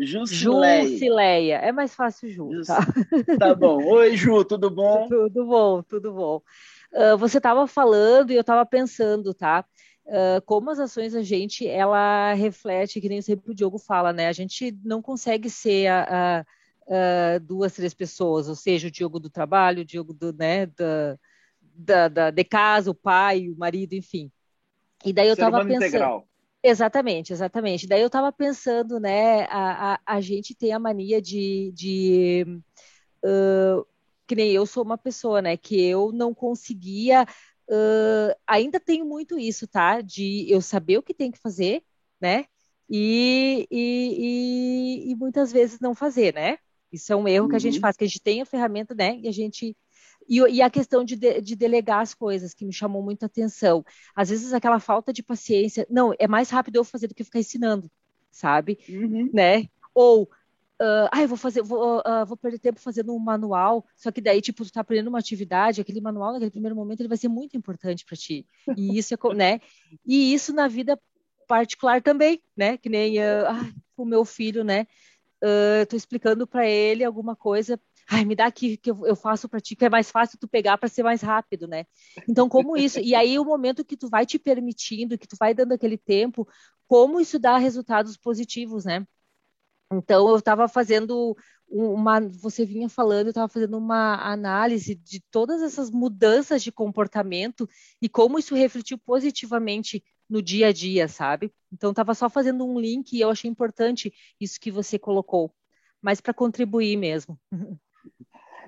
Jusileia. 0.00 0.82
Jusileia. 0.84 1.56
É 1.56 1.72
mais 1.72 1.94
fácil 1.94 2.30
Ju, 2.30 2.48
tá? 2.66 2.78
Tá 3.38 3.54
bom. 3.54 3.84
Oi, 3.84 4.16
Ju, 4.16 4.42
tudo 4.44 4.70
bom? 4.70 5.06
Tudo 5.10 5.44
bom, 5.44 5.82
tudo 5.82 6.12
bom. 6.14 6.40
Uh, 6.92 7.18
você 7.18 7.36
estava 7.36 7.66
falando 7.66 8.30
e 8.30 8.36
eu 8.36 8.40
estava 8.40 8.64
pensando, 8.64 9.34
tá? 9.34 9.66
uh, 10.06 10.42
como 10.44 10.70
as 10.70 10.78
ações 10.78 11.12
da 11.12 11.22
gente, 11.22 11.66
ela 11.66 12.32
reflete, 12.34 13.00
que 13.00 13.08
nem 13.08 13.22
sempre 13.22 13.50
o 13.50 13.54
Diogo 13.54 13.78
fala, 13.78 14.12
né? 14.12 14.28
A 14.28 14.32
gente 14.32 14.76
não 14.84 15.02
consegue 15.02 15.48
ser 15.48 15.88
a, 15.88 16.06
a, 16.08 17.34
a 17.34 17.38
duas, 17.38 17.74
três 17.74 17.94
pessoas, 17.94 18.48
ou 18.48 18.54
seja, 18.54 18.88
o 18.88 18.90
Diogo 18.90 19.20
do 19.20 19.30
trabalho, 19.30 19.82
o 19.82 19.84
Diogo 19.84 20.12
do, 20.12 20.32
né, 20.32 20.66
da, 20.66 21.18
da, 21.60 22.08
da, 22.08 22.30
de 22.30 22.44
casa, 22.44 22.90
o 22.90 22.94
pai, 22.94 23.48
o 23.48 23.56
marido, 23.56 23.94
enfim. 23.94 24.30
E 25.04 25.12
daí 25.12 25.28
eu 25.28 25.34
estava 25.34 25.58
pensando. 25.64 25.76
Integral. 25.76 26.28
Exatamente, 26.62 27.32
exatamente. 27.32 27.88
Daí 27.88 28.00
eu 28.00 28.06
estava 28.06 28.30
pensando, 28.30 29.00
né? 29.00 29.44
A, 29.50 29.94
a, 29.94 30.00
a, 30.06 30.20
gente 30.20 30.54
tem 30.54 30.72
a 30.72 30.78
mania 30.78 31.20
de, 31.20 31.72
de 31.74 32.46
uh, 33.24 33.84
que 34.26 34.36
nem 34.36 34.52
eu 34.52 34.64
sou 34.64 34.84
uma 34.84 34.96
pessoa, 34.96 35.42
né? 35.42 35.56
Que 35.56 35.82
eu 35.84 36.12
não 36.12 36.32
conseguia. 36.32 37.26
Uh, 37.68 38.34
ainda 38.46 38.78
tenho 38.78 39.04
muito 39.04 39.38
isso, 39.38 39.66
tá? 39.66 40.00
De 40.00 40.46
eu 40.48 40.60
saber 40.60 40.98
o 40.98 41.02
que 41.02 41.14
tem 41.14 41.32
que 41.32 41.38
fazer, 41.38 41.82
né? 42.20 42.44
E, 42.88 43.66
e, 43.70 45.06
e, 45.08 45.10
e 45.10 45.16
muitas 45.16 45.50
vezes 45.50 45.80
não 45.80 45.94
fazer, 45.94 46.32
né? 46.34 46.58
Isso 46.92 47.12
é 47.12 47.16
um 47.16 47.26
erro 47.26 47.44
uhum. 47.44 47.50
que 47.50 47.56
a 47.56 47.58
gente 47.58 47.76
uhum. 47.76 47.80
faz, 47.80 47.96
que 47.96 48.04
a 48.04 48.06
gente 48.06 48.20
tem 48.20 48.40
a 48.40 48.46
ferramenta, 48.46 48.94
né? 48.94 49.18
E 49.18 49.26
a 49.26 49.32
gente 49.32 49.76
e, 50.28 50.38
e 50.38 50.62
a 50.62 50.70
questão 50.70 51.04
de, 51.04 51.16
de, 51.16 51.40
de, 51.40 51.56
delegar 51.56 52.00
as 52.00 52.14
coisas, 52.14 52.54
que 52.54 52.64
me 52.64 52.72
chamou 52.72 53.02
muita 53.02 53.26
atenção. 53.26 53.84
Às 54.14 54.30
vezes 54.30 54.52
aquela 54.52 54.78
falta 54.80 55.12
de 55.12 55.22
paciência, 55.22 55.86
não, 55.90 56.14
é 56.18 56.28
mais 56.28 56.50
rápido 56.50 56.76
eu 56.76 56.84
fazer 56.84 57.08
do 57.08 57.14
que 57.14 57.24
ficar 57.24 57.40
ensinando, 57.40 57.90
sabe? 58.30 58.78
Uhum. 58.88 59.30
Né? 59.32 59.66
Ou, 59.94 60.24
uh, 60.24 61.08
ah, 61.12 61.22
eu 61.22 61.28
vou 61.28 61.36
fazer, 61.36 61.62
vou, 61.62 61.98
uh, 62.00 62.26
vou 62.26 62.36
perder 62.36 62.58
tempo 62.58 62.80
fazendo 62.80 63.14
um 63.14 63.18
manual, 63.18 63.84
só 63.96 64.10
que 64.10 64.20
daí, 64.20 64.40
tipo, 64.40 64.64
tu 64.64 64.72
tá 64.72 64.80
aprendendo 64.80 65.08
uma 65.08 65.18
atividade, 65.18 65.80
aquele 65.80 66.00
manual, 66.00 66.32
naquele 66.32 66.50
primeiro 66.50 66.76
momento, 66.76 67.00
ele 67.00 67.08
vai 67.08 67.18
ser 67.18 67.28
muito 67.28 67.56
importante 67.56 68.04
para 68.04 68.16
ti. 68.16 68.46
E 68.76 68.98
isso 68.98 69.14
é, 69.14 69.34
né? 69.34 69.60
E 70.06 70.32
isso 70.34 70.52
na 70.52 70.68
vida 70.68 70.98
particular 71.46 72.00
também, 72.02 72.42
né? 72.56 72.76
Que 72.76 72.88
nem 72.88 73.18
uh, 73.18 73.46
ah, 73.48 73.72
o 73.96 74.04
meu 74.04 74.24
filho, 74.24 74.64
né? 74.64 74.86
Uh, 75.42 75.84
tô 75.88 75.96
explicando 75.96 76.46
para 76.46 76.66
ele 76.66 77.02
alguma 77.02 77.34
coisa 77.34 77.78
ai, 78.08 78.24
me 78.24 78.34
dá 78.34 78.46
aqui 78.46 78.76
que 78.76 78.90
eu, 78.90 79.16
faço 79.16 79.48
para 79.48 79.60
ti, 79.60 79.76
que 79.76 79.84
é 79.84 79.90
mais 79.90 80.10
fácil 80.10 80.38
tu 80.38 80.48
pegar 80.48 80.78
para 80.78 80.88
ser 80.88 81.02
mais 81.02 81.22
rápido, 81.22 81.66
né? 81.66 81.86
Então, 82.28 82.48
como 82.48 82.76
isso? 82.76 83.00
E 83.00 83.14
aí, 83.14 83.38
o 83.38 83.44
momento 83.44 83.84
que 83.84 83.96
tu 83.96 84.08
vai 84.08 84.26
te 84.26 84.38
permitindo, 84.38 85.18
que 85.18 85.26
tu 85.26 85.36
vai 85.38 85.54
dando 85.54 85.72
aquele 85.72 85.96
tempo, 85.96 86.46
como 86.86 87.20
isso 87.20 87.38
dá 87.38 87.56
resultados 87.56 88.16
positivos, 88.16 88.84
né? 88.84 89.06
Então, 89.92 90.28
eu 90.28 90.36
estava 90.36 90.68
fazendo 90.68 91.36
uma. 91.68 92.20
Você 92.20 92.64
vinha 92.64 92.88
falando, 92.88 93.26
eu 93.26 93.30
estava 93.30 93.48
fazendo 93.48 93.76
uma 93.76 94.16
análise 94.16 94.94
de 94.94 95.20
todas 95.30 95.62
essas 95.62 95.90
mudanças 95.90 96.62
de 96.62 96.72
comportamento 96.72 97.68
e 98.00 98.08
como 98.08 98.38
isso 98.38 98.54
refletiu 98.54 98.98
positivamente 98.98 100.02
no 100.28 100.42
dia 100.42 100.68
a 100.68 100.72
dia, 100.72 101.08
sabe? 101.08 101.52
Então, 101.70 101.90
estava 101.90 102.14
só 102.14 102.28
fazendo 102.30 102.64
um 102.66 102.78
link 102.78 103.12
e 103.12 103.20
eu 103.20 103.30
achei 103.30 103.50
importante 103.50 104.12
isso 104.40 104.58
que 104.60 104.70
você 104.70 104.98
colocou, 104.98 105.54
mas 106.00 106.20
para 106.20 106.34
contribuir 106.34 106.96
mesmo. 106.96 107.38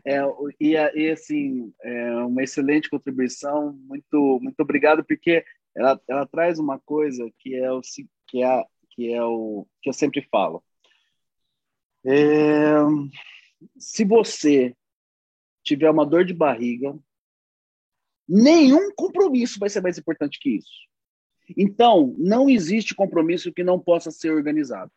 É, 0.06 0.18
e, 0.60 0.72
e, 0.74 1.10
assim, 1.10 1.72
é 1.82 2.16
uma 2.16 2.42
excelente 2.42 2.90
contribuição, 2.90 3.72
muito, 3.72 4.38
muito 4.42 4.60
obrigado, 4.60 5.02
porque 5.04 5.44
ela, 5.74 6.00
ela 6.06 6.26
traz 6.26 6.58
uma 6.58 6.78
coisa 6.78 7.30
que 7.38 7.54
é 7.54 7.72
o 7.72 7.80
que 8.28 8.42
é, 8.42 8.64
que 8.90 9.12
é 9.12 9.24
o 9.24 9.66
que 9.80 9.88
eu 9.88 9.92
sempre 9.94 10.20
falo. 10.30 10.62
É, 12.04 12.74
se 13.78 14.04
você 14.04 14.76
tiver 15.62 15.90
uma 15.90 16.04
dor 16.04 16.24
de 16.24 16.34
barriga, 16.34 16.94
nenhum 18.28 18.92
compromisso 18.94 19.58
vai 19.58 19.70
ser 19.70 19.80
mais 19.80 19.96
importante 19.96 20.38
que 20.38 20.50
isso. 20.50 20.84
Então, 21.56 22.14
não 22.18 22.48
existe 22.48 22.94
compromisso 22.94 23.52
que 23.52 23.64
não 23.64 23.80
possa 23.80 24.10
ser 24.10 24.30
organizado. 24.30 24.92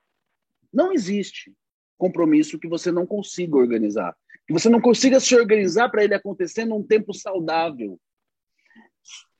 Não 0.71 0.91
existe 0.91 1.53
compromisso 1.97 2.59
que 2.59 2.67
você 2.67 2.91
não 2.91 3.05
consiga 3.05 3.57
organizar 3.57 4.15
que 4.47 4.53
você 4.53 4.69
não 4.69 4.79
consiga 4.79 5.19
se 5.19 5.35
organizar 5.35 5.89
para 5.89 6.05
ele 6.05 6.15
acontecer 6.15 6.63
num 6.63 6.81
tempo 6.81 7.13
saudável. 7.13 7.99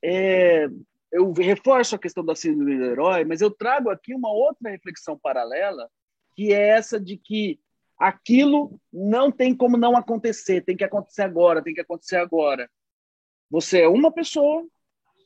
É, 0.04 0.68
eu 1.10 1.32
reforço 1.32 1.96
a 1.96 1.98
questão 1.98 2.22
da 2.22 2.34
síndrome 2.34 2.76
do 2.76 2.84
herói, 2.84 3.24
mas 3.24 3.40
eu 3.40 3.50
trago 3.50 3.88
aqui 3.88 4.14
uma 4.14 4.30
outra 4.30 4.70
reflexão 4.70 5.18
paralela, 5.18 5.88
que 6.36 6.52
é 6.52 6.68
essa 6.68 7.00
de 7.00 7.16
que 7.16 7.58
aquilo 7.98 8.78
não 8.92 9.32
tem 9.32 9.56
como 9.56 9.78
não 9.78 9.96
acontecer, 9.96 10.60
tem 10.60 10.76
que 10.76 10.84
acontecer 10.84 11.22
agora, 11.22 11.64
tem 11.64 11.72
que 11.72 11.80
acontecer 11.80 12.16
agora. 12.16 12.70
Você 13.50 13.80
é 13.80 13.88
uma 13.88 14.12
pessoa, 14.12 14.66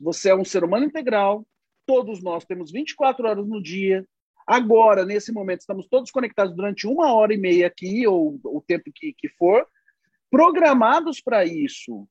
você 0.01 0.31
é 0.31 0.35
um 0.35 0.45
ser 0.45 0.63
humano 0.63 0.87
integral, 0.87 1.45
todos 1.85 2.23
nós 2.23 2.45
temos 2.45 2.71
24 2.71 3.27
horas 3.27 3.47
no 3.49 3.61
dia. 3.61 4.07
Agora, 4.53 5.07
nesse 5.07 5.33
momento, 5.33 5.61
estamos 5.61 5.87
todos 5.87 6.11
conectados 6.11 6.55
durante 6.55 6.87
uma 6.87 7.15
hora 7.15 7.33
e 7.33 7.39
meia 7.39 7.67
aqui, 7.67 8.07
ou 8.07 8.39
o 8.45 8.61
tempo 8.61 8.93
que, 8.95 9.15
que 9.15 9.27
for, 9.31 9.67
programados 10.31 11.23
para 11.23 11.43
isso. 11.43 12.07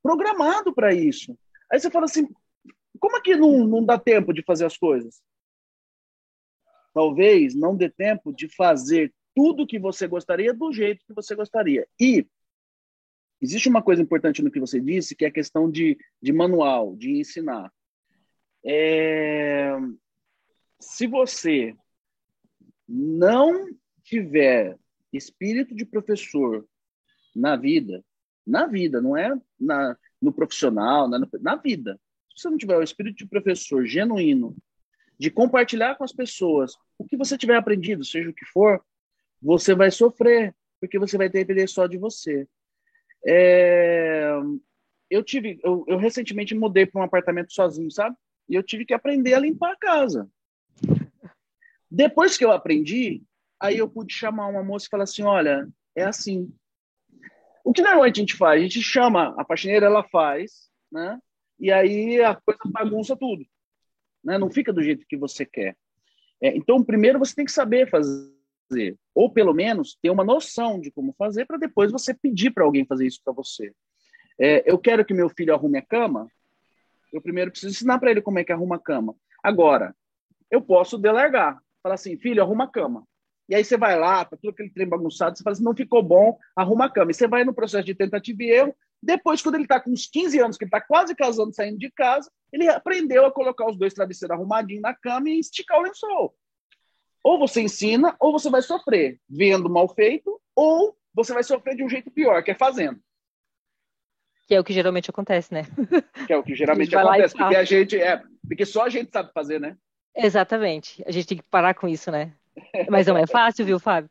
Programado 0.00 0.72
para 0.72 0.94
isso. 0.94 1.36
Aí 1.68 1.80
você 1.80 1.90
fala 1.90 2.04
assim: 2.04 2.28
como 3.00 3.16
é 3.16 3.20
que 3.20 3.34
não, 3.34 3.66
não 3.66 3.84
dá 3.84 3.98
tempo 3.98 4.32
de 4.32 4.44
fazer 4.44 4.64
as 4.64 4.78
coisas? 4.78 5.20
Talvez 6.94 7.52
não 7.52 7.76
dê 7.76 7.90
tempo 7.90 8.32
de 8.32 8.48
fazer 8.54 9.12
tudo 9.34 9.66
que 9.66 9.80
você 9.80 10.06
gostaria 10.06 10.54
do 10.54 10.72
jeito 10.72 11.04
que 11.04 11.12
você 11.12 11.34
gostaria. 11.34 11.84
E 11.98 12.24
existe 13.40 13.68
uma 13.68 13.82
coisa 13.82 14.00
importante 14.00 14.40
no 14.40 14.52
que 14.52 14.60
você 14.60 14.78
disse, 14.78 15.16
que 15.16 15.24
é 15.24 15.28
a 15.28 15.32
questão 15.32 15.68
de, 15.68 15.98
de 16.22 16.32
manual, 16.32 16.94
de 16.94 17.18
ensinar. 17.18 17.72
É... 18.64 19.76
Se 20.82 21.06
você 21.06 21.76
não 22.88 23.68
tiver 24.02 24.76
espírito 25.12 25.74
de 25.74 25.86
professor 25.86 26.66
na 27.34 27.56
vida, 27.56 28.04
na 28.44 28.66
vida, 28.66 29.00
não 29.00 29.16
é 29.16 29.32
na, 29.58 29.96
no 30.20 30.32
profissional, 30.32 31.08
na, 31.08 31.20
na 31.40 31.56
vida. 31.56 31.98
Se 32.34 32.42
você 32.42 32.50
não 32.50 32.58
tiver 32.58 32.76
o 32.76 32.82
espírito 32.82 33.18
de 33.18 33.26
professor 33.26 33.86
genuíno, 33.86 34.56
de 35.18 35.30
compartilhar 35.30 35.94
com 35.94 36.02
as 36.02 36.12
pessoas 36.12 36.74
o 36.98 37.04
que 37.04 37.16
você 37.16 37.38
tiver 37.38 37.56
aprendido, 37.56 38.04
seja 38.04 38.30
o 38.30 38.34
que 38.34 38.44
for, 38.46 38.84
você 39.40 39.76
vai 39.76 39.90
sofrer, 39.90 40.52
porque 40.80 40.98
você 40.98 41.16
vai 41.16 41.28
depender 41.28 41.68
só 41.68 41.86
de 41.86 41.96
você. 41.96 42.46
É... 43.24 44.32
Eu 45.08 45.22
tive, 45.22 45.60
eu, 45.62 45.84
eu 45.86 45.96
recentemente 45.96 46.54
mudei 46.54 46.86
para 46.86 47.00
um 47.00 47.04
apartamento 47.04 47.52
sozinho, 47.52 47.90
sabe? 47.90 48.16
E 48.48 48.54
eu 48.56 48.62
tive 48.62 48.84
que 48.84 48.94
aprender 48.94 49.34
a 49.34 49.38
limpar 49.38 49.72
a 49.72 49.76
casa. 49.76 50.28
Depois 51.94 52.38
que 52.38 52.44
eu 52.44 52.50
aprendi, 52.50 53.22
aí 53.60 53.76
eu 53.76 53.86
pude 53.86 54.14
chamar 54.14 54.46
uma 54.46 54.64
moça 54.64 54.86
e 54.86 54.88
falar 54.88 55.04
assim: 55.04 55.22
olha, 55.24 55.68
é 55.94 56.04
assim, 56.04 56.50
o 57.62 57.70
que 57.70 57.82
normalmente 57.82 58.16
a 58.16 58.22
gente 58.22 58.34
faz? 58.34 58.58
A 58.58 58.62
gente 58.64 58.80
chama 58.80 59.34
a 59.38 59.44
faxineira, 59.44 59.86
ela 59.86 60.02
faz, 60.04 60.70
né? 60.90 61.18
E 61.60 61.70
aí 61.70 62.18
a 62.22 62.34
coisa 62.34 62.60
bagunça 62.64 63.14
tudo, 63.14 63.44
né? 64.24 64.38
Não 64.38 64.50
fica 64.50 64.72
do 64.72 64.82
jeito 64.82 65.04
que 65.06 65.18
você 65.18 65.44
quer. 65.44 65.76
É, 66.40 66.56
então, 66.56 66.82
primeiro 66.82 67.18
você 67.18 67.34
tem 67.34 67.44
que 67.44 67.52
saber 67.52 67.90
fazer, 67.90 68.96
ou 69.14 69.30
pelo 69.30 69.52
menos 69.52 69.94
ter 70.00 70.08
uma 70.08 70.24
noção 70.24 70.80
de 70.80 70.90
como 70.90 71.12
fazer, 71.12 71.44
para 71.44 71.58
depois 71.58 71.92
você 71.92 72.14
pedir 72.14 72.52
para 72.52 72.64
alguém 72.64 72.86
fazer 72.86 73.06
isso 73.06 73.20
para 73.22 73.34
você. 73.34 73.70
É, 74.40 74.68
eu 74.68 74.78
quero 74.78 75.04
que 75.04 75.12
meu 75.12 75.28
filho 75.28 75.52
arrume 75.52 75.76
a 75.76 75.82
cama, 75.82 76.26
eu 77.12 77.20
primeiro 77.20 77.50
preciso 77.50 77.70
ensinar 77.70 77.98
para 77.98 78.10
ele 78.10 78.22
como 78.22 78.38
é 78.38 78.44
que 78.44 78.52
arruma 78.52 78.76
a 78.76 78.80
cama. 78.80 79.14
Agora, 79.42 79.94
eu 80.50 80.62
posso 80.62 80.96
delargar, 80.96 81.62
falar 81.82 81.96
assim, 81.96 82.16
filho, 82.16 82.42
arruma 82.42 82.64
a 82.64 82.68
cama. 82.68 83.04
E 83.48 83.54
aí 83.54 83.64
você 83.64 83.76
vai 83.76 83.98
lá, 83.98 84.24
tá 84.24 84.36
tudo 84.36 84.50
aquele 84.50 84.70
trem 84.70 84.88
bagunçado, 84.88 85.36
você 85.36 85.42
fala 85.42 85.52
assim, 85.52 85.64
não 85.64 85.74
ficou 85.74 86.02
bom, 86.02 86.38
arruma 86.56 86.86
a 86.86 86.90
cama. 86.90 87.10
E 87.10 87.14
você 87.14 87.26
vai 87.26 87.44
no 87.44 87.54
processo 87.54 87.84
de 87.84 87.94
tentativa 87.94 88.42
e 88.42 88.50
erro. 88.50 88.74
Depois, 89.02 89.42
quando 89.42 89.56
ele 89.56 89.64
está 89.64 89.80
com 89.80 89.90
uns 89.90 90.06
15 90.06 90.38
anos, 90.38 90.56
que 90.56 90.64
ele 90.64 90.68
está 90.68 90.80
quase 90.80 91.14
casando, 91.14 91.52
saindo 91.52 91.76
de 91.76 91.90
casa, 91.90 92.30
ele 92.52 92.68
aprendeu 92.68 93.26
a 93.26 93.32
colocar 93.32 93.68
os 93.68 93.76
dois 93.76 93.92
travesseiros 93.92 94.34
arrumadinhos 94.34 94.82
na 94.82 94.94
cama 94.94 95.28
e 95.28 95.40
esticar 95.40 95.78
o 95.78 95.82
lençol. 95.82 96.34
Ou 97.24 97.38
você 97.38 97.62
ensina, 97.62 98.16
ou 98.20 98.32
você 98.32 98.48
vai 98.48 98.62
sofrer 98.62 99.20
vendo 99.28 99.68
mal 99.68 99.88
feito, 99.88 100.40
ou 100.54 100.96
você 101.12 101.34
vai 101.34 101.42
sofrer 101.42 101.76
de 101.76 101.84
um 101.84 101.88
jeito 101.88 102.10
pior, 102.10 102.42
que 102.42 102.52
é 102.52 102.54
fazendo. 102.54 103.00
Que 104.46 104.54
é 104.54 104.60
o 104.60 104.64
que 104.64 104.72
geralmente 104.72 105.10
acontece, 105.10 105.52
né? 105.52 105.62
Que 106.26 106.32
é 106.32 106.36
o 106.36 106.42
que 106.42 106.54
geralmente 106.56 106.94
acontece, 106.96 107.36
porque 107.36 107.56
a 107.56 107.64
gente 107.64 108.00
é, 108.00 108.22
porque 108.46 108.64
só 108.64 108.84
a 108.84 108.88
gente 108.88 109.10
sabe 109.10 109.32
fazer, 109.32 109.60
né? 109.60 109.76
Exatamente. 110.14 111.02
A 111.06 111.10
gente 111.10 111.26
tem 111.26 111.38
que 111.38 111.44
parar 111.44 111.74
com 111.74 111.88
isso, 111.88 112.10
né? 112.10 112.32
Mas 112.88 113.06
não 113.06 113.16
é 113.16 113.26
fácil, 113.26 113.64
viu, 113.64 113.78
Fábio? 113.78 114.10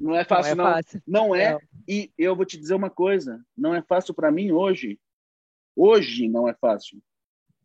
Não 0.00 0.14
é 0.14 0.24
fácil, 0.24 0.56
não. 0.56 0.64
É 0.64 0.68
não. 0.68 0.74
Fácil. 0.74 1.02
não 1.06 1.34
é. 1.34 1.52
Não. 1.52 1.60
E 1.88 2.10
eu 2.16 2.36
vou 2.36 2.44
te 2.44 2.56
dizer 2.56 2.74
uma 2.74 2.90
coisa: 2.90 3.44
não 3.56 3.74
é 3.74 3.82
fácil 3.82 4.14
para 4.14 4.30
mim 4.30 4.52
hoje. 4.52 4.98
Hoje 5.74 6.28
não 6.28 6.48
é 6.48 6.54
fácil. 6.54 7.02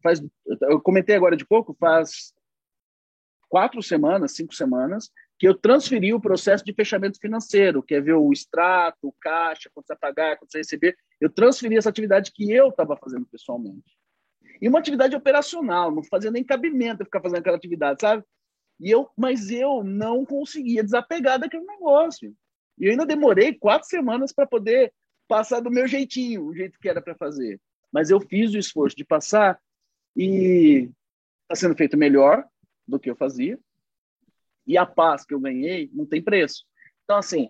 Faz, 0.02 0.22
eu 0.62 0.80
comentei 0.80 1.16
agora 1.16 1.36
de 1.36 1.46
pouco, 1.46 1.74
faz 1.74 2.34
quatro 3.50 3.82
semanas, 3.82 4.34
cinco 4.34 4.54
semanas, 4.54 5.12
que 5.38 5.48
eu 5.48 5.54
transferi 5.54 6.14
o 6.14 6.22
processo 6.22 6.64
de 6.64 6.74
fechamento 6.74 7.20
financeiro, 7.20 7.84
que 7.84 7.96
é 7.96 8.02
ver 8.02 8.14
o 8.14 8.32
extrato, 8.32 9.08
o 9.08 9.14
caixa, 9.20 9.70
quanto 9.74 9.88
você 9.88 9.96
pagar, 9.96 10.38
quanto 10.38 10.52
você 10.52 10.60
receber. 10.60 10.98
Eu 11.20 11.30
transferi 11.30 11.78
essa 11.78 11.90
atividade 11.90 12.32
que 12.32 12.52
eu 12.52 12.70
estava 12.70 12.96
fazendo 12.98 13.26
pessoalmente. 13.26 13.97
E 14.62 14.68
uma 14.68 14.80
atividade 14.80 15.16
operacional, 15.16 15.92
não 15.92 16.04
fazia 16.04 16.32
nem 16.32 16.44
cabimento 16.44 17.06
ficar 17.06 17.22
fazendo 17.22 17.40
aquela 17.40 17.58
atividade, 17.58 18.02
sabe? 18.02 18.24
E 18.80 18.92
eu, 18.92 19.10
mas 19.18 19.50
eu 19.50 19.84
não 19.84 20.26
conseguia 20.26 20.84
desapegar 20.84 21.40
daquele 21.40 21.66
negócio. 21.66 22.36
E 22.78 22.86
eu 22.86 22.92
ainda 22.92 23.06
demorei 23.06 23.54
quatro 23.54 23.88
semanas 23.88 24.32
para 24.32 24.46
poder 24.46 24.94
passar 25.28 25.60
do 25.60 25.72
meu 25.72 25.88
jeitinho, 25.88 26.46
o 26.46 26.56
jeito 26.56 26.80
que 26.80 26.88
era 26.88 27.02
para 27.02 27.16
fazer. 27.16 27.60
Mas 27.92 28.10
eu 28.10 28.20
fiz 28.20 28.54
o 28.54 28.58
esforço 28.58 28.96
de 28.96 29.04
passar 29.04 29.60
e 30.16 30.90
está 31.44 31.56
sendo 31.56 31.76
feito 31.76 31.98
melhor 31.98 32.46
do 32.88 33.00
que 33.00 33.10
eu 33.10 33.16
fazia. 33.16 33.60
E 34.66 34.78
a 34.78 34.86
paz 34.86 35.26
que 35.26 35.34
eu 35.34 35.40
ganhei 35.40 35.90
não 35.94 36.06
tem 36.06 36.22
preço. 36.22 36.64
Então, 37.04 37.18
assim, 37.18 37.50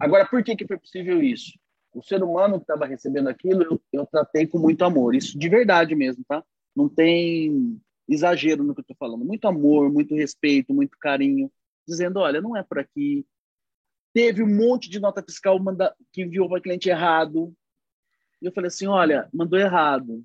agora 0.00 0.26
por 0.26 0.42
que, 0.42 0.56
que 0.56 0.66
foi 0.66 0.78
possível 0.78 1.22
isso? 1.22 1.52
O 1.94 2.02
ser 2.02 2.22
humano 2.22 2.56
que 2.56 2.64
estava 2.64 2.86
recebendo 2.86 3.28
aquilo, 3.28 3.62
eu, 3.62 3.80
eu 3.92 4.06
tratei 4.06 4.46
com 4.46 4.58
muito 4.58 4.84
amor. 4.84 5.14
Isso 5.14 5.38
de 5.38 5.48
verdade 5.48 5.94
mesmo, 5.94 6.24
tá? 6.26 6.44
Não 6.74 6.88
tem 6.88 7.80
exagero 8.08 8.64
no 8.64 8.74
que 8.74 8.80
eu 8.80 8.82
estou 8.82 8.96
falando. 8.96 9.24
Muito 9.24 9.46
amor, 9.46 9.90
muito 9.90 10.14
respeito, 10.14 10.74
muito 10.74 10.98
carinho. 10.98 11.50
Dizendo, 11.86 12.18
olha, 12.18 12.40
não 12.40 12.56
é 12.56 12.62
por 12.62 12.78
aqui. 12.78 13.24
Teve 14.12 14.42
um 14.42 14.56
monte 14.56 14.90
de 14.90 15.00
nota 15.00 15.22
fiscal 15.22 15.58
que 16.12 16.22
enviou 16.22 16.48
para 16.48 16.60
cliente 16.60 16.88
errado. 16.88 17.54
E 18.42 18.46
eu 18.46 18.52
falei 18.52 18.68
assim, 18.68 18.86
olha, 18.86 19.28
mandou 19.32 19.58
errado. 19.58 20.24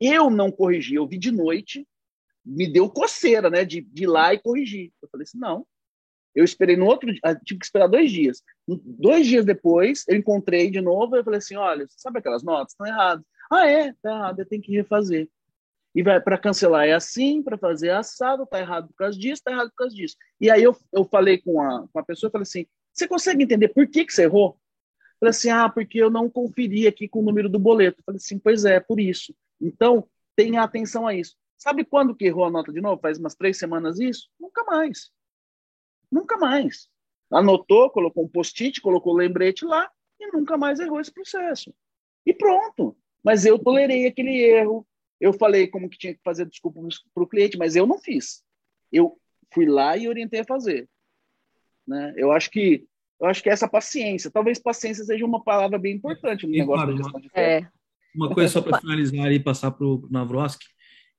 Eu 0.00 0.30
não 0.30 0.50
corrigi, 0.50 0.94
eu 0.94 1.06
vi 1.06 1.18
de 1.18 1.30
noite, 1.30 1.86
me 2.44 2.70
deu 2.70 2.88
coceira, 2.88 3.48
né, 3.48 3.64
de, 3.64 3.80
de 3.80 4.04
ir 4.04 4.06
lá 4.06 4.34
e 4.34 4.38
corrigir. 4.38 4.92
Eu 5.02 5.08
falei 5.08 5.24
assim, 5.24 5.38
não. 5.38 5.66
Eu 6.36 6.44
esperei 6.44 6.76
no 6.76 6.84
outro 6.84 7.10
dia, 7.10 7.20
ah, 7.24 7.34
tive 7.34 7.60
que 7.60 7.64
esperar 7.64 7.88
dois 7.88 8.12
dias. 8.12 8.42
Dois 8.68 9.26
dias 9.26 9.44
depois, 9.44 10.04
eu 10.06 10.16
encontrei 10.16 10.70
de 10.70 10.82
novo, 10.82 11.16
eu 11.16 11.24
falei 11.24 11.38
assim, 11.38 11.56
olha, 11.56 11.86
sabe 11.88 12.18
aquelas 12.18 12.42
notas? 12.42 12.72
Estão 12.72 12.86
erradas. 12.86 13.24
Ah, 13.50 13.66
é? 13.66 13.94
Tá 14.02 14.10
errado, 14.10 14.40
eu 14.40 14.46
tenho 14.46 14.60
que 14.60 14.72
refazer. 14.72 15.28
E 15.94 16.02
vai 16.02 16.20
para 16.20 16.36
cancelar 16.36 16.86
é 16.86 16.92
assim, 16.92 17.42
para 17.42 17.56
fazer 17.56 17.88
assado, 17.88 18.46
tá 18.46 18.60
errado 18.60 18.88
por 18.88 18.96
causa 18.96 19.18
disso, 19.18 19.42
tá 19.42 19.50
errado 19.50 19.70
por 19.70 19.76
causa 19.76 19.96
disso. 19.96 20.14
E 20.38 20.50
aí 20.50 20.62
eu, 20.62 20.76
eu 20.92 21.06
falei 21.06 21.38
com 21.38 21.58
a, 21.58 21.88
com 21.90 21.98
a 21.98 22.04
pessoa, 22.04 22.30
falei 22.30 22.42
assim, 22.42 22.66
você 22.92 23.08
consegue 23.08 23.42
entender 23.42 23.68
por 23.68 23.86
que, 23.86 24.04
que 24.04 24.12
você 24.12 24.24
errou? 24.24 24.58
Falei 25.18 25.30
assim, 25.30 25.48
ah, 25.48 25.70
porque 25.70 25.98
eu 25.98 26.10
não 26.10 26.28
conferi 26.28 26.86
aqui 26.86 27.08
com 27.08 27.20
o 27.20 27.24
número 27.24 27.48
do 27.48 27.58
boleto. 27.58 28.02
Falei 28.04 28.18
assim, 28.18 28.38
pois 28.38 28.66
é, 28.66 28.78
por 28.78 29.00
isso. 29.00 29.34
Então, 29.58 30.06
tenha 30.36 30.62
atenção 30.62 31.06
a 31.06 31.14
isso. 31.14 31.34
Sabe 31.56 31.84
quando 31.84 32.14
que 32.14 32.26
errou 32.26 32.44
a 32.44 32.50
nota 32.50 32.70
de 32.70 32.80
novo? 32.82 33.00
Faz 33.00 33.18
umas 33.18 33.34
três 33.34 33.58
semanas 33.58 33.98
isso? 33.98 34.28
Nunca 34.38 34.62
mais. 34.64 35.10
Nunca 36.10 36.36
mais. 36.36 36.88
Anotou, 37.30 37.90
colocou 37.90 38.24
um 38.24 38.28
post-it, 38.28 38.80
colocou 38.80 39.14
um 39.14 39.16
lembrete 39.16 39.64
lá 39.64 39.90
e 40.20 40.30
nunca 40.32 40.56
mais 40.56 40.80
errou 40.80 41.00
esse 41.00 41.12
processo. 41.12 41.74
E 42.24 42.32
pronto. 42.32 42.96
Mas 43.22 43.44
eu 43.44 43.58
tolerei 43.58 44.06
aquele 44.06 44.40
erro. 44.40 44.86
Eu 45.20 45.32
falei 45.32 45.66
como 45.66 45.88
que 45.88 45.98
tinha 45.98 46.14
que 46.14 46.22
fazer 46.22 46.46
desculpa 46.46 46.80
para 47.14 47.22
o 47.22 47.26
cliente, 47.26 47.56
mas 47.56 47.74
eu 47.74 47.86
não 47.86 47.98
fiz. 47.98 48.44
Eu 48.92 49.18
fui 49.52 49.66
lá 49.66 49.96
e 49.96 50.08
orientei 50.08 50.40
a 50.40 50.44
fazer. 50.44 50.88
Né? 51.86 52.14
Eu 52.16 52.32
acho 52.32 52.50
que 52.50 52.86
eu 53.18 53.26
acho 53.26 53.42
que 53.42 53.48
essa 53.48 53.66
paciência, 53.66 54.30
talvez 54.30 54.58
paciência 54.58 55.02
seja 55.02 55.24
uma 55.24 55.42
palavra 55.42 55.78
bem 55.78 55.94
importante 55.94 56.46
no 56.46 56.54
e, 56.54 56.58
negócio 56.58 56.84
claro, 56.84 56.98
da 56.98 57.02
gestão 57.02 57.20
de 57.20 57.30
é. 57.32 57.66
Uma 58.14 58.32
coisa 58.34 58.52
só 58.52 58.60
para 58.60 58.78
finalizar 58.78 59.32
e 59.32 59.40
passar 59.40 59.70
para 59.70 59.86
o 59.86 60.06
Navroski, 60.10 60.66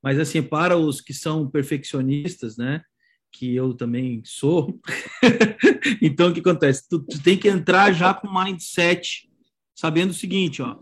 mas 0.02 0.20
assim, 0.20 0.44
para 0.44 0.78
os 0.78 1.02
que 1.02 1.14
são 1.14 1.50
perfeccionistas, 1.50 2.56
né? 2.56 2.84
Que 3.32 3.56
eu 3.56 3.74
também 3.74 4.22
sou. 4.26 4.80
então, 6.02 6.30
o 6.30 6.34
que 6.34 6.40
acontece? 6.40 6.88
Tu, 6.90 7.00
tu, 7.00 7.22
tem 7.22 7.38
que 7.38 7.48
entrar 7.48 7.92
já 7.92 8.14
com 8.14 8.32
mindset, 8.32 9.30
sabendo 9.76 10.12
o 10.12 10.16
seguinte, 10.16 10.62
ó, 10.62 10.78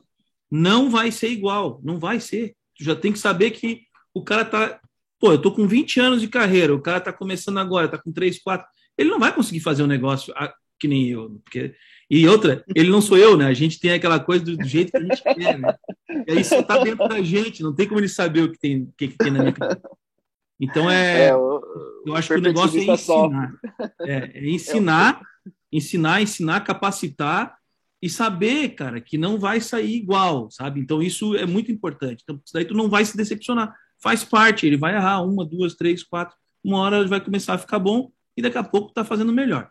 não 0.49 0.89
vai 0.89 1.11
ser 1.11 1.29
igual, 1.29 1.81
não 1.83 1.99
vai 1.99 2.19
ser. 2.19 2.55
Tu 2.77 2.83
já 2.83 2.95
tem 2.95 3.11
que 3.11 3.19
saber 3.19 3.51
que 3.51 3.81
o 4.13 4.23
cara 4.23 4.45
tá, 4.45 4.79
pô, 5.19 5.33
eu 5.33 5.41
tô 5.41 5.51
com 5.51 5.67
20 5.67 5.99
anos 5.99 6.21
de 6.21 6.27
carreira, 6.27 6.73
o 6.73 6.81
cara 6.81 7.01
tá 7.01 7.11
começando 7.11 7.57
agora, 7.57 7.87
tá 7.87 7.97
com 7.97 8.11
3, 8.11 8.39
4, 8.39 8.67
ele 8.97 9.09
não 9.09 9.19
vai 9.19 9.33
conseguir 9.33 9.59
fazer 9.59 9.83
um 9.83 9.87
negócio 9.87 10.33
que 10.79 10.87
nem 10.87 11.09
eu, 11.09 11.41
porque 11.43 11.75
e 12.09 12.27
outra, 12.27 12.63
ele 12.75 12.89
não 12.89 13.01
sou 13.01 13.17
eu, 13.17 13.35
né? 13.35 13.47
A 13.47 13.53
gente 13.53 13.79
tem 13.79 13.91
aquela 13.91 14.19
coisa 14.19 14.45
do, 14.45 14.55
do 14.55 14.67
jeito 14.67 14.91
que 14.91 14.97
a 14.97 15.01
gente 15.01 15.23
quer, 15.23 15.57
né? 15.57 15.75
E 16.27 16.31
aí 16.31 16.41
isso 16.41 16.61
tá 16.63 16.77
dentro 16.83 17.07
da 17.07 17.21
gente, 17.21 17.63
não 17.63 17.73
tem 17.73 17.87
como 17.87 17.99
ele 17.99 18.07
saber 18.07 18.41
o 18.41 18.51
que 18.51 18.59
tem, 18.59 18.83
o 18.83 18.93
que, 18.95 19.07
que 19.07 19.17
tem 19.17 19.31
na 19.31 19.39
minha 19.39 19.51
cabeça. 19.51 19.81
Então 20.59 20.89
é, 20.89 21.27
é 21.27 21.35
o, 21.35 21.61
eu 22.05 22.15
acho 22.15 22.29
que 22.29 22.39
o 22.39 22.41
negócio 22.41 22.79
é 22.79 22.83
ensinar, 22.83 23.53
é, 24.01 24.13
é 24.33 24.47
ensinar, 24.49 25.21
ensinar, 25.71 26.21
ensinar, 26.21 26.61
capacitar 26.61 27.57
e 28.01 28.09
saber, 28.09 28.69
cara, 28.69 29.01
que 29.01 29.17
não 29.17 29.39
vai 29.39 29.59
sair 29.59 29.95
igual, 29.95 30.49
sabe? 30.51 30.79
Então 30.79 31.01
isso 31.01 31.35
é 31.35 31.45
muito 31.45 31.71
importante. 31.71 32.23
Então 32.23 32.39
daí 32.53 32.65
tu 32.65 32.73
não 32.73 32.89
vai 32.89 33.03
se 33.03 33.17
decepcionar, 33.17 33.75
faz 33.99 34.23
parte. 34.23 34.65
Ele 34.65 34.77
vai 34.77 34.95
errar 34.95 35.21
uma, 35.21 35.45
duas, 35.45 35.75
três, 35.75 36.03
quatro, 36.03 36.37
uma 36.63 36.79
hora 36.79 37.05
vai 37.07 37.19
começar 37.19 37.55
a 37.55 37.57
ficar 37.57 37.79
bom 37.79 38.11
e 38.37 38.41
daqui 38.41 38.57
a 38.57 38.63
pouco 38.63 38.93
tá 38.93 39.03
fazendo 39.03 39.33
melhor. 39.33 39.69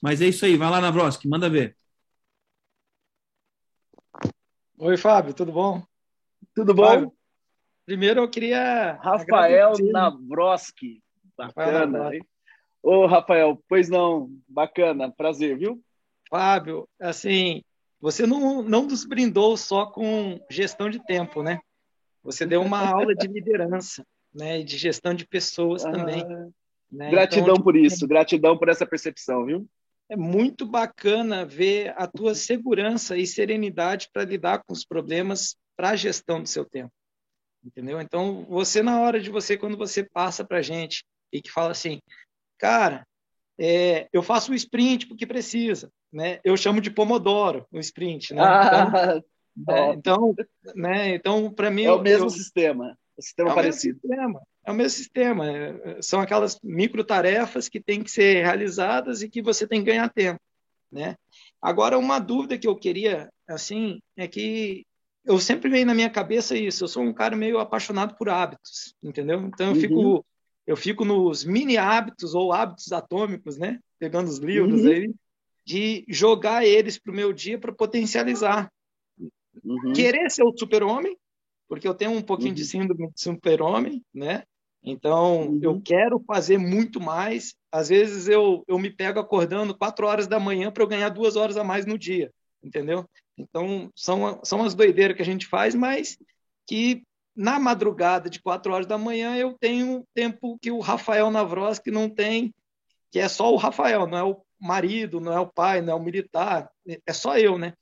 Mas 0.00 0.20
é 0.20 0.26
isso 0.26 0.44
aí, 0.44 0.56
vai 0.56 0.70
lá 0.70 0.80
na 0.80 0.90
Vroski, 0.90 1.28
manda 1.28 1.48
ver. 1.48 1.76
Oi, 4.78 4.96
Fábio, 4.96 5.32
tudo 5.32 5.52
bom? 5.52 5.82
Tudo 6.54 6.74
bom? 6.74 6.84
Fábio, 6.84 7.12
Primeiro 7.84 8.20
eu 8.20 8.28
queria. 8.28 8.98
Rafael 9.00 9.72
Navroski. 9.92 11.02
Bacana. 11.36 12.04
Rafael 12.04 12.22
Ô, 12.82 13.06
Rafael, 13.06 13.62
pois 13.68 13.88
não, 13.88 14.28
bacana, 14.48 15.10
prazer, 15.10 15.56
viu? 15.56 15.80
Fábio, 16.28 16.88
assim, 16.98 17.62
você 18.00 18.26
não, 18.26 18.62
não 18.62 18.82
nos 18.82 19.04
brindou 19.04 19.56
só 19.56 19.86
com 19.86 20.40
gestão 20.50 20.90
de 20.90 20.98
tempo, 20.98 21.42
né? 21.44 21.60
Você 22.24 22.44
deu 22.44 22.60
uma 22.60 22.80
aula 22.90 23.14
de 23.14 23.28
liderança, 23.28 24.04
né? 24.34 24.58
E 24.60 24.64
de 24.64 24.76
gestão 24.76 25.14
de 25.14 25.24
pessoas 25.24 25.84
ah, 25.84 25.92
também. 25.92 26.24
Né? 26.90 27.10
Gratidão 27.10 27.54
então, 27.54 27.62
por 27.62 27.76
isso, 27.76 28.06
gratidão 28.08 28.58
por 28.58 28.68
essa 28.68 28.84
percepção, 28.84 29.46
viu? 29.46 29.68
É 30.08 30.16
muito 30.16 30.66
bacana 30.66 31.44
ver 31.46 31.94
a 31.96 32.08
tua 32.08 32.34
segurança 32.34 33.16
e 33.16 33.26
serenidade 33.26 34.10
para 34.12 34.24
lidar 34.24 34.64
com 34.64 34.72
os 34.72 34.84
problemas 34.84 35.56
para 35.76 35.90
a 35.90 35.96
gestão 35.96 36.42
do 36.42 36.48
seu 36.48 36.64
tempo 36.64 36.92
entendeu? 37.64 38.00
Então, 38.00 38.44
você 38.48 38.82
na 38.82 39.00
hora 39.00 39.20
de 39.20 39.30
você, 39.30 39.56
quando 39.56 39.76
você 39.76 40.02
passa 40.02 40.44
para 40.44 40.62
gente 40.62 41.04
e 41.32 41.40
que 41.40 41.50
fala 41.50 41.70
assim, 41.70 42.00
cara, 42.58 43.06
é, 43.58 44.08
eu 44.12 44.22
faço 44.22 44.52
o 44.52 44.54
sprint 44.54 45.06
porque 45.06 45.26
precisa, 45.26 45.90
né? 46.12 46.40
Eu 46.44 46.56
chamo 46.56 46.80
de 46.80 46.90
pomodoro 46.90 47.66
o 47.70 47.78
sprint, 47.78 48.34
né? 48.34 48.42
Ah, 48.42 49.22
então, 49.56 49.76
é, 49.76 49.92
então, 49.92 50.34
né? 50.74 51.14
Então, 51.14 51.52
para 51.52 51.70
mim 51.70 51.84
é 51.84 51.92
o 51.92 52.00
mesmo 52.00 52.26
eu, 52.26 52.30
sistema, 52.30 52.96
o 53.16 53.22
sistema 53.22 53.50
é 53.50 53.54
parecido. 53.54 53.98
O 53.98 54.00
sistema, 54.00 54.42
é 54.64 54.70
o 54.70 54.74
mesmo 54.74 54.90
sistema. 54.90 55.44
São 56.00 56.20
aquelas 56.20 56.58
micro 56.62 57.04
tarefas 57.04 57.68
que 57.68 57.80
têm 57.80 58.02
que 58.02 58.10
ser 58.10 58.42
realizadas 58.42 59.22
e 59.22 59.28
que 59.28 59.42
você 59.42 59.66
tem 59.66 59.80
que 59.80 59.90
ganhar 59.90 60.08
tempo, 60.08 60.40
né? 60.90 61.16
Agora, 61.60 61.98
uma 61.98 62.18
dúvida 62.18 62.58
que 62.58 62.66
eu 62.66 62.74
queria, 62.74 63.30
assim, 63.46 64.00
é 64.16 64.26
que 64.26 64.84
eu 65.24 65.38
sempre 65.38 65.70
vem 65.70 65.84
na 65.84 65.94
minha 65.94 66.10
cabeça 66.10 66.56
isso. 66.56 66.84
Eu 66.84 66.88
sou 66.88 67.02
um 67.02 67.12
cara 67.12 67.36
meio 67.36 67.58
apaixonado 67.58 68.16
por 68.16 68.28
hábitos, 68.28 68.94
entendeu? 69.02 69.40
Então 69.42 69.68
eu 69.68 69.74
uhum. 69.74 69.80
fico 69.80 70.26
eu 70.66 70.76
fico 70.76 71.04
nos 71.04 71.44
mini 71.44 71.76
hábitos 71.76 72.34
ou 72.34 72.52
hábitos 72.52 72.92
atômicos, 72.92 73.58
né? 73.58 73.80
Pegando 73.98 74.28
os 74.28 74.38
livros 74.38 74.82
uhum. 74.82 74.90
aí 74.90 75.14
de 75.64 76.04
jogar 76.08 76.64
eles 76.64 76.98
para 76.98 77.12
o 77.12 77.14
meu 77.14 77.32
dia 77.32 77.58
para 77.58 77.72
potencializar. 77.72 78.70
Uhum. 79.64 79.92
Querer 79.92 80.30
ser 80.30 80.44
o 80.44 80.56
super-homem, 80.56 81.16
porque 81.68 81.86
eu 81.86 81.94
tenho 81.94 82.12
um 82.12 82.22
pouquinho 82.22 82.54
de 82.54 82.62
uhum. 82.62 82.68
síndrome 82.68 83.12
de 83.12 83.20
super-homem, 83.20 84.02
né? 84.12 84.44
Então, 84.84 85.58
eu 85.62 85.72
uhum. 85.72 85.80
quero 85.80 86.18
fazer 86.26 86.58
muito 86.58 87.00
mais. 87.00 87.54
Às 87.70 87.88
vezes 87.88 88.26
eu, 88.26 88.64
eu 88.66 88.78
me 88.78 88.90
pego 88.90 89.20
acordando 89.20 89.76
quatro 89.76 90.06
horas 90.06 90.26
da 90.26 90.40
manhã 90.40 90.72
para 90.72 90.82
eu 90.82 90.88
ganhar 90.88 91.08
duas 91.08 91.36
horas 91.36 91.56
a 91.56 91.62
mais 91.62 91.86
no 91.86 91.96
dia, 91.96 92.32
entendeu? 92.62 93.08
Então, 93.36 93.90
são, 93.94 94.40
são 94.44 94.62
as 94.62 94.74
doideiras 94.74 95.16
que 95.16 95.22
a 95.22 95.26
gente 95.26 95.46
faz, 95.46 95.74
mas 95.74 96.18
que 96.66 97.02
na 97.34 97.58
madrugada 97.58 98.28
de 98.28 98.40
quatro 98.40 98.72
horas 98.72 98.86
da 98.86 98.98
manhã 98.98 99.36
eu 99.36 99.54
tenho 99.58 100.06
tempo 100.14 100.58
que 100.60 100.70
o 100.70 100.80
Rafael 100.80 101.30
Navroski 101.30 101.90
não 101.90 102.08
tem, 102.08 102.54
que 103.10 103.18
é 103.18 103.28
só 103.28 103.52
o 103.52 103.56
Rafael, 103.56 104.06
não 104.06 104.18
é 104.18 104.24
o 104.24 104.42
marido, 104.60 105.20
não 105.20 105.32
é 105.32 105.40
o 105.40 105.46
pai, 105.46 105.80
não 105.80 105.94
é 105.94 105.96
o 105.96 106.02
militar, 106.02 106.70
é 107.06 107.12
só 107.12 107.36
eu, 107.36 107.58
né? 107.58 107.74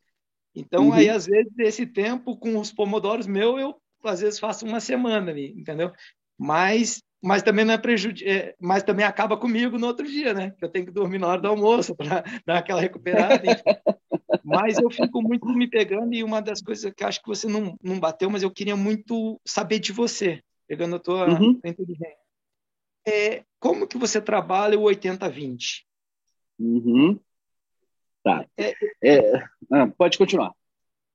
Então, 0.55 0.89
uhum. 0.89 0.93
aí, 0.93 1.09
às 1.09 1.27
vezes, 1.27 1.53
esse 1.59 1.87
tempo 1.87 2.37
com 2.37 2.59
os 2.59 2.73
pomodoros 2.73 3.27
meu, 3.27 3.59
eu 3.59 3.81
às 4.05 4.21
vezes 4.21 4.41
faço 4.41 4.67
uma 4.67 4.81
semana 4.81 5.31
ali, 5.31 5.53
entendeu? 5.57 5.93
Mas, 6.39 7.03
mas 7.23 7.43
também 7.43 7.65
não 7.65 7.75
é 7.75 7.79
prejudici 7.79 8.29
é, 8.29 8.55
mas 8.59 8.83
também 8.83 9.05
acaba 9.05 9.37
comigo 9.37 9.79
no 9.79 9.87
outro 9.87 10.07
dia, 10.07 10.33
né? 10.33 10.55
Que 10.59 10.65
eu 10.65 10.69
tenho 10.69 10.87
que 10.87 10.93
dormir 10.93 11.19
na 11.19 11.29
hora 11.29 11.41
do 11.41 11.49
almoço 11.49 11.95
para 11.95 12.25
dar 12.47 12.59
aquela 12.59 12.81
recuperada. 12.81 13.43
Mas 14.43 14.79
eu 14.79 14.91
fico 14.91 15.21
muito 15.23 15.47
me 15.49 15.69
pegando 15.69 16.15
e 16.15 16.25
uma 16.25 16.41
das 16.41 16.63
coisas 16.63 16.93
que 16.95 17.05
acho 17.05 17.21
que 17.21 17.29
você 17.29 17.47
não, 17.47 17.77
não 17.83 18.01
bateu, 18.01 18.31
mas 18.31 18.43
eu 18.43 18.51
queria 18.51 18.77
muito 18.77 19.41
saber 19.45 19.79
de 19.79 19.93
você, 19.93 20.43
pegando 20.67 20.97
a 20.97 20.99
tua, 20.99 21.29
uhum. 21.29 21.61
tua 21.61 21.71
inteligência. 21.71 22.17
É, 23.07 23.45
como 23.59 23.87
que 23.87 23.99
você 23.99 24.21
trabalha 24.21 24.79
o 24.79 24.85
80-20? 24.85 25.85
Uhum. 26.59 27.19
Tá. 28.23 28.47
É, 28.57 28.75
é, 29.03 29.43
ah, 29.73 29.87
pode 29.97 30.19
continuar. 30.19 30.53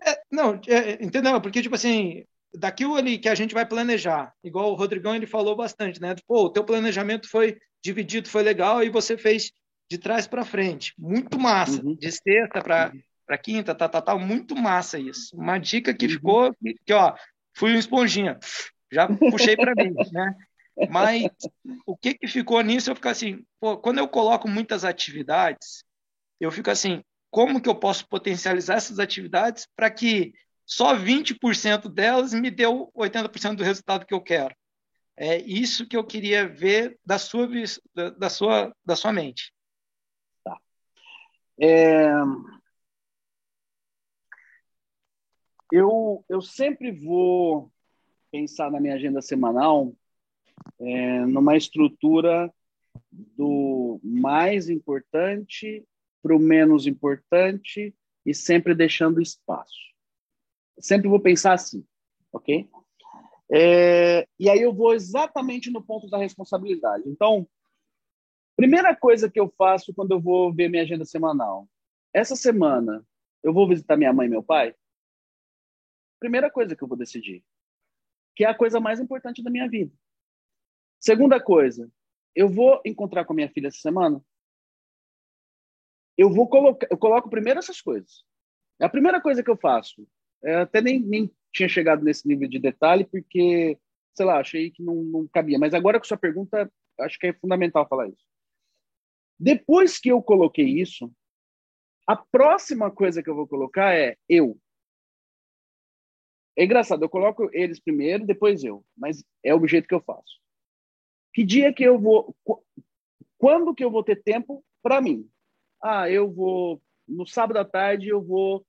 É, 0.06 0.22
não, 0.32 0.60
é, 0.68 1.03
entendeu? 1.03 1.40
Porque, 1.41 1.61
tipo 1.61 1.76
assim, 1.76 2.26
daquilo 2.57 2.95
ali 2.95 3.18
que 3.18 3.30
a 3.30 3.36
gente 3.36 3.53
vai 3.53 3.65
planejar, 3.65 4.34
igual 4.44 4.72
o 4.72 4.76
Rodrigão 4.76 5.15
ele 5.15 5.27
falou 5.27 5.56
bastante, 5.56 6.02
né? 6.02 6.15
Pô, 6.27 6.45
o 6.45 6.49
teu 6.49 6.64
planejamento 6.64 7.30
foi 7.30 7.57
dividido, 7.84 8.30
foi 8.30 8.44
legal 8.44 8.84
e 8.84 8.90
você 8.90 9.18
fez 9.18 9.52
de 9.90 9.98
trás 9.98 10.27
para 10.27 10.45
frente, 10.45 10.94
muito 10.98 11.40
massa, 11.40 11.84
uhum. 11.84 11.95
de 11.95 12.11
sexta 12.11 12.61
para 12.61 12.91
para 13.26 13.40
quinta, 13.40 13.73
tá, 13.73 13.90
tá, 13.90 13.99
tá, 14.03 14.15
muito 14.15 14.56
massa 14.56 14.99
isso. 14.99 15.36
Uma 15.36 15.57
dica 15.57 15.91
que 15.95 16.06
uhum. 16.06 16.11
ficou 16.11 16.56
que, 16.61 16.76
que, 16.86 16.94
ó, 16.94 17.15
fui 17.56 17.73
um 17.73 17.80
esponjinha, 17.80 18.38
já 18.91 19.07
puxei 19.07 19.56
para 19.56 19.73
mim, 19.76 19.95
né? 20.11 20.36
Mas 20.90 21.27
o 21.88 21.98
que 21.98 22.14
que 22.14 22.27
ficou 22.27 22.61
nisso? 22.61 22.91
Eu 22.91 22.95
fico 22.95 23.10
assim, 23.10 23.44
pô, 23.60 23.77
quando 23.77 23.98
eu 23.98 24.07
coloco 24.07 24.48
muitas 24.48 24.84
atividades, 24.86 25.84
eu 26.40 26.52
fico 26.52 26.69
assim, 26.69 27.02
como 27.32 27.61
que 27.61 27.69
eu 27.69 27.76
posso 27.76 28.07
potencializar 28.07 28.76
essas 28.76 28.99
atividades 28.99 29.68
para 29.76 29.90
que 29.90 30.34
só 30.65 30.95
20% 30.95 31.89
delas 31.89 32.33
me 32.33 32.49
deu 32.49 32.91
80% 32.95 33.55
do 33.55 33.63
resultado 33.63 34.05
que 34.05 34.13
eu 34.13 34.21
quero. 34.21 34.55
É 35.17 35.37
isso 35.37 35.87
que 35.87 35.95
eu 35.95 36.03
queria 36.03 36.47
ver 36.47 36.99
da 37.05 37.17
sua, 37.17 37.47
da, 38.17 38.29
sua, 38.29 38.75
da 38.83 38.95
sua 38.95 39.13
mente. 39.13 39.53
Tá. 40.43 40.57
É... 41.59 42.11
Eu, 45.71 46.23
eu 46.29 46.41
sempre 46.41 46.91
vou 46.91 47.71
pensar 48.31 48.69
na 48.71 48.79
minha 48.79 48.95
agenda 48.95 49.21
semanal 49.21 49.93
é, 50.79 51.25
numa 51.25 51.55
estrutura 51.55 52.53
do 53.11 53.99
mais 54.03 54.69
importante 54.69 55.85
para 56.21 56.35
o 56.35 56.39
menos 56.39 56.87
importante 56.87 57.95
e 58.25 58.33
sempre 58.33 58.73
deixando 58.73 59.21
espaço. 59.21 59.94
Sempre 60.80 61.07
vou 61.07 61.19
pensar 61.19 61.53
assim, 61.53 61.85
ok? 62.31 62.69
É, 63.52 64.27
e 64.39 64.49
aí 64.49 64.61
eu 64.61 64.73
vou 64.73 64.93
exatamente 64.93 65.69
no 65.69 65.84
ponto 65.84 66.10
da 66.10 66.18
responsabilidade. 66.18 67.03
Então, 67.07 67.47
primeira 68.56 68.95
coisa 68.95 69.30
que 69.30 69.39
eu 69.39 69.53
faço 69.57 69.93
quando 69.93 70.11
eu 70.11 70.19
vou 70.19 70.53
ver 70.53 70.69
minha 70.69 70.84
agenda 70.84 71.06
semanal. 71.06 71.68
Essa 72.14 72.35
semana, 72.35 73.06
eu 73.43 73.53
vou 73.53 73.68
visitar 73.68 73.97
minha 73.97 74.14
mãe 74.14 74.27
e 74.27 74.30
meu 74.30 74.41
pai? 74.41 74.76
Primeira 76.19 76.49
coisa 76.49 76.76
que 76.76 76.84
eu 76.84 76.88
vou 76.88 76.97
decidir. 76.97 77.43
Que 78.35 78.43
é 78.43 78.49
a 78.49 78.57
coisa 78.57 78.80
mais 78.80 78.99
importante 78.99 79.43
da 79.43 79.52
minha 79.52 79.69
vida. 79.69 79.93
Segunda 80.99 81.39
coisa, 81.39 81.91
eu 82.34 82.49
vou 82.49 82.81
encontrar 82.85 83.26
com 83.26 83.34
a 83.34 83.35
minha 83.35 83.49
filha 83.49 83.68
essa 83.68 83.77
semana? 83.77 84.23
Eu 86.18 86.34
vou 86.34 86.47
colocar, 86.47 86.88
eu 86.89 86.97
coloco 86.97 87.30
primeiro 87.30 87.60
essas 87.60 87.81
coisas. 87.81 88.23
É 88.80 88.85
a 88.85 88.89
primeira 88.89 89.22
coisa 89.22 89.43
que 89.43 89.49
eu 89.49 89.57
faço. 89.57 90.07
Eu 90.41 90.59
até 90.59 90.81
nem, 90.81 90.99
nem 90.99 91.31
tinha 91.51 91.69
chegado 91.69 92.03
nesse 92.03 92.27
nível 92.27 92.47
de 92.49 92.59
detalhe, 92.59 93.05
porque, 93.05 93.77
sei 94.13 94.25
lá, 94.25 94.39
achei 94.39 94.69
que 94.69 94.83
não, 94.83 94.95
não 94.95 95.27
cabia. 95.27 95.57
Mas 95.57 95.73
agora 95.73 95.99
com 95.99 96.05
sua 96.05 96.17
pergunta, 96.17 96.71
acho 96.99 97.17
que 97.17 97.27
é 97.27 97.33
fundamental 97.33 97.87
falar 97.87 98.07
isso. 98.07 98.25
Depois 99.39 99.99
que 99.99 100.09
eu 100.09 100.21
coloquei 100.21 100.65
isso, 100.65 101.11
a 102.07 102.15
próxima 102.15 102.91
coisa 102.91 103.23
que 103.23 103.29
eu 103.29 103.35
vou 103.35 103.47
colocar 103.47 103.95
é 103.95 104.15
eu. 104.29 104.59
É 106.57 106.63
engraçado, 106.63 107.03
eu 107.03 107.09
coloco 107.09 107.49
eles 107.51 107.79
primeiro, 107.79 108.25
depois 108.25 108.63
eu, 108.63 108.85
mas 108.95 109.23
é 109.43 109.53
o 109.53 109.67
jeito 109.67 109.87
que 109.87 109.93
eu 109.93 110.01
faço. 110.01 110.39
Que 111.33 111.43
dia 111.43 111.73
que 111.73 111.83
eu 111.83 111.99
vou. 111.99 112.33
Quando 113.37 113.75
que 113.75 113.83
eu 113.83 113.91
vou 113.91 114.03
ter 114.03 114.23
tempo 114.23 114.63
para 114.81 115.01
mim? 115.01 115.29
Ah, 115.83 116.09
eu 116.09 116.31
vou. 116.31 116.81
No 117.05 117.27
sábado 117.27 117.57
à 117.57 117.65
tarde, 117.65 118.07
eu 118.07 118.21
vou 118.23 118.65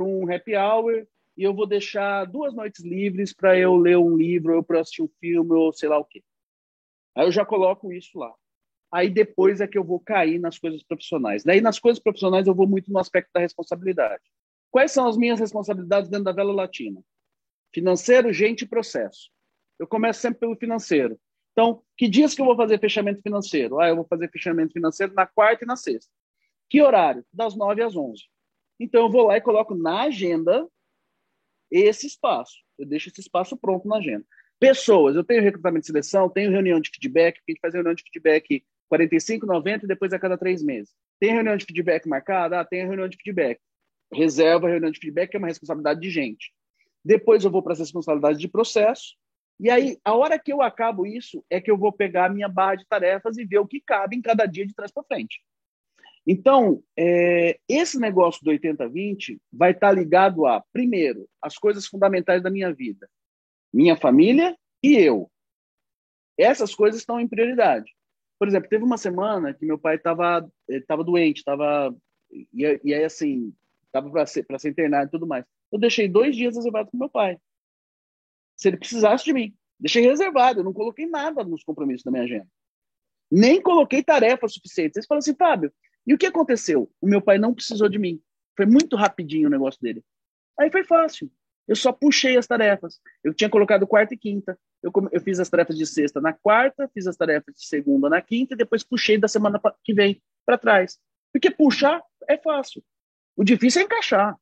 para 0.00 0.06
um 0.06 0.32
happy 0.32 0.56
hour 0.56 1.06
e 1.36 1.42
eu 1.42 1.54
vou 1.54 1.66
deixar 1.66 2.24
duas 2.24 2.54
noites 2.54 2.82
livres 2.82 3.34
para 3.34 3.58
eu 3.58 3.76
ler 3.76 3.98
um 3.98 4.16
livro, 4.16 4.56
ou 4.56 4.62
para 4.62 4.80
assistir 4.80 5.02
um 5.02 5.10
filme, 5.20 5.52
ou 5.52 5.72
sei 5.72 5.88
lá 5.88 5.98
o 5.98 6.04
quê. 6.04 6.22
Aí 7.14 7.26
eu 7.26 7.30
já 7.30 7.44
coloco 7.44 7.92
isso 7.92 8.18
lá. 8.18 8.32
Aí 8.90 9.10
depois 9.10 9.60
é 9.60 9.66
que 9.66 9.78
eu 9.78 9.84
vou 9.84 10.00
cair 10.00 10.38
nas 10.38 10.58
coisas 10.58 10.82
profissionais. 10.82 11.44
Daí 11.44 11.60
nas 11.60 11.78
coisas 11.78 12.02
profissionais 12.02 12.46
eu 12.46 12.54
vou 12.54 12.66
muito 12.66 12.90
no 12.90 12.98
aspecto 12.98 13.30
da 13.32 13.40
responsabilidade. 13.40 14.22
Quais 14.70 14.90
são 14.90 15.06
as 15.06 15.16
minhas 15.16 15.38
responsabilidades 15.38 16.08
dentro 16.08 16.24
da 16.24 16.32
Vela 16.32 16.52
Latina? 16.52 17.00
Financeiro, 17.72 18.32
gente 18.32 18.62
e 18.62 18.68
processo. 18.68 19.30
Eu 19.78 19.86
começo 19.86 20.20
sempre 20.20 20.40
pelo 20.40 20.56
financeiro. 20.56 21.18
Então, 21.52 21.82
que 21.96 22.08
dias 22.08 22.34
que 22.34 22.40
eu 22.40 22.46
vou 22.46 22.56
fazer 22.56 22.80
fechamento 22.80 23.22
financeiro? 23.22 23.80
Ah, 23.80 23.88
eu 23.88 23.96
vou 23.96 24.06
fazer 24.06 24.30
fechamento 24.30 24.72
financeiro 24.72 25.12
na 25.14 25.26
quarta 25.26 25.64
e 25.64 25.66
na 25.66 25.76
sexta. 25.76 26.10
Que 26.68 26.82
horário? 26.82 27.24
Das 27.32 27.56
nove 27.56 27.82
às 27.82 27.96
onze. 27.96 28.24
Então, 28.80 29.02
eu 29.02 29.10
vou 29.10 29.26
lá 29.26 29.36
e 29.36 29.42
coloco 29.42 29.74
na 29.74 30.04
agenda 30.04 30.66
esse 31.70 32.06
espaço. 32.06 32.56
Eu 32.78 32.86
deixo 32.86 33.10
esse 33.10 33.20
espaço 33.20 33.56
pronto 33.56 33.86
na 33.86 33.98
agenda. 33.98 34.24
Pessoas, 34.58 35.14
eu 35.14 35.22
tenho 35.22 35.42
recrutamento 35.42 35.82
de 35.82 35.86
seleção, 35.86 36.28
tenho 36.28 36.50
reunião 36.50 36.80
de 36.80 36.90
feedback, 36.90 37.38
a 37.38 37.50
gente 37.50 37.60
faz 37.60 37.74
reunião 37.74 37.94
de 37.94 38.02
feedback 38.02 38.64
45, 38.88 39.46
90 39.46 39.84
e 39.84 39.88
depois 39.88 40.12
a 40.12 40.18
cada 40.18 40.36
três 40.36 40.62
meses. 40.62 40.92
Tem 41.20 41.32
reunião 41.32 41.56
de 41.56 41.64
feedback 41.64 42.08
marcada? 42.08 42.60
Ah, 42.60 42.64
tem 42.64 42.84
reunião 42.86 43.08
de 43.08 43.16
feedback. 43.16 43.60
Reserva 44.12 44.66
a 44.66 44.70
reunião 44.70 44.90
de 44.90 44.98
feedback, 44.98 45.30
que 45.30 45.36
é 45.36 45.38
uma 45.38 45.48
responsabilidade 45.48 46.00
de 46.00 46.10
gente. 46.10 46.52
Depois 47.04 47.44
eu 47.44 47.50
vou 47.50 47.62
para 47.62 47.74
as 47.74 47.78
responsabilidades 47.78 48.40
de 48.40 48.48
processo. 48.48 49.14
E 49.60 49.70
aí, 49.70 49.98
a 50.04 50.14
hora 50.14 50.38
que 50.38 50.52
eu 50.52 50.60
acabo 50.60 51.06
isso, 51.06 51.44
é 51.48 51.60
que 51.60 51.70
eu 51.70 51.78
vou 51.78 51.92
pegar 51.92 52.26
a 52.26 52.28
minha 52.28 52.48
barra 52.48 52.76
de 52.76 52.86
tarefas 52.86 53.38
e 53.38 53.44
ver 53.44 53.58
o 53.58 53.66
que 53.66 53.80
cabe 53.80 54.16
em 54.16 54.22
cada 54.22 54.46
dia 54.46 54.66
de 54.66 54.74
trás 54.74 54.90
para 54.90 55.04
frente. 55.04 55.40
Então, 56.26 56.82
é, 56.96 57.58
esse 57.68 57.98
negócio 57.98 58.44
do 58.44 58.50
80-20 58.50 59.40
vai 59.52 59.72
estar 59.72 59.88
tá 59.88 59.92
ligado 59.92 60.46
a, 60.46 60.62
primeiro, 60.72 61.28
as 61.40 61.56
coisas 61.56 61.86
fundamentais 61.86 62.42
da 62.42 62.50
minha 62.50 62.72
vida. 62.72 63.08
Minha 63.72 63.96
família 63.96 64.56
e 64.82 64.96
eu. 64.96 65.30
Essas 66.38 66.74
coisas 66.74 67.00
estão 67.00 67.20
em 67.20 67.28
prioridade. 67.28 67.90
Por 68.38 68.48
exemplo, 68.48 68.68
teve 68.68 68.84
uma 68.84 68.96
semana 68.96 69.52
que 69.52 69.66
meu 69.66 69.78
pai 69.78 69.96
estava 69.96 70.50
tava 70.86 71.04
doente, 71.04 71.38
estava 71.38 71.94
e, 72.30 72.46
e 72.82 72.94
aí 72.94 73.04
assim, 73.04 73.52
estava 73.84 74.10
para 74.10 74.24
ser, 74.24 74.46
ser 74.58 74.70
internado 74.70 75.08
e 75.08 75.10
tudo 75.10 75.26
mais. 75.26 75.44
Eu 75.70 75.78
deixei 75.78 76.08
dois 76.08 76.34
dias 76.34 76.56
reservado 76.56 76.90
com 76.90 76.96
meu 76.96 77.10
pai. 77.10 77.38
Se 78.56 78.68
ele 78.68 78.78
precisasse 78.78 79.24
de 79.24 79.32
mim. 79.32 79.54
Deixei 79.78 80.02
reservado, 80.02 80.60
eu 80.60 80.64
não 80.64 80.74
coloquei 80.74 81.06
nada 81.06 81.42
nos 81.42 81.64
compromissos 81.64 82.04
da 82.04 82.10
minha 82.10 82.24
agenda. 82.24 82.46
Nem 83.30 83.62
coloquei 83.62 84.02
tarefas 84.02 84.52
suficientes. 84.52 84.96
Eles 84.96 85.06
falam 85.06 85.20
assim, 85.20 85.34
Fábio, 85.34 85.72
e 86.06 86.14
o 86.14 86.18
que 86.18 86.26
aconteceu? 86.26 86.90
O 87.00 87.06
meu 87.06 87.20
pai 87.20 87.38
não 87.38 87.54
precisou 87.54 87.88
de 87.88 87.98
mim. 87.98 88.20
Foi 88.56 88.66
muito 88.66 88.96
rapidinho 88.96 89.48
o 89.48 89.50
negócio 89.50 89.80
dele. 89.80 90.04
Aí 90.58 90.70
foi 90.70 90.84
fácil. 90.84 91.30
Eu 91.66 91.76
só 91.76 91.92
puxei 91.92 92.36
as 92.36 92.46
tarefas. 92.46 93.00
Eu 93.22 93.32
tinha 93.32 93.48
colocado 93.48 93.86
quarta 93.86 94.14
e 94.14 94.18
quinta. 94.18 94.58
Eu, 94.82 94.90
eu 95.12 95.20
fiz 95.20 95.38
as 95.38 95.48
tarefas 95.48 95.76
de 95.76 95.86
sexta 95.86 96.20
na 96.20 96.32
quarta, 96.32 96.90
fiz 96.92 97.06
as 97.06 97.16
tarefas 97.16 97.54
de 97.54 97.64
segunda 97.66 98.08
na 98.08 98.20
quinta 98.20 98.54
e 98.54 98.56
depois 98.56 98.82
puxei 98.82 99.18
da 99.18 99.28
semana 99.28 99.60
que 99.84 99.94
vem 99.94 100.20
para 100.44 100.58
trás. 100.58 100.98
Porque 101.32 101.50
puxar 101.50 102.02
é 102.28 102.36
fácil. 102.36 102.82
O 103.36 103.44
difícil 103.44 103.82
é 103.82 103.84
encaixar. 103.84 104.36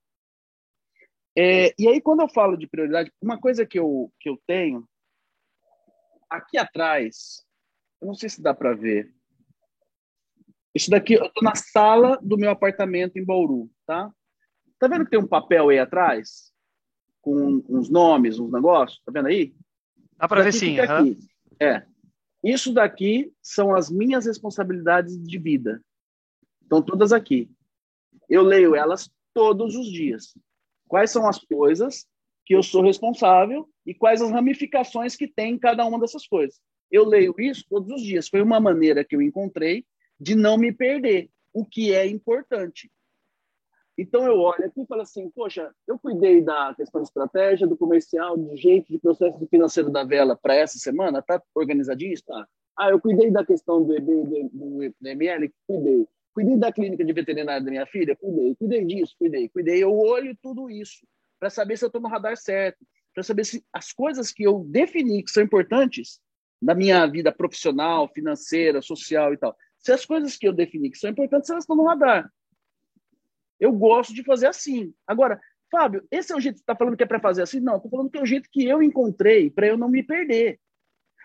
É, 1.37 1.75
e 1.79 1.87
aí, 1.87 2.01
quando 2.01 2.21
eu 2.21 2.29
falo 2.29 2.57
de 2.57 2.67
prioridade, 2.67 3.13
uma 3.21 3.39
coisa 3.39 3.65
que 3.65 3.79
eu, 3.79 4.13
que 4.19 4.29
eu 4.29 4.41
tenho 4.47 4.89
aqui 6.29 6.59
atrás, 6.59 7.45
eu 8.01 8.09
não 8.09 8.15
sei 8.15 8.29
se 8.29 8.43
dá 8.43 8.53
para 8.53 8.75
ver, 8.75 9.15
isso 10.79 10.91
daqui, 10.91 11.15
eu 11.15 11.27
estou 11.27 11.43
na 11.43 11.55
sala 11.55 12.19
do 12.23 12.39
meu 12.39 12.51
apartamento 12.51 13.19
em 13.19 13.25
Bauru, 13.25 13.69
tá? 13.85 14.11
Tá 14.79 14.87
vendo 14.87 15.05
que 15.05 15.11
tem 15.11 15.19
um 15.19 15.27
papel 15.27 15.69
aí 15.69 15.79
atrás? 15.79 16.53
Com 17.21 17.63
uns 17.69 17.91
nomes, 17.91 18.39
uns 18.39 18.53
negócios? 18.53 19.03
Tá 19.05 19.13
vendo 19.13 19.27
aí? 19.27 19.55
Dá 20.17 20.29
para 20.29 20.43
ver 20.43 20.53
sim. 20.53 20.79
Uhum. 20.79 21.19
É. 21.61 21.85
Isso 22.43 22.73
daqui 22.73 23.33
são 23.43 23.75
as 23.75 23.91
minhas 23.91 24.27
responsabilidades 24.27 25.21
de 25.21 25.39
vida. 25.39 25.83
Estão 26.63 26.81
todas 26.81 27.13
aqui. 27.13 27.51
Eu 28.29 28.43
leio 28.43 28.77
elas 28.77 29.11
todos 29.35 29.75
os 29.75 29.91
dias. 29.91 30.39
Quais 30.87 31.11
são 31.11 31.29
as 31.29 31.39
coisas 31.39 32.07
que 32.49 32.55
eu 32.55 32.63
sou 32.63 32.83
responsável 32.83 33.69
e 33.85 33.93
quais 33.93 34.23
as 34.23 34.31
ramificações 34.31 35.15
que 35.15 35.29
tem 35.29 35.55
em 35.55 35.59
cada 35.59 35.85
uma 35.85 36.01
dessas 36.01 36.27
coisas. 36.27 36.59
Eu 36.91 37.05
leio 37.05 37.35
isso 37.39 37.63
todos 37.69 37.91
os 37.93 38.03
dias. 38.03 38.29
Foi 38.29 38.41
uma 38.41 38.59
maneira 38.59 39.05
que 39.05 39.15
eu 39.15 39.21
encontrei 39.21 39.85
de 40.19 40.35
não 40.35 40.57
me 40.57 40.73
perder, 40.73 41.31
o 41.53 41.65
que 41.65 41.93
é 41.95 42.07
importante. 42.07 42.91
Então 43.97 44.25
eu 44.25 44.39
olho 44.39 44.65
aqui 44.65 44.83
e 44.83 44.87
falo 44.87 45.03
assim, 45.03 45.29
poxa, 45.31 45.75
eu 45.87 45.99
cuidei 45.99 46.41
da 46.41 46.73
questão 46.75 47.03
de 47.03 47.09
estratégia, 47.09 47.67
do 47.67 47.77
comercial, 47.77 48.39
de 48.39 48.57
jeito, 48.57 48.93
de 48.93 48.99
processo 48.99 49.45
financeiro 49.49 49.91
da 49.91 50.05
vela 50.05 50.37
para 50.37 50.55
essa 50.55 50.79
semana, 50.79 51.21
tá 51.21 51.43
organizadinho, 51.53 52.13
está? 52.13 52.47
Ah, 52.77 52.91
eu 52.91 53.01
cuidei 53.01 53.29
da 53.29 53.45
questão 53.45 53.83
do, 53.83 53.93
EB, 53.93 54.07
do, 54.07 54.49
do, 54.53 54.95
do 55.01 55.09
ML, 55.09 55.53
cuidei. 55.67 56.07
Cuidei 56.33 56.57
da 56.57 56.73
clínica 56.73 57.05
de 57.05 57.13
veterinária 57.13 57.61
da 57.61 57.71
minha 57.71 57.87
filha, 57.87 58.15
cuidei. 58.15 58.55
Cuidei 58.55 58.85
disso, 58.85 59.17
cuidei, 59.19 59.49
cuidei. 59.49 59.83
Eu 59.83 59.93
olho 59.93 60.37
tudo 60.41 60.71
isso 60.71 61.05
para 61.41 61.51
saber 61.51 61.77
se 61.77 61.85
eu 61.85 61.89
estou 61.89 62.01
no 62.01 62.09
radar 62.09 62.37
certo, 62.37 62.79
para 63.13 63.25
saber 63.25 63.45
se 63.45 63.65
as 63.73 63.93
coisas 63.93 64.31
que 64.31 64.45
eu 64.45 64.65
defini 64.69 65.25
que 65.25 65.31
são 65.33 65.43
importantes 65.43 66.21
na 66.63 66.73
minha 66.73 67.05
vida 67.07 67.33
profissional, 67.33 68.09
financeira, 68.15 68.81
social 68.81 69.35
e 69.35 69.37
tal, 69.37 69.57
se 69.89 69.93
as 69.93 70.05
coisas 70.05 70.37
que 70.37 70.47
eu 70.47 70.53
defini 70.53 70.91
que 70.91 70.99
são 70.99 71.09
importantes, 71.09 71.49
elas 71.49 71.65
estão 71.65 71.75
no 71.75 71.87
radar. 71.87 72.31
Eu 73.59 73.73
gosto 73.73 74.13
de 74.13 74.23
fazer 74.23 74.47
assim. 74.47 74.93
Agora, 75.07 75.41
Fábio, 75.71 76.07
esse 76.11 76.31
é 76.31 76.37
o 76.37 76.41
jeito 76.41 76.57
que 76.57 76.59
você 76.59 76.63
está 76.65 76.77
falando 76.77 76.95
que 76.95 77.03
é 77.03 77.07
para 77.07 77.19
fazer 77.19 77.41
assim? 77.41 77.59
Não, 77.59 77.77
estou 77.77 77.91
falando 77.91 78.11
que 78.11 78.19
é 78.19 78.23
o 78.23 78.27
jeito 78.27 78.51
que 78.53 78.67
eu 78.67 78.83
encontrei 78.83 79.51
para 79.51 79.67
eu 79.67 79.79
não 79.79 79.89
me 79.89 80.03
perder. 80.03 80.61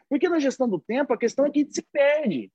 Porque 0.08 0.30
na 0.30 0.40
gestão 0.40 0.70
do 0.70 0.80
tempo, 0.80 1.14
a 1.14 1.18
questão 1.18 1.46
é 1.46 1.50
que 1.50 1.60
a 1.60 1.62
gente 1.64 1.76
se 1.76 1.82
perde. 1.92 2.50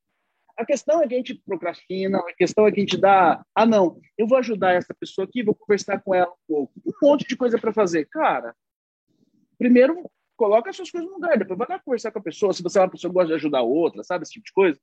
A 0.57 0.65
questão 0.65 1.03
é 1.03 1.07
que 1.07 1.15
a 1.15 1.19
gente 1.19 1.35
procrastina, 1.35 2.19
a 2.21 2.33
questão 2.33 2.67
é 2.67 2.73
que 2.73 2.81
a 2.81 2.85
gente 2.85 2.97
dá. 2.97 3.45
Ah, 3.55 3.67
não, 3.67 4.01
eu 4.17 4.27
vou 4.27 4.39
ajudar 4.39 4.73
essa 4.73 4.95
pessoa 4.95 5.27
aqui, 5.27 5.43
vou 5.43 5.55
conversar 5.55 6.01
com 6.01 6.15
ela 6.15 6.33
um 6.33 6.47
pouco. 6.49 6.73
Um 6.87 7.07
monte 7.07 7.29
de 7.29 7.37
coisa 7.37 7.59
para 7.59 7.73
fazer. 7.73 8.07
Cara, 8.07 8.57
primeiro 9.59 10.11
coloca 10.39 10.71
as 10.71 10.77
suas 10.77 10.91
coisas 10.91 11.07
no 11.07 11.17
lugar, 11.17 11.37
depois 11.37 11.59
vai 11.59 11.67
lá 11.69 11.79
conversar 11.79 12.13
com 12.13 12.19
a 12.19 12.23
pessoa. 12.23 12.55
Se 12.55 12.63
você 12.63 12.79
é 12.79 12.83
uma 12.83 12.91
pessoa 12.91 13.11
que 13.11 13.15
gosta 13.15 13.29
de 13.29 13.35
ajudar 13.35 13.61
outra, 13.61 14.03
sabe? 14.03 14.23
Esse 14.23 14.33
tipo 14.33 14.47
de 14.47 14.53
coisa. 14.53 14.81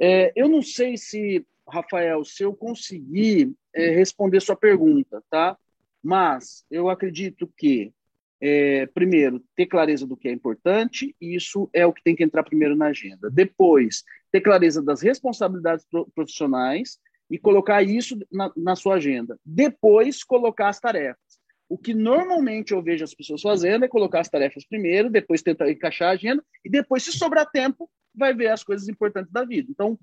É, 0.00 0.32
eu 0.36 0.48
não 0.48 0.62
sei 0.62 0.96
se, 0.96 1.44
Rafael, 1.68 2.24
se 2.24 2.42
eu 2.42 2.54
conseguir 2.54 3.52
é, 3.74 3.90
responder 3.90 4.40
sua 4.40 4.56
pergunta, 4.56 5.22
tá? 5.30 5.56
Mas 6.02 6.64
eu 6.70 6.88
acredito 6.88 7.50
que, 7.56 7.92
é, 8.40 8.86
primeiro, 8.86 9.42
ter 9.56 9.66
clareza 9.66 10.06
do 10.06 10.16
que 10.16 10.28
é 10.28 10.32
importante, 10.32 11.14
e 11.20 11.34
isso 11.34 11.68
é 11.72 11.84
o 11.84 11.92
que 11.92 12.02
tem 12.02 12.14
que 12.14 12.22
entrar 12.22 12.44
primeiro 12.44 12.76
na 12.76 12.86
agenda. 12.86 13.28
Depois, 13.30 14.04
ter 14.30 14.40
clareza 14.40 14.82
das 14.82 15.02
responsabilidades 15.02 15.84
profissionais 16.14 16.98
e 17.30 17.38
colocar 17.38 17.82
isso 17.82 18.18
na, 18.30 18.52
na 18.56 18.76
sua 18.76 18.94
agenda. 18.94 19.38
Depois, 19.44 20.22
colocar 20.24 20.68
as 20.68 20.80
tarefas. 20.80 21.38
O 21.68 21.76
que 21.76 21.92
normalmente 21.92 22.72
eu 22.72 22.80
vejo 22.80 23.04
as 23.04 23.12
pessoas 23.12 23.42
fazendo 23.42 23.84
é 23.84 23.88
colocar 23.88 24.20
as 24.20 24.28
tarefas 24.28 24.64
primeiro, 24.66 25.10
depois 25.10 25.42
tentar 25.42 25.70
encaixar 25.70 26.08
a 26.08 26.12
agenda, 26.12 26.42
e 26.64 26.70
depois, 26.70 27.02
se 27.02 27.12
sobrar 27.12 27.50
tempo, 27.50 27.90
vai 28.18 28.34
ver 28.34 28.48
as 28.48 28.62
coisas 28.62 28.88
importantes 28.88 29.32
da 29.32 29.44
vida. 29.44 29.70
Então, 29.70 29.98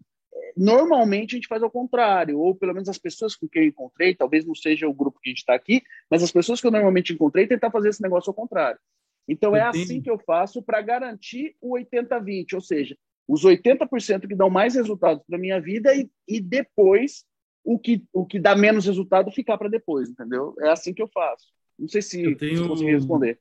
normalmente 0.55 1.35
a 1.35 1.37
gente 1.37 1.47
faz 1.47 1.61
ao 1.61 1.69
contrário, 1.69 2.39
ou 2.39 2.55
pelo 2.55 2.73
menos 2.73 2.89
as 2.89 2.97
pessoas 2.97 3.35
com 3.35 3.47
quem 3.47 3.63
eu 3.63 3.69
encontrei, 3.69 4.15
talvez 4.15 4.45
não 4.45 4.55
seja 4.55 4.87
o 4.87 4.93
grupo 4.93 5.19
que 5.19 5.29
a 5.29 5.31
gente 5.31 5.39
está 5.39 5.53
aqui, 5.53 5.83
mas 6.09 6.23
as 6.23 6.31
pessoas 6.31 6.61
que 6.61 6.67
eu 6.67 6.71
normalmente 6.71 7.13
encontrei 7.13 7.47
tentar 7.47 7.71
fazer 7.71 7.89
esse 7.89 8.01
negócio 8.01 8.29
ao 8.29 8.33
contrário. 8.33 8.79
Então 9.27 9.55
é 9.55 9.61
assim 9.61 10.01
que 10.01 10.09
eu 10.09 10.19
faço 10.19 10.61
para 10.61 10.81
garantir 10.81 11.55
o 11.59 11.75
80-20, 11.75 12.53
ou 12.53 12.61
seja, 12.61 12.95
os 13.27 13.43
80% 13.43 14.27
que 14.27 14.35
dão 14.35 14.49
mais 14.49 14.75
resultados 14.75 15.23
para 15.27 15.37
minha 15.37 15.59
vida 15.59 15.95
e, 15.95 16.09
e 16.27 16.39
depois 16.39 17.25
o 17.63 17.79
que, 17.79 18.03
o 18.13 18.25
que 18.25 18.39
dá 18.39 18.55
menos 18.55 18.85
resultado 18.85 19.31
ficar 19.31 19.57
para 19.57 19.67
depois, 19.67 20.09
entendeu? 20.09 20.53
É 20.59 20.69
assim 20.69 20.93
que 20.93 21.01
eu 21.01 21.07
faço. 21.07 21.47
Não 21.77 21.87
sei 21.87 22.01
se, 22.01 22.23
eu 22.23 22.37
tenho... 22.37 22.57
se 22.57 22.67
consegui 22.67 22.91
responder. 22.91 23.39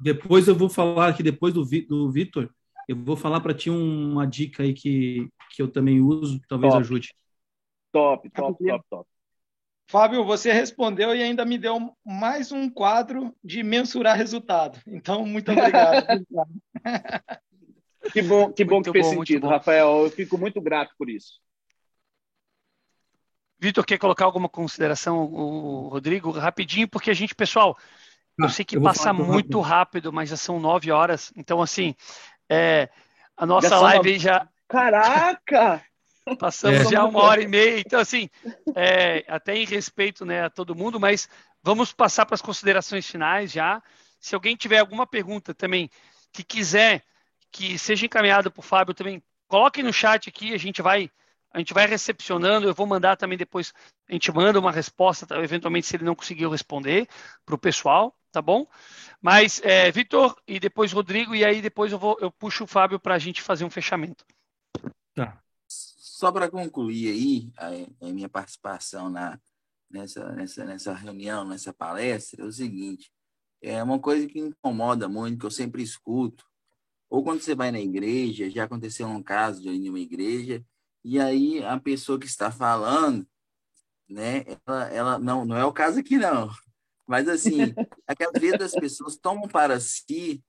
Depois 0.00 0.48
eu 0.48 0.54
vou 0.54 0.68
falar 0.68 1.08
aqui 1.08 1.22
depois 1.22 1.54
do, 1.54 1.64
do 1.64 2.10
Vitor, 2.10 2.50
eu 2.88 2.96
vou 2.96 3.16
falar 3.16 3.40
para 3.40 3.52
ti 3.52 3.68
uma 3.68 4.26
dica 4.26 4.62
aí 4.62 4.72
que, 4.72 5.28
que 5.50 5.60
eu 5.60 5.68
também 5.68 6.00
uso, 6.00 6.40
que 6.40 6.48
talvez 6.48 6.72
top. 6.72 6.82
ajude. 6.82 7.14
Top, 7.92 8.30
top, 8.30 8.64
top, 8.64 8.84
top. 8.88 9.08
Fábio, 9.90 10.24
você 10.24 10.52
respondeu 10.52 11.14
e 11.14 11.22
ainda 11.22 11.44
me 11.44 11.56
deu 11.56 11.94
mais 12.04 12.50
um 12.50 12.68
quadro 12.68 13.34
de 13.44 13.62
mensurar 13.62 14.16
resultado. 14.16 14.78
Então, 14.86 15.24
muito 15.24 15.52
obrigado. 15.52 16.06
que 18.12 18.22
bom, 18.22 18.52
que 18.52 18.64
bom 18.64 18.82
que 18.82 18.92
fez 18.92 19.06
bom, 19.06 19.12
sentido, 19.12 19.46
Rafael. 19.48 20.04
Eu 20.04 20.10
fico 20.10 20.36
muito 20.36 20.60
grato 20.60 20.94
por 20.98 21.08
isso. 21.08 21.40
Vitor, 23.58 23.84
quer 23.84 23.98
colocar 23.98 24.24
alguma 24.24 24.48
consideração, 24.48 25.24
o 25.24 25.88
Rodrigo, 25.88 26.30
rapidinho, 26.30 26.88
porque 26.88 27.10
a 27.10 27.14
gente, 27.14 27.34
pessoal, 27.34 27.76
eu 28.38 28.46
ah, 28.46 28.48
sei 28.48 28.64
que 28.64 28.76
eu 28.76 28.82
passa 28.82 29.12
muito 29.12 29.58
rápido. 29.58 29.60
rápido, 29.60 30.12
mas 30.12 30.28
já 30.28 30.36
são 30.36 30.60
nove 30.60 30.92
horas. 30.92 31.32
Então, 31.34 31.60
assim, 31.60 31.94
é, 32.48 32.88
a 33.36 33.46
nossa 33.46 33.68
já 33.68 33.80
live 33.80 34.12
uma... 34.12 34.18
já. 34.18 34.48
Caraca! 34.68 35.82
Passamos 36.38 36.80
é. 36.80 36.90
já 36.90 37.04
uma 37.04 37.22
hora 37.22 37.42
e 37.42 37.48
meia. 37.48 37.80
Então, 37.80 38.00
assim, 38.00 38.28
é, 38.74 39.24
até 39.28 39.56
em 39.56 39.64
respeito 39.64 40.24
né, 40.24 40.44
a 40.44 40.50
todo 40.50 40.74
mundo, 40.74 41.00
mas 41.00 41.28
vamos 41.62 41.92
passar 41.92 42.26
para 42.26 42.34
as 42.34 42.42
considerações 42.42 43.06
finais 43.06 43.52
já. 43.52 43.82
Se 44.20 44.34
alguém 44.34 44.56
tiver 44.56 44.78
alguma 44.78 45.06
pergunta 45.06 45.54
também 45.54 45.90
que 46.32 46.42
quiser 46.42 47.02
que 47.50 47.78
seja 47.78 48.04
encaminhada 48.04 48.50
para 48.50 48.60
o 48.60 48.62
Fábio 48.62 48.94
também, 48.94 49.22
coloque 49.46 49.82
no 49.82 49.92
chat 49.92 50.28
aqui, 50.28 50.52
a 50.52 50.58
gente 50.58 50.82
vai 50.82 51.10
a 51.50 51.58
gente 51.58 51.72
vai 51.72 51.86
recepcionando, 51.86 52.68
eu 52.68 52.74
vou 52.74 52.86
mandar 52.86 53.16
também 53.16 53.38
depois, 53.38 53.72
a 54.06 54.12
gente 54.12 54.30
manda 54.30 54.60
uma 54.60 54.70
resposta, 54.70 55.26
eventualmente 55.42 55.86
se 55.86 55.96
ele 55.96 56.04
não 56.04 56.14
conseguiu 56.14 56.50
responder 56.50 57.08
para 57.46 57.54
o 57.54 57.58
pessoal, 57.58 58.14
tá 58.38 58.42
bom? 58.42 58.68
Mas, 59.20 59.60
é, 59.64 59.90
Vitor 59.90 60.36
e 60.46 60.60
depois 60.60 60.92
Rodrigo, 60.92 61.34
e 61.34 61.44
aí 61.44 61.60
depois 61.60 61.90
eu, 61.90 61.98
vou, 61.98 62.16
eu 62.20 62.30
puxo 62.30 62.62
o 62.62 62.68
Fábio 62.68 63.00
para 63.00 63.16
a 63.16 63.18
gente 63.18 63.42
fazer 63.42 63.64
um 63.64 63.70
fechamento. 63.70 64.24
Tá. 65.12 65.42
Só 65.66 66.30
para 66.30 66.48
concluir 66.48 67.10
aí 67.10 67.52
a, 67.58 68.06
a, 68.06 68.12
minha 68.12 68.28
participação 68.28 69.10
na, 69.10 69.40
nessa, 69.90 70.32
nessa, 70.32 70.64
nessa 70.64 70.94
reunião, 70.94 71.44
nessa 71.44 71.72
palestra, 71.72 72.44
é 72.44 72.46
o 72.46 72.52
seguinte: 72.52 73.10
é 73.60 73.82
uma 73.82 73.98
coisa 73.98 74.28
que 74.28 74.38
incomoda 74.38 75.08
muito, 75.08 75.40
que 75.40 75.46
eu 75.46 75.50
sempre 75.50 75.82
escuto, 75.82 76.44
ou 77.10 77.24
quando 77.24 77.40
você 77.40 77.56
vai 77.56 77.72
na 77.72 77.80
igreja, 77.80 78.48
já 78.48 78.64
aconteceu 78.64 79.08
um 79.08 79.22
caso 79.22 79.62
de 79.62 79.90
uma 79.90 79.98
igreja, 79.98 80.64
e 81.02 81.18
aí 81.18 81.64
a 81.64 81.78
pessoa 81.80 82.20
que 82.20 82.26
está 82.26 82.52
falando, 82.52 83.26
né, 84.08 84.44
ela, 84.64 84.88
ela 84.92 85.18
não, 85.18 85.44
não 85.44 85.56
é 85.56 85.64
o 85.64 85.72
caso 85.72 85.98
aqui 85.98 86.16
não, 86.18 86.48
mas, 87.08 87.28
assim, 87.28 87.74
aquela 88.06 88.32
vezes 88.32 88.60
as 88.60 88.72
pessoas 88.72 89.16
tomam 89.16 89.48
para 89.48 89.80
si 89.80 90.44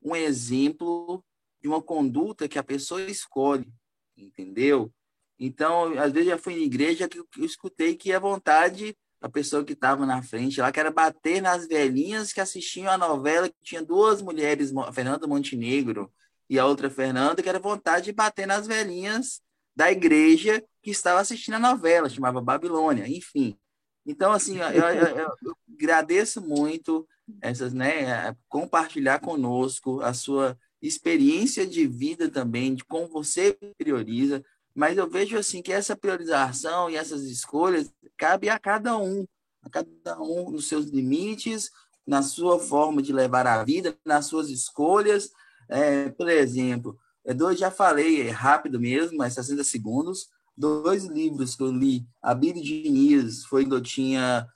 um 0.00 0.14
exemplo 0.14 1.22
de 1.60 1.68
uma 1.68 1.82
conduta 1.82 2.48
que 2.48 2.58
a 2.58 2.64
pessoa 2.64 3.02
escolhe, 3.02 3.70
entendeu? 4.16 4.92
Então, 5.38 5.98
às 5.98 6.12
vezes 6.12 6.28
já 6.28 6.38
fui 6.38 6.54
em 6.54 6.64
igreja 6.64 7.08
que 7.08 7.18
eu 7.18 7.44
escutei 7.44 7.96
que 7.96 8.12
a 8.12 8.20
vontade 8.20 8.96
a 9.20 9.28
pessoa 9.28 9.64
que 9.64 9.72
estava 9.72 10.06
na 10.06 10.22
frente 10.22 10.60
lá, 10.60 10.70
que 10.70 10.78
era 10.78 10.90
bater 10.90 11.40
nas 11.40 11.66
velhinhas 11.66 12.32
que 12.32 12.40
assistiam 12.40 12.90
a 12.90 12.98
novela, 12.98 13.48
que 13.48 13.56
tinha 13.62 13.82
duas 13.82 14.22
mulheres, 14.22 14.74
a 14.76 14.92
Fernanda 14.92 15.26
Montenegro 15.26 16.12
e 16.48 16.58
a 16.58 16.66
outra 16.66 16.88
Fernanda, 16.88 17.42
que 17.42 17.48
era 17.48 17.58
vontade 17.58 18.06
de 18.06 18.12
bater 18.12 18.46
nas 18.46 18.66
velhinhas 18.66 19.40
da 19.74 19.90
igreja 19.90 20.62
que 20.82 20.90
estava 20.90 21.20
assistindo 21.20 21.54
a 21.54 21.58
novela, 21.58 22.08
chamava 22.08 22.40
Babilônia, 22.40 23.08
enfim. 23.08 23.58
Então, 24.06 24.32
assim, 24.32 24.58
eu, 24.58 24.68
eu, 24.68 25.18
eu, 25.42 25.56
agradeço 25.76 26.40
muito 26.40 27.06
essas, 27.40 27.72
né, 27.72 28.34
compartilhar 28.48 29.20
conosco 29.20 30.00
a 30.00 30.14
sua 30.14 30.56
experiência 30.80 31.66
de 31.66 31.86
vida 31.86 32.28
também, 32.28 32.74
de 32.74 32.84
como 32.84 33.08
você 33.08 33.56
prioriza, 33.76 34.44
mas 34.74 34.96
eu 34.96 35.08
vejo 35.08 35.36
assim 35.36 35.62
que 35.62 35.72
essa 35.72 35.96
priorização 35.96 36.90
e 36.90 36.96
essas 36.96 37.22
escolhas 37.24 37.90
cabe 38.16 38.48
a 38.48 38.58
cada 38.58 38.96
um, 38.96 39.26
a 39.62 39.70
cada 39.70 40.20
um 40.20 40.50
nos 40.50 40.68
seus 40.68 40.86
limites, 40.86 41.70
na 42.06 42.22
sua 42.22 42.58
forma 42.58 43.02
de 43.02 43.12
levar 43.12 43.46
a 43.46 43.64
vida, 43.64 43.96
nas 44.04 44.26
suas 44.26 44.48
escolhas. 44.48 45.30
É, 45.68 46.10
por 46.10 46.28
exemplo, 46.28 46.96
eu 47.24 47.56
já 47.56 47.70
falei, 47.70 48.28
é 48.28 48.30
rápido 48.30 48.78
mesmo, 48.78 49.16
mas 49.16 49.34
60 49.34 49.64
segundos, 49.64 50.28
dois 50.56 51.04
livros 51.04 51.56
que 51.56 51.62
eu 51.62 51.72
li. 51.72 52.06
A 52.22 52.34
Bíblia 52.34 52.62
de 52.62 52.82
Diniz 52.82 53.44
foi 53.44 53.64
quando 53.64 53.76
eu 53.76 53.82
tinha 53.82 54.46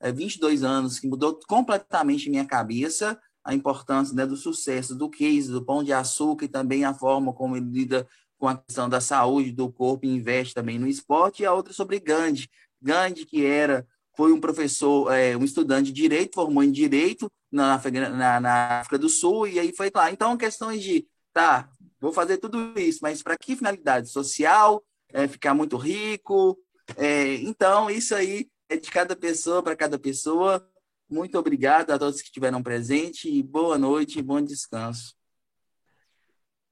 é, 0.00 0.10
22 0.10 0.64
anos, 0.64 0.98
que 0.98 1.06
mudou 1.06 1.38
completamente 1.46 2.30
minha 2.30 2.44
cabeça, 2.44 3.20
a 3.44 3.54
importância 3.54 4.14
né, 4.14 4.26
do 4.26 4.36
sucesso 4.36 4.94
do 4.94 5.08
case, 5.08 5.50
do 5.50 5.64
pão 5.64 5.82
de 5.82 5.92
açúcar 5.92 6.44
e 6.44 6.48
também 6.48 6.84
a 6.84 6.94
forma 6.94 7.32
como 7.32 7.56
ele 7.56 7.70
lida 7.70 8.08
com 8.38 8.48
a 8.48 8.56
questão 8.56 8.88
da 8.88 9.00
saúde 9.00 9.52
do 9.52 9.70
corpo 9.70 10.06
e 10.06 10.08
investe 10.08 10.54
também 10.54 10.78
no 10.78 10.88
esporte, 10.88 11.42
e 11.42 11.46
a 11.46 11.52
outra 11.52 11.72
sobre 11.72 12.00
Gandhi. 12.00 12.48
Gandhi, 12.80 13.26
que 13.26 13.44
era 13.44 13.86
foi 14.16 14.32
um 14.32 14.40
professor, 14.40 15.12
é, 15.12 15.36
um 15.36 15.44
estudante 15.44 15.92
de 15.92 16.02
direito, 16.02 16.34
formou 16.34 16.62
em 16.62 16.70
direito 16.70 17.30
na 17.50 17.80
na, 18.10 18.40
na 18.40 18.80
África 18.80 18.98
do 18.98 19.08
Sul, 19.08 19.46
e 19.46 19.58
aí 19.58 19.74
foi 19.74 19.90
lá. 19.94 20.10
Então, 20.10 20.36
questões 20.36 20.82
de, 20.82 21.06
tá, 21.32 21.68
vou 22.00 22.12
fazer 22.12 22.38
tudo 22.38 22.78
isso, 22.78 22.98
mas 23.02 23.22
para 23.22 23.36
que 23.36 23.56
finalidade? 23.56 24.10
Social, 24.10 24.82
é, 25.12 25.28
ficar 25.28 25.54
muito 25.54 25.76
rico. 25.76 26.58
É, 26.96 27.34
então, 27.36 27.90
isso 27.90 28.14
aí 28.14 28.48
é 28.70 28.76
de 28.76 28.88
cada 28.88 29.16
pessoa 29.16 29.62
para 29.62 29.74
cada 29.74 29.98
pessoa. 29.98 30.64
Muito 31.08 31.36
obrigado 31.36 31.90
a 31.90 31.98
todos 31.98 32.20
que 32.20 32.28
estiveram 32.28 32.62
presentes 32.62 33.24
e 33.24 33.42
boa 33.42 33.76
noite 33.76 34.20
e 34.20 34.22
bom 34.22 34.40
descanso. 34.40 35.16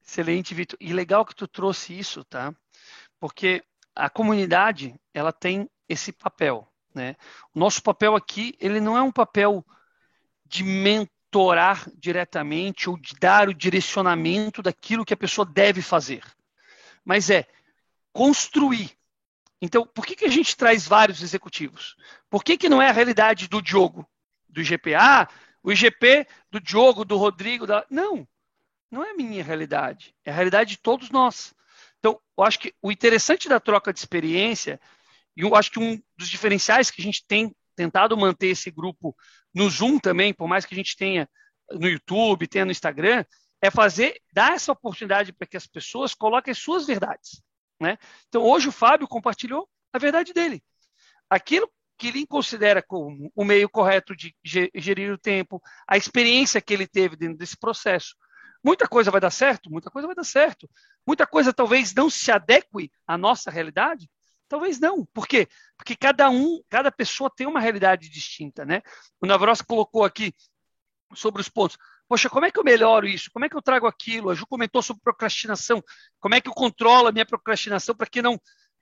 Excelente, 0.01 0.55
Vitor. 0.55 0.77
E 0.79 0.93
legal 0.93 1.25
que 1.25 1.35
tu 1.35 1.45
trouxe 1.45 1.99
isso, 1.99 2.23
tá? 2.23 2.55
Porque 3.19 3.61
a 3.93 4.09
comunidade, 4.09 4.95
ela 5.13 5.33
tem 5.33 5.69
esse 5.89 6.13
papel, 6.13 6.65
né? 6.95 7.17
O 7.53 7.59
nosso 7.59 7.83
papel 7.83 8.15
aqui, 8.15 8.55
ele 8.61 8.79
não 8.79 8.97
é 8.97 9.01
um 9.01 9.11
papel 9.11 9.63
de 10.45 10.63
mentorar 10.63 11.85
diretamente 11.97 12.89
ou 12.89 12.97
de 12.97 13.13
dar 13.19 13.49
o 13.49 13.53
direcionamento 13.53 14.61
daquilo 14.61 15.03
que 15.03 15.13
a 15.13 15.17
pessoa 15.17 15.45
deve 15.45 15.81
fazer. 15.81 16.23
Mas 17.03 17.29
é 17.29 17.45
construir. 18.13 18.97
Então, 19.61 19.85
por 19.85 20.05
que, 20.05 20.15
que 20.15 20.25
a 20.25 20.29
gente 20.29 20.55
traz 20.55 20.87
vários 20.87 21.21
executivos? 21.21 21.95
Por 22.29 22.43
que, 22.43 22.57
que 22.57 22.69
não 22.69 22.81
é 22.81 22.89
a 22.89 22.93
realidade 22.93 23.47
do 23.47 23.61
Diogo, 23.61 24.07
do 24.47 24.61
IGPA, 24.61 25.29
o 25.61 25.71
IGP 25.71 26.25
do 26.49 26.59
Diogo, 26.59 27.03
do 27.03 27.17
Rodrigo? 27.17 27.67
Da... 27.67 27.85
Não, 27.89 28.27
não 28.89 29.03
é 29.03 29.11
a 29.11 29.15
minha 29.15 29.43
realidade. 29.43 30.15
É 30.23 30.31
a 30.31 30.33
realidade 30.33 30.71
de 30.71 30.77
todos 30.77 31.09
nós. 31.09 31.53
Então, 31.99 32.19
eu 32.37 32.43
acho 32.43 32.59
que 32.59 32.73
o 32.81 32.91
interessante 32.91 33.49
da 33.49 33.59
troca 33.59 33.91
de 33.91 33.99
experiência, 33.99 34.79
e 35.35 35.41
eu 35.41 35.55
acho 35.55 35.71
que 35.71 35.79
um 35.79 36.01
dos 36.17 36.29
diferenciais 36.29 36.89
que 36.89 37.01
a 37.01 37.03
gente 37.03 37.25
tem 37.27 37.53
tentado 37.75 38.17
manter 38.17 38.47
esse 38.47 38.71
grupo 38.71 39.15
no 39.53 39.69
Zoom 39.69 39.99
também, 39.99 40.33
por 40.33 40.47
mais 40.47 40.65
que 40.65 40.73
a 40.73 40.77
gente 40.77 40.95
tenha 40.95 41.29
no 41.71 41.87
YouTube, 41.87 42.47
tenha 42.47 42.65
no 42.65 42.71
Instagram, 42.71 43.25
é 43.61 43.69
fazer, 43.69 44.21
dar 44.33 44.53
essa 44.53 44.71
oportunidade 44.71 45.33
para 45.33 45.47
que 45.47 45.57
as 45.57 45.67
pessoas 45.67 46.13
coloquem 46.13 46.53
suas 46.53 46.87
verdades. 46.87 47.41
Né? 47.79 47.97
Então, 48.27 48.43
hoje 48.43 48.67
o 48.67 48.71
Fábio 48.71 49.07
compartilhou 49.07 49.69
a 49.93 49.97
verdade 49.97 50.33
dele. 50.33 50.63
Aquilo 51.29 51.69
que 51.97 52.07
ele 52.07 52.25
considera 52.25 52.81
como 52.81 53.31
o 53.35 53.43
meio 53.43 53.69
correto 53.69 54.15
de 54.15 54.33
gerir 54.43 55.11
o 55.11 55.17
tempo, 55.17 55.61
a 55.87 55.97
experiência 55.97 56.61
que 56.61 56.73
ele 56.73 56.87
teve 56.87 57.15
dentro 57.15 57.37
desse 57.37 57.57
processo. 57.57 58.15
Muita 58.63 58.87
coisa 58.87 59.11
vai 59.11 59.21
dar 59.21 59.31
certo, 59.31 59.69
muita 59.69 59.89
coisa 59.91 60.07
vai 60.07 60.15
dar 60.15 60.23
certo. 60.23 60.69
Muita 61.05 61.27
coisa 61.27 61.53
talvez 61.53 61.93
não 61.93 62.09
se 62.09 62.31
adeque 62.31 62.91
à 63.05 63.17
nossa 63.17 63.51
realidade, 63.51 64.09
talvez 64.47 64.79
não. 64.79 65.05
Por 65.05 65.27
quê? 65.27 65.47
Porque 65.77 65.95
cada 65.95 66.29
um, 66.29 66.61
cada 66.69 66.91
pessoa 66.91 67.29
tem 67.33 67.47
uma 67.47 67.59
realidade 67.59 68.09
distinta, 68.09 68.65
né? 68.65 68.81
O 69.21 69.25
Navros 69.25 69.61
colocou 69.61 70.03
aqui 70.03 70.33
sobre 71.13 71.41
os 71.41 71.49
pontos. 71.49 71.77
Poxa, 72.09 72.27
como 72.27 72.45
é 72.47 72.51
que 72.51 72.59
eu 72.59 72.63
melhoro 72.63 73.07
isso? 73.07 73.29
Como 73.31 73.45
é 73.45 73.49
que 73.49 73.55
eu 73.55 73.61
trago 73.61 73.85
aquilo? 73.85 74.31
A 74.31 74.33
Ju 74.33 74.47
comentou 74.47 74.81
sobre 74.81 75.03
procrastinação. 75.03 75.83
Como 76.19 76.33
é 76.33 76.41
que 76.41 76.49
eu 76.49 76.53
controlo 76.53 77.07
a 77.07 77.11
minha 77.11 77.25
procrastinação 77.25 77.95
para 77.95 78.07
que 78.07 78.19
não 78.19 78.41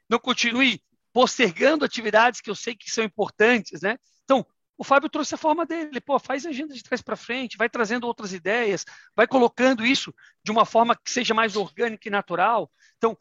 não 0.09 0.17
continue 0.17 0.81
postergando 1.11 1.83
atividades 1.83 2.39
que 2.39 2.49
eu 2.49 2.55
sei 2.55 2.73
que 2.73 2.89
são 2.89 3.03
importantes, 3.03 3.81
né? 3.81 3.97
Então, 4.23 4.45
o 4.77 4.83
Fábio 4.83 5.09
trouxe 5.09 5.35
a 5.35 5.37
forma 5.37 5.65
dele, 5.65 5.99
pô, 5.99 6.17
faz 6.17 6.45
agenda 6.45 6.73
de 6.73 6.81
trás 6.81 7.01
para 7.01 7.17
frente, 7.17 7.57
vai 7.57 7.67
trazendo 7.69 8.07
outras 8.07 8.31
ideias, 8.31 8.85
vai 9.13 9.27
colocando 9.27 9.85
isso 9.85 10.13
de 10.41 10.49
uma 10.49 10.63
forma 10.63 10.95
que 10.95 11.11
seja 11.11 11.33
mais 11.33 11.57
orgânica 11.57 12.07
e 12.07 12.11
natural. 12.11 12.71
Então, 12.95 13.17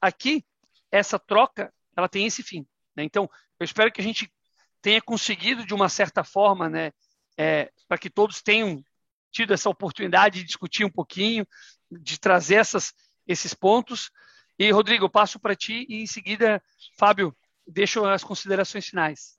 aqui, 0.00 0.42
essa 0.90 1.18
troca, 1.18 1.70
ela 1.94 2.08
tem 2.08 2.24
esse 2.24 2.42
fim. 2.42 2.66
Né? 2.96 3.04
Então, 3.04 3.28
eu 3.58 3.64
espero 3.64 3.92
que 3.92 4.00
a 4.00 4.04
gente 4.04 4.32
tenha 4.80 5.02
conseguido, 5.02 5.66
de 5.66 5.74
uma 5.74 5.90
certa 5.90 6.24
forma, 6.24 6.70
né, 6.70 6.92
é, 7.36 7.70
para 7.86 7.98
que 7.98 8.08
todos 8.08 8.40
tenham 8.40 8.82
tido 9.30 9.52
essa 9.52 9.68
oportunidade 9.68 10.40
de 10.40 10.46
discutir 10.46 10.84
um 10.84 10.90
pouquinho, 10.90 11.46
de 11.90 12.18
trazer 12.18 12.56
essas, 12.56 12.92
esses 13.26 13.54
pontos. 13.54 14.10
E, 14.58 14.70
Rodrigo, 14.70 15.04
eu 15.04 15.10
passo 15.10 15.38
para 15.38 15.56
ti 15.56 15.86
e, 15.88 16.02
em 16.02 16.06
seguida, 16.06 16.62
Fábio, 16.98 17.34
deixo 17.66 18.04
as 18.04 18.24
considerações 18.24 18.86
finais. 18.86 19.38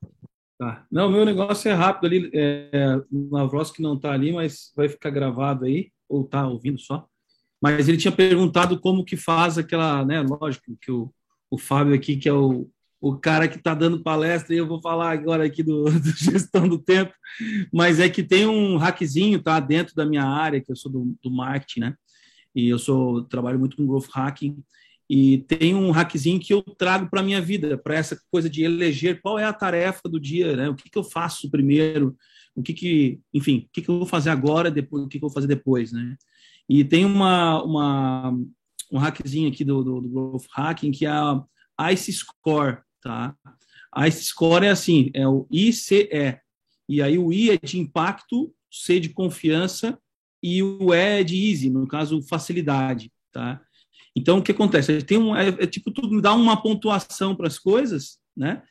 Tá. 0.57 0.85
Não, 0.91 1.09
meu 1.09 1.25
negócio 1.25 1.69
é 1.69 1.73
rápido 1.73 2.05
ali. 2.05 2.31
É, 2.33 2.97
o 3.11 3.29
Navroski 3.31 3.81
não 3.81 3.95
está 3.95 4.11
ali, 4.11 4.31
mas 4.31 4.71
vai 4.75 4.87
ficar 4.87 5.09
gravado 5.09 5.65
aí, 5.65 5.91
ou 6.07 6.23
está 6.23 6.47
ouvindo 6.47 6.79
só. 6.79 7.07
Mas 7.61 7.87
ele 7.87 7.97
tinha 7.97 8.11
perguntado 8.11 8.79
como 8.79 9.05
que 9.05 9.17
faz 9.17 9.57
aquela, 9.57 10.03
né? 10.05 10.21
Lógico 10.21 10.75
que 10.81 10.91
o, 10.91 11.13
o 11.49 11.57
Fábio 11.57 11.93
aqui, 11.93 12.17
que 12.17 12.29
é 12.29 12.33
o, 12.33 12.69
o 13.01 13.17
cara 13.17 13.47
que 13.47 13.57
está 13.57 13.73
dando 13.73 14.03
palestra, 14.03 14.53
e 14.53 14.59
eu 14.59 14.67
vou 14.67 14.79
falar 14.79 15.11
agora 15.11 15.43
aqui 15.43 15.63
do, 15.63 15.85
do, 15.99 16.11
gestão 16.15 16.67
do 16.67 16.77
tempo, 16.77 17.11
mas 17.73 17.99
é 17.99 18.07
que 18.07 18.21
tem 18.21 18.45
um 18.45 18.77
hackzinho, 18.77 19.41
tá? 19.41 19.59
Dentro 19.59 19.95
da 19.95 20.05
minha 20.05 20.23
área, 20.23 20.61
que 20.61 20.71
eu 20.71 20.75
sou 20.75 20.91
do, 20.91 21.17
do 21.21 21.31
marketing, 21.31 21.79
né? 21.79 21.95
E 22.53 22.69
eu 22.69 22.77
sou 22.77 23.23
trabalho 23.23 23.57
muito 23.57 23.75
com 23.75 23.87
growth 23.87 24.09
hacking. 24.13 24.63
E 25.09 25.39
tem 25.39 25.73
um 25.73 25.91
hackzinho 25.91 26.39
que 26.39 26.53
eu 26.53 26.61
trago 26.61 27.09
para 27.09 27.21
a 27.21 27.23
minha 27.23 27.41
vida, 27.41 27.77
para 27.77 27.95
essa 27.95 28.17
coisa 28.31 28.49
de 28.49 28.63
eleger 28.63 29.19
qual 29.21 29.39
é 29.39 29.43
a 29.43 29.51
tarefa 29.51 30.07
do 30.07 30.19
dia, 30.19 30.55
né? 30.55 30.69
O 30.69 30.75
que, 30.75 30.89
que 30.89 30.97
eu 30.97 31.03
faço 31.03 31.49
primeiro, 31.49 32.15
o 32.55 32.61
que 32.61 32.73
que, 32.73 33.19
enfim, 33.33 33.65
o 33.67 33.69
que, 33.73 33.81
que 33.81 33.89
eu 33.89 33.97
vou 33.97 34.05
fazer 34.05 34.29
agora, 34.29 34.69
depois, 34.69 35.03
o 35.03 35.07
que, 35.07 35.17
que 35.17 35.25
eu 35.25 35.27
vou 35.27 35.33
fazer 35.33 35.47
depois, 35.47 35.91
né? 35.91 36.15
E 36.69 36.83
tem 36.85 37.03
uma, 37.03 37.63
uma 37.63 38.37
um 38.91 38.99
hackzinho 38.99 39.49
aqui 39.49 39.63
do, 39.63 39.83
do, 39.83 40.01
do 40.01 40.09
Growth 40.09 40.45
Hacking 40.55 40.91
que 40.91 41.05
é 41.05 41.09
a 41.09 41.91
ICE 41.91 42.13
Score, 42.13 42.77
tá? 43.01 43.35
A 43.91 44.09
Score 44.09 44.65
é 44.65 44.69
assim, 44.69 45.11
é 45.13 45.27
o 45.27 45.47
ICE. 45.51 46.39
E 46.87 47.01
aí 47.01 47.17
o 47.17 47.31
I 47.31 47.51
é 47.51 47.57
de 47.57 47.79
impacto, 47.79 48.53
C 48.69 48.99
de 48.99 49.09
confiança 49.09 49.97
e 50.41 50.63
o 50.63 50.93
E 50.93 50.97
é 50.97 51.23
de 51.23 51.49
easy, 51.49 51.69
no 51.69 51.87
caso, 51.87 52.21
facilidade, 52.23 53.11
tá? 53.31 53.61
Então, 54.15 54.39
o 54.39 54.43
que 54.43 54.51
acontece? 54.51 55.01
Tem 55.03 55.17
um, 55.17 55.35
é, 55.35 55.47
é 55.47 55.67
tipo, 55.67 55.91
tu 55.91 56.21
dá 56.21 56.33
uma 56.33 56.61
pontuação 56.61 57.35
para 57.35 57.47
as 57.47 57.57
coisas, 57.57 58.19
né? 58.35 58.61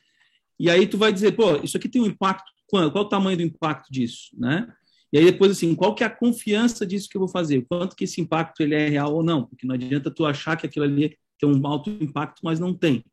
E 0.59 0.69
aí 0.69 0.85
tu 0.85 0.97
vai 0.97 1.11
dizer, 1.11 1.31
pô, 1.31 1.55
isso 1.57 1.77
aqui 1.77 1.89
tem 1.89 2.01
um 2.01 2.05
impacto, 2.05 2.51
qual, 2.67 2.91
qual 2.91 3.05
o 3.05 3.09
tamanho 3.09 3.37
do 3.37 3.43
impacto 3.43 3.91
disso, 3.91 4.29
né? 4.37 4.71
E 5.11 5.17
aí 5.17 5.25
depois, 5.25 5.51
assim, 5.51 5.73
qual 5.75 5.93
que 5.93 6.03
é 6.03 6.07
a 6.07 6.09
confiança 6.09 6.85
disso 6.85 7.09
que 7.09 7.17
eu 7.17 7.19
vou 7.19 7.27
fazer? 7.27 7.65
Quanto 7.67 7.95
que 7.95 8.05
esse 8.05 8.21
impacto 8.21 8.61
ele 8.61 8.75
é 8.75 8.87
real 8.87 9.13
ou 9.13 9.23
não? 9.23 9.45
Porque 9.45 9.67
não 9.67 9.75
adianta 9.75 10.11
tu 10.11 10.25
achar 10.25 10.55
que 10.55 10.65
aquilo 10.65 10.85
ali 10.85 11.17
tem 11.39 11.49
um 11.49 11.67
alto 11.67 11.89
impacto, 11.89 12.41
mas 12.43 12.59
não 12.59 12.73
tem. 12.73 13.03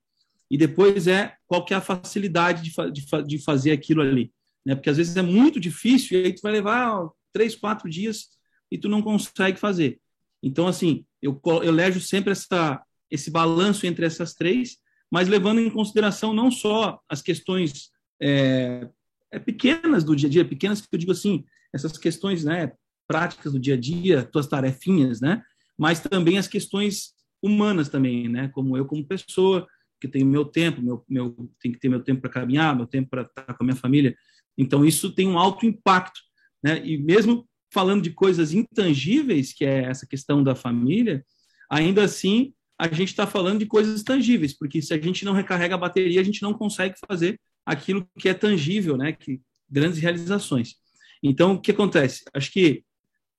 E 0.51 0.57
depois 0.57 1.07
é 1.07 1.35
qual 1.47 1.65
que 1.65 1.75
é 1.75 1.77
a 1.77 1.81
facilidade 1.81 2.63
de, 2.63 2.73
fa 2.73 2.91
de, 2.91 3.03
fa 3.09 3.23
de 3.23 3.39
fazer 3.39 3.73
aquilo 3.73 4.01
ali. 4.01 4.33
Né? 4.65 4.75
Porque 4.75 4.91
às 4.91 4.97
vezes 4.97 5.17
é 5.17 5.23
muito 5.23 5.61
difícil 5.61 6.21
e 6.21 6.25
aí 6.25 6.33
tu 6.33 6.41
vai 6.43 6.53
levar 6.53 6.93
ó, 6.93 7.11
três, 7.33 7.55
quatro 7.55 7.89
dias 7.89 8.29
e 8.71 8.79
tu 8.79 8.89
não 8.89 9.03
consegue 9.03 9.59
fazer. 9.59 10.01
Então, 10.43 10.67
assim, 10.67 11.05
eu, 11.21 11.41
eu 11.45 11.65
elejo 11.65 12.01
sempre 12.01 12.33
essa, 12.33 12.83
esse 13.11 13.31
balanço 13.31 13.87
entre 13.87 14.07
essas 14.07 14.35
três, 14.35 14.79
mas 15.11 15.29
levando 15.29 15.61
em 15.61 15.71
consideração 15.71 16.33
não 16.33 16.51
só 16.51 17.01
as 17.09 17.23
questões 17.23 17.91
é, 18.21 18.89
é, 19.31 19.39
pequenas 19.39 20.05
do 20.05 20.15
dia 20.15 20.29
a 20.29 20.31
dia, 20.31 20.45
pequenas 20.45 20.81
que 20.81 20.89
eu 20.91 20.99
digo 20.99 21.13
assim, 21.13 21.45
essas 21.73 21.97
questões 21.97 22.45
né, 22.45 22.73
práticas 23.07 23.53
do 23.53 23.59
dia 23.59 23.75
a 23.75 23.81
dia, 23.81 24.25
tuas 24.25 24.47
tarefinhas, 24.47 25.21
né, 25.21 25.43
mas 25.77 26.01
também 26.01 26.39
as 26.39 26.49
questões 26.49 27.15
humanas 27.43 27.89
também, 27.89 28.29
né, 28.29 28.49
como 28.49 28.77
eu 28.77 28.85
como 28.85 29.05
pessoa, 29.07 29.67
que 30.01 30.09
tenho 30.09 30.27
meu 30.27 30.45
tempo, 30.45 30.81
meu, 30.83 31.05
meu 31.09 31.51
tem 31.61 31.73
que 31.73 31.79
ter 31.79 31.89
meu 31.89 32.01
tempo 32.03 32.21
para 32.21 32.31
caminhar, 32.31 32.77
meu 32.77 32.87
tempo 32.87 33.11
para 33.11 33.23
estar 33.23 33.55
com 33.55 33.63
a 33.63 33.67
minha 33.67 33.77
família. 33.77 34.17
Então 34.57 34.85
isso 34.85 35.13
tem 35.13 35.29
um 35.29 35.39
alto 35.39 35.67
impacto, 35.67 36.21
né? 36.63 36.85
E 36.85 36.99
mesmo 36.99 37.49
falando 37.73 38.03
de 38.03 38.11
coisas 38.11 38.53
intangíveis, 38.53 39.53
que 39.53 39.65
é 39.65 39.85
essa 39.85 40.07
questão 40.07 40.43
da 40.43 40.55
família, 40.55 41.25
ainda 41.71 42.03
assim 42.03 42.55
a 42.79 42.87
gente 42.89 43.09
está 43.09 43.27
falando 43.27 43.59
de 43.59 43.67
coisas 43.67 44.03
tangíveis, 44.03 44.57
porque 44.57 44.81
se 44.81 44.95
a 44.95 45.01
gente 45.01 45.25
não 45.25 45.33
recarrega 45.33 45.75
a 45.75 45.79
bateria, 45.79 46.21
a 46.21 46.25
gente 46.25 46.43
não 46.43 46.55
consegue 46.55 46.95
fazer 47.09 47.41
aquilo 47.67 48.09
que 48.19 48.29
é 48.29 48.35
tangível, 48.35 48.97
né? 48.97 49.13
Que 49.13 49.41
grandes 49.69 49.99
realizações. 49.99 50.77
Então, 51.23 51.55
o 51.55 51.61
que 51.61 51.73
acontece? 51.73 52.23
Acho 52.33 52.51
que 52.53 52.85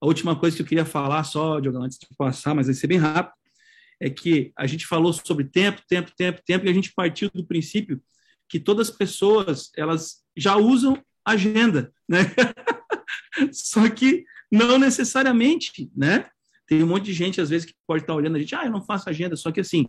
a 0.02 0.06
última 0.06 0.36
coisa 0.36 0.56
que 0.56 0.61
eu 0.61 0.68
queria 0.68 0.86
falar, 0.86 1.23
só, 1.23 1.60
Diogo, 1.60 1.81
antes 1.81 1.98
de 1.98 2.07
passar, 2.18 2.53
mas 2.53 2.68
vai 2.68 2.76
ser 2.76 2.88
bem 2.88 2.98
rápido, 2.98 3.34
é 3.99 4.09
que 4.09 4.51
a 4.57 4.65
gente 4.65 4.85
falou 4.85 5.11
sobre 5.11 5.45
tempo, 5.45 5.81
tempo, 5.88 6.11
tempo, 6.15 6.41
tempo, 6.45 6.65
e 6.65 6.69
a 6.69 6.73
gente 6.73 6.93
partiu 6.93 7.30
do 7.34 7.45
princípio 7.45 8.01
que 8.47 8.59
todas 8.59 8.89
as 8.89 8.95
pessoas 8.95 9.69
elas 9.77 10.23
já 10.35 10.55
usam 10.55 11.01
agenda, 11.23 11.93
né? 12.07 12.19
Só 13.53 13.88
que 13.89 14.26
não 14.51 14.80
necessariamente, 14.80 15.91
né? 15.95 16.30
Tem 16.67 16.84
um 16.84 16.88
monte 16.88 17.05
de 17.05 17.13
gente, 17.13 17.41
às 17.41 17.49
vezes, 17.49 17.65
que 17.65 17.76
pode 17.88 18.03
estar 18.03 18.15
olhando 18.15 18.35
a 18.35 18.39
gente, 18.39 18.55
ah, 18.55 18.65
eu 18.65 18.71
não 18.71 18.84
faço 18.84 19.09
agenda. 19.09 19.35
Só 19.35 19.51
que, 19.51 19.59
assim, 19.59 19.88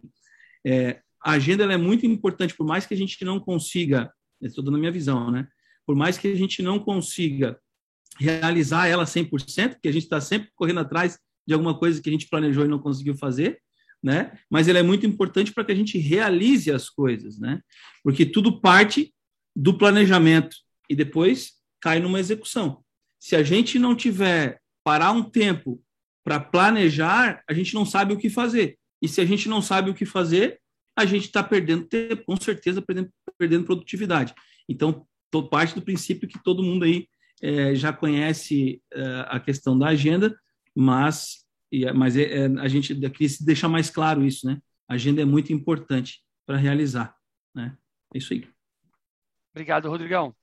é, 0.66 1.00
a 1.22 1.32
agenda 1.32 1.64
é 1.64 1.76
muito 1.76 2.06
importante, 2.06 2.54
por 2.54 2.66
mais 2.66 2.86
que 2.86 2.94
a 2.94 2.96
gente 2.96 3.22
não 3.24 3.38
consiga, 3.38 4.12
estou 4.40 4.64
dando 4.64 4.76
a 4.76 4.80
minha 4.80 4.92
visão, 4.92 5.30
né? 5.30 5.46
Por 5.86 5.94
mais 5.94 6.16
que 6.16 6.28
a 6.28 6.34
gente 6.34 6.62
não 6.62 6.78
consiga 6.78 7.58
realizar 8.18 8.86
ela 8.86 9.04
100%, 9.04 9.74
porque 9.74 9.88
a 9.88 9.92
gente 9.92 10.04
está 10.04 10.20
sempre 10.20 10.50
correndo 10.54 10.80
atrás 10.80 11.18
de 11.46 11.54
alguma 11.54 11.78
coisa 11.78 12.00
que 12.00 12.08
a 12.08 12.12
gente 12.12 12.28
planejou 12.28 12.64
e 12.64 12.68
não 12.68 12.78
conseguiu 12.78 13.14
fazer, 13.14 13.60
né? 14.02 14.38
Mas 14.48 14.68
ela 14.68 14.78
é 14.78 14.82
muito 14.82 15.06
importante 15.06 15.52
para 15.52 15.64
que 15.64 15.72
a 15.72 15.74
gente 15.74 15.98
realize 15.98 16.70
as 16.70 16.88
coisas, 16.88 17.38
né? 17.38 17.60
Porque 18.02 18.24
tudo 18.24 18.60
parte 18.60 19.14
do 19.54 19.76
planejamento 19.76 20.56
e 20.88 20.94
depois 20.94 21.52
cai 21.80 22.00
numa 22.00 22.20
execução. 22.20 22.82
Se 23.18 23.36
a 23.36 23.42
gente 23.42 23.78
não 23.78 23.94
tiver 23.94 24.60
parar 24.82 25.12
um 25.12 25.22
tempo 25.22 25.82
para 26.24 26.40
planejar, 26.40 27.42
a 27.48 27.52
gente 27.52 27.74
não 27.74 27.84
sabe 27.84 28.12
o 28.12 28.18
que 28.18 28.30
fazer. 28.30 28.78
E 29.02 29.08
se 29.08 29.20
a 29.20 29.24
gente 29.24 29.48
não 29.48 29.62
sabe 29.62 29.90
o 29.90 29.94
que 29.94 30.04
fazer, 30.04 30.60
a 30.96 31.04
gente 31.04 31.26
está 31.26 31.42
perdendo 31.42 31.86
tempo, 31.86 32.24
com 32.24 32.36
certeza 32.36 32.82
perdendo, 32.82 33.10
perdendo 33.38 33.64
produtividade. 33.64 34.34
Então, 34.68 35.06
tô, 35.30 35.48
parte 35.48 35.74
do 35.74 35.82
princípio 35.82 36.28
que 36.28 36.42
todo 36.42 36.62
mundo 36.62 36.84
aí 36.84 37.08
é, 37.40 37.74
já 37.74 37.92
conhece 37.92 38.82
é, 38.92 39.24
a 39.28 39.40
questão 39.40 39.78
da 39.78 39.88
agenda, 39.88 40.38
mas, 40.74 41.46
é, 41.72 41.92
mas 41.92 42.16
é, 42.16 42.22
é, 42.22 42.44
a 42.60 42.68
gente 42.68 42.94
queria 42.94 43.36
deixar 43.40 43.68
mais 43.68 43.90
claro 43.90 44.24
isso, 44.24 44.46
né? 44.46 44.60
A 44.88 44.94
agenda 44.94 45.22
é 45.22 45.24
muito 45.24 45.52
importante 45.52 46.22
para 46.44 46.56
realizar, 46.56 47.16
né? 47.54 47.76
É 48.14 48.18
isso 48.18 48.32
aí. 48.32 48.48
Obrigado, 49.52 49.88
Rodrigão. 49.88 50.34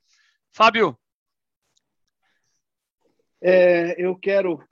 Fábio, 0.52 0.98
é, 3.40 4.02
eu 4.02 4.16
quero 4.16 4.62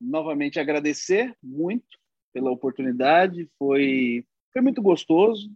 novamente 0.00 0.60
agradecer 0.60 1.34
muito 1.42 1.98
pela 2.32 2.50
oportunidade, 2.50 3.50
foi, 3.58 4.24
foi 4.52 4.62
muito 4.62 4.82
gostoso. 4.82 5.50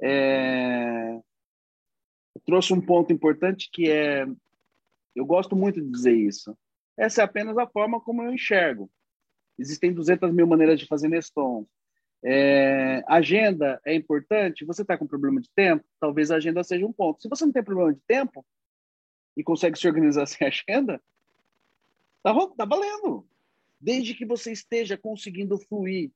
É, 0.00 1.20
trouxe 2.44 2.72
um 2.72 2.80
ponto 2.80 3.12
importante 3.12 3.68
que 3.72 3.90
é, 3.90 4.26
eu 5.14 5.26
gosto 5.26 5.56
muito 5.56 5.80
de 5.80 5.90
dizer 5.90 6.14
isso, 6.14 6.56
essa 6.96 7.22
é 7.22 7.24
apenas 7.24 7.58
a 7.58 7.66
forma 7.66 8.00
como 8.00 8.22
eu 8.22 8.32
enxergo. 8.32 8.90
Existem 9.58 9.92
200 9.92 10.32
mil 10.32 10.46
maneiras 10.46 10.78
de 10.78 10.86
fazer 10.86 11.08
Neston. 11.08 11.66
É, 12.24 13.04
agenda 13.06 13.80
é 13.84 13.94
importante? 13.94 14.64
Você 14.64 14.82
está 14.82 14.96
com 14.96 15.06
problema 15.06 15.40
de 15.40 15.50
tempo? 15.50 15.84
Talvez 16.00 16.30
a 16.30 16.36
agenda 16.36 16.64
seja 16.64 16.86
um 16.86 16.92
ponto. 16.92 17.22
Se 17.22 17.28
você 17.28 17.44
não 17.44 17.52
tem 17.52 17.62
problema 17.62 17.92
de 17.92 18.00
tempo, 18.06 18.44
e 19.36 19.44
consegue 19.44 19.78
se 19.78 19.86
organizar 19.86 20.26
sem 20.26 20.46
agenda, 20.46 21.00
tá, 22.22 22.34
tá 22.56 22.64
valendo. 22.64 23.26
Desde 23.78 24.14
que 24.14 24.24
você 24.24 24.50
esteja 24.50 24.96
conseguindo 24.96 25.58
fluir. 25.58 26.10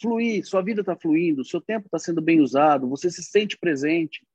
Fluir, 0.00 0.46
sua 0.46 0.62
vida 0.62 0.80
está 0.80 0.96
fluindo, 0.96 1.44
seu 1.44 1.60
tempo 1.60 1.86
está 1.86 1.98
sendo 1.98 2.20
bem 2.20 2.40
usado, 2.40 2.88
você 2.88 3.10
se 3.10 3.22
sente 3.22 3.56
presente, 3.56 4.26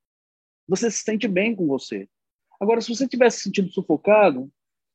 você 0.68 0.90
se 0.90 1.04
sente 1.04 1.28
bem 1.28 1.56
com 1.56 1.68
você. 1.68 2.08
Agora, 2.60 2.82
se 2.82 2.94
você 2.94 3.04
estiver 3.04 3.30
se 3.30 3.42
sentindo 3.42 3.70
sufocado, 3.70 4.52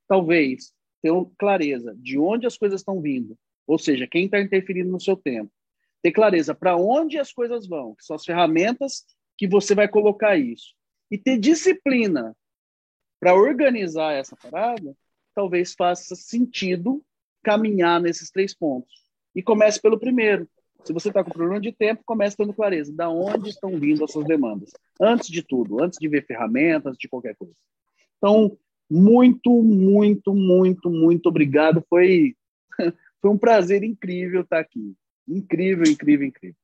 talvez 0.09 0.75
ter 1.05 1.13
clareza 1.39 1.95
de 1.99 2.19
onde 2.19 2.47
as 2.47 2.57
coisas 2.57 2.81
estão 2.81 2.99
vindo, 2.99 3.37
ou 3.67 3.79
seja, 3.79 4.07
quem 4.07 4.25
está 4.25 4.41
interferindo 4.41 4.91
no 4.91 4.99
seu 4.99 5.15
tempo, 5.15 5.53
ter 6.03 6.13
clareza 6.13 6.55
para 6.55 6.77
onde 6.77 7.19
as 7.19 7.31
coisas 7.31 7.67
vão, 7.67 7.95
que 7.95 8.03
são 8.03 8.17
as 8.17 8.25
ferramentas 8.25 9.05
que 9.37 9.47
você 9.47 9.75
vai 9.75 9.87
colocar 9.87 10.39
isso, 10.39 10.75
e 11.11 11.19
ter 11.19 11.39
disciplina 11.39 12.35
para 13.21 13.35
organizar 13.35 14.13
essa 14.13 14.35
parada, 14.35 14.97
talvez 15.35 15.75
faça 15.75 16.17
sentido 16.17 17.05
caminhar 17.43 18.01
nesses 18.01 18.31
três 18.31 18.55
pontos. 18.55 19.05
E 19.35 19.43
comece 19.43 19.81
pelo 19.81 19.99
primeiro. 19.99 20.49
Se 20.85 20.93
você 20.93 21.09
está 21.09 21.23
com 21.23 21.31
problema 21.31 21.61
de 21.61 21.73
tempo, 21.73 22.03
comece 22.07 22.37
tendo 22.37 22.55
clareza 22.55 22.93
da 22.95 23.11
onde 23.11 23.51
estão 23.51 23.79
vindo 23.79 24.05
as 24.05 24.13
suas 24.13 24.27
demandas. 24.27 24.71
Antes 25.01 25.29
de 25.29 25.43
tudo, 25.43 25.83
antes 25.83 25.99
de 25.99 26.09
ver 26.09 26.25
ferramentas, 26.25 26.97
de 26.97 27.09
qualquer 27.09 27.35
coisa. 27.37 27.55
Então, 28.19 28.57
muito, 28.95 29.51
muito, 29.61 30.33
muito, 30.33 30.89
muito 30.89 31.29
obrigado. 31.29 31.85
Foi, 31.89 32.37
foi 33.21 33.31
um 33.31 33.37
prazer 33.37 33.83
incrível 33.83 34.43
estar 34.43 34.61
aqui. 34.61 34.95
Incrível, 35.27 35.91
incrível, 35.91 36.29
incrível. 36.29 36.57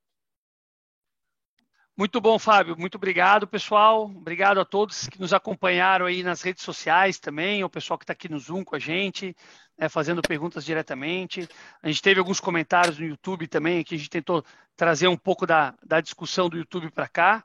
Muito 1.96 2.20
bom, 2.20 2.38
Fábio. 2.38 2.76
Muito 2.78 2.94
obrigado, 2.94 3.48
pessoal. 3.48 4.04
Obrigado 4.04 4.60
a 4.60 4.64
todos 4.64 5.08
que 5.08 5.20
nos 5.20 5.32
acompanharam 5.32 6.06
aí 6.06 6.22
nas 6.22 6.40
redes 6.40 6.62
sociais 6.62 7.18
também, 7.18 7.64
o 7.64 7.68
pessoal 7.68 7.98
que 7.98 8.04
está 8.04 8.12
aqui 8.12 8.28
no 8.28 8.38
Zoom 8.38 8.62
com 8.62 8.76
a 8.76 8.78
gente, 8.78 9.36
né, 9.76 9.88
fazendo 9.88 10.22
perguntas 10.22 10.64
diretamente. 10.64 11.48
A 11.82 11.88
gente 11.88 12.00
teve 12.00 12.20
alguns 12.20 12.38
comentários 12.38 12.96
no 12.96 13.06
YouTube 13.06 13.48
também, 13.48 13.82
que 13.82 13.96
a 13.96 13.98
gente 13.98 14.08
tentou 14.08 14.44
trazer 14.76 15.08
um 15.08 15.16
pouco 15.16 15.46
da, 15.46 15.74
da 15.84 16.00
discussão 16.00 16.48
do 16.48 16.56
YouTube 16.56 16.90
para 16.92 17.08
cá. 17.08 17.44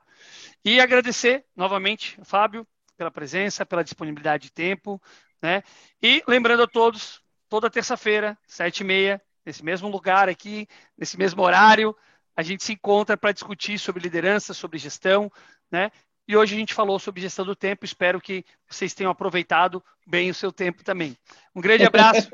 E 0.64 0.80
agradecer 0.80 1.44
novamente, 1.54 2.18
Fábio, 2.24 2.66
pela 2.96 3.10
presença, 3.10 3.66
pela 3.66 3.84
disponibilidade 3.84 4.44
de 4.44 4.52
tempo. 4.52 5.00
Né? 5.40 5.62
E 6.02 6.22
lembrando 6.26 6.62
a 6.62 6.66
todos, 6.66 7.20
toda 7.48 7.70
terça-feira, 7.70 8.36
sete 8.46 8.80
e 8.80 8.84
meia, 8.84 9.20
nesse 9.44 9.64
mesmo 9.64 9.88
lugar 9.88 10.28
aqui, 10.28 10.66
nesse 10.96 11.16
mesmo 11.16 11.42
horário, 11.42 11.96
a 12.36 12.42
gente 12.42 12.64
se 12.64 12.72
encontra 12.72 13.16
para 13.16 13.32
discutir 13.32 13.78
sobre 13.78 14.02
liderança, 14.02 14.52
sobre 14.52 14.78
gestão, 14.78 15.30
né? 15.70 15.90
E 16.28 16.36
hoje 16.36 16.56
a 16.56 16.58
gente 16.58 16.74
falou 16.74 16.98
sobre 16.98 17.20
gestão 17.20 17.44
do 17.44 17.54
tempo. 17.54 17.84
Espero 17.84 18.20
que 18.20 18.44
vocês 18.68 18.92
tenham 18.92 19.12
aproveitado 19.12 19.82
bem 20.04 20.28
o 20.28 20.34
seu 20.34 20.50
tempo 20.50 20.82
também. 20.82 21.16
Um 21.54 21.60
grande 21.60 21.84
abraço. 21.86 22.28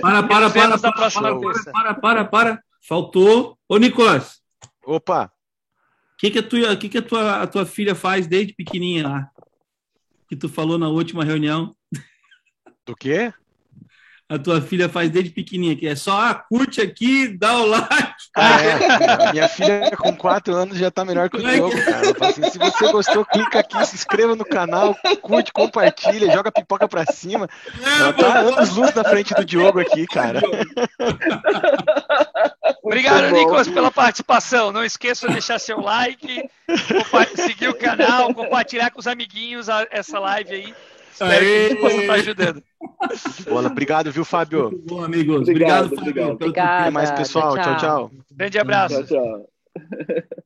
para, 0.00 0.22
para, 0.22 0.50
para, 0.50 0.78
para, 0.78 0.92
próxima 0.92 1.38
para, 1.38 1.72
para, 1.72 1.94
para, 1.94 2.24
para, 2.24 2.64
Faltou. 2.80 3.58
Ô, 3.68 3.76
Nicolas. 3.76 4.40
Opa. 4.84 5.26
O 5.26 6.16
que, 6.18 6.30
que, 6.30 6.38
a, 6.38 6.42
tua, 6.42 6.76
que, 6.76 6.88
que 6.88 6.98
a, 6.98 7.02
tua, 7.02 7.42
a 7.42 7.46
tua 7.46 7.66
filha 7.66 7.94
faz 7.94 8.26
desde 8.26 8.54
pequenininha 8.54 9.08
lá? 9.08 9.30
Que 10.34 10.40
tu 10.40 10.48
falou 10.48 10.76
na 10.76 10.88
última 10.88 11.22
reunião. 11.22 11.76
Do 12.84 12.96
quê? 12.96 13.32
A 14.26 14.38
tua 14.38 14.60
filha 14.60 14.88
faz 14.88 15.10
desde 15.10 15.30
pequenininha, 15.30 15.76
que 15.76 15.86
é 15.86 15.94
só 15.94 16.18
ah, 16.18 16.34
curte 16.34 16.80
aqui, 16.80 17.28
dá 17.28 17.58
o 17.58 17.66
like. 17.66 18.14
Ah, 18.34 18.62
é. 18.62 19.28
Minha 19.32 19.48
filha 19.48 19.90
com 19.98 20.16
quatro 20.16 20.54
anos 20.54 20.78
já 20.78 20.90
tá 20.90 21.04
melhor 21.04 21.28
que 21.28 21.36
o 21.36 21.42
Diogo, 21.42 21.76
cara. 21.84 22.28
Assim, 22.28 22.50
se 22.50 22.58
você 22.58 22.90
gostou, 22.90 23.24
clica 23.26 23.60
aqui, 23.60 23.86
se 23.86 23.96
inscreva 23.96 24.34
no 24.34 24.44
canal, 24.44 24.96
curte, 25.20 25.52
compartilha, 25.52 26.32
joga 26.32 26.50
pipoca 26.50 26.88
pra 26.88 27.04
cima. 27.04 27.48
É, 27.80 28.00
Ela 28.00 28.12
tá 28.14 28.38
anos 28.40 28.70
luz 28.70 28.94
na 28.94 29.04
frente 29.04 29.34
do 29.34 29.44
Diogo 29.44 29.80
aqui, 29.80 30.06
cara. 30.06 30.40
Obrigado, 32.82 33.30
Nicolas, 33.30 33.68
pela 33.68 33.90
participação. 33.90 34.72
Não 34.72 34.84
esqueça 34.84 35.26
de 35.26 35.34
deixar 35.34 35.58
seu 35.58 35.80
like, 35.80 36.48
seguir 37.34 37.68
o 37.68 37.74
canal, 37.74 38.32
compartilhar 38.32 38.90
com 38.90 39.00
os 39.00 39.06
amiguinhos 39.06 39.68
essa 39.90 40.18
live 40.18 40.54
aí. 40.54 40.74
Espero 41.14 41.68
que 41.68 41.74
possa 41.76 41.96
estar 41.96 42.14
ajudando. 42.14 42.62
Bola, 43.48 43.68
obrigado, 43.68 44.10
viu, 44.10 44.24
Fábio? 44.24 44.70
Muito 44.70 44.86
bom, 44.86 45.04
amigos. 45.04 45.48
Obrigado, 45.48 45.86
obrigado 45.86 45.96
Fábio. 45.96 46.32
Obrigado. 46.32 46.80
Até 46.82 46.90
mais, 46.90 47.10
pessoal. 47.12 47.54
Tchau, 47.54 47.64
tchau. 47.64 47.78
tchau. 47.78 48.10
Grande 48.32 48.58
abraço. 48.58 49.04
Tchau, 49.04 49.22
tchau. 49.22 50.44